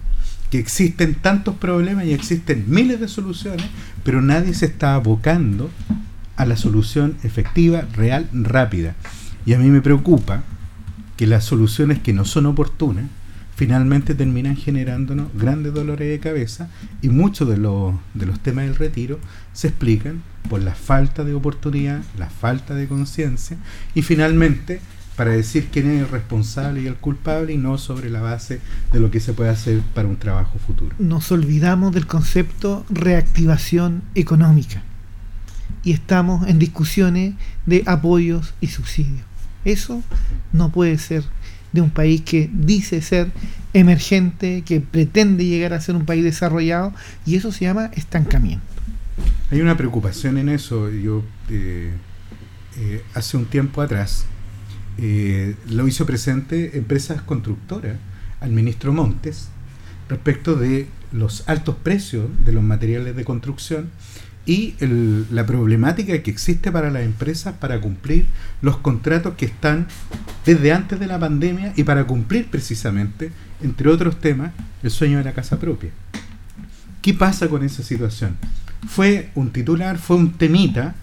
que 0.49 0.59
existen 0.59 1.15
tantos 1.15 1.55
problemas 1.55 2.05
y 2.05 2.13
existen 2.13 2.65
miles 2.67 2.99
de 2.99 3.07
soluciones, 3.07 3.65
pero 4.03 4.21
nadie 4.21 4.53
se 4.53 4.65
está 4.65 4.95
abocando 4.95 5.69
a 6.35 6.45
la 6.45 6.57
solución 6.57 7.15
efectiva, 7.23 7.87
real, 7.93 8.27
rápida. 8.33 8.95
Y 9.45 9.53
a 9.53 9.59
mí 9.59 9.69
me 9.69 9.81
preocupa 9.81 10.43
que 11.18 11.28
las 11.28 11.43
soluciones 11.43 11.99
que 11.99 12.14
no 12.14 12.26
son 12.26 12.45
oportunas 12.45 13.05
finalmente 13.55 14.16
terminan 14.16 14.55
generándonos 14.55 15.28
grandes 15.36 15.74
dolores 15.74 16.09
de 16.09 16.20
cabeza 16.20 16.70
y 17.01 17.09
muchos 17.09 17.47
de 17.47 17.57
los, 17.57 17.93
de 18.14 18.26
los 18.26 18.39
temas 18.39 18.66
del 18.66 18.76
retiro 18.76 19.20
se 19.53 19.68
explican 19.68 20.24
por 20.49 20.62
la 20.62 20.74
falta 20.74 21.24
de 21.24 21.34
oportunidad, 21.34 22.01
la 22.18 22.30
falta 22.30 22.74
de 22.74 22.88
conciencia 22.88 23.57
y 23.93 24.01
finalmente 24.01 24.82
para 25.16 25.32
decir 25.32 25.68
quién 25.72 25.91
es 25.91 26.01
el 26.01 26.09
responsable 26.09 26.82
y 26.82 26.88
el 26.88 26.95
culpable 26.95 27.53
y 27.53 27.57
no 27.57 27.78
sobre 27.78 28.09
la 28.09 28.22
base 28.22 28.62
de 28.91 28.99
lo 28.99 29.12
que 29.12 29.20
se 29.20 29.34
puede 29.34 29.51
hacer 29.51 29.82
para 29.93 30.07
un 30.07 30.18
trabajo 30.18 30.57
futuro. 30.57 30.95
Nos 30.97 31.32
olvidamos 31.32 31.93
del 31.93 32.07
concepto 32.07 32.86
reactivación 32.89 34.01
económica 34.16 34.82
y 35.84 35.91
estamos 35.91 36.47
en 36.47 36.57
discusiones 36.57 37.36
de 37.66 37.84
apoyos 37.86 38.55
y 38.62 38.68
subsidios. 38.68 39.30
Eso 39.66 40.03
no 40.53 40.72
puede 40.72 40.97
ser 40.97 41.24
de 41.72 41.82
un 41.82 41.89
país 41.89 42.22
que 42.22 42.49
dice 42.51 43.01
ser 43.01 43.32
emergente, 43.74 44.64
que 44.66 44.82
pretende 44.82 45.45
llegar 45.45 45.74
a 45.74 45.82
ser 45.82 45.95
un 45.95 46.05
país 46.05 46.24
desarrollado, 46.24 46.93
y 47.26 47.36
eso 47.36 47.51
se 47.51 47.66
llama 47.66 47.91
estancamiento. 47.93 48.66
Hay 49.49 49.62
una 49.62 49.78
preocupación 49.78 50.38
en 50.38 50.49
eso. 50.49 50.89
Yo 50.89 51.24
eh, 51.49 51.91
eh, 52.78 53.03
hace 53.14 53.38
un 53.38 53.45
tiempo 53.45 53.82
atrás 53.82 54.26
eh, 54.97 55.55
lo 55.70 55.88
hizo 55.88 56.05
presente 56.05 56.78
empresas 56.78 57.22
constructoras 57.22 57.97
al 58.39 58.51
ministro 58.51 58.93
Montes 58.93 59.49
respecto 60.09 60.55
de 60.55 60.88
los 61.12 61.47
altos 61.47 61.76
precios 61.76 62.30
de 62.45 62.51
los 62.51 62.64
materiales 62.64 63.16
de 63.16 63.24
construcción 63.24 63.89
y 64.45 64.73
la 65.29 65.45
problemática 65.45 66.21
que 66.21 66.31
existe 66.31 66.71
para 66.71 66.89
las 66.89 67.03
empresas 67.03 67.55
para 67.59 67.79
cumplir 67.79 68.25
los 68.61 68.77
contratos 68.77 69.35
que 69.35 69.45
están 69.45 69.87
desde 70.45 70.73
antes 70.73 70.99
de 70.99 71.07
la 71.07 71.19
pandemia 71.19 71.73
y 71.75 71.83
para 71.83 72.05
cumplir 72.05 72.49
precisamente, 72.49 73.31
entre 73.61 73.89
otros 73.89 74.19
temas, 74.19 74.51
el 74.81 74.89
sueño 74.89 75.19
de 75.19 75.25
la 75.25 75.33
casa 75.33 75.59
propia. 75.59 75.91
¿Qué 77.01 77.13
pasa 77.13 77.47
con 77.49 77.63
esa 77.63 77.83
situación? 77.83 78.35
Fue 78.87 79.29
un 79.35 79.51
titular, 79.51 79.99
fue 79.99 80.17
un 80.17 80.33
temita, 80.33 80.95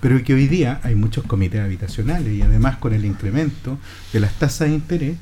pero 0.00 0.22
que 0.22 0.34
hoy 0.34 0.46
día 0.46 0.80
hay 0.82 0.94
muchos 0.94 1.24
comités 1.24 1.62
habitacionales 1.62 2.32
y 2.34 2.42
además 2.42 2.76
con 2.76 2.92
el 2.92 3.04
incremento 3.06 3.78
de 4.12 4.20
las 4.20 4.34
tasas 4.34 4.68
de 4.68 4.74
interés, 4.74 5.16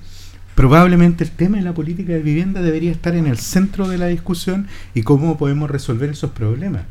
probablemente 0.57 1.23
el 1.23 1.31
tema 1.31 1.59
de 1.59 1.63
la 1.63 1.75
política 1.75 2.13
de 2.13 2.23
vivienda 2.23 2.61
debería 2.61 2.91
estar 2.91 3.15
en 3.15 3.27
el 3.27 3.39
centro 3.39 3.87
de 3.89 3.99
la 3.99 4.07
discusión 4.07 4.67
y 4.95 5.03
cómo 5.03 5.39
podemos 5.39 5.71
resolver 5.71 6.11
esos 6.11 6.33
problemas 6.33 6.83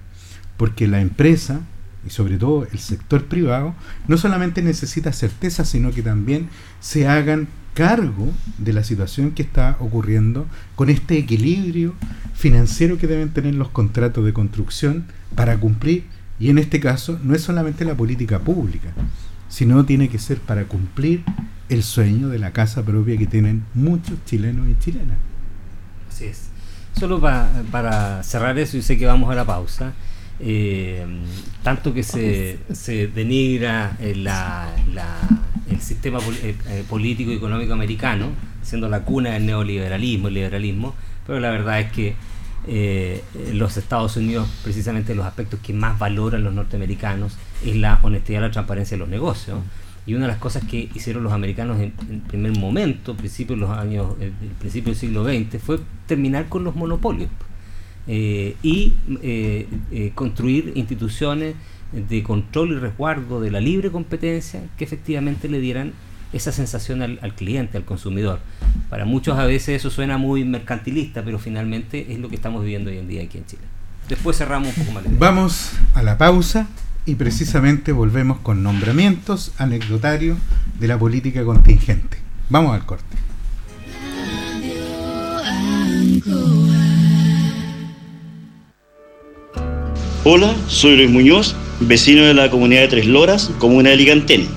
porque 0.58 0.88
la 0.88 1.02
empresa 1.02 1.62
y 2.06 2.12
sobre 2.12 2.38
todo 2.38 2.68
el 2.72 2.80
sector 2.80 3.26
privado 3.26 3.74
no 4.08 4.18
solamente 4.18 4.62
necesita 4.62 5.12
certeza, 5.12 5.66
sino 5.66 5.92
que 5.92 6.04
también 6.04 6.50
se 6.80 7.08
hagan 7.08 7.48
cargo 7.74 8.32
de 8.58 8.74
la 8.74 8.84
situación 8.84 9.32
que 9.32 9.42
está 9.42 9.76
ocurriendo 9.80 10.46
con 10.76 10.90
este 10.90 11.18
equilibrio 11.18 11.94
financiero 12.34 12.98
que 12.98 13.08
deben 13.08 13.30
tener 13.30 13.56
los 13.56 13.70
contratos 13.70 14.24
de 14.24 14.34
construcción 14.34 15.06
para 15.36 15.58
cumplir, 15.58 16.06
y 16.40 16.50
en 16.50 16.58
este 16.58 16.80
caso 16.80 17.20
no 17.24 17.36
es 17.36 17.42
solamente 17.42 17.86
la 17.86 17.96
política 17.96 18.40
pública, 18.40 18.94
sino 19.50 19.86
tiene 19.86 20.10
que 20.10 20.20
ser 20.20 20.40
para 20.40 20.66
cumplir 20.66 21.24
el 21.68 21.84
sueño 21.84 22.30
de 22.30 22.40
la 22.40 22.52
casa 22.52 22.84
propia 22.84 23.18
que 23.18 23.26
tienen 23.26 23.66
muchos 23.74 24.24
chilenos 24.26 24.68
y 24.70 24.78
chilenas. 24.80 25.18
Así 26.10 26.26
es. 26.26 26.50
Solo 26.98 27.20
para 27.20 28.24
cerrar 28.24 28.58
eso 28.58 28.78
y 28.78 28.82
sé 28.82 28.98
que 28.98 29.06
vamos 29.06 29.30
a 29.32 29.36
la 29.36 29.46
pausa. 29.46 29.94
Eh, 30.40 31.06
tanto 31.64 31.94
que 31.94 32.04
se, 32.04 32.60
se 32.74 33.08
denigra 33.08 33.96
el, 34.00 34.28
el 35.70 35.82
sistema 35.82 36.20
eh, 36.44 36.56
eh, 36.68 36.84
político 36.90 37.32
y 37.32 37.36
económico 37.36 37.74
americano, 37.74 38.30
siendo 38.62 38.90
la 38.90 39.02
cuna 39.04 39.32
del 39.32 39.46
neoliberalismo, 39.46 40.28
el 40.28 40.34
liberalismo, 40.36 40.94
pero 41.26 41.40
la 41.40 41.52
verdad 41.52 41.80
es 41.80 41.92
que 41.92 42.16
los 43.54 43.78
Estados 43.78 44.18
Unidos, 44.18 44.50
precisamente 44.64 45.14
los 45.14 45.28
aspectos 45.28 45.60
que 45.60 45.72
más 45.72 46.00
valoran 46.00 46.44
los 46.44 46.52
norteamericanos 46.52 47.38
es 47.64 47.76
la 47.76 48.00
honestidad 48.02 48.42
la 48.42 48.50
transparencia 48.50 48.96
de 48.96 49.00
los 49.00 49.10
negocios. 49.10 49.60
Y 50.08 50.16
una 50.16 50.26
de 50.26 50.32
las 50.32 50.40
cosas 50.40 50.64
que 50.64 50.90
hicieron 50.94 51.24
los 51.24 51.34
americanos 51.34 51.80
en, 51.80 51.94
en 52.10 52.22
primer 52.22 52.58
momento, 52.58 53.16
principio 53.16 53.56
de 53.56 53.62
los 53.62 53.72
años, 53.72 54.14
el 54.20 54.32
principio 54.60 54.94
del 54.94 55.00
siglo 55.00 55.24
XX, 55.24 55.62
fue 55.62 55.80
terminar 56.08 56.48
con 56.48 56.64
los 56.64 56.76
monopolios. 56.76 57.30
Eh, 58.08 58.56
y 58.62 58.94
eh, 59.24 59.68
eh, 59.92 60.12
construir 60.14 60.74
instituciones 60.76 61.56
de 61.92 62.22
control 62.22 62.74
y 62.74 62.76
resguardo 62.76 63.42
de 63.42 63.50
la 63.50 63.60
libre 63.60 63.90
competencia 63.90 64.62
que 64.78 64.84
efectivamente 64.84 65.50
le 65.50 65.60
dieran 65.60 65.94
esa 66.32 66.52
sensación 66.52 67.02
al, 67.02 67.36
cliente, 67.36 67.78
al 67.78 67.86
consumidor. 67.86 68.40
Para 68.90 69.06
muchos 69.06 69.40
a 69.40 69.46
veces 69.46 69.78
eso 69.78 69.90
suena 69.90 70.18
muy 70.18 70.44
mercantilista, 70.44 71.24
pero 71.24 71.40
finalmente 71.40 72.12
es 72.12 72.20
lo 72.20 72.30
que 72.30 72.36
estamos 72.36 72.62
viviendo 72.62 72.92
hoy 72.92 72.98
en 72.98 73.08
día 73.08 73.24
aquí 73.24 73.38
en 73.38 73.46
Chile. 73.46 73.64
Después 74.10 74.38
cerramos 74.38 74.78
un 74.78 74.86
poco 74.86 74.92
más. 74.92 75.04
Vamos 75.18 75.72
a 75.94 76.04
la 76.04 76.18
pausa 76.18 76.68
y 77.06 77.16
precisamente 77.16 77.92
volvemos 77.92 78.40
con 78.40 78.62
nombramientos 78.62 79.54
anecdotarios 79.58 80.38
de 80.80 80.88
la 80.88 81.00
política 81.00 81.44
contingente. 81.44 82.18
Vamos 82.50 82.76
al 82.76 82.86
corte. 82.86 83.16
Hola, 90.28 90.56
soy 90.68 90.96
Luis 90.96 91.12
Muñoz, 91.12 91.56
vecino 91.82 92.24
de 92.24 92.34
la 92.34 92.50
comunidad 92.50 92.82
de 92.82 92.88
Tres 92.88 93.06
Loras, 93.06 93.52
comuna 93.60 93.92
de 93.92 93.98
Ligantén, 93.98 94.48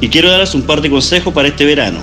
y 0.00 0.08
quiero 0.08 0.28
darles 0.28 0.52
un 0.52 0.62
par 0.62 0.80
de 0.80 0.90
consejos 0.90 1.32
para 1.32 1.46
este 1.46 1.64
verano. 1.64 2.00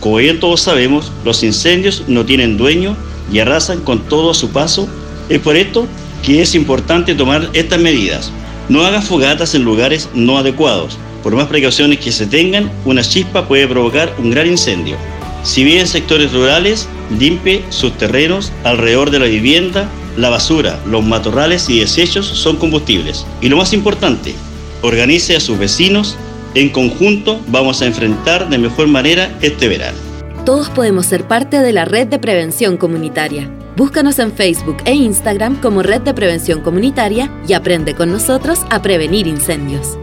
Como 0.00 0.16
bien 0.16 0.38
todos 0.38 0.60
sabemos, 0.60 1.10
los 1.24 1.42
incendios 1.42 2.04
no 2.08 2.26
tienen 2.26 2.58
dueño 2.58 2.94
y 3.32 3.38
arrasan 3.38 3.80
con 3.80 4.00
todo 4.00 4.32
a 4.32 4.34
su 4.34 4.50
paso. 4.50 4.86
Es 5.30 5.38
por 5.38 5.56
esto 5.56 5.86
que 6.22 6.42
es 6.42 6.54
importante 6.54 7.14
tomar 7.14 7.48
estas 7.54 7.80
medidas. 7.80 8.30
No 8.68 8.84
haga 8.84 9.00
fogatas 9.00 9.54
en 9.54 9.64
lugares 9.64 10.10
no 10.12 10.36
adecuados. 10.36 10.98
Por 11.22 11.34
más 11.34 11.46
precauciones 11.46 12.00
que 12.00 12.12
se 12.12 12.26
tengan, 12.26 12.70
una 12.84 13.00
chispa 13.00 13.48
puede 13.48 13.66
provocar 13.66 14.14
un 14.18 14.30
gran 14.30 14.46
incendio. 14.46 14.98
Si 15.42 15.64
vive 15.64 15.80
en 15.80 15.88
sectores 15.88 16.34
rurales, 16.34 16.86
limpie 17.18 17.64
sus 17.70 17.96
terrenos 17.96 18.52
alrededor 18.62 19.10
de 19.10 19.20
la 19.20 19.24
vivienda 19.26 19.88
la 20.18 20.30
basura, 20.30 20.78
los 20.86 21.04
matorrales 21.04 21.68
y 21.70 21.80
desechos 21.80 22.26
son 22.26 22.56
combustibles. 22.56 23.24
Y 23.40 23.48
lo 23.48 23.56
más 23.56 23.72
importante, 23.72 24.34
organice 24.82 25.36
a 25.36 25.40
sus 25.40 25.58
vecinos. 25.58 26.16
En 26.54 26.70
conjunto 26.70 27.40
vamos 27.48 27.82
a 27.82 27.86
enfrentar 27.86 28.48
de 28.48 28.58
mejor 28.58 28.88
manera 28.88 29.30
este 29.40 29.68
verano. 29.68 29.98
Todos 30.44 30.70
podemos 30.70 31.06
ser 31.06 31.28
parte 31.28 31.60
de 31.60 31.72
la 31.72 31.84
red 31.84 32.08
de 32.08 32.18
prevención 32.18 32.76
comunitaria. 32.76 33.50
Búscanos 33.76 34.18
en 34.18 34.32
Facebook 34.32 34.78
e 34.86 34.94
Instagram 34.94 35.60
como 35.60 35.82
Red 35.82 36.00
de 36.00 36.14
Prevención 36.14 36.62
Comunitaria 36.62 37.30
y 37.46 37.52
aprende 37.52 37.94
con 37.94 38.10
nosotros 38.10 38.60
a 38.70 38.82
prevenir 38.82 39.28
incendios. 39.28 39.98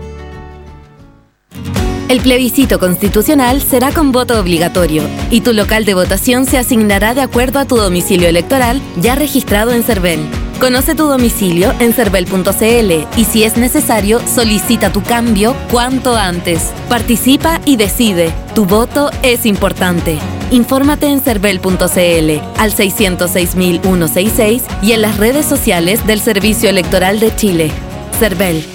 El 2.07 2.21
plebiscito 2.21 2.77
constitucional 2.77 3.63
será 3.63 3.91
con 3.91 4.11
voto 4.11 4.39
obligatorio 4.39 5.01
y 5.31 5.41
tu 5.41 5.53
local 5.53 5.85
de 5.85 5.95
votación 5.95 6.45
se 6.45 6.59
asignará 6.59 7.15
de 7.15 7.21
acuerdo 7.21 7.57
a 7.57 7.65
tu 7.65 7.77
domicilio 7.77 8.27
electoral 8.27 8.79
ya 8.97 9.15
registrado 9.15 9.73
en 9.73 9.81
CERVEL. 9.83 10.19
Conoce 10.59 10.93
tu 10.93 11.07
domicilio 11.07 11.73
en 11.79 11.93
cervel.cl 11.93 13.07
y 13.17 13.23
si 13.25 13.43
es 13.43 13.57
necesario, 13.57 14.21
solicita 14.33 14.93
tu 14.93 15.01
cambio 15.01 15.55
cuanto 15.71 16.15
antes. 16.15 16.71
Participa 16.89 17.59
y 17.65 17.75
decide. 17.75 18.31
Tu 18.53 18.65
voto 18.65 19.09
es 19.23 19.47
importante. 19.47 20.19
Infórmate 20.51 21.07
en 21.07 21.21
cervel.cl 21.21 22.39
al 22.59 22.71
606.166 22.71 24.61
y 24.83 24.91
en 24.91 25.01
las 25.01 25.17
redes 25.17 25.47
sociales 25.47 26.05
del 26.05 26.21
Servicio 26.21 26.69
Electoral 26.69 27.19
de 27.19 27.35
Chile. 27.35 27.71
CERVEL 28.19 28.74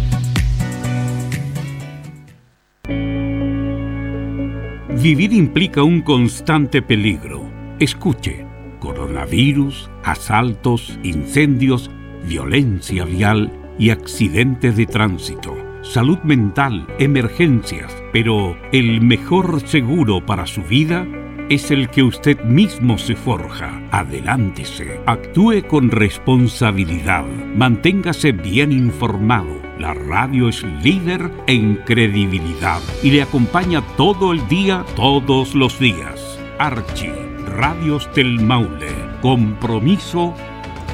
Vivir 5.01 5.33
implica 5.33 5.81
un 5.81 6.01
constante 6.01 6.83
peligro. 6.83 7.41
Escuche, 7.79 8.45
coronavirus, 8.77 9.89
asaltos, 10.03 10.99
incendios, 11.01 11.89
violencia 12.27 13.03
vial 13.05 13.51
y 13.79 13.89
accidentes 13.89 14.77
de 14.77 14.85
tránsito, 14.85 15.57
salud 15.81 16.19
mental, 16.19 16.85
emergencias, 16.99 17.91
pero 18.13 18.55
el 18.71 19.01
mejor 19.01 19.67
seguro 19.67 20.23
para 20.23 20.45
su 20.45 20.61
vida 20.61 21.07
es 21.49 21.71
el 21.71 21.89
que 21.89 22.03
usted 22.03 22.39
mismo 22.43 22.99
se 22.99 23.15
forja. 23.15 23.81
Adelántese, 23.89 24.99
actúe 25.07 25.63
con 25.67 25.89
responsabilidad, 25.89 27.25
manténgase 27.55 28.33
bien 28.33 28.71
informado 28.71 29.70
la 29.81 29.95
radio 29.95 30.47
es 30.47 30.61
líder 30.83 31.31
en 31.47 31.75
credibilidad 31.77 32.79
y 33.01 33.09
le 33.09 33.23
acompaña 33.23 33.81
todo 33.97 34.31
el 34.31 34.47
día, 34.47 34.85
todos 34.95 35.55
los 35.55 35.79
días. 35.79 36.39
Archie, 36.59 37.15
Radios 37.47 38.07
del 38.13 38.39
Maule. 38.39 38.93
Compromiso 39.21 40.35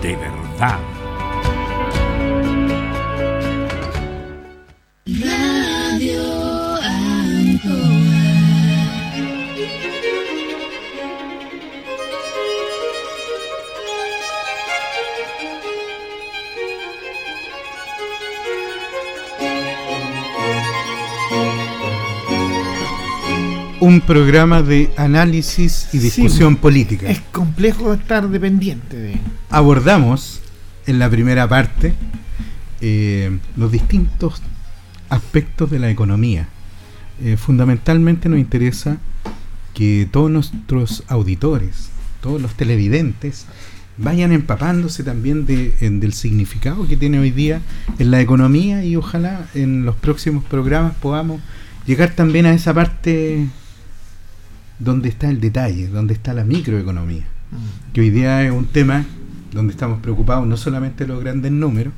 de 0.02 0.16
verdad. 0.16 0.80
Un 23.88 24.02
programa 24.02 24.62
de 24.62 24.92
análisis 24.98 25.88
y 25.94 26.00
discusión 26.00 26.58
política. 26.58 27.10
Es 27.10 27.22
complejo 27.32 27.94
estar 27.94 28.28
dependiente 28.28 28.98
de... 28.98 29.18
Abordamos 29.50 30.42
en 30.88 31.00
la 31.00 31.10
primera 31.10 31.48
parte 31.48 31.94
eh, 32.82 33.40
los 33.56 33.72
distintos 33.72 34.42
aspectos 35.08 35.72
de 35.72 35.80
la 35.80 35.90
economía. 35.90 36.50
Eh, 37.24 37.38
fundamentalmente 37.38 38.28
nos 38.28 38.40
interesa 38.40 38.98
que 39.74 40.06
todos 40.12 40.30
nuestros 40.30 41.06
auditores, 41.08 41.90
todos 42.20 42.42
los 42.42 42.56
televidentes, 42.56 43.46
vayan 43.98 44.34
empapándose 44.34 45.06
también 45.06 45.46
de, 45.46 45.72
del 45.80 46.12
significado 46.12 46.86
que 46.90 46.98
tiene 46.98 47.20
hoy 47.20 47.32
día 47.32 47.62
en 48.00 48.12
la 48.12 48.20
economía 48.20 48.84
y 48.84 48.98
ojalá 48.98 49.48
en 49.56 49.86
los 49.86 49.96
próximos 49.96 50.44
programas 50.44 50.94
podamos 50.96 51.40
llegar 51.86 52.10
también 52.10 52.46
a 52.48 52.54
esa 52.54 52.74
parte 52.74 53.48
donde 54.80 55.10
está 55.10 55.30
el 55.30 55.40
detalle, 55.40 55.88
donde 55.88 56.14
está 56.14 56.34
la 56.34 56.44
microeconomía, 56.44 57.26
mm. 57.52 57.94
que 57.94 58.02
hoy 58.02 58.10
día 58.10 58.44
es 58.44 58.52
un 58.52 58.66
tema 58.66 59.06
donde 59.52 59.72
estamos 59.72 60.00
preocupados 60.02 60.46
no 60.48 60.58
solamente 60.58 61.08
los 61.08 61.20
grandes 61.20 61.52
números, 61.52 61.94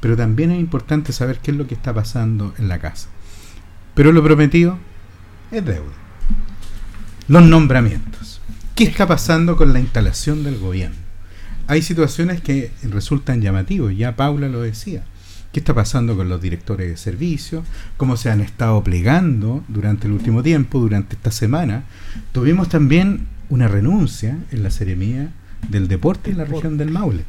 pero 0.00 0.16
también 0.16 0.50
es 0.50 0.60
importante 0.60 1.12
saber 1.12 1.38
qué 1.38 1.50
es 1.50 1.56
lo 1.56 1.66
que 1.66 1.74
está 1.74 1.92
pasando 1.94 2.54
en 2.58 2.68
la 2.68 2.78
casa. 2.78 3.08
Pero 3.94 4.12
lo 4.12 4.22
prometido 4.22 4.78
es 5.50 5.64
deuda. 5.64 5.92
Los 7.28 7.44
nombramientos. 7.44 8.40
¿Qué 8.74 8.84
está 8.84 9.06
pasando 9.06 9.56
con 9.56 9.72
la 9.72 9.80
instalación 9.80 10.42
del 10.42 10.58
gobierno? 10.58 10.96
Hay 11.68 11.82
situaciones 11.82 12.40
que 12.40 12.72
resultan 12.82 13.40
llamativas, 13.40 13.96
ya 13.96 14.16
Paula 14.16 14.48
lo 14.48 14.62
decía. 14.62 15.04
¿Qué 15.52 15.60
está 15.60 15.74
pasando 15.74 16.16
con 16.16 16.30
los 16.30 16.40
directores 16.40 16.88
de 16.88 16.96
servicio? 16.96 17.62
¿Cómo 17.98 18.16
se 18.16 18.30
han 18.30 18.40
estado 18.40 18.82
plegando 18.82 19.62
durante 19.68 20.06
el 20.06 20.14
último 20.14 20.42
tiempo, 20.42 20.80
durante 20.80 21.14
esta 21.14 21.30
semana? 21.30 21.84
Tuvimos 22.32 22.70
también 22.70 23.26
una 23.50 23.68
renuncia 23.68 24.38
en 24.50 24.62
la 24.62 24.70
seremía 24.70 25.30
del 25.68 25.88
deporte 25.88 26.30
en 26.30 26.38
la 26.38 26.46
región 26.46 26.78
del 26.78 26.90
Maule. 26.90 27.24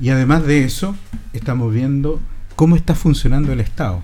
Y 0.00 0.08
además 0.08 0.46
de 0.46 0.64
eso, 0.64 0.96
estamos 1.34 1.72
viendo 1.72 2.18
cómo 2.56 2.76
está 2.76 2.94
funcionando 2.94 3.52
el 3.52 3.60
Estado. 3.60 4.02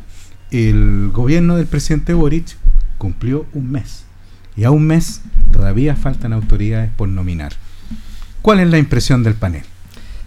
El 0.50 1.08
gobierno 1.10 1.56
del 1.56 1.66
presidente 1.66 2.12
Boric 2.12 2.58
cumplió 2.98 3.46
un 3.54 3.72
mes. 3.72 4.04
Y 4.54 4.64
a 4.64 4.70
un 4.70 4.86
mes 4.86 5.22
todavía 5.50 5.96
faltan 5.96 6.34
autoridades 6.34 6.90
por 6.94 7.08
nominar. 7.08 7.54
¿Cuál 8.42 8.60
es 8.60 8.68
la 8.68 8.76
impresión 8.76 9.22
del 9.22 9.34
panel? 9.34 9.62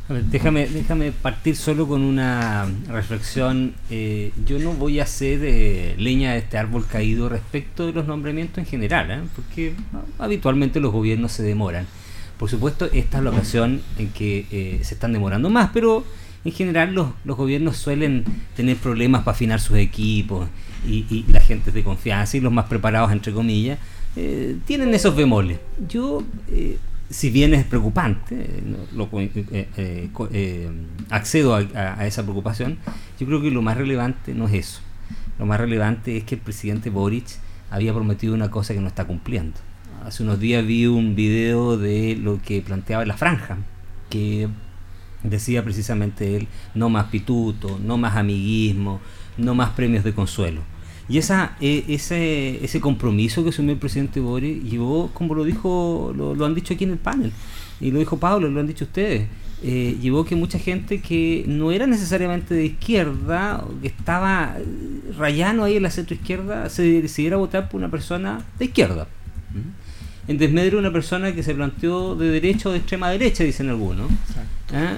Déjame, 0.09 0.67
déjame 0.67 1.11
partir 1.11 1.55
solo 1.55 1.87
con 1.87 2.01
una 2.01 2.67
reflexión. 2.89 3.73
Eh, 3.89 4.31
yo 4.45 4.59
no 4.59 4.73
voy 4.73 4.99
a 4.99 5.03
hacer 5.03 5.39
eh, 5.43 5.95
leña 5.97 6.33
de 6.33 6.39
este 6.39 6.57
árbol 6.57 6.85
caído 6.85 7.29
respecto 7.29 7.85
de 7.85 7.93
los 7.93 8.05
nombramientos 8.05 8.57
en 8.57 8.65
general, 8.65 9.11
¿eh? 9.11 9.21
porque 9.35 9.73
habitualmente 10.19 10.79
los 10.79 10.91
gobiernos 10.91 11.31
se 11.31 11.43
demoran. 11.43 11.87
Por 12.37 12.49
supuesto, 12.49 12.89
esta 12.91 13.19
es 13.19 13.23
la 13.23 13.29
ocasión 13.29 13.81
en 13.97 14.09
que 14.09 14.79
se 14.83 14.95
están 14.95 15.13
demorando 15.13 15.49
más, 15.49 15.69
pero 15.73 16.03
en 16.43 16.51
general 16.51 16.93
los, 16.93 17.09
los 17.23 17.37
gobiernos 17.37 17.77
suelen 17.77 18.25
tener 18.55 18.75
problemas 18.75 19.21
para 19.23 19.35
afinar 19.35 19.61
sus 19.61 19.77
equipos 19.77 20.49
y, 20.85 21.05
y 21.09 21.25
la 21.31 21.39
gente 21.39 21.71
de 21.71 21.83
confianza 21.83 22.35
y 22.35 22.41
los 22.41 22.51
más 22.51 22.65
preparados, 22.65 23.11
entre 23.13 23.31
comillas, 23.31 23.79
tienen 24.65 24.93
esos 24.93 25.15
bemoles. 25.15 25.59
Yo 25.87 26.23
si 27.09 27.29
bien 27.29 27.53
es 27.53 27.65
preocupante, 27.65 28.35
eh, 28.35 29.67
eh, 29.77 30.09
eh, 30.31 30.71
accedo 31.09 31.55
a, 31.55 32.05
esa 32.05 32.23
preocupación, 32.23 32.77
yo 33.19 33.27
creo 33.27 33.41
que 33.41 33.51
lo 33.51 33.61
más 33.61 33.77
relevante 33.77 34.33
no 34.33 34.47
es 34.47 34.53
eso. 34.53 34.81
Lo 35.39 35.45
más 35.45 35.59
relevante 35.59 36.17
es 36.17 36.23
que 36.23 36.35
el 36.35 36.41
presidente 36.41 36.89
Boric 36.89 37.25
había 37.69 37.93
prometido 37.93 38.33
una 38.33 38.51
cosa 38.51 38.73
que 38.73 38.79
no 38.79 38.87
está 38.87 39.05
cumpliendo. 39.05 39.59
Hace 40.05 40.23
unos 40.23 40.39
días 40.39 40.65
vi 40.65 40.85
un 40.85 41.15
video 41.15 41.77
de 41.77 42.15
lo 42.15 42.41
que 42.41 42.61
planteaba 42.61 43.05
la 43.05 43.17
franja, 43.17 43.57
que 44.09 44.47
decía 45.23 45.63
precisamente 45.63 46.35
él, 46.35 46.47
no 46.75 46.89
más 46.89 47.05
pituto, 47.05 47.79
no 47.83 47.97
más 47.97 48.15
amiguismo, 48.15 48.99
no 49.37 49.55
más 49.55 49.71
premios 49.71 50.03
de 50.03 50.13
consuelo. 50.13 50.61
Y 51.09 51.17
esa, 51.17 51.55
e, 51.59 51.83
ese, 51.89 52.63
ese 52.63 52.79
compromiso 52.79 53.43
que 53.43 53.49
asumió 53.49 53.73
el 53.73 53.79
presidente 53.79 54.19
Boris 54.19 54.63
llevó, 54.63 55.09
como 55.13 55.35
lo 55.35 55.43
dijo, 55.43 56.13
lo, 56.15 56.45
han 56.45 56.55
dicho 56.55 56.73
aquí 56.73 56.85
en 56.85 56.91
el 56.91 56.97
panel, 56.97 57.31
y 57.81 57.91
lo 57.91 57.99
dijo 57.99 58.17
Pablo, 58.17 58.49
lo 58.49 58.59
han 58.59 58.67
dicho 58.67 58.85
ustedes, 58.85 59.27
eh, 59.61 59.97
llevó 60.01 60.25
que 60.25 60.35
mucha 60.35 60.59
gente 60.59 61.01
que 61.01 61.43
no 61.47 61.71
era 61.71 61.87
necesariamente 61.87 62.53
de 62.53 62.65
izquierda, 62.65 63.65
que 63.81 63.87
estaba 63.87 64.57
rayano 65.17 65.65
ahí 65.65 65.77
en 65.77 65.83
la 65.83 65.89
centro 65.89 66.15
izquierda, 66.15 66.69
se 66.69 66.83
decidiera 67.01 67.37
votar 67.37 67.69
por 67.69 67.79
una 67.79 67.91
persona 67.91 68.41
de 68.59 68.65
izquierda. 68.65 69.07
¿Mm? 69.53 70.31
En 70.31 70.37
desmedro 70.37 70.77
de 70.77 70.79
una 70.79 70.93
persona 70.93 71.33
que 71.33 71.43
se 71.43 71.53
planteó 71.53 72.15
de 72.15 72.29
derecha 72.29 72.69
o 72.69 72.71
de 72.71 72.77
extrema 72.77 73.09
derecha, 73.09 73.43
dicen 73.43 73.69
algunos. 73.69 74.09
¿Ah? 74.73 74.97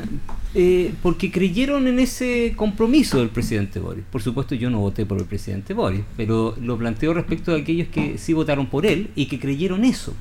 Eh, 0.58 0.94
porque 1.04 1.32
creyeron 1.32 1.86
en 1.86 2.00
ese 2.00 2.54
compromiso 2.56 3.20
del 3.20 3.28
presidente 3.28 3.78
Boris. 3.78 4.06
Por 4.10 4.22
supuesto 4.22 4.56
yo 4.56 4.70
no 4.70 4.80
voté 4.80 5.06
por 5.06 5.18
el 5.18 5.26
presidente 5.26 5.74
Boris, 5.74 6.02
pero 6.16 6.56
lo 6.62 6.78
planteo 6.78 7.14
respecto 7.14 7.52
de 7.52 7.62
aquellos 7.62 7.90
que 7.90 8.18
sí 8.18 8.32
votaron 8.32 8.68
por 8.68 8.86
él 8.86 9.10
y 9.16 9.26
que 9.26 9.38
creyeron 9.38 9.84
eso. 9.84 10.14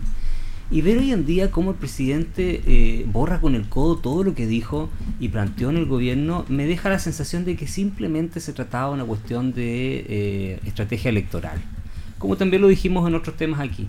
Y 0.73 0.81
ver 0.81 0.99
hoy 0.99 1.13
en 1.13 1.25
día 1.25 1.53
cómo 1.53 1.71
el 1.71 1.77
presidente 1.77 2.63
eh, 2.67 3.07
borra 3.13 3.41
con 3.41 3.55
el 3.55 3.69
codo 3.69 3.99
todo 3.99 4.25
lo 4.25 4.35
que 4.35 4.49
dijo 4.49 4.91
y 5.21 5.29
planteó 5.29 5.71
en 5.71 5.77
el 5.77 5.87
gobierno, 5.87 6.45
me 6.49 6.67
deja 6.67 6.89
la 6.89 6.99
sensación 6.99 7.45
de 7.45 7.55
que 7.55 7.69
simplemente 7.69 8.41
se 8.41 8.53
trataba 8.53 8.89
de 8.89 8.95
una 8.95 9.05
cuestión 9.05 9.53
de 9.53 10.05
eh, 10.09 10.61
estrategia 10.67 11.11
electoral. 11.11 11.63
Como 12.19 12.37
también 12.37 12.61
lo 12.61 12.67
dijimos 12.67 13.07
en 13.07 13.15
otros 13.15 13.37
temas 13.37 13.61
aquí. 13.61 13.87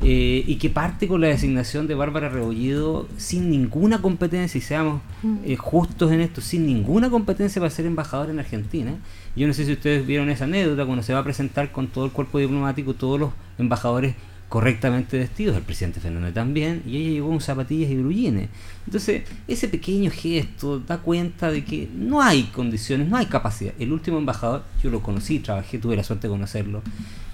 Eh, 0.00 0.44
y 0.46 0.56
que 0.56 0.70
parte 0.70 1.08
con 1.08 1.20
la 1.20 1.26
designación 1.26 1.88
de 1.88 1.96
Bárbara 1.96 2.28
Rebollido 2.28 3.08
sin 3.16 3.50
ninguna 3.50 4.00
competencia, 4.00 4.56
y 4.56 4.62
seamos 4.62 5.02
mm. 5.24 5.36
eh, 5.44 5.56
justos 5.56 6.12
en 6.12 6.20
esto, 6.20 6.40
sin 6.40 6.66
ninguna 6.66 7.10
competencia 7.10 7.60
para 7.60 7.70
ser 7.70 7.86
embajador 7.86 8.30
en 8.30 8.38
Argentina. 8.38 8.94
Yo 9.34 9.48
no 9.48 9.54
sé 9.54 9.64
si 9.64 9.72
ustedes 9.72 10.06
vieron 10.06 10.30
esa 10.30 10.44
anécdota 10.44 10.86
cuando 10.86 11.02
se 11.02 11.14
va 11.14 11.18
a 11.18 11.24
presentar 11.24 11.72
con 11.72 11.88
todo 11.88 12.04
el 12.04 12.12
cuerpo 12.12 12.38
diplomático, 12.38 12.94
todos 12.94 13.18
los 13.18 13.32
embajadores 13.58 14.14
correctamente 14.48 15.18
vestidos, 15.18 15.56
el 15.56 15.62
presidente 15.62 16.00
Fernández 16.00 16.32
también, 16.32 16.82
y 16.86 16.96
ella 16.96 17.10
llegó 17.10 17.28
con 17.28 17.40
zapatillas 17.40 17.90
y 17.90 17.96
grullines. 17.96 18.48
Entonces, 18.86 19.24
ese 19.46 19.68
pequeño 19.68 20.10
gesto 20.10 20.80
da 20.80 20.98
cuenta 20.98 21.50
de 21.50 21.64
que 21.64 21.88
no 21.94 22.22
hay 22.22 22.44
condiciones, 22.44 23.08
no 23.08 23.16
hay 23.18 23.26
capacidad. 23.26 23.74
El 23.78 23.92
último 23.92 24.18
embajador, 24.18 24.64
yo 24.82 24.90
lo 24.90 25.02
conocí, 25.02 25.40
trabajé, 25.40 25.78
tuve 25.78 25.96
la 25.96 26.02
suerte 26.02 26.28
de 26.28 26.32
conocerlo, 26.32 26.82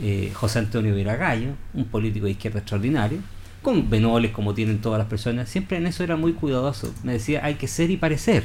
eh, 0.00 0.32
José 0.34 0.58
Antonio 0.58 0.94
Viragallo, 0.94 1.50
un 1.72 1.84
político 1.84 2.26
de 2.26 2.32
izquierda 2.32 2.58
extraordinario, 2.58 3.18
con 3.62 3.88
venoles 3.88 4.32
como 4.32 4.52
tienen 4.52 4.80
todas 4.80 4.98
las 4.98 5.06
personas, 5.06 5.48
siempre 5.48 5.76
en 5.76 5.86
eso 5.86 6.02
era 6.02 6.16
muy 6.16 6.32
cuidadoso. 6.32 6.92
Me 7.04 7.12
decía, 7.12 7.44
hay 7.44 7.54
que 7.54 7.68
ser 7.68 7.90
y 7.90 7.96
parecer. 7.96 8.44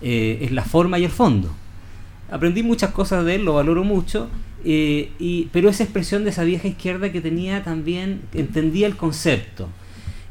Eh, 0.00 0.40
es 0.42 0.50
la 0.50 0.64
forma 0.64 0.98
y 0.98 1.04
el 1.04 1.10
fondo. 1.10 1.50
Aprendí 2.30 2.62
muchas 2.62 2.90
cosas 2.90 3.24
de 3.24 3.36
él, 3.36 3.44
lo 3.44 3.54
valoro 3.54 3.84
mucho, 3.84 4.28
eh, 4.64 5.12
y, 5.18 5.48
pero 5.52 5.68
esa 5.68 5.84
expresión 5.84 6.24
de 6.24 6.30
esa 6.30 6.44
vieja 6.44 6.68
izquierda 6.68 7.12
que 7.12 7.20
tenía 7.20 7.62
también, 7.62 8.22
entendía 8.34 8.86
el 8.86 8.96
concepto. 8.96 9.68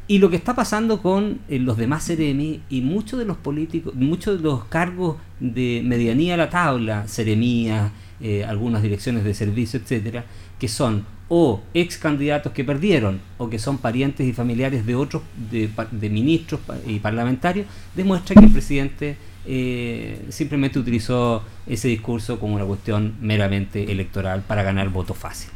Y 0.06 0.18
lo 0.18 0.30
que 0.30 0.36
está 0.36 0.54
pasando 0.54 1.02
con 1.02 1.40
eh, 1.48 1.58
los 1.58 1.76
demás 1.76 2.06
Ceremi 2.06 2.62
y 2.70 2.80
muchos 2.80 3.18
de 3.18 3.26
los 3.26 3.36
políticos, 3.36 3.94
muchos 3.94 4.38
de 4.38 4.42
los 4.42 4.64
cargos 4.64 5.16
de 5.38 5.82
medianía 5.84 6.34
a 6.34 6.36
la 6.38 6.50
tabla, 6.50 7.06
Seremía, 7.06 7.92
eh, 8.20 8.44
algunas 8.44 8.82
direcciones 8.82 9.24
de 9.24 9.34
servicio, 9.34 9.78
etcétera, 9.78 10.24
que 10.58 10.68
son 10.68 11.04
o 11.30 11.60
ex 11.74 11.98
candidatos 11.98 12.52
que 12.52 12.64
perdieron 12.64 13.20
o 13.36 13.50
que 13.50 13.58
son 13.58 13.76
parientes 13.76 14.26
y 14.26 14.32
familiares 14.32 14.86
de 14.86 14.94
otros 14.94 15.22
de 15.50 16.08
ministros 16.08 16.60
y 16.86 17.00
parlamentarios, 17.00 17.66
demuestra 17.94 18.34
que 18.34 18.46
el 18.46 18.50
presidente 18.50 19.16
eh, 19.50 20.26
simplemente 20.28 20.78
utilizó 20.78 21.42
ese 21.66 21.88
discurso 21.88 22.38
como 22.38 22.54
una 22.54 22.66
cuestión 22.66 23.14
meramente 23.22 23.90
electoral 23.90 24.42
para 24.46 24.62
ganar 24.62 24.90
voto 24.90 25.14
fácil. 25.14 25.48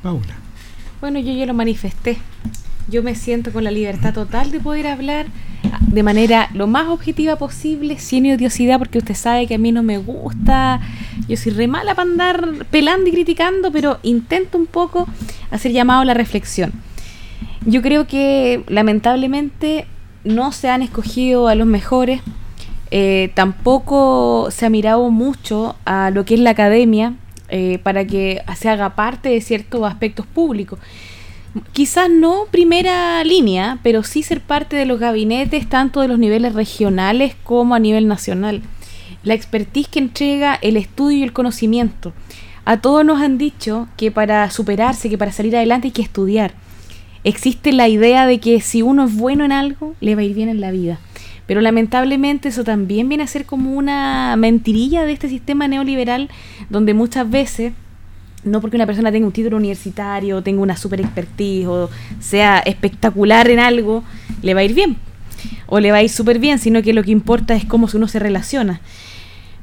Paula. 0.00 0.36
Bueno, 1.00 1.18
yo 1.18 1.32
ya 1.32 1.44
lo 1.44 1.54
manifesté. 1.54 2.18
Yo 2.88 3.02
me 3.02 3.16
siento 3.16 3.52
con 3.52 3.64
la 3.64 3.72
libertad 3.72 4.14
total 4.14 4.52
de 4.52 4.60
poder 4.60 4.86
hablar 4.86 5.26
de 5.88 6.02
manera 6.04 6.50
lo 6.54 6.68
más 6.68 6.86
objetiva 6.86 7.34
posible, 7.34 7.98
sin 7.98 8.32
odiosidad, 8.32 8.78
porque 8.78 8.98
usted 8.98 9.14
sabe 9.14 9.48
que 9.48 9.56
a 9.56 9.58
mí 9.58 9.72
no 9.72 9.82
me 9.82 9.98
gusta, 9.98 10.80
yo 11.28 11.36
soy 11.36 11.50
re 11.50 11.66
mala 11.66 11.96
para 11.96 12.08
andar 12.08 12.48
pelando 12.70 13.08
y 13.08 13.12
criticando, 13.12 13.72
pero 13.72 13.98
intento 14.04 14.56
un 14.56 14.66
poco 14.66 15.08
hacer 15.50 15.72
llamado 15.72 16.02
a 16.02 16.04
la 16.04 16.14
reflexión. 16.14 16.72
Yo 17.66 17.82
creo 17.82 18.06
que 18.06 18.62
lamentablemente 18.68 19.86
no 20.22 20.52
se 20.52 20.68
han 20.70 20.82
escogido 20.82 21.48
a 21.48 21.56
los 21.56 21.66
mejores, 21.66 22.20
eh, 22.90 23.30
tampoco 23.34 24.48
se 24.50 24.66
ha 24.66 24.70
mirado 24.70 25.10
mucho 25.10 25.76
a 25.84 26.10
lo 26.10 26.24
que 26.24 26.34
es 26.34 26.40
la 26.40 26.50
academia 26.50 27.14
eh, 27.48 27.78
para 27.82 28.04
que 28.06 28.42
se 28.56 28.68
haga 28.68 28.94
parte 28.96 29.28
de 29.28 29.40
ciertos 29.40 29.84
aspectos 29.84 30.26
públicos. 30.26 30.78
Quizás 31.72 32.08
no 32.08 32.44
primera 32.50 33.22
línea, 33.24 33.78
pero 33.82 34.02
sí 34.02 34.22
ser 34.22 34.40
parte 34.40 34.76
de 34.76 34.86
los 34.86 35.00
gabinetes 35.00 35.68
tanto 35.68 36.00
de 36.00 36.08
los 36.08 36.18
niveles 36.18 36.54
regionales 36.54 37.34
como 37.42 37.74
a 37.74 37.80
nivel 37.80 38.06
nacional. 38.06 38.62
La 39.24 39.34
expertise 39.34 39.88
que 39.88 39.98
entrega 39.98 40.58
el 40.62 40.76
estudio 40.76 41.18
y 41.18 41.22
el 41.22 41.32
conocimiento. 41.32 42.12
A 42.64 42.80
todos 42.80 43.04
nos 43.04 43.20
han 43.20 43.36
dicho 43.36 43.88
que 43.96 44.10
para 44.12 44.48
superarse, 44.50 45.10
que 45.10 45.18
para 45.18 45.32
salir 45.32 45.56
adelante 45.56 45.88
hay 45.88 45.92
que 45.92 46.02
estudiar. 46.02 46.54
Existe 47.24 47.72
la 47.72 47.88
idea 47.88 48.26
de 48.26 48.38
que 48.38 48.60
si 48.60 48.82
uno 48.82 49.04
es 49.04 49.16
bueno 49.16 49.44
en 49.44 49.52
algo, 49.52 49.94
le 50.00 50.14
va 50.14 50.22
a 50.22 50.24
ir 50.24 50.34
bien 50.34 50.48
en 50.48 50.60
la 50.60 50.70
vida. 50.70 51.00
Pero 51.50 51.62
lamentablemente 51.62 52.50
eso 52.50 52.62
también 52.62 53.08
viene 53.08 53.24
a 53.24 53.26
ser 53.26 53.44
como 53.44 53.72
una 53.72 54.36
mentirilla 54.36 55.04
de 55.04 55.10
este 55.10 55.28
sistema 55.28 55.66
neoliberal 55.66 56.30
donde 56.68 56.94
muchas 56.94 57.28
veces 57.28 57.72
no 58.44 58.60
porque 58.60 58.76
una 58.76 58.86
persona 58.86 59.10
tenga 59.10 59.26
un 59.26 59.32
título 59.32 59.56
universitario, 59.56 60.44
tenga 60.44 60.62
una 60.62 60.76
super 60.76 61.00
expertise 61.00 61.66
o 61.66 61.90
sea 62.20 62.60
espectacular 62.60 63.50
en 63.50 63.58
algo, 63.58 64.04
le 64.42 64.54
va 64.54 64.60
a 64.60 64.62
ir 64.62 64.74
bien 64.74 64.96
o 65.66 65.80
le 65.80 65.90
va 65.90 65.96
a 65.96 66.02
ir 66.04 66.10
súper 66.10 66.38
bien, 66.38 66.60
sino 66.60 66.82
que 66.82 66.92
lo 66.92 67.02
que 67.02 67.10
importa 67.10 67.56
es 67.56 67.64
cómo 67.64 67.88
uno 67.92 68.06
se 68.06 68.20
relaciona. 68.20 68.80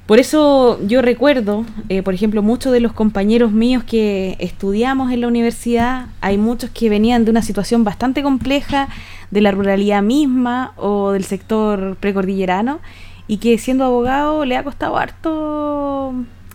Por 0.08 0.20
eso 0.20 0.80
yo 0.88 1.02
recuerdo, 1.02 1.66
eh, 1.90 2.02
por 2.02 2.14
ejemplo, 2.14 2.42
muchos 2.42 2.72
de 2.72 2.80
los 2.80 2.94
compañeros 2.94 3.52
míos 3.52 3.84
que 3.84 4.38
estudiamos 4.40 5.12
en 5.12 5.20
la 5.20 5.28
universidad, 5.28 6.08
hay 6.22 6.38
muchos 6.38 6.70
que 6.70 6.90
venían 6.90 7.26
de 7.26 7.32
una 7.32 7.42
situación 7.42 7.84
bastante 7.84 8.24
compleja, 8.24 8.88
de 9.32 9.42
la 9.42 9.52
ruralidad 9.52 10.02
misma 10.02 10.72
o 10.78 11.12
del 11.12 11.26
sector 11.26 11.98
precordillerano 11.98 12.80
y 13.28 13.40
que 13.40 13.58
siendo 13.58 13.84
abogado 13.84 14.46
le 14.46 14.56
ha 14.56 14.64
costado 14.64 14.96
harto 14.96 16.14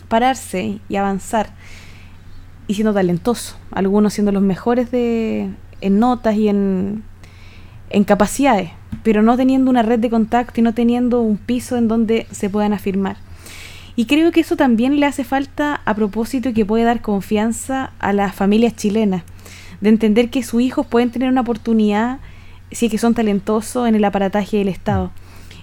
pararse 0.09 0.79
y 0.89 0.97
avanzar 0.97 1.51
y 2.69 2.73
siendo 2.73 2.95
talentoso, 2.95 3.57
algunos 3.71 4.15
siendo 4.15 4.33
los 4.33 4.43
mejores 4.43 4.91
de, 4.91 5.51
en 5.83 5.99
notas 5.99 6.37
y 6.37 6.49
en, 6.49 7.03
en 7.91 8.05
capacidades, 8.05 8.71
pero 9.03 9.23
no 9.23 9.37
teniendo 9.37 9.71
una 9.71 9.83
red 9.83 9.99
de 9.99 10.09
contacto 10.09 10.59
y 10.59 10.63
no 10.63 10.73
teniendo 10.73 11.21
un 11.21 11.37
piso 11.37 11.77
en 11.77 11.89
donde 11.89 12.27
se 12.31 12.49
puedan 12.49 12.73
afirmar. 12.73 13.19
Y 13.95 14.07
creo 14.07 14.33
que 14.33 14.41
eso 14.41 14.57
también 14.57 15.01
le 15.01 15.07
hace 15.07 15.25
falta 15.25 15.83
a 15.85 15.95
propósito 15.95 16.49
y 16.49 16.53
que 16.55 16.65
puede 16.65 16.85
dar 16.85 17.03
confianza 17.03 17.93
a 17.99 18.13
las 18.13 18.35
familias 18.35 18.75
chilenas, 18.75 19.23
de 19.81 19.91
entender 19.91 20.31
que 20.31 20.43
sus 20.43 20.63
hijos 20.63 20.87
pueden 20.87 21.11
tener 21.11 21.29
una 21.29 21.43
oportunidad 21.43 22.19
sí 22.73 22.89
que 22.89 22.99
son 22.99 23.15
talentosos 23.15 23.89
en 23.89 23.95
el 23.95 24.05
aparataje 24.05 24.59
del 24.59 24.69
Estado. 24.69 25.13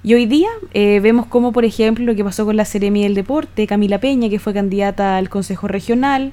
Y 0.01 0.13
hoy 0.13 0.25
día 0.25 0.47
eh, 0.73 0.99
vemos 1.01 1.25
como, 1.25 1.51
por 1.51 1.65
ejemplo, 1.65 2.05
lo 2.05 2.15
que 2.15 2.23
pasó 2.23 2.45
con 2.45 2.55
la 2.55 2.65
Seremi 2.65 3.03
del 3.03 3.15
Deporte, 3.15 3.67
Camila 3.67 3.99
Peña, 3.99 4.29
que 4.29 4.39
fue 4.39 4.53
candidata 4.53 5.17
al 5.17 5.29
Consejo 5.29 5.67
Regional, 5.67 6.31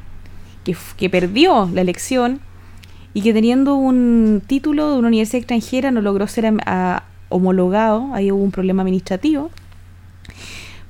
que, 0.64 0.76
que 0.96 1.10
perdió 1.10 1.68
la 1.72 1.80
elección 1.80 2.40
y 3.12 3.22
que 3.22 3.32
teniendo 3.32 3.74
un 3.74 4.42
título 4.46 4.92
de 4.92 4.98
una 4.98 5.08
universidad 5.08 5.38
extranjera 5.38 5.90
no 5.90 6.00
logró 6.00 6.28
ser 6.28 6.52
homologado, 7.28 8.10
ahí 8.12 8.30
hubo 8.30 8.42
un 8.42 8.52
problema 8.52 8.82
administrativo. 8.82 9.50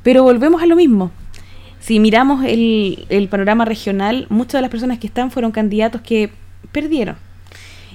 Pero 0.06 0.22
volvemos 0.22 0.62
a 0.62 0.66
lo 0.66 0.76
mismo. 0.76 1.10
Si 1.80 1.98
miramos 1.98 2.44
el, 2.44 3.26
panorama 3.28 3.64
regional, 3.64 4.28
muchas 4.28 4.52
de 4.52 4.62
las 4.62 4.70
personas 4.70 5.00
que 5.00 5.08
están 5.08 5.32
fueron 5.32 5.50
candidatos 5.50 6.00
que 6.00 6.30
perdieron. 6.70 7.16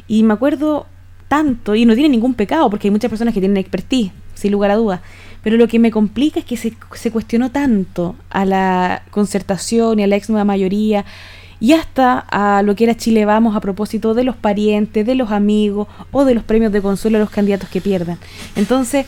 Y 0.10 0.24
me 0.24 0.34
acuerdo 0.34 0.88
tanto, 1.30 1.74
y 1.74 1.86
no 1.86 1.94
tiene 1.94 2.10
ningún 2.10 2.34
pecado, 2.34 2.70
porque 2.70 2.90
hay 2.90 2.92
muchas 2.92 3.08
personas 3.08 3.34
que 3.34 3.40
tienen 3.40 3.56
expertise, 3.56 4.12
sin 4.34 4.52
lugar 4.52 4.72
a 4.72 4.76
dudas. 4.76 5.00
Pero 5.42 5.56
lo 5.56 5.70
que 5.70 5.80
me 5.80 5.90
complica 5.90 6.42
es 6.42 6.46
que 6.46 6.58
se, 6.58 6.74
se 6.96 7.12
cuestionó 7.12 7.50
tanto 7.50 8.18
a 8.30 8.44
la 8.44 9.04
concertación 9.10 10.02
y 10.02 10.04
a 10.04 10.08
la 10.08 10.18
ex 10.18 10.30
nueva 10.30 10.44
mayoría, 10.44 11.06
y 11.62 11.72
hasta 11.72 12.20
a 12.20 12.62
lo 12.62 12.76
que 12.76 12.84
era 12.84 12.98
Chile 12.98 13.24
Vamos 13.24 13.56
a 13.56 13.62
propósito 13.62 14.14
de 14.14 14.26
los 14.26 14.36
parientes, 14.36 15.06
de 15.06 15.16
los 15.16 15.32
amigos 15.32 15.88
o 16.12 16.26
de 16.26 16.36
los 16.36 16.44
premios 16.44 16.74
de 16.74 16.82
consuelo 16.82 17.20
a 17.20 17.22
los 17.22 17.30
candidatos 17.30 17.70
que 17.70 17.80
pierdan. 17.80 18.18
Entonces, 18.58 19.06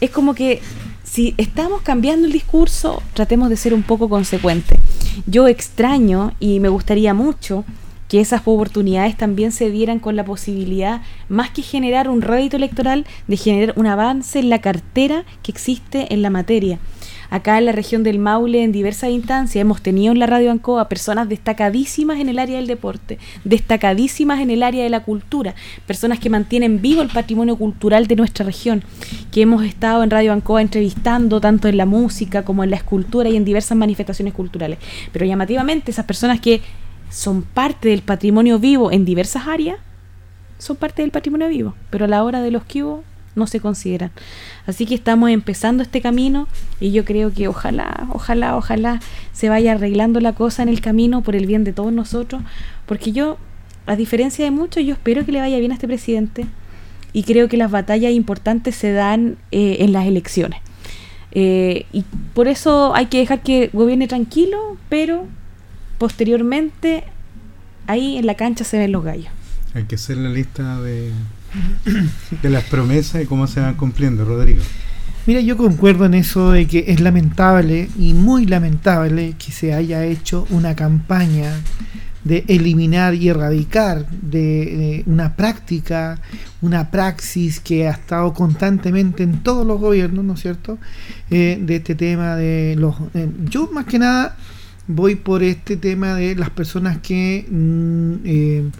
es 0.00 0.10
como 0.10 0.34
que 0.34 0.62
si 1.06 1.34
estamos 1.38 1.82
cambiando 1.82 2.26
el 2.26 2.32
discurso, 2.32 3.02
tratemos 3.14 3.48
de 3.48 3.56
ser 3.56 3.72
un 3.72 3.82
poco 3.82 4.08
consecuentes. 4.08 4.78
Yo 5.26 5.46
extraño 5.46 6.34
y 6.40 6.60
me 6.60 6.68
gustaría 6.68 7.14
mucho 7.14 7.64
que 8.08 8.20
esas 8.20 8.42
oportunidades 8.44 9.16
también 9.16 9.52
se 9.52 9.70
dieran 9.70 9.98
con 9.98 10.14
la 10.16 10.24
posibilidad, 10.24 11.02
más 11.28 11.50
que 11.50 11.62
generar 11.62 12.08
un 12.08 12.22
rédito 12.22 12.56
electoral, 12.56 13.06
de 13.28 13.36
generar 13.36 13.74
un 13.76 13.86
avance 13.86 14.38
en 14.38 14.50
la 14.50 14.60
cartera 14.60 15.24
que 15.42 15.52
existe 15.52 16.12
en 16.12 16.22
la 16.22 16.30
materia. 16.30 16.78
Acá 17.30 17.58
en 17.58 17.66
la 17.66 17.72
región 17.72 18.02
del 18.02 18.18
Maule, 18.18 18.62
en 18.62 18.72
diversas 18.72 19.10
instancias, 19.10 19.60
hemos 19.60 19.82
tenido 19.82 20.12
en 20.12 20.18
la 20.18 20.26
Radio 20.26 20.52
Ancoa 20.52 20.88
personas 20.88 21.28
destacadísimas 21.28 22.18
en 22.20 22.28
el 22.28 22.38
área 22.38 22.56
del 22.56 22.66
deporte, 22.66 23.18
destacadísimas 23.44 24.40
en 24.40 24.50
el 24.50 24.62
área 24.62 24.84
de 24.84 24.90
la 24.90 25.02
cultura, 25.02 25.54
personas 25.86 26.18
que 26.18 26.30
mantienen 26.30 26.80
vivo 26.80 27.02
el 27.02 27.08
patrimonio 27.08 27.56
cultural 27.56 28.06
de 28.06 28.16
nuestra 28.16 28.46
región, 28.46 28.84
que 29.32 29.42
hemos 29.42 29.64
estado 29.64 30.02
en 30.02 30.10
Radio 30.10 30.32
Ancoa 30.32 30.62
entrevistando 30.62 31.40
tanto 31.40 31.68
en 31.68 31.76
la 31.76 31.86
música 31.86 32.44
como 32.44 32.64
en 32.64 32.70
la 32.70 32.76
escultura 32.76 33.28
y 33.28 33.36
en 33.36 33.44
diversas 33.44 33.76
manifestaciones 33.76 34.34
culturales. 34.34 34.78
Pero 35.12 35.26
llamativamente, 35.26 35.90
esas 35.90 36.06
personas 36.06 36.40
que 36.40 36.62
son 37.10 37.42
parte 37.42 37.88
del 37.88 38.02
patrimonio 38.02 38.58
vivo 38.58 38.92
en 38.92 39.04
diversas 39.04 39.46
áreas, 39.46 39.78
son 40.58 40.76
parte 40.76 41.02
del 41.02 41.10
patrimonio 41.10 41.48
vivo, 41.48 41.74
pero 41.90 42.06
a 42.06 42.08
la 42.08 42.24
hora 42.24 42.40
de 42.40 42.50
los 42.50 42.64
que 42.64 42.82
hubo 42.82 43.04
no 43.36 43.46
se 43.46 43.60
consideran. 43.60 44.10
Así 44.66 44.86
que 44.86 44.94
estamos 44.94 45.30
empezando 45.30 45.82
este 45.82 46.00
camino 46.00 46.48
y 46.80 46.90
yo 46.90 47.04
creo 47.04 47.32
que 47.32 47.46
ojalá, 47.46 48.08
ojalá, 48.12 48.56
ojalá 48.56 49.00
se 49.32 49.48
vaya 49.48 49.72
arreglando 49.72 50.20
la 50.20 50.32
cosa 50.32 50.62
en 50.62 50.68
el 50.68 50.80
camino 50.80 51.22
por 51.22 51.36
el 51.36 51.46
bien 51.46 51.62
de 51.62 51.72
todos 51.72 51.92
nosotros, 51.92 52.42
porque 52.86 53.12
yo, 53.12 53.38
a 53.86 53.94
diferencia 53.94 54.44
de 54.44 54.50
muchos, 54.50 54.84
yo 54.84 54.94
espero 54.94 55.24
que 55.24 55.32
le 55.32 55.40
vaya 55.40 55.58
bien 55.58 55.70
a 55.70 55.74
este 55.74 55.86
presidente 55.86 56.46
y 57.12 57.22
creo 57.22 57.48
que 57.48 57.56
las 57.56 57.70
batallas 57.70 58.12
importantes 58.12 58.74
se 58.74 58.92
dan 58.92 59.36
eh, 59.52 59.76
en 59.80 59.92
las 59.92 60.06
elecciones. 60.06 60.60
Eh, 61.32 61.84
y 61.92 62.04
por 62.34 62.48
eso 62.48 62.94
hay 62.94 63.06
que 63.06 63.18
dejar 63.18 63.42
que 63.42 63.68
gobierne 63.72 64.08
tranquilo, 64.08 64.78
pero 64.88 65.26
posteriormente 65.98 67.04
ahí 67.86 68.16
en 68.16 68.26
la 68.26 68.34
cancha 68.34 68.64
se 68.64 68.78
ven 68.78 68.92
los 68.92 69.04
gallos. 69.04 69.28
Hay 69.74 69.84
que 69.84 69.96
hacer 69.96 70.16
la 70.16 70.30
lista 70.30 70.80
de, 70.80 71.10
de 72.42 72.50
las 72.50 72.64
promesas 72.64 73.22
y 73.22 73.26
cómo 73.26 73.46
se 73.46 73.60
van 73.60 73.74
cumpliendo, 73.74 74.24
Rodrigo. 74.24 74.62
Mira, 75.26 75.40
yo 75.40 75.56
concuerdo 75.56 76.04
en 76.04 76.14
eso 76.14 76.52
de 76.52 76.66
que 76.66 76.84
es 76.88 77.00
lamentable 77.00 77.88
y 77.98 78.14
muy 78.14 78.46
lamentable 78.46 79.34
que 79.38 79.50
se 79.50 79.74
haya 79.74 80.04
hecho 80.04 80.46
una 80.50 80.76
campaña 80.76 81.52
de 82.22 82.44
eliminar 82.48 83.14
y 83.14 83.28
erradicar 83.28 84.08
de, 84.10 85.04
una 85.06 85.36
práctica, 85.36 86.20
una 86.60 86.90
praxis 86.90 87.60
que 87.60 87.86
ha 87.86 87.92
estado 87.92 88.32
constantemente 88.34 89.22
en 89.22 89.44
todos 89.44 89.64
los 89.64 89.80
gobiernos, 89.80 90.24
¿no 90.24 90.34
es 90.34 90.40
cierto? 90.40 90.78
Eh, 91.30 91.58
de 91.60 91.76
este 91.76 91.94
tema 91.94 92.34
de 92.34 92.74
los... 92.76 92.96
Eh, 93.14 93.28
yo 93.48 93.68
más 93.72 93.86
que 93.86 94.00
nada 94.00 94.36
voy 94.88 95.14
por 95.14 95.42
este 95.42 95.76
tema 95.76 96.14
de 96.14 96.34
las 96.34 96.50
personas 96.50 96.98
que, 96.98 97.46
mm, 97.48 98.14
eh, 98.24 98.70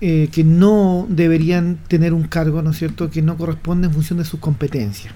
eh, 0.00 0.28
que 0.32 0.44
no 0.44 1.06
deberían 1.08 1.78
tener 1.88 2.14
un 2.14 2.24
cargo, 2.24 2.62
¿no 2.62 2.70
es 2.70 2.78
cierto?, 2.78 3.10
que 3.10 3.22
no 3.22 3.36
corresponde 3.36 3.88
en 3.88 3.92
función 3.92 4.18
de 4.18 4.24
sus 4.24 4.40
competencias. 4.40 5.14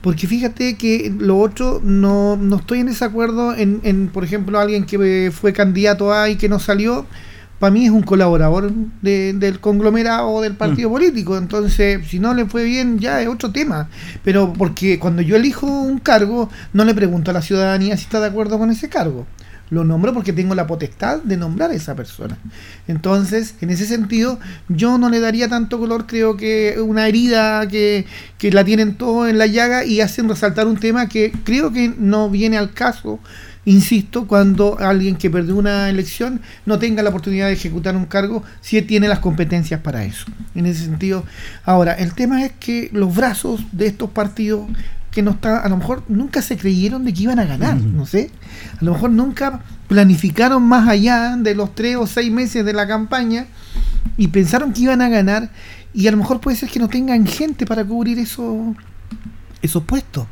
Porque 0.00 0.26
fíjate 0.26 0.76
que 0.76 1.12
lo 1.18 1.38
otro, 1.38 1.80
no, 1.84 2.36
no 2.36 2.56
estoy 2.56 2.80
en 2.80 2.86
desacuerdo 2.86 3.54
en, 3.54 3.80
en, 3.84 4.08
por 4.08 4.24
ejemplo, 4.24 4.58
alguien 4.58 4.84
que 4.84 5.30
fue 5.34 5.52
candidato 5.52 6.12
a 6.12 6.30
y 6.30 6.36
que 6.36 6.48
no 6.48 6.58
salió, 6.58 7.06
para 7.60 7.70
mí 7.72 7.84
es 7.84 7.90
un 7.90 8.02
colaborador 8.02 8.72
del 9.02 9.60
conglomerado 9.60 10.28
o 10.28 10.40
del 10.40 10.54
partido 10.54 10.88
mm. 10.88 10.92
político. 10.92 11.36
Entonces, 11.36 12.08
si 12.08 12.18
no 12.18 12.32
le 12.32 12.46
fue 12.46 12.64
bien, 12.64 12.98
ya 12.98 13.20
es 13.20 13.28
otro 13.28 13.52
tema. 13.52 13.90
Pero 14.24 14.54
porque 14.54 14.98
cuando 14.98 15.20
yo 15.20 15.36
elijo 15.36 15.66
un 15.66 15.98
cargo, 15.98 16.48
no 16.72 16.86
le 16.86 16.94
pregunto 16.94 17.30
a 17.30 17.34
la 17.34 17.42
ciudadanía 17.42 17.98
si 17.98 18.04
está 18.04 18.18
de 18.18 18.28
acuerdo 18.28 18.58
con 18.58 18.70
ese 18.70 18.88
cargo. 18.88 19.26
Lo 19.70 19.84
nombro 19.84 20.12
porque 20.12 20.32
tengo 20.32 20.54
la 20.54 20.66
potestad 20.66 21.22
de 21.22 21.36
nombrar 21.36 21.70
a 21.70 21.74
esa 21.74 21.94
persona. 21.94 22.36
Entonces, 22.88 23.54
en 23.60 23.70
ese 23.70 23.86
sentido, 23.86 24.38
yo 24.68 24.98
no 24.98 25.08
le 25.08 25.20
daría 25.20 25.48
tanto 25.48 25.78
color, 25.78 26.06
creo 26.06 26.36
que 26.36 26.76
una 26.80 27.06
herida 27.06 27.66
que, 27.68 28.04
que 28.38 28.50
la 28.50 28.64
tienen 28.64 28.96
todos 28.96 29.28
en 29.28 29.38
la 29.38 29.46
llaga 29.46 29.84
y 29.84 30.00
hacen 30.00 30.28
resaltar 30.28 30.66
un 30.66 30.76
tema 30.76 31.08
que 31.08 31.32
creo 31.44 31.72
que 31.72 31.94
no 31.96 32.28
viene 32.28 32.58
al 32.58 32.72
caso 32.72 33.20
insisto, 33.64 34.26
cuando 34.26 34.78
alguien 34.78 35.16
que 35.16 35.30
perdió 35.30 35.56
una 35.56 35.88
elección 35.90 36.40
no 36.66 36.78
tenga 36.78 37.02
la 37.02 37.10
oportunidad 37.10 37.46
de 37.46 37.52
ejecutar 37.52 37.96
un 37.96 38.06
cargo 38.06 38.42
si 38.60 38.80
tiene 38.82 39.08
las 39.08 39.18
competencias 39.18 39.80
para 39.80 40.04
eso. 40.04 40.26
En 40.54 40.66
ese 40.66 40.84
sentido, 40.84 41.24
ahora, 41.64 41.92
el 41.92 42.14
tema 42.14 42.44
es 42.44 42.52
que 42.52 42.90
los 42.92 43.14
brazos 43.14 43.60
de 43.72 43.86
estos 43.86 44.10
partidos 44.10 44.68
que 45.10 45.22
no 45.22 45.32
está, 45.32 45.60
a 45.60 45.68
lo 45.68 45.76
mejor 45.76 46.04
nunca 46.08 46.40
se 46.40 46.56
creyeron 46.56 47.04
de 47.04 47.12
que 47.12 47.22
iban 47.22 47.38
a 47.38 47.44
ganar, 47.44 47.76
no 47.76 48.06
sé, 48.06 48.30
a 48.80 48.84
lo 48.84 48.92
mejor 48.92 49.10
nunca 49.10 49.60
planificaron 49.88 50.62
más 50.62 50.88
allá 50.88 51.36
de 51.36 51.54
los 51.54 51.74
tres 51.74 51.96
o 51.96 52.06
seis 52.06 52.30
meses 52.30 52.64
de 52.64 52.72
la 52.72 52.86
campaña 52.86 53.46
y 54.16 54.28
pensaron 54.28 54.72
que 54.72 54.82
iban 54.82 55.02
a 55.02 55.08
ganar 55.08 55.50
y 55.92 56.06
a 56.06 56.12
lo 56.12 56.16
mejor 56.16 56.40
puede 56.40 56.56
ser 56.56 56.68
que 56.68 56.78
no 56.78 56.88
tengan 56.88 57.26
gente 57.26 57.66
para 57.66 57.84
cubrir 57.84 58.18
eso, 58.18 58.74
esos 59.62 59.82
puestos. 59.82 60.26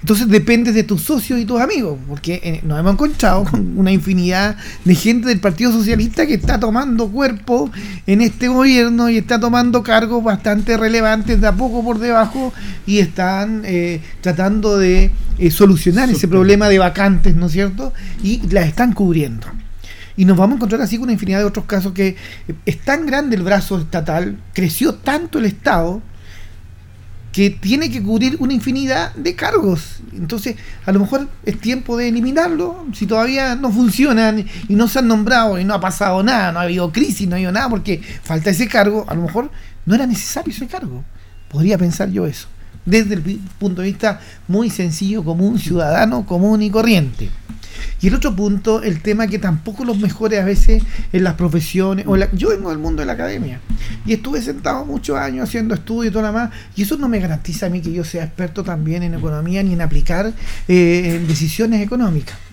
Entonces 0.00 0.28
depende 0.28 0.72
de 0.72 0.82
tus 0.82 1.02
socios 1.02 1.40
y 1.40 1.44
tus 1.44 1.60
amigos, 1.60 1.98
porque 2.08 2.40
eh, 2.42 2.60
nos 2.64 2.78
hemos 2.78 2.92
encontrado 2.92 3.44
con 3.44 3.78
una 3.78 3.90
infinidad 3.90 4.56
de 4.84 4.94
gente 4.94 5.28
del 5.28 5.40
Partido 5.40 5.72
Socialista 5.72 6.26
que 6.26 6.34
está 6.34 6.60
tomando 6.60 7.08
cuerpo 7.08 7.70
en 8.06 8.20
este 8.20 8.48
gobierno 8.48 9.08
y 9.08 9.16
está 9.16 9.40
tomando 9.40 9.82
cargos 9.82 10.22
bastante 10.22 10.76
relevantes 10.76 11.40
de 11.40 11.46
a 11.46 11.52
poco 11.52 11.82
por 11.82 11.98
debajo 11.98 12.52
y 12.86 12.98
están 12.98 13.62
eh, 13.64 14.00
tratando 14.20 14.78
de 14.78 15.10
eh, 15.38 15.50
solucionar 15.50 16.10
ese 16.10 16.28
problema 16.28 16.68
de 16.68 16.78
vacantes, 16.78 17.34
¿no 17.34 17.46
es 17.46 17.52
cierto? 17.52 17.92
Y 18.22 18.46
las 18.48 18.66
están 18.66 18.92
cubriendo. 18.92 19.46
Y 20.16 20.24
nos 20.24 20.36
vamos 20.36 20.54
a 20.54 20.56
encontrar 20.56 20.80
así 20.80 20.96
con 20.96 21.04
una 21.04 21.12
infinidad 21.12 21.40
de 21.40 21.44
otros 21.44 21.66
casos 21.66 21.92
que 21.92 22.16
es 22.64 22.78
tan 22.80 23.06
grande 23.06 23.36
el 23.36 23.42
brazo 23.42 23.78
estatal, 23.78 24.38
creció 24.54 24.94
tanto 24.94 25.38
el 25.38 25.44
Estado, 25.44 26.00
que 27.36 27.50
tiene 27.50 27.90
que 27.90 28.02
cubrir 28.02 28.38
una 28.40 28.54
infinidad 28.54 29.14
de 29.14 29.34
cargos. 29.34 30.00
Entonces, 30.14 30.56
a 30.86 30.90
lo 30.90 31.00
mejor 31.00 31.28
es 31.44 31.60
tiempo 31.60 31.98
de 31.98 32.08
eliminarlo, 32.08 32.86
si 32.94 33.06
todavía 33.06 33.54
no 33.56 33.70
funcionan 33.70 34.46
y 34.66 34.74
no 34.74 34.88
se 34.88 35.00
han 35.00 35.08
nombrado 35.08 35.60
y 35.60 35.64
no 35.64 35.74
ha 35.74 35.80
pasado 35.80 36.22
nada, 36.22 36.50
no 36.50 36.60
ha 36.60 36.62
habido 36.62 36.90
crisis, 36.90 37.28
no 37.28 37.34
ha 37.34 37.36
habido 37.36 37.52
nada, 37.52 37.68
porque 37.68 38.00
falta 38.22 38.48
ese 38.48 38.68
cargo, 38.68 39.04
a 39.06 39.14
lo 39.14 39.20
mejor 39.20 39.50
no 39.84 39.94
era 39.94 40.06
necesario 40.06 40.50
ese 40.50 40.66
cargo. 40.66 41.04
Podría 41.50 41.76
pensar 41.76 42.08
yo 42.08 42.24
eso, 42.26 42.48
desde 42.86 43.16
el 43.16 43.22
punto 43.58 43.82
de 43.82 43.88
vista 43.88 44.18
muy 44.48 44.70
sencillo, 44.70 45.22
como 45.22 45.46
un 45.46 45.58
ciudadano 45.58 46.24
común 46.24 46.62
y 46.62 46.70
corriente. 46.70 47.28
Y 48.00 48.08
el 48.08 48.14
otro 48.14 48.34
punto, 48.34 48.82
el 48.82 49.00
tema 49.00 49.26
que 49.26 49.38
tampoco 49.38 49.84
los 49.84 49.98
mejores 49.98 50.40
a 50.40 50.44
veces 50.44 50.82
en 51.12 51.24
las 51.24 51.34
profesiones, 51.34 52.06
o 52.06 52.16
yo 52.32 52.50
vengo 52.50 52.70
del 52.70 52.78
mundo 52.78 53.00
de 53.00 53.06
la 53.06 53.14
academia 53.14 53.60
y 54.04 54.12
estuve 54.12 54.42
sentado 54.42 54.84
muchos 54.84 55.16
años 55.16 55.48
haciendo 55.48 55.74
estudios 55.74 56.10
y 56.10 56.12
todo 56.12 56.22
lo 56.22 56.28
demás, 56.28 56.50
y 56.74 56.82
eso 56.82 56.96
no 56.96 57.08
me 57.08 57.18
garantiza 57.18 57.66
a 57.66 57.70
mí 57.70 57.80
que 57.80 57.92
yo 57.92 58.04
sea 58.04 58.24
experto 58.24 58.62
también 58.62 59.02
en 59.02 59.14
economía 59.14 59.62
ni 59.62 59.72
en 59.72 59.80
aplicar 59.80 60.32
eh, 60.68 61.24
decisiones 61.26 61.82
económicas 61.82 62.45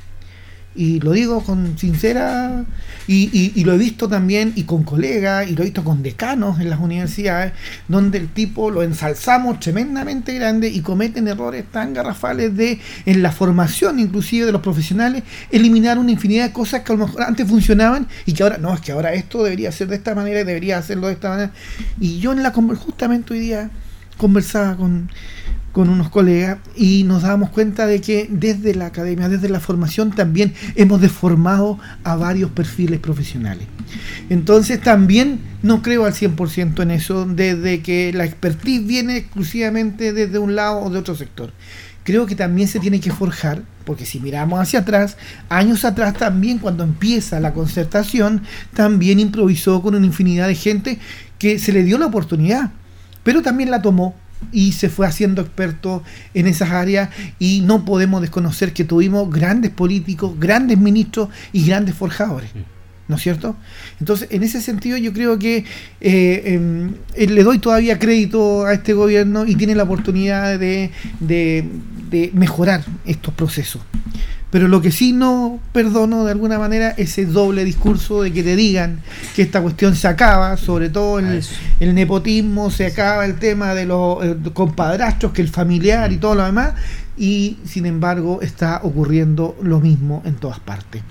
y 0.76 1.00
lo 1.00 1.12
digo 1.12 1.44
con 1.44 1.78
sincera, 1.78 2.66
y, 3.08 3.64
lo 3.64 3.74
he 3.74 3.78
visto 3.78 4.08
también 4.08 4.54
y 4.56 4.64
con 4.64 4.84
colegas, 4.84 5.48
y 5.48 5.56
lo 5.56 5.62
he 5.62 5.66
visto 5.66 5.84
con 5.84 6.04
decanos 6.04 6.60
en 6.60 6.70
las 6.70 6.80
universidades, 6.80 7.54
donde 7.88 8.18
el 8.18 8.30
tipo 8.30 8.72
lo 8.72 8.84
ensalzamos 8.84 9.60
tremendamente 9.60 10.34
grande 10.34 10.70
y 10.70 10.82
cometen 10.82 11.28
errores 11.28 11.66
tan 11.72 11.94
garrafales 11.94 12.56
de, 12.56 12.80
en 13.06 13.22
la 13.22 13.32
formación 13.32 14.00
inclusive 14.00 14.46
de 14.46 14.52
los 14.52 14.62
profesionales, 14.62 15.24
eliminar 15.52 15.98
una 15.98 16.12
infinidad 16.12 16.48
de 16.48 16.54
cosas 16.54 16.82
que 16.82 16.94
a 16.94 16.96
lo 16.96 17.06
mejor 17.06 17.24
antes 17.24 17.48
funcionaban 17.48 18.08
y 18.26 18.34
que 18.34 18.44
ahora, 18.44 18.58
no, 18.58 18.74
es 18.74 18.82
que 18.82 18.92
ahora 18.92 19.14
esto 19.14 19.44
debería 19.44 19.72
ser 19.72 19.88
de 19.88 19.96
esta 19.96 20.16
manera 20.16 20.42
y 20.42 20.44
debería 20.44 20.78
hacerlo 20.78 21.08
de 21.08 21.14
esta 21.14 21.30
manera. 21.30 21.52
Y 22.00 22.20
yo 22.20 22.32
en 22.32 22.42
la 22.42 22.52
justamente 22.52 23.34
hoy 23.34 23.40
día 23.40 23.70
conversaba 24.18 24.78
con 24.78 25.10
con 25.74 25.90
unos 25.90 26.10
colegas 26.10 26.60
y 26.78 27.04
nos 27.04 27.24
dábamos 27.24 27.50
cuenta 27.50 27.88
de 27.88 28.00
que 28.00 28.28
desde 28.30 28.76
la 28.76 28.86
academia, 28.86 29.28
desde 29.28 29.50
la 29.50 29.60
formación 29.60 30.12
también 30.12 30.54
hemos 30.76 31.02
deformado 31.02 31.80
a 32.04 32.16
varios 32.16 32.52
perfiles 32.52 33.00
profesionales. 33.00 33.68
Entonces 34.30 34.80
también 34.80 35.40
no 35.64 35.82
creo 35.82 36.06
al 36.06 36.14
100% 36.14 36.82
en 36.84 36.92
eso, 36.92 37.26
desde 37.26 37.82
que 37.82 38.14
la 38.14 38.24
expertise 38.24 38.86
viene 38.86 39.18
exclusivamente 39.18 40.14
desde 40.14 40.38
un 40.38 40.56
lado 40.56 40.80
o 40.80 40.90
de 40.92 41.00
otro 41.00 41.16
sector. 41.16 41.52
Creo 42.04 42.28
que 42.28 42.36
también 42.36 42.68
se 42.68 42.80
tiene 42.80 43.00
que 43.00 43.12
forjar, 43.12 43.64
porque 43.84 44.06
si 44.06 44.20
miramos 44.20 44.60
hacia 44.60 44.80
atrás, 44.80 45.18
años 45.50 45.86
atrás 45.86 46.14
también 46.14 46.60
cuando 46.60 46.84
empieza 46.84 47.40
la 47.40 47.54
concertación, 47.54 48.44
también 48.76 49.20
improvisó 49.20 49.82
con 49.82 49.96
una 49.96 50.06
infinidad 50.06 50.48
de 50.48 50.56
gente 50.56 51.00
que 51.40 51.58
se 51.58 51.72
le 51.72 51.84
dio 51.84 51.98
la 51.98 52.06
oportunidad, 52.06 52.72
pero 53.24 53.42
también 53.42 53.72
la 53.72 53.82
tomó 53.82 54.16
y 54.52 54.74
se 54.74 54.90
fue 54.90 55.08
haciendo 55.08 55.42
experto 55.42 56.04
en 56.34 56.48
esas 56.48 56.72
áreas 56.72 57.10
y 57.40 57.62
no 57.62 57.86
podemos 57.86 58.22
desconocer 58.22 58.74
que 58.74 58.84
tuvimos 58.84 59.30
grandes 59.30 59.72
políticos, 59.72 60.34
grandes 60.40 60.78
ministros 60.78 61.30
y 61.52 61.66
grandes 61.66 61.96
forjadores. 61.96 62.50
¿No 63.08 63.18
es 63.18 63.22
cierto? 63.22 63.58
Entonces, 64.00 64.30
en 64.32 64.44
ese 64.44 64.62
sentido 64.62 64.98
yo 64.98 65.12
creo 65.12 65.38
que 65.38 65.66
eh, 66.00 66.42
em, 66.46 66.94
eh, 67.16 67.28
le 67.28 67.44
doy 67.44 67.60
todavía 67.60 68.00
crédito 68.00 68.66
a 68.66 68.74
este 68.74 68.94
gobierno 68.94 69.46
y 69.46 69.56
tiene 69.56 69.76
la 69.76 69.84
oportunidad 69.84 70.58
de, 70.58 70.90
de 71.20 72.32
mejorar 72.34 72.84
estos 73.06 73.34
procesos. 73.34 73.82
Pero 74.54 74.68
lo 74.68 74.84
que 74.84 74.92
sí 74.92 75.14
no 75.14 75.60
perdono 75.72 76.26
de 76.26 76.32
alguna 76.32 76.60
manera 76.60 76.92
es 76.92 77.18
ese 77.18 77.26
doble 77.26 77.66
discurso 77.66 78.22
de 78.22 78.32
que 78.32 78.44
te 78.44 78.56
digan 78.56 79.00
que 79.36 79.42
esta 79.42 79.64
cuestión 79.64 79.96
se 79.96 80.08
acaba, 80.08 80.58
sobre 80.58 80.90
todo 80.90 81.18
el, 81.18 81.44
el 81.80 81.96
nepotismo, 81.96 82.70
se 82.70 82.86
acaba 82.86 83.26
el 83.26 83.40
tema 83.40 83.74
de 83.74 83.88
los 83.88 84.24
eh, 84.24 84.36
compadrastros, 84.54 85.32
que 85.32 85.42
el 85.42 85.50
familiar 85.50 86.12
y 86.12 86.18
todo 86.18 86.36
lo 86.36 86.46
demás, 86.46 86.76
y 87.18 87.58
sin 87.66 87.88
embargo 87.88 88.44
está 88.44 88.82
ocurriendo 88.84 89.58
lo 89.64 89.80
mismo 89.80 90.22
en 90.24 90.36
todas 90.36 90.60
partes. 90.60 91.02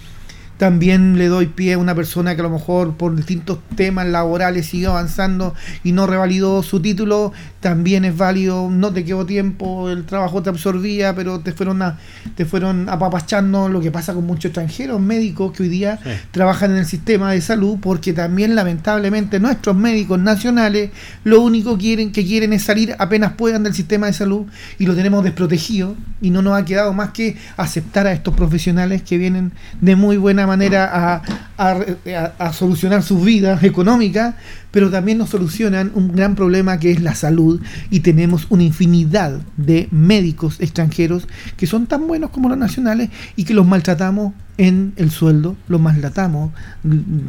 También 0.63 1.19
le 1.19 1.27
doy 1.27 1.47
pie 1.47 1.73
a 1.73 1.79
una 1.79 1.97
persona 1.97 2.37
que 2.37 2.41
a 2.41 2.45
lo 2.45 2.51
mejor 2.51 2.93
por 2.97 3.17
distintos 3.17 3.59
temas 3.75 4.07
laborales 4.07 4.67
sigue 4.67 4.87
avanzando 4.87 5.57
y 5.83 5.91
no 5.91 6.07
revalidó 6.07 6.63
su 6.63 6.79
título, 6.79 7.33
también 7.59 8.05
es 8.05 8.17
válido, 8.17 8.71
no 8.71 8.93
te 8.93 9.05
quedó 9.05 9.27
tiempo, 9.27 9.91
el 9.91 10.05
trabajo 10.05 10.41
te 10.41 10.51
absorbía, 10.51 11.17
pero 11.17 11.41
te 11.41 11.51
fueron 11.51 11.83
a, 11.83 11.99
te 12.37 12.45
fueron 12.45 12.89
apapachando. 12.89 13.69
Lo 13.69 13.81
que 13.81 13.91
pasa 13.91 14.15
con 14.15 14.25
muchos 14.25 14.51
extranjeros 14.51 15.01
médicos 15.01 15.51
que 15.51 15.65
hoy 15.65 15.69
día 15.69 15.99
trabajan 16.31 16.71
en 16.71 16.77
el 16.77 16.87
sistema 16.87 17.33
de 17.33 17.41
salud, 17.41 17.79
porque 17.81 18.13
también 18.13 18.55
lamentablemente 18.55 19.41
nuestros 19.41 19.75
médicos 19.75 20.21
nacionales 20.21 20.91
lo 21.25 21.41
único 21.41 21.77
quieren, 21.77 22.13
que 22.13 22.25
quieren 22.25 22.53
es 22.53 22.63
salir 22.63 22.95
apenas 23.01 23.33
puedan 23.33 23.65
del 23.65 23.75
sistema 23.75 24.07
de 24.07 24.13
salud 24.13 24.47
y 24.79 24.87
lo 24.87 24.95
tenemos 24.95 25.25
desprotegido 25.25 25.97
y 26.21 26.31
no 26.31 26.41
nos 26.41 26.57
ha 26.57 26.65
quedado 26.65 26.93
más 26.93 27.11
que 27.11 27.37
aceptar 27.57 28.07
a 28.07 28.13
estos 28.13 28.35
profesionales 28.35 29.03
que 29.03 29.19
vienen 29.19 29.51
de 29.81 29.97
muy 29.97 30.17
buena 30.17 30.47
manera 30.47 30.52
manera 30.53 31.23
a, 31.57 32.53
solucionar 32.53 33.03
sus 33.03 33.25
vidas 33.25 33.63
económicas, 33.63 34.35
pero 34.71 34.91
también 34.91 35.19
nos 35.19 35.31
solucionan 35.31 35.93
un 35.95 36.13
gran 36.13 36.35
problema 36.35 36.79
que 36.79 36.91
es 36.91 37.01
la 37.01 37.15
salud 37.15 37.61
y 37.91 38.01
tenemos 38.01 38.47
una 38.51 38.65
infinidad 38.65 39.41
de 39.57 39.89
médicos 39.91 40.61
extranjeros 40.61 41.27
que 41.57 41.67
son 41.67 41.87
tan 41.87 42.07
buenos 42.07 42.31
como 42.31 42.49
los 42.49 42.59
nacionales 42.59 43.11
y 43.37 43.45
que 43.45 43.55
los 43.55 43.67
maltratamos 43.67 44.35
en 44.59 44.93
el 44.97 45.11
sueldo, 45.11 45.57
los 45.69 45.81
maltratamos 45.81 46.53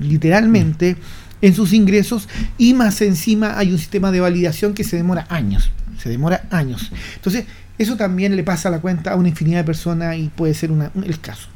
literalmente 0.01 0.97
en 1.41 1.53
sus 1.53 1.73
ingresos 1.73 2.27
y 2.57 2.73
más 2.73 3.01
encima 3.01 3.57
hay 3.57 3.71
un 3.71 3.77
sistema 3.77 4.11
de 4.11 4.19
validación 4.19 4.73
que 4.73 4.83
se 4.83 4.97
demora 4.97 5.25
años, 5.29 5.71
se 6.01 6.09
demora 6.09 6.45
años. 6.51 6.91
Entonces, 7.15 7.45
eso 7.77 7.95
también 7.95 8.35
le 8.35 8.43
pasa 8.43 8.69
a 8.69 8.71
la 8.71 8.79
cuenta 8.79 9.11
a 9.11 9.15
una 9.15 9.29
infinidad 9.29 9.59
de 9.59 9.63
personas 9.63 10.17
y 10.17 10.29
puede 10.29 10.53
ser 10.53 10.71
el 10.71 11.19
caso. 11.19 11.52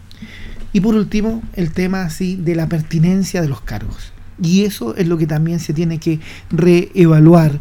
Y 0.77 0.79
por 0.79 0.93
último, 0.93 1.41
el 1.53 1.71
tema 1.71 2.03
así 2.03 2.35
de 2.35 2.53
la 2.53 2.69
pertinencia 2.69 3.41
de 3.41 3.47
los 3.47 3.61
cargos. 3.61 4.13
Y 4.39 4.61
eso 4.61 4.95
es 4.95 5.07
lo 5.07 5.17
que 5.17 5.25
también 5.25 5.59
se 5.59 5.73
tiene 5.73 5.97
que 5.97 6.19
reevaluar 6.51 7.59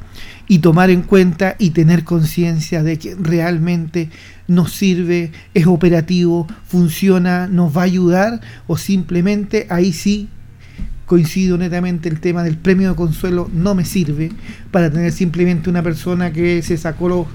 y 0.49 0.59
tomar 0.59 0.91
en 0.91 1.01
cuenta 1.01 1.57
y 1.59 1.71
tener 1.71 2.05
conciencia 2.05 2.83
de 2.83 2.99
que 2.99 3.15
realmente 3.15 4.11
nos 4.49 4.75
sirve, 4.75 5.33
es 5.55 5.67
operativo, 5.67 6.47
funciona, 6.67 7.47
nos 7.47 7.75
va 7.75 7.81
a 7.81 7.85
ayudar 7.85 8.43
o 8.67 8.77
simplemente 8.77 9.67
ahí 9.71 9.95
sí 9.95 10.29
coincido 11.07 11.57
netamente 11.57 12.09
el 12.09 12.21
tema 12.21 12.43
del 12.43 12.59
premio 12.59 12.91
de 12.91 12.97
consuelo 12.97 13.49
no 13.53 13.75
me 13.75 13.85
sirve 13.85 14.33
para 14.73 14.91
tener 14.91 15.13
simplemente 15.13 15.71
una 15.71 15.83
persona 15.83 16.33
que 16.33 16.63
se 16.63 16.77
sacó 16.77 17.09
los, 17.09 17.27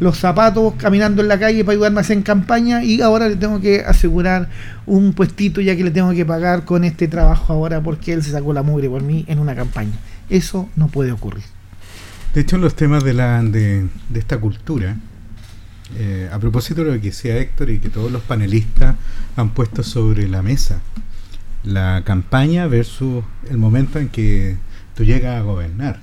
los 0.00 0.18
zapatos 0.18 0.74
caminando 0.76 1.22
en 1.22 1.28
la 1.28 1.38
calle 1.38 1.64
para 1.64 1.74
ayudarme 1.74 1.98
a 1.98 2.00
hacer 2.00 2.22
campaña 2.24 2.82
y 2.82 3.00
ahora 3.00 3.28
le 3.28 3.36
tengo 3.36 3.60
que 3.60 3.80
asegurar 3.82 4.50
un 4.84 5.12
puestito 5.12 5.60
ya 5.60 5.76
que 5.76 5.84
le 5.84 5.92
tengo 5.92 6.10
que 6.12 6.26
pagar 6.26 6.64
con 6.64 6.82
este 6.82 7.06
trabajo 7.06 7.52
ahora 7.52 7.80
porque 7.80 8.12
él 8.12 8.22
se 8.22 8.32
sacó 8.32 8.52
la 8.52 8.62
mugre 8.62 8.90
por 8.90 9.02
mí 9.02 9.24
en 9.28 9.38
una 9.38 9.54
campaña. 9.54 9.96
Eso 10.28 10.68
no 10.74 10.88
puede 10.88 11.12
ocurrir. 11.12 11.44
De 12.34 12.40
hecho, 12.42 12.58
los 12.58 12.74
temas 12.74 13.02
de, 13.02 13.14
la, 13.14 13.42
de, 13.42 13.88
esta 14.14 14.38
cultura, 14.38 14.96
eh, 15.98 16.28
a 16.32 16.38
propósito 16.38 16.84
de 16.84 16.92
lo 16.92 17.00
que 17.00 17.08
decía 17.08 17.36
Héctor 17.36 17.70
y 17.70 17.78
que 17.78 17.88
todos 17.88 18.10
los 18.10 18.22
panelistas 18.22 18.96
han 19.36 19.50
puesto 19.50 19.82
sobre 19.82 20.28
la 20.28 20.42
mesa, 20.42 20.80
la 21.64 22.02
campaña 22.04 22.66
versus 22.66 23.24
el 23.48 23.58
momento 23.58 23.98
en 23.98 24.08
que 24.08 24.56
tú 24.94 25.04
llegas 25.04 25.38
a 25.38 25.42
gobernar. 25.42 26.00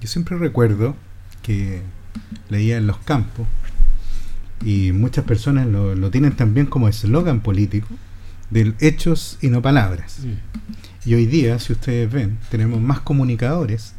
Yo 0.00 0.08
siempre 0.08 0.36
recuerdo 0.36 0.96
que 1.42 1.82
leía 2.48 2.76
en 2.76 2.86
los 2.86 2.98
campos 2.98 3.46
y 4.64 4.92
muchas 4.92 5.24
personas 5.24 5.66
lo, 5.66 6.10
tienen 6.10 6.32
también 6.32 6.66
como 6.66 6.88
eslogan 6.88 7.40
político 7.40 7.88
de 8.50 8.74
hechos 8.80 9.38
y 9.40 9.48
no 9.48 9.62
palabras. 9.62 10.20
Y 11.04 11.14
hoy 11.14 11.26
día, 11.26 11.58
si 11.58 11.72
ustedes 11.72 12.10
ven, 12.10 12.38
tenemos 12.50 12.80
más 12.80 13.00
comunicadores 13.00 13.94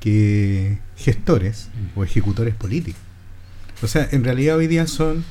que 0.00 0.78
gestores 0.96 1.68
o 1.96 2.04
ejecutores 2.04 2.54
políticos. 2.54 3.00
O 3.82 3.88
sea, 3.88 4.08
en 4.10 4.24
realidad 4.24 4.56
hoy 4.56 4.68
día 4.68 4.86
son 4.86 5.24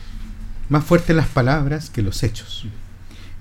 más 0.69 0.83
fuertes 0.83 1.15
las 1.15 1.27
palabras 1.27 1.89
que 1.89 2.01
los 2.01 2.23
hechos. 2.23 2.67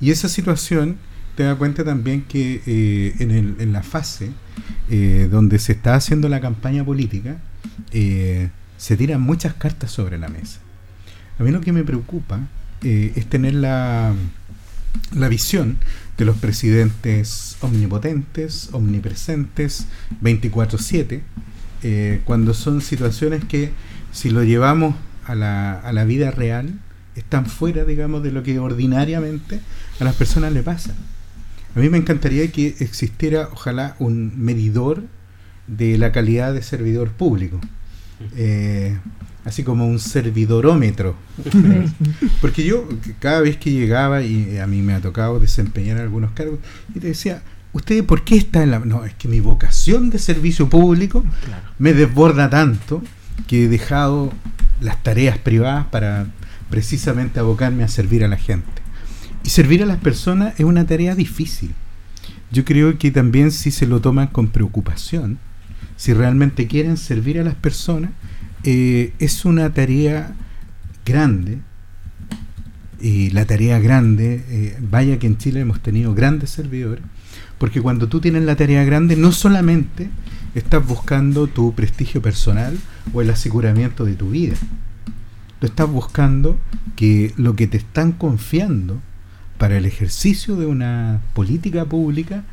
Y 0.01 0.11
esa 0.11 0.29
situación 0.29 0.99
te 1.37 1.43
das 1.43 1.57
cuenta 1.57 1.85
también 1.85 2.23
que 2.23 2.63
eh, 2.67 3.15
en, 3.19 3.31
el, 3.31 3.57
en, 3.59 3.73
la 3.73 3.83
fase 3.83 4.31
eh, 4.91 5.29
donde 5.31 5.59
se 5.59 5.73
está 5.73 5.95
haciendo 5.95 6.29
la 6.29 6.41
campaña 6.41 6.85
política, 6.85 7.39
eh, 7.93 8.51
se 8.77 8.97
tiran 8.97 9.21
muchas 9.21 9.55
cartas 9.55 9.91
sobre 9.91 10.19
la 10.19 10.29
mesa. 10.29 10.61
A 11.39 11.43
mí 11.43 11.51
lo 11.51 11.61
que 11.61 11.73
me 11.73 11.85
preocupa 11.85 12.41
eh, 12.83 13.13
es 13.17 13.27
tener 13.27 13.55
la, 13.55 14.15
la 15.15 15.29
visión 15.29 15.79
de 16.17 16.25
los 16.25 16.37
presidentes 16.37 17.57
omnipotentes, 17.61 18.69
omnipresentes, 18.73 19.87
24/7, 20.23 21.23
eh, 21.83 22.21
cuando 22.25 22.55
son 22.55 22.81
situaciones 22.81 23.45
que 23.45 23.73
si 24.13 24.31
lo 24.31 24.45
llevamos 24.45 24.95
a 25.27 25.35
la, 25.35 25.73
a 25.81 25.93
la 25.93 26.05
vida 26.05 26.31
real, 26.31 26.79
están 27.17 27.47
fuera, 27.47 27.85
digamos, 27.85 28.23
de 28.23 28.33
lo 28.33 28.43
que 28.43 28.59
ordinariamente 28.59 29.61
a 30.01 30.05
las 30.05 30.15
personas 30.15 30.53
le 30.53 30.63
pasa. 30.63 30.95
A 31.75 31.81
mí 31.81 31.89
me 31.89 31.99
encantaría 31.99 32.51
que 32.51 32.77
existiera, 32.79 33.49
ojalá, 33.53 33.97
un 33.99 34.33
medidor 34.37 35.03
de 35.67 35.99
la 35.99 36.13
calidad 36.13 36.55
de 36.55 36.63
servidor 36.63 37.11
público. 37.11 37.61
Eh, 38.37 38.97
así 39.45 39.63
como 39.63 39.87
un 39.87 39.99
servidorómetro. 39.99 41.17
Porque 42.41 42.65
yo 42.65 42.89
cada 43.19 43.41
vez 43.41 43.57
que 43.57 43.73
llegaba 43.73 44.23
y 44.23 44.59
a 44.59 44.67
mí 44.67 44.83
me 44.83 44.95
ha 44.95 45.01
tocado 45.01 45.39
desempeñar 45.39 45.99
algunos 45.99 46.33
cargos, 46.33 46.59
y 46.95 47.01
te 47.01 47.09
decía, 47.09 47.43
¿usted 47.73 48.05
por 48.05 48.25
qué 48.25 48.37
está 48.37 48.63
en 48.63 48.71
la... 48.71 48.79
No, 48.79 49.05
es 49.05 49.15
que 49.15 49.29
mi 49.29 49.41
vocación 49.41 50.11
de 50.11 50.19
servicio 50.19 50.69
público 50.69 51.25
me 51.79 51.93
desborda 51.93 52.49
tanto 52.51 53.03
que 53.47 53.65
he 53.65 53.69
dejado 53.69 54.33
las 54.81 55.03
tareas 55.03 55.39
privadas 55.39 55.87
para 55.87 56.27
precisamente 56.71 57.41
abocarme 57.41 57.85
a 57.85 57.89
servir 57.89 58.25
a 58.25 58.29
la 58.29 58.37
gente. 58.37 58.84
Y 59.45 59.51
servir 59.51 59.83
a 59.83 59.87
las 59.87 59.99
personas 59.99 60.59
es 60.59 60.65
una 60.65 60.87
tarea 60.87 61.15
difícil. 61.15 61.75
Yo 62.51 62.65
creo 62.65 62.99
que 62.99 63.11
también 63.11 63.51
si 63.51 63.71
se 63.71 63.87
lo 63.87 64.01
toman 64.01 64.29
con 64.29 64.49
preocupación, 64.49 65.39
si 65.97 66.15
realmente 66.15 66.67
quieren 66.67 66.97
servir 66.97 67.39
a 67.39 67.45
las 67.45 67.55
personas, 67.55 68.11
eh, 68.65 69.13
es 69.19 69.45
una 69.45 69.73
tarea 69.75 70.35
grande. 71.05 71.59
Y 73.01 73.31
la 73.31 73.45
tarea 73.45 73.79
grande, 73.79 74.43
eh, 74.49 74.79
vaya 74.81 75.19
que 75.19 75.27
en 75.27 75.37
Chile 75.37 75.61
hemos 75.61 75.81
tenido 75.83 76.15
grandes 76.15 76.49
servidores, 76.49 77.05
porque 77.59 77.83
cuando 77.83 78.09
tú 78.09 78.21
tienes 78.21 78.45
la 78.45 78.57
tarea 78.57 78.83
grande, 78.85 79.15
no 79.15 79.31
solamente 79.31 80.09
estás 80.55 80.87
buscando 80.87 81.49
tu 81.49 81.75
prestigio 81.75 82.23
personal 82.23 82.79
o 83.13 83.21
el 83.21 83.29
aseguramiento 83.29 84.07
de 84.07 84.15
tu 84.15 84.31
vida, 84.31 84.57
tú 85.61 85.67
estás 85.67 85.91
buscando 85.91 86.59
que 86.97 87.35
lo 87.37 87.57
que 87.57 87.67
te 87.67 87.77
están 87.77 88.13
confiando 88.13 89.03
para 89.59 89.77
el 89.77 89.87
ejercicio 89.87 90.57
de 90.57 90.67
una 90.67 91.21
política 91.35 91.85
pública 91.85 92.45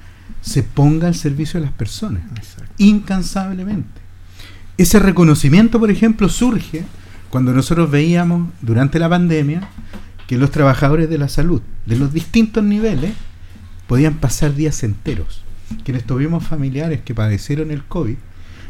se 0.41 0.64
ponga 0.64 1.07
al 1.07 1.15
servicio 1.15 1.60
de 1.60 1.65
las 1.65 1.73
personas, 1.73 2.23
incansablemente. 2.78 4.02
Ese 4.78 4.99
reconocimiento, 4.99 5.80
por 5.80 5.91
ejemplo, 5.91 6.30
surge 6.30 6.84
cuando 7.30 7.53
nosotros 7.53 7.91
veíamos 7.91 8.49
durante 8.61 8.99
la 8.99 9.10
pandemia 9.10 9.68
que 10.28 10.38
los 10.38 10.52
trabajadores 10.52 11.10
de 11.10 11.18
la 11.18 11.30
salud, 11.30 11.61
de 11.86 11.98
los 11.98 12.14
distintos 12.14 12.64
niveles, 12.64 13.14
podían 13.88 14.15
pasar 14.15 14.56
días 14.56 14.84
enteros. 14.84 15.44
Quienes 15.84 16.06
tuvimos 16.06 16.45
familiares 16.45 17.02
que 17.02 17.14
padecieron 17.14 17.72
el 17.72 17.84
COVID, 17.84 18.15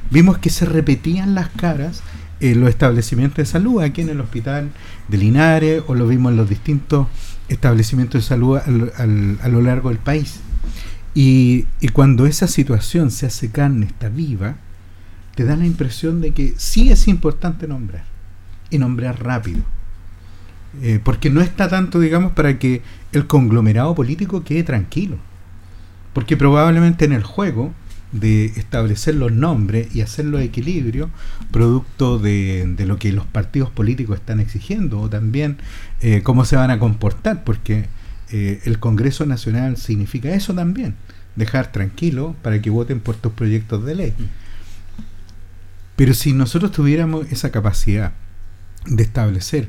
vimos 0.09 0.37
que 0.39 0.49
se 0.49 0.65
repetían 0.65 1.35
las 1.35 1.49
caras 1.49 2.01
en 2.39 2.59
los 2.59 2.69
establecimientos 2.69 3.37
de 3.37 3.45
salud, 3.45 3.81
aquí 3.81 4.01
en 4.01 4.09
el 4.09 4.21
hospital 4.21 4.71
de 5.07 5.17
Linares, 5.17 5.83
o 5.87 5.95
lo 5.95 6.07
vimos 6.07 6.31
en 6.31 6.37
los 6.37 6.49
distintos 6.49 7.07
establecimientos 7.53 8.23
de 8.23 8.27
salud 8.27 8.57
a 8.57 9.47
lo 9.47 9.61
largo 9.61 9.89
del 9.89 9.97
país. 9.97 10.39
Y, 11.13 11.65
y, 11.81 11.89
cuando 11.89 12.25
esa 12.25 12.47
situación 12.47 13.11
se 13.11 13.25
hace 13.25 13.51
carne, 13.51 13.87
está 13.87 14.07
viva, 14.07 14.55
te 15.35 15.43
da 15.43 15.57
la 15.57 15.65
impresión 15.65 16.21
de 16.21 16.31
que 16.31 16.53
sí 16.57 16.89
es 16.89 17.07
importante 17.09 17.67
nombrar, 17.67 18.05
y 18.69 18.77
nombrar 18.77 19.21
rápido. 19.21 19.63
Eh, 20.81 20.99
porque 21.03 21.29
no 21.29 21.41
está 21.41 21.67
tanto, 21.67 21.99
digamos, 21.99 22.31
para 22.31 22.57
que 22.57 22.81
el 23.11 23.27
conglomerado 23.27 23.93
político 23.93 24.43
quede 24.43 24.63
tranquilo. 24.63 25.17
Porque 26.13 26.37
probablemente 26.37 27.05
en 27.05 27.11
el 27.11 27.23
juego 27.23 27.73
de 28.11 28.45
establecer 28.45 29.15
los 29.15 29.31
nombres 29.31 29.95
y 29.95 30.01
hacer 30.01 30.25
los 30.25 30.41
equilibrios, 30.41 31.09
producto 31.51 32.19
de, 32.19 32.65
de, 32.75 32.85
lo 32.85 32.97
que 32.97 33.11
los 33.13 33.25
partidos 33.25 33.69
políticos 33.69 34.17
están 34.19 34.39
exigiendo, 34.39 34.99
o 34.99 35.09
también 35.09 35.57
eh, 36.01 36.21
cómo 36.23 36.45
se 36.45 36.55
van 36.55 36.71
a 36.71 36.79
comportar, 36.79 37.43
porque 37.43 37.85
eh, 38.31 38.61
el 38.63 38.79
Congreso 38.79 39.25
Nacional 39.25 39.77
significa 39.77 40.33
eso 40.33 40.53
también, 40.53 40.95
dejar 41.35 41.71
tranquilo 41.71 42.35
para 42.41 42.61
que 42.61 42.69
voten 42.69 42.99
por 42.99 43.15
tus 43.15 43.33
proyectos 43.33 43.85
de 43.85 43.95
ley. 43.95 44.13
Pero 45.95 46.13
si 46.13 46.33
nosotros 46.33 46.71
tuviéramos 46.71 47.31
esa 47.31 47.51
capacidad 47.51 48.13
de 48.85 49.03
establecer 49.03 49.67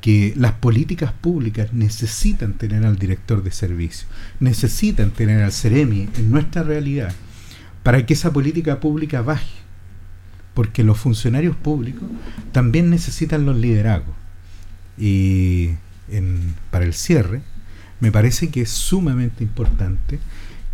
que 0.00 0.32
las 0.36 0.52
políticas 0.52 1.12
públicas 1.12 1.72
necesitan 1.72 2.54
tener 2.54 2.86
al 2.86 2.98
director 2.98 3.42
de 3.42 3.50
servicio, 3.50 4.08
necesitan 4.40 5.10
tener 5.10 5.42
al 5.42 5.52
CEREMI 5.52 6.08
en 6.16 6.30
nuestra 6.30 6.62
realidad, 6.62 7.12
para 7.82 8.04
que 8.04 8.14
esa 8.14 8.32
política 8.32 8.80
pública 8.80 9.22
baje, 9.22 9.54
porque 10.54 10.84
los 10.84 10.98
funcionarios 10.98 11.56
públicos 11.56 12.08
también 12.52 12.90
necesitan 12.90 13.46
los 13.46 13.56
liderazgos. 13.56 14.14
Y 14.96 15.70
en, 16.10 16.54
para 16.70 16.84
el 16.84 16.94
cierre, 16.94 17.42
me 18.00 18.12
parece 18.12 18.50
que 18.50 18.62
es 18.62 18.70
sumamente 18.70 19.44
importante 19.44 20.18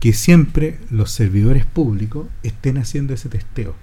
que 0.00 0.12
siempre 0.12 0.78
los 0.90 1.10
servidores 1.10 1.64
públicos 1.64 2.26
estén 2.42 2.78
haciendo 2.78 3.14
ese 3.14 3.28
testeo. 3.28 3.74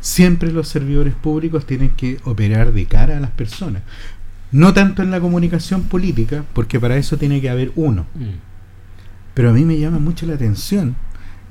Siempre 0.00 0.52
los 0.52 0.68
servidores 0.68 1.14
públicos 1.14 1.66
tienen 1.66 1.90
que 1.90 2.18
operar 2.24 2.72
de 2.72 2.86
cara 2.86 3.16
a 3.16 3.20
las 3.20 3.30
personas. 3.30 3.82
No 4.52 4.74
tanto 4.74 5.02
en 5.02 5.10
la 5.10 5.20
comunicación 5.20 5.84
política, 5.84 6.44
porque 6.52 6.80
para 6.80 6.96
eso 6.96 7.16
tiene 7.16 7.40
que 7.40 7.50
haber 7.50 7.72
uno. 7.76 8.06
Mm. 8.14 8.38
Pero 9.34 9.50
a 9.50 9.52
mí 9.52 9.64
me 9.64 9.78
llama 9.78 9.98
mucho 9.98 10.26
la 10.26 10.34
atención, 10.34 10.96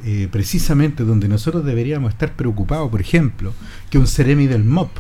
eh, 0.04 0.28
precisamente 0.32 1.04
donde 1.04 1.28
nosotros 1.28 1.66
deberíamos 1.66 2.12
estar 2.12 2.34
preocupados, 2.34 2.90
por 2.90 3.02
ejemplo, 3.02 3.54
que 3.90 3.98
un 3.98 4.08
Ceremi 4.08 4.48
del 4.48 4.64
MOP 4.64 4.92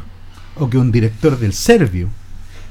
o 0.55 0.69
que 0.69 0.77
un 0.77 0.91
director 0.91 1.39
del 1.39 1.53
Servio 1.53 2.09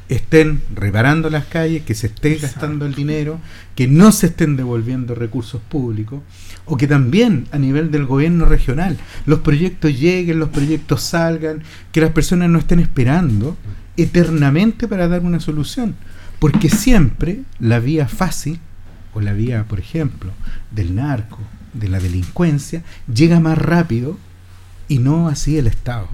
estén 0.08 0.62
reparando 0.74 1.28
las 1.30 1.44
calles, 1.44 1.82
que 1.82 1.94
se 1.94 2.06
esté 2.06 2.36
gastando 2.36 2.86
el 2.86 2.94
dinero, 2.94 3.40
que 3.74 3.86
no 3.86 4.10
se 4.10 4.26
estén 4.26 4.56
devolviendo 4.56 5.14
recursos 5.14 5.60
públicos, 5.60 6.20
o 6.64 6.76
que 6.76 6.86
también 6.86 7.46
a 7.52 7.58
nivel 7.58 7.90
del 7.90 8.06
gobierno 8.06 8.44
regional 8.46 8.96
los 9.26 9.40
proyectos 9.40 9.98
lleguen, 9.98 10.38
los 10.38 10.48
proyectos 10.48 11.02
salgan, 11.02 11.62
que 11.92 12.00
las 12.00 12.12
personas 12.12 12.48
no 12.48 12.58
estén 12.58 12.80
esperando 12.80 13.56
eternamente 13.96 14.88
para 14.88 15.08
dar 15.08 15.22
una 15.22 15.40
solución, 15.40 15.94
porque 16.38 16.70
siempre 16.70 17.42
la 17.58 17.78
vía 17.78 18.08
fácil, 18.08 18.60
o 19.14 19.20
la 19.20 19.32
vía, 19.32 19.64
por 19.64 19.80
ejemplo, 19.80 20.32
del 20.70 20.94
narco, 20.94 21.38
de 21.72 21.88
la 21.88 22.00
delincuencia, 22.00 22.82
llega 23.12 23.40
más 23.40 23.58
rápido 23.58 24.18
y 24.88 24.98
no 24.98 25.28
así 25.28 25.58
el 25.58 25.66
Estado. 25.66 26.08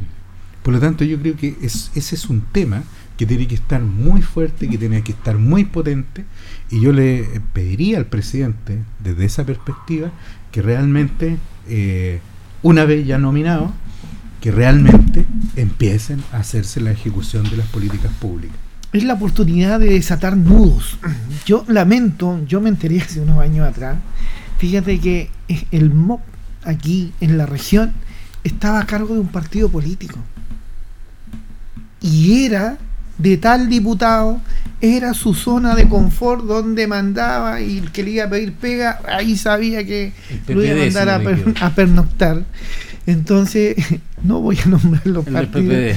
Por 0.63 0.75
lo 0.75 0.81
tanto, 0.81 1.05
yo 1.05 1.19
creo 1.21 1.37
que 1.37 1.57
es, 1.63 1.91
ese 1.95 2.15
es 2.15 2.29
un 2.31 2.41
tema 2.41 2.83
que 3.17 3.27
tiene 3.27 3.47
que 3.47 3.55
estar 3.55 3.81
muy 3.81 4.23
fuerte, 4.23 4.69
que 4.69 4.79
tiene 4.79 5.03
que 5.03 5.13
estar 5.13 5.39
muy 5.39 5.65
potente, 5.65 6.25
y 6.71 6.81
yo 6.81 6.93
le 6.93 7.41
pediría 7.53 7.99
al 7.99 8.07
presidente, 8.07 8.81
desde 9.03 9.25
esa 9.25 9.45
perspectiva, 9.45 10.11
que 10.51 10.63
realmente, 10.63 11.37
eh, 11.69 12.21
una 12.63 12.85
vez 12.85 13.07
ya 13.07 13.19
nominado, 13.19 13.73
que 14.41 14.51
realmente 14.51 15.27
empiecen 15.57 16.23
a 16.33 16.39
hacerse 16.39 16.81
la 16.81 16.91
ejecución 16.91 17.49
de 17.49 17.57
las 17.57 17.67
políticas 17.69 18.13
públicas. 18.13 18.57
Es 18.93 19.03
la 19.05 19.15
oportunidad 19.15 19.81
de 19.81 19.91
desatar 19.91 20.37
nudos. 20.37 20.99
Yo 21.47 21.65
lamento, 21.69 22.41
yo 22.47 22.61
me 22.61 22.69
enteré 22.69 23.01
hace 23.01 23.21
unos 23.21 23.39
años 23.39 23.67
atrás, 23.67 23.97
fíjate 24.59 25.01
que 25.01 25.31
el 25.71 25.91
MOP 25.91 26.21
aquí 26.65 27.13
en 27.21 27.39
la 27.39 27.47
región 27.47 27.93
estaba 28.43 28.81
a 28.81 28.87
cargo 28.87 29.15
de 29.15 29.21
un 29.21 29.29
partido 29.29 29.69
político. 29.69 30.19
Y 32.01 32.45
era 32.45 32.79
de 33.19 33.37
tal 33.37 33.69
diputado 33.69 34.41
era 34.81 35.15
su 35.15 35.35
zona 35.35 35.75
de 35.75 35.89
confort 35.89 36.45
donde 36.45 36.87
mandaba 36.87 37.61
y 37.61 37.79
el 37.79 37.91
que 37.91 38.03
le 38.03 38.11
iba 38.11 38.25
a 38.25 38.29
pedir 38.29 38.53
pega, 38.53 39.01
ahí 39.09 39.37
sabía 39.37 39.85
que 39.85 40.13
lo 40.49 40.63
iba 40.63 40.75
a 40.75 40.79
mandar 40.79 41.09
a, 41.61 41.71
pernoctar. 41.75 42.45
Entonces, 43.07 43.77
no 44.23 44.41
voy 44.41 44.59
a 44.65 44.69
nombrar 44.69 45.07
los 45.07 45.25
partidos. 45.25 45.97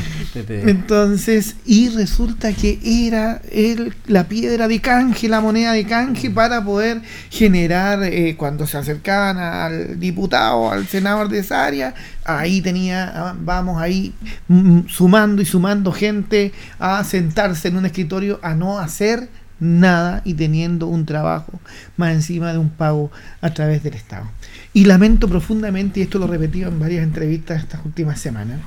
Entonces, 0.50 1.56
y 1.66 1.90
resulta 1.90 2.54
que 2.54 2.80
era 2.84 3.42
el, 3.52 3.94
la 4.08 4.26
piedra 4.28 4.68
de 4.68 4.80
canje, 4.82 5.30
la 5.30 5.42
moneda 5.42 5.72
de 5.72 5.86
canje 5.86 6.30
para 6.30 6.64
poder 6.64 7.02
generar, 7.30 8.04
eh, 8.04 8.36
cuando 8.38 8.68
se 8.68 8.78
acercaban 8.78 9.38
al 9.38 10.00
diputado, 10.00 10.70
al 10.72 10.88
senador 10.88 11.30
de 11.30 11.40
esa 11.40 11.66
área, 11.66 11.94
ahí 12.26 12.62
tenía, 12.62 13.12
ah, 13.16 13.36
vamos 13.40 13.82
ahí 13.82 14.14
mm, 14.48 14.88
sumando 14.88 15.42
y 15.42 15.46
sumando 15.46 15.92
gente 15.92 16.52
a 16.80 17.04
sentarse 17.04 17.70
en 17.70 17.78
un 17.78 17.86
escritorio 17.86 18.40
a 18.44 18.54
no 18.54 18.80
hacer 18.80 19.30
nada 19.60 20.22
y 20.24 20.34
teniendo 20.34 20.88
un 20.88 21.06
trabajo 21.06 21.60
más 21.96 22.14
encima 22.14 22.52
de 22.52 22.60
un 22.60 22.70
pago 22.70 23.12
a 23.42 23.54
través 23.54 23.84
del 23.84 23.94
Estado. 23.94 24.26
Y 24.74 24.86
lamento 24.86 25.28
profundamente, 25.28 26.00
y 26.00 26.04
esto 26.04 26.20
lo 26.20 26.26
he 26.26 26.30
repetido 26.30 26.70
en 26.70 26.80
varias 26.80 27.04
entrevistas 27.04 27.62
estas 27.62 27.84
últimas 27.86 28.20
semanas, 28.20 28.60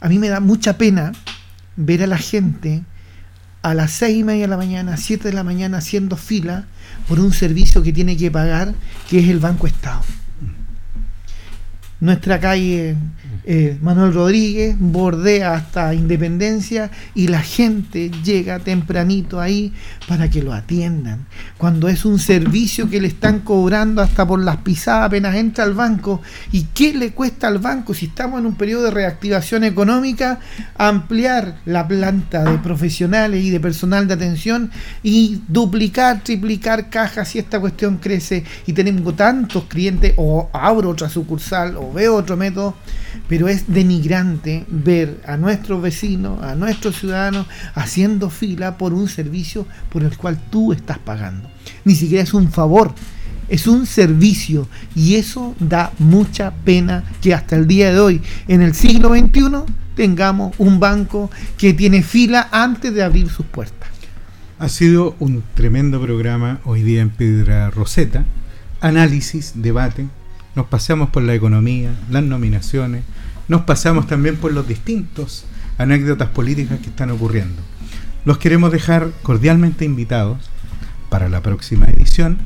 a 0.00 0.08
mí 0.08 0.18
me 0.18 0.28
da 0.28 0.40
mucha 0.40 0.78
pena 0.78 1.12
ver 1.76 2.02
a 2.02 2.06
la 2.06 2.18
gente 2.18 2.82
a 3.62 3.74
las 3.74 3.90
seis 3.90 4.18
y 4.18 4.24
media 4.24 4.42
de 4.42 4.48
la 4.48 4.56
mañana, 4.56 4.96
siete 4.96 5.28
de 5.28 5.34
la 5.34 5.42
mañana 5.42 5.78
haciendo 5.78 6.16
fila 6.16 6.66
por 7.08 7.18
un 7.20 7.32
servicio 7.32 7.82
que 7.82 7.92
tiene 7.92 8.16
que 8.16 8.30
pagar, 8.30 8.74
que 9.08 9.18
es 9.18 9.28
el 9.28 9.40
Banco 9.40 9.66
Estado. 9.66 10.02
Nuestra 11.98 12.38
calle 12.38 12.94
eh, 13.48 13.78
Manuel 13.80 14.12
Rodríguez 14.12 14.76
bordea 14.78 15.54
hasta 15.54 15.94
Independencia 15.94 16.90
y 17.14 17.28
la 17.28 17.40
gente 17.40 18.10
llega 18.24 18.58
tempranito 18.58 19.40
ahí 19.40 19.72
para 20.08 20.28
que 20.28 20.42
lo 20.42 20.52
atiendan. 20.52 21.26
Cuando 21.56 21.88
es 21.88 22.04
un 22.04 22.18
servicio 22.18 22.90
que 22.90 23.00
le 23.00 23.06
están 23.06 23.40
cobrando 23.40 24.02
hasta 24.02 24.26
por 24.26 24.42
las 24.42 24.58
pisadas 24.58 25.06
apenas 25.06 25.36
entra 25.36 25.64
al 25.64 25.74
banco. 25.74 26.20
¿Y 26.50 26.64
qué 26.74 26.92
le 26.92 27.12
cuesta 27.12 27.46
al 27.46 27.60
banco 27.60 27.94
si 27.94 28.06
estamos 28.06 28.40
en 28.40 28.46
un 28.46 28.56
periodo 28.56 28.84
de 28.84 28.90
reactivación 28.90 29.62
económica? 29.62 30.40
Ampliar 30.76 31.60
la 31.64 31.86
planta 31.86 32.42
de 32.44 32.58
profesionales 32.58 33.44
y 33.44 33.50
de 33.50 33.60
personal 33.60 34.08
de 34.08 34.14
atención 34.14 34.70
y 35.02 35.40
duplicar, 35.46 36.22
triplicar 36.22 36.90
cajas 36.90 37.28
si 37.28 37.38
esta 37.38 37.60
cuestión 37.60 37.98
crece 37.98 38.44
y 38.66 38.72
tenemos 38.72 39.14
tantos 39.14 39.64
clientes 39.64 40.14
o 40.16 40.50
abro 40.52 40.90
otra 40.90 41.08
sucursal 41.08 41.76
veo 41.92 42.16
otro 42.16 42.36
método 42.36 42.74
pero 43.28 43.48
es 43.48 43.64
denigrante 43.72 44.64
ver 44.68 45.20
a 45.26 45.36
nuestros 45.36 45.82
vecinos, 45.82 46.42
a 46.42 46.54
nuestros 46.54 46.98
ciudadanos 46.98 47.46
haciendo 47.74 48.30
fila 48.30 48.78
por 48.78 48.94
un 48.94 49.08
servicio 49.08 49.66
por 49.90 50.02
el 50.02 50.16
cual 50.16 50.38
tú 50.50 50.72
estás 50.72 50.98
pagando. 50.98 51.48
Ni 51.84 51.94
siquiera 51.94 52.22
es 52.22 52.34
un 52.34 52.50
favor, 52.50 52.94
es 53.48 53.66
un 53.66 53.86
servicio 53.86 54.68
y 54.94 55.16
eso 55.16 55.54
da 55.58 55.92
mucha 55.98 56.52
pena 56.52 57.04
que 57.20 57.34
hasta 57.34 57.56
el 57.56 57.66
día 57.66 57.92
de 57.92 58.00
hoy, 58.00 58.22
en 58.48 58.62
el 58.62 58.74
siglo 58.74 59.10
XXI, 59.10 59.72
tengamos 59.94 60.54
un 60.58 60.78
banco 60.78 61.30
que 61.56 61.72
tiene 61.72 62.02
fila 62.02 62.48
antes 62.52 62.94
de 62.94 63.02
abrir 63.02 63.28
sus 63.30 63.46
puertas. 63.46 63.88
Ha 64.58 64.68
sido 64.68 65.16
un 65.18 65.42
tremendo 65.54 66.00
programa 66.00 66.60
hoy 66.64 66.82
día 66.82 67.02
en 67.02 67.10
Piedra 67.10 67.70
Roseta, 67.70 68.24
análisis, 68.80 69.52
debate, 69.56 70.06
nos 70.56 70.66
paseamos 70.66 71.10
por 71.10 71.22
la 71.22 71.34
economía, 71.34 71.94
las 72.10 72.24
nominaciones, 72.24 73.04
nos 73.46 73.62
pasamos 73.62 74.06
también 74.06 74.36
por 74.36 74.52
los 74.52 74.66
distintos 74.66 75.44
anécdotas 75.78 76.30
políticas 76.30 76.80
que 76.80 76.88
están 76.88 77.10
ocurriendo. 77.10 77.62
Los 78.24 78.38
queremos 78.38 78.72
dejar 78.72 79.10
cordialmente 79.22 79.84
invitados 79.84 80.38
para 81.10 81.28
la 81.28 81.42
próxima 81.42 81.86
edición 81.86 82.38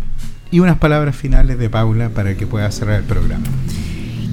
y 0.51 0.59
unas 0.59 0.79
palabras 0.79 1.17
finales 1.17 1.59
de 1.59 1.71
Paula 1.71 2.11
para 2.11 2.37
que 2.37 2.47
pueda 2.47 2.71
cerrar 2.73 2.99
el 2.99 3.05
programa. 3.05 3.45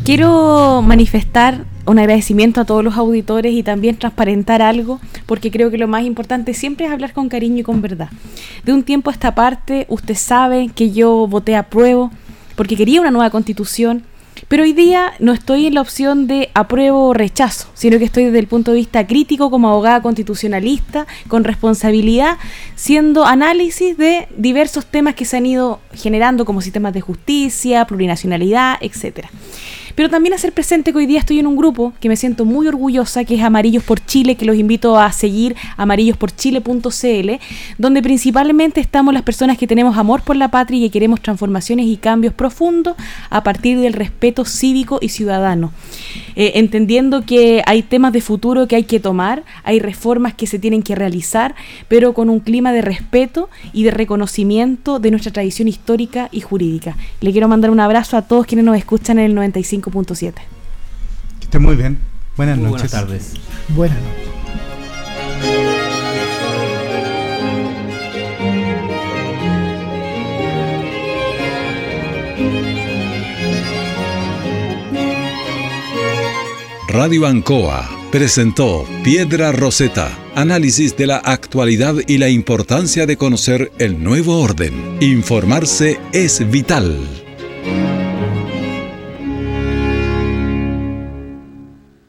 Quiero 0.04 0.82
manifestar 0.82 1.66
un 1.86 2.00
agradecimiento 2.00 2.62
a 2.62 2.66
todos 2.66 2.84
los 2.84 2.96
auditores 2.96 3.54
y 3.54 3.62
también 3.62 3.98
transparentar 3.98 4.62
algo, 4.62 5.00
porque 5.26 5.52
creo 5.52 5.70
que 5.70 5.78
lo 5.78 5.88
más 5.88 6.04
importante 6.04 6.54
siempre 6.54 6.88
es 6.88 6.92
hablar 6.92 7.14
con 7.14 7.30
cariño 7.30 7.60
y 7.60 7.64
con 7.64 7.82
verdad. 7.82 8.10
De 8.66 8.74
un 8.74 8.84
tiempo 8.84 9.10
a 9.10 9.14
esta 9.14 9.36
parte, 9.36 9.86
usted 9.90 10.16
sabe 10.16 10.70
que 10.74 10.92
yo 10.92 11.28
voté 11.28 11.56
a 11.56 11.70
prueba 11.70 12.10
porque 12.58 12.76
quería 12.76 13.00
una 13.00 13.12
nueva 13.12 13.30
constitución, 13.30 14.04
pero 14.48 14.64
hoy 14.64 14.74
día 14.74 15.14
no 15.20 15.32
estoy 15.32 15.68
en 15.68 15.76
la 15.76 15.82
opción 15.82 16.28
de 16.28 16.50
apruebo 16.54 17.08
o 17.08 17.14
rechazo, 17.14 17.70
sino 17.76 18.00
que 18.00 18.06
estoy 18.06 18.26
desde 18.26 18.40
el 18.40 18.48
punto 18.48 18.72
de 18.72 18.78
vista 18.78 19.06
crítico 19.06 19.50
como 19.50 19.70
abogada 19.70 20.02
constitucionalista, 20.02 21.08
con 21.28 21.44
responsabilidad, 21.44 22.38
siendo 22.76 23.26
análisis 23.26 23.96
de 23.98 24.28
diversos 24.36 24.88
temas 24.88 25.16
que 25.16 25.26
se 25.26 25.38
han 25.38 25.46
ido 25.46 25.80
generando 25.94 26.46
como 26.46 26.62
sistemas 26.62 26.94
de 26.94 27.02
justicia, 27.02 27.86
plurinacionalidad, 27.86 28.78
etcétera 28.82 29.30
pero 29.98 30.12
también 30.12 30.36
hacer 30.36 30.52
presente 30.52 30.92
que 30.92 31.00
hoy 31.00 31.08
día 31.08 31.18
estoy 31.18 31.40
en 31.40 31.48
un 31.48 31.58
grupo 31.58 31.92
que 32.00 32.08
me 32.08 32.16
siento 32.16 32.46
muy 32.46 32.68
orgullosa, 32.68 33.26
que 33.26 33.34
es 33.34 33.42
Amarillos 33.42 33.82
por 33.82 34.00
Chile, 34.06 34.36
que 34.36 34.46
los 34.46 34.56
invito 34.56 35.00
a 35.00 35.12
seguir, 35.12 35.56
amarillosporchile.cl, 35.76 37.32
donde 37.80 38.04
principalmente 38.04 38.80
estamos 38.80 39.12
las 39.12 39.24
personas 39.24 39.58
que 39.58 39.66
tenemos 39.66 39.98
amor 39.98 40.22
por 40.22 40.36
la 40.36 40.52
patria 40.52 40.78
y 40.78 40.82
que 40.84 40.92
queremos 40.92 41.20
transformaciones 41.20 41.88
y 41.88 41.98
cambios 41.98 42.36
profundos 42.36 42.96
a 43.32 43.42
partir 43.42 43.80
del 43.80 43.94
respeto 43.94 44.46
cívico 44.46 45.00
y 45.02 45.10
ciudadano. 45.10 45.72
Eh, 46.36 46.52
entendiendo 46.60 47.26
que 47.26 47.64
hay 47.66 47.82
temas 47.82 48.14
de 48.14 48.22
futuro 48.22 48.68
que 48.68 48.76
hay 48.76 48.84
que 48.84 49.00
tomar, 49.00 49.46
hay 49.64 49.80
reformas 49.80 50.36
que 50.36 50.46
se 50.46 50.60
tienen 50.60 50.84
que 50.84 50.94
realizar, 50.94 51.56
pero 51.88 52.14
con 52.14 52.30
un 52.30 52.40
clima 52.40 52.72
de 52.72 52.84
respeto 52.84 53.50
y 53.74 53.82
de 53.82 53.90
reconocimiento 53.90 55.00
de 55.00 55.10
nuestra 55.10 55.34
tradición 55.34 55.68
histórica 55.68 56.30
y 56.32 56.42
jurídica. 56.42 56.96
Le 57.20 57.32
quiero 57.32 57.48
mandar 57.48 57.72
un 57.72 57.80
abrazo 57.80 58.16
a 58.16 58.22
todos 58.22 58.46
quienes 58.46 58.64
nos 58.64 58.78
escuchan 58.78 59.18
en 59.18 59.26
el 59.26 59.34
95 59.34 59.87
5.7. 59.92 60.34
Que 60.34 61.46
esté 61.46 61.60
muy 61.60 61.76
bien. 61.76 62.00
Buenas 62.36 62.58
noches. 62.58 62.92
Buenas 62.92 62.92
tardes. 62.92 63.34
Buenas 63.70 63.98
noches. 64.00 64.28
Radio 76.90 77.28
Ancoa 77.28 77.88
presentó 78.12 78.86
Piedra 79.04 79.52
Roseta, 79.52 80.18
análisis 80.34 80.96
de 80.96 81.06
la 81.06 81.18
actualidad 81.18 81.96
y 82.08 82.18
la 82.18 82.30
importancia 82.30 83.06
de 83.06 83.18
conocer 83.18 83.72
el 83.78 84.02
nuevo 84.02 84.40
orden. 84.42 84.98
Informarse 85.02 86.00
es 86.14 86.50
vital. 86.50 86.98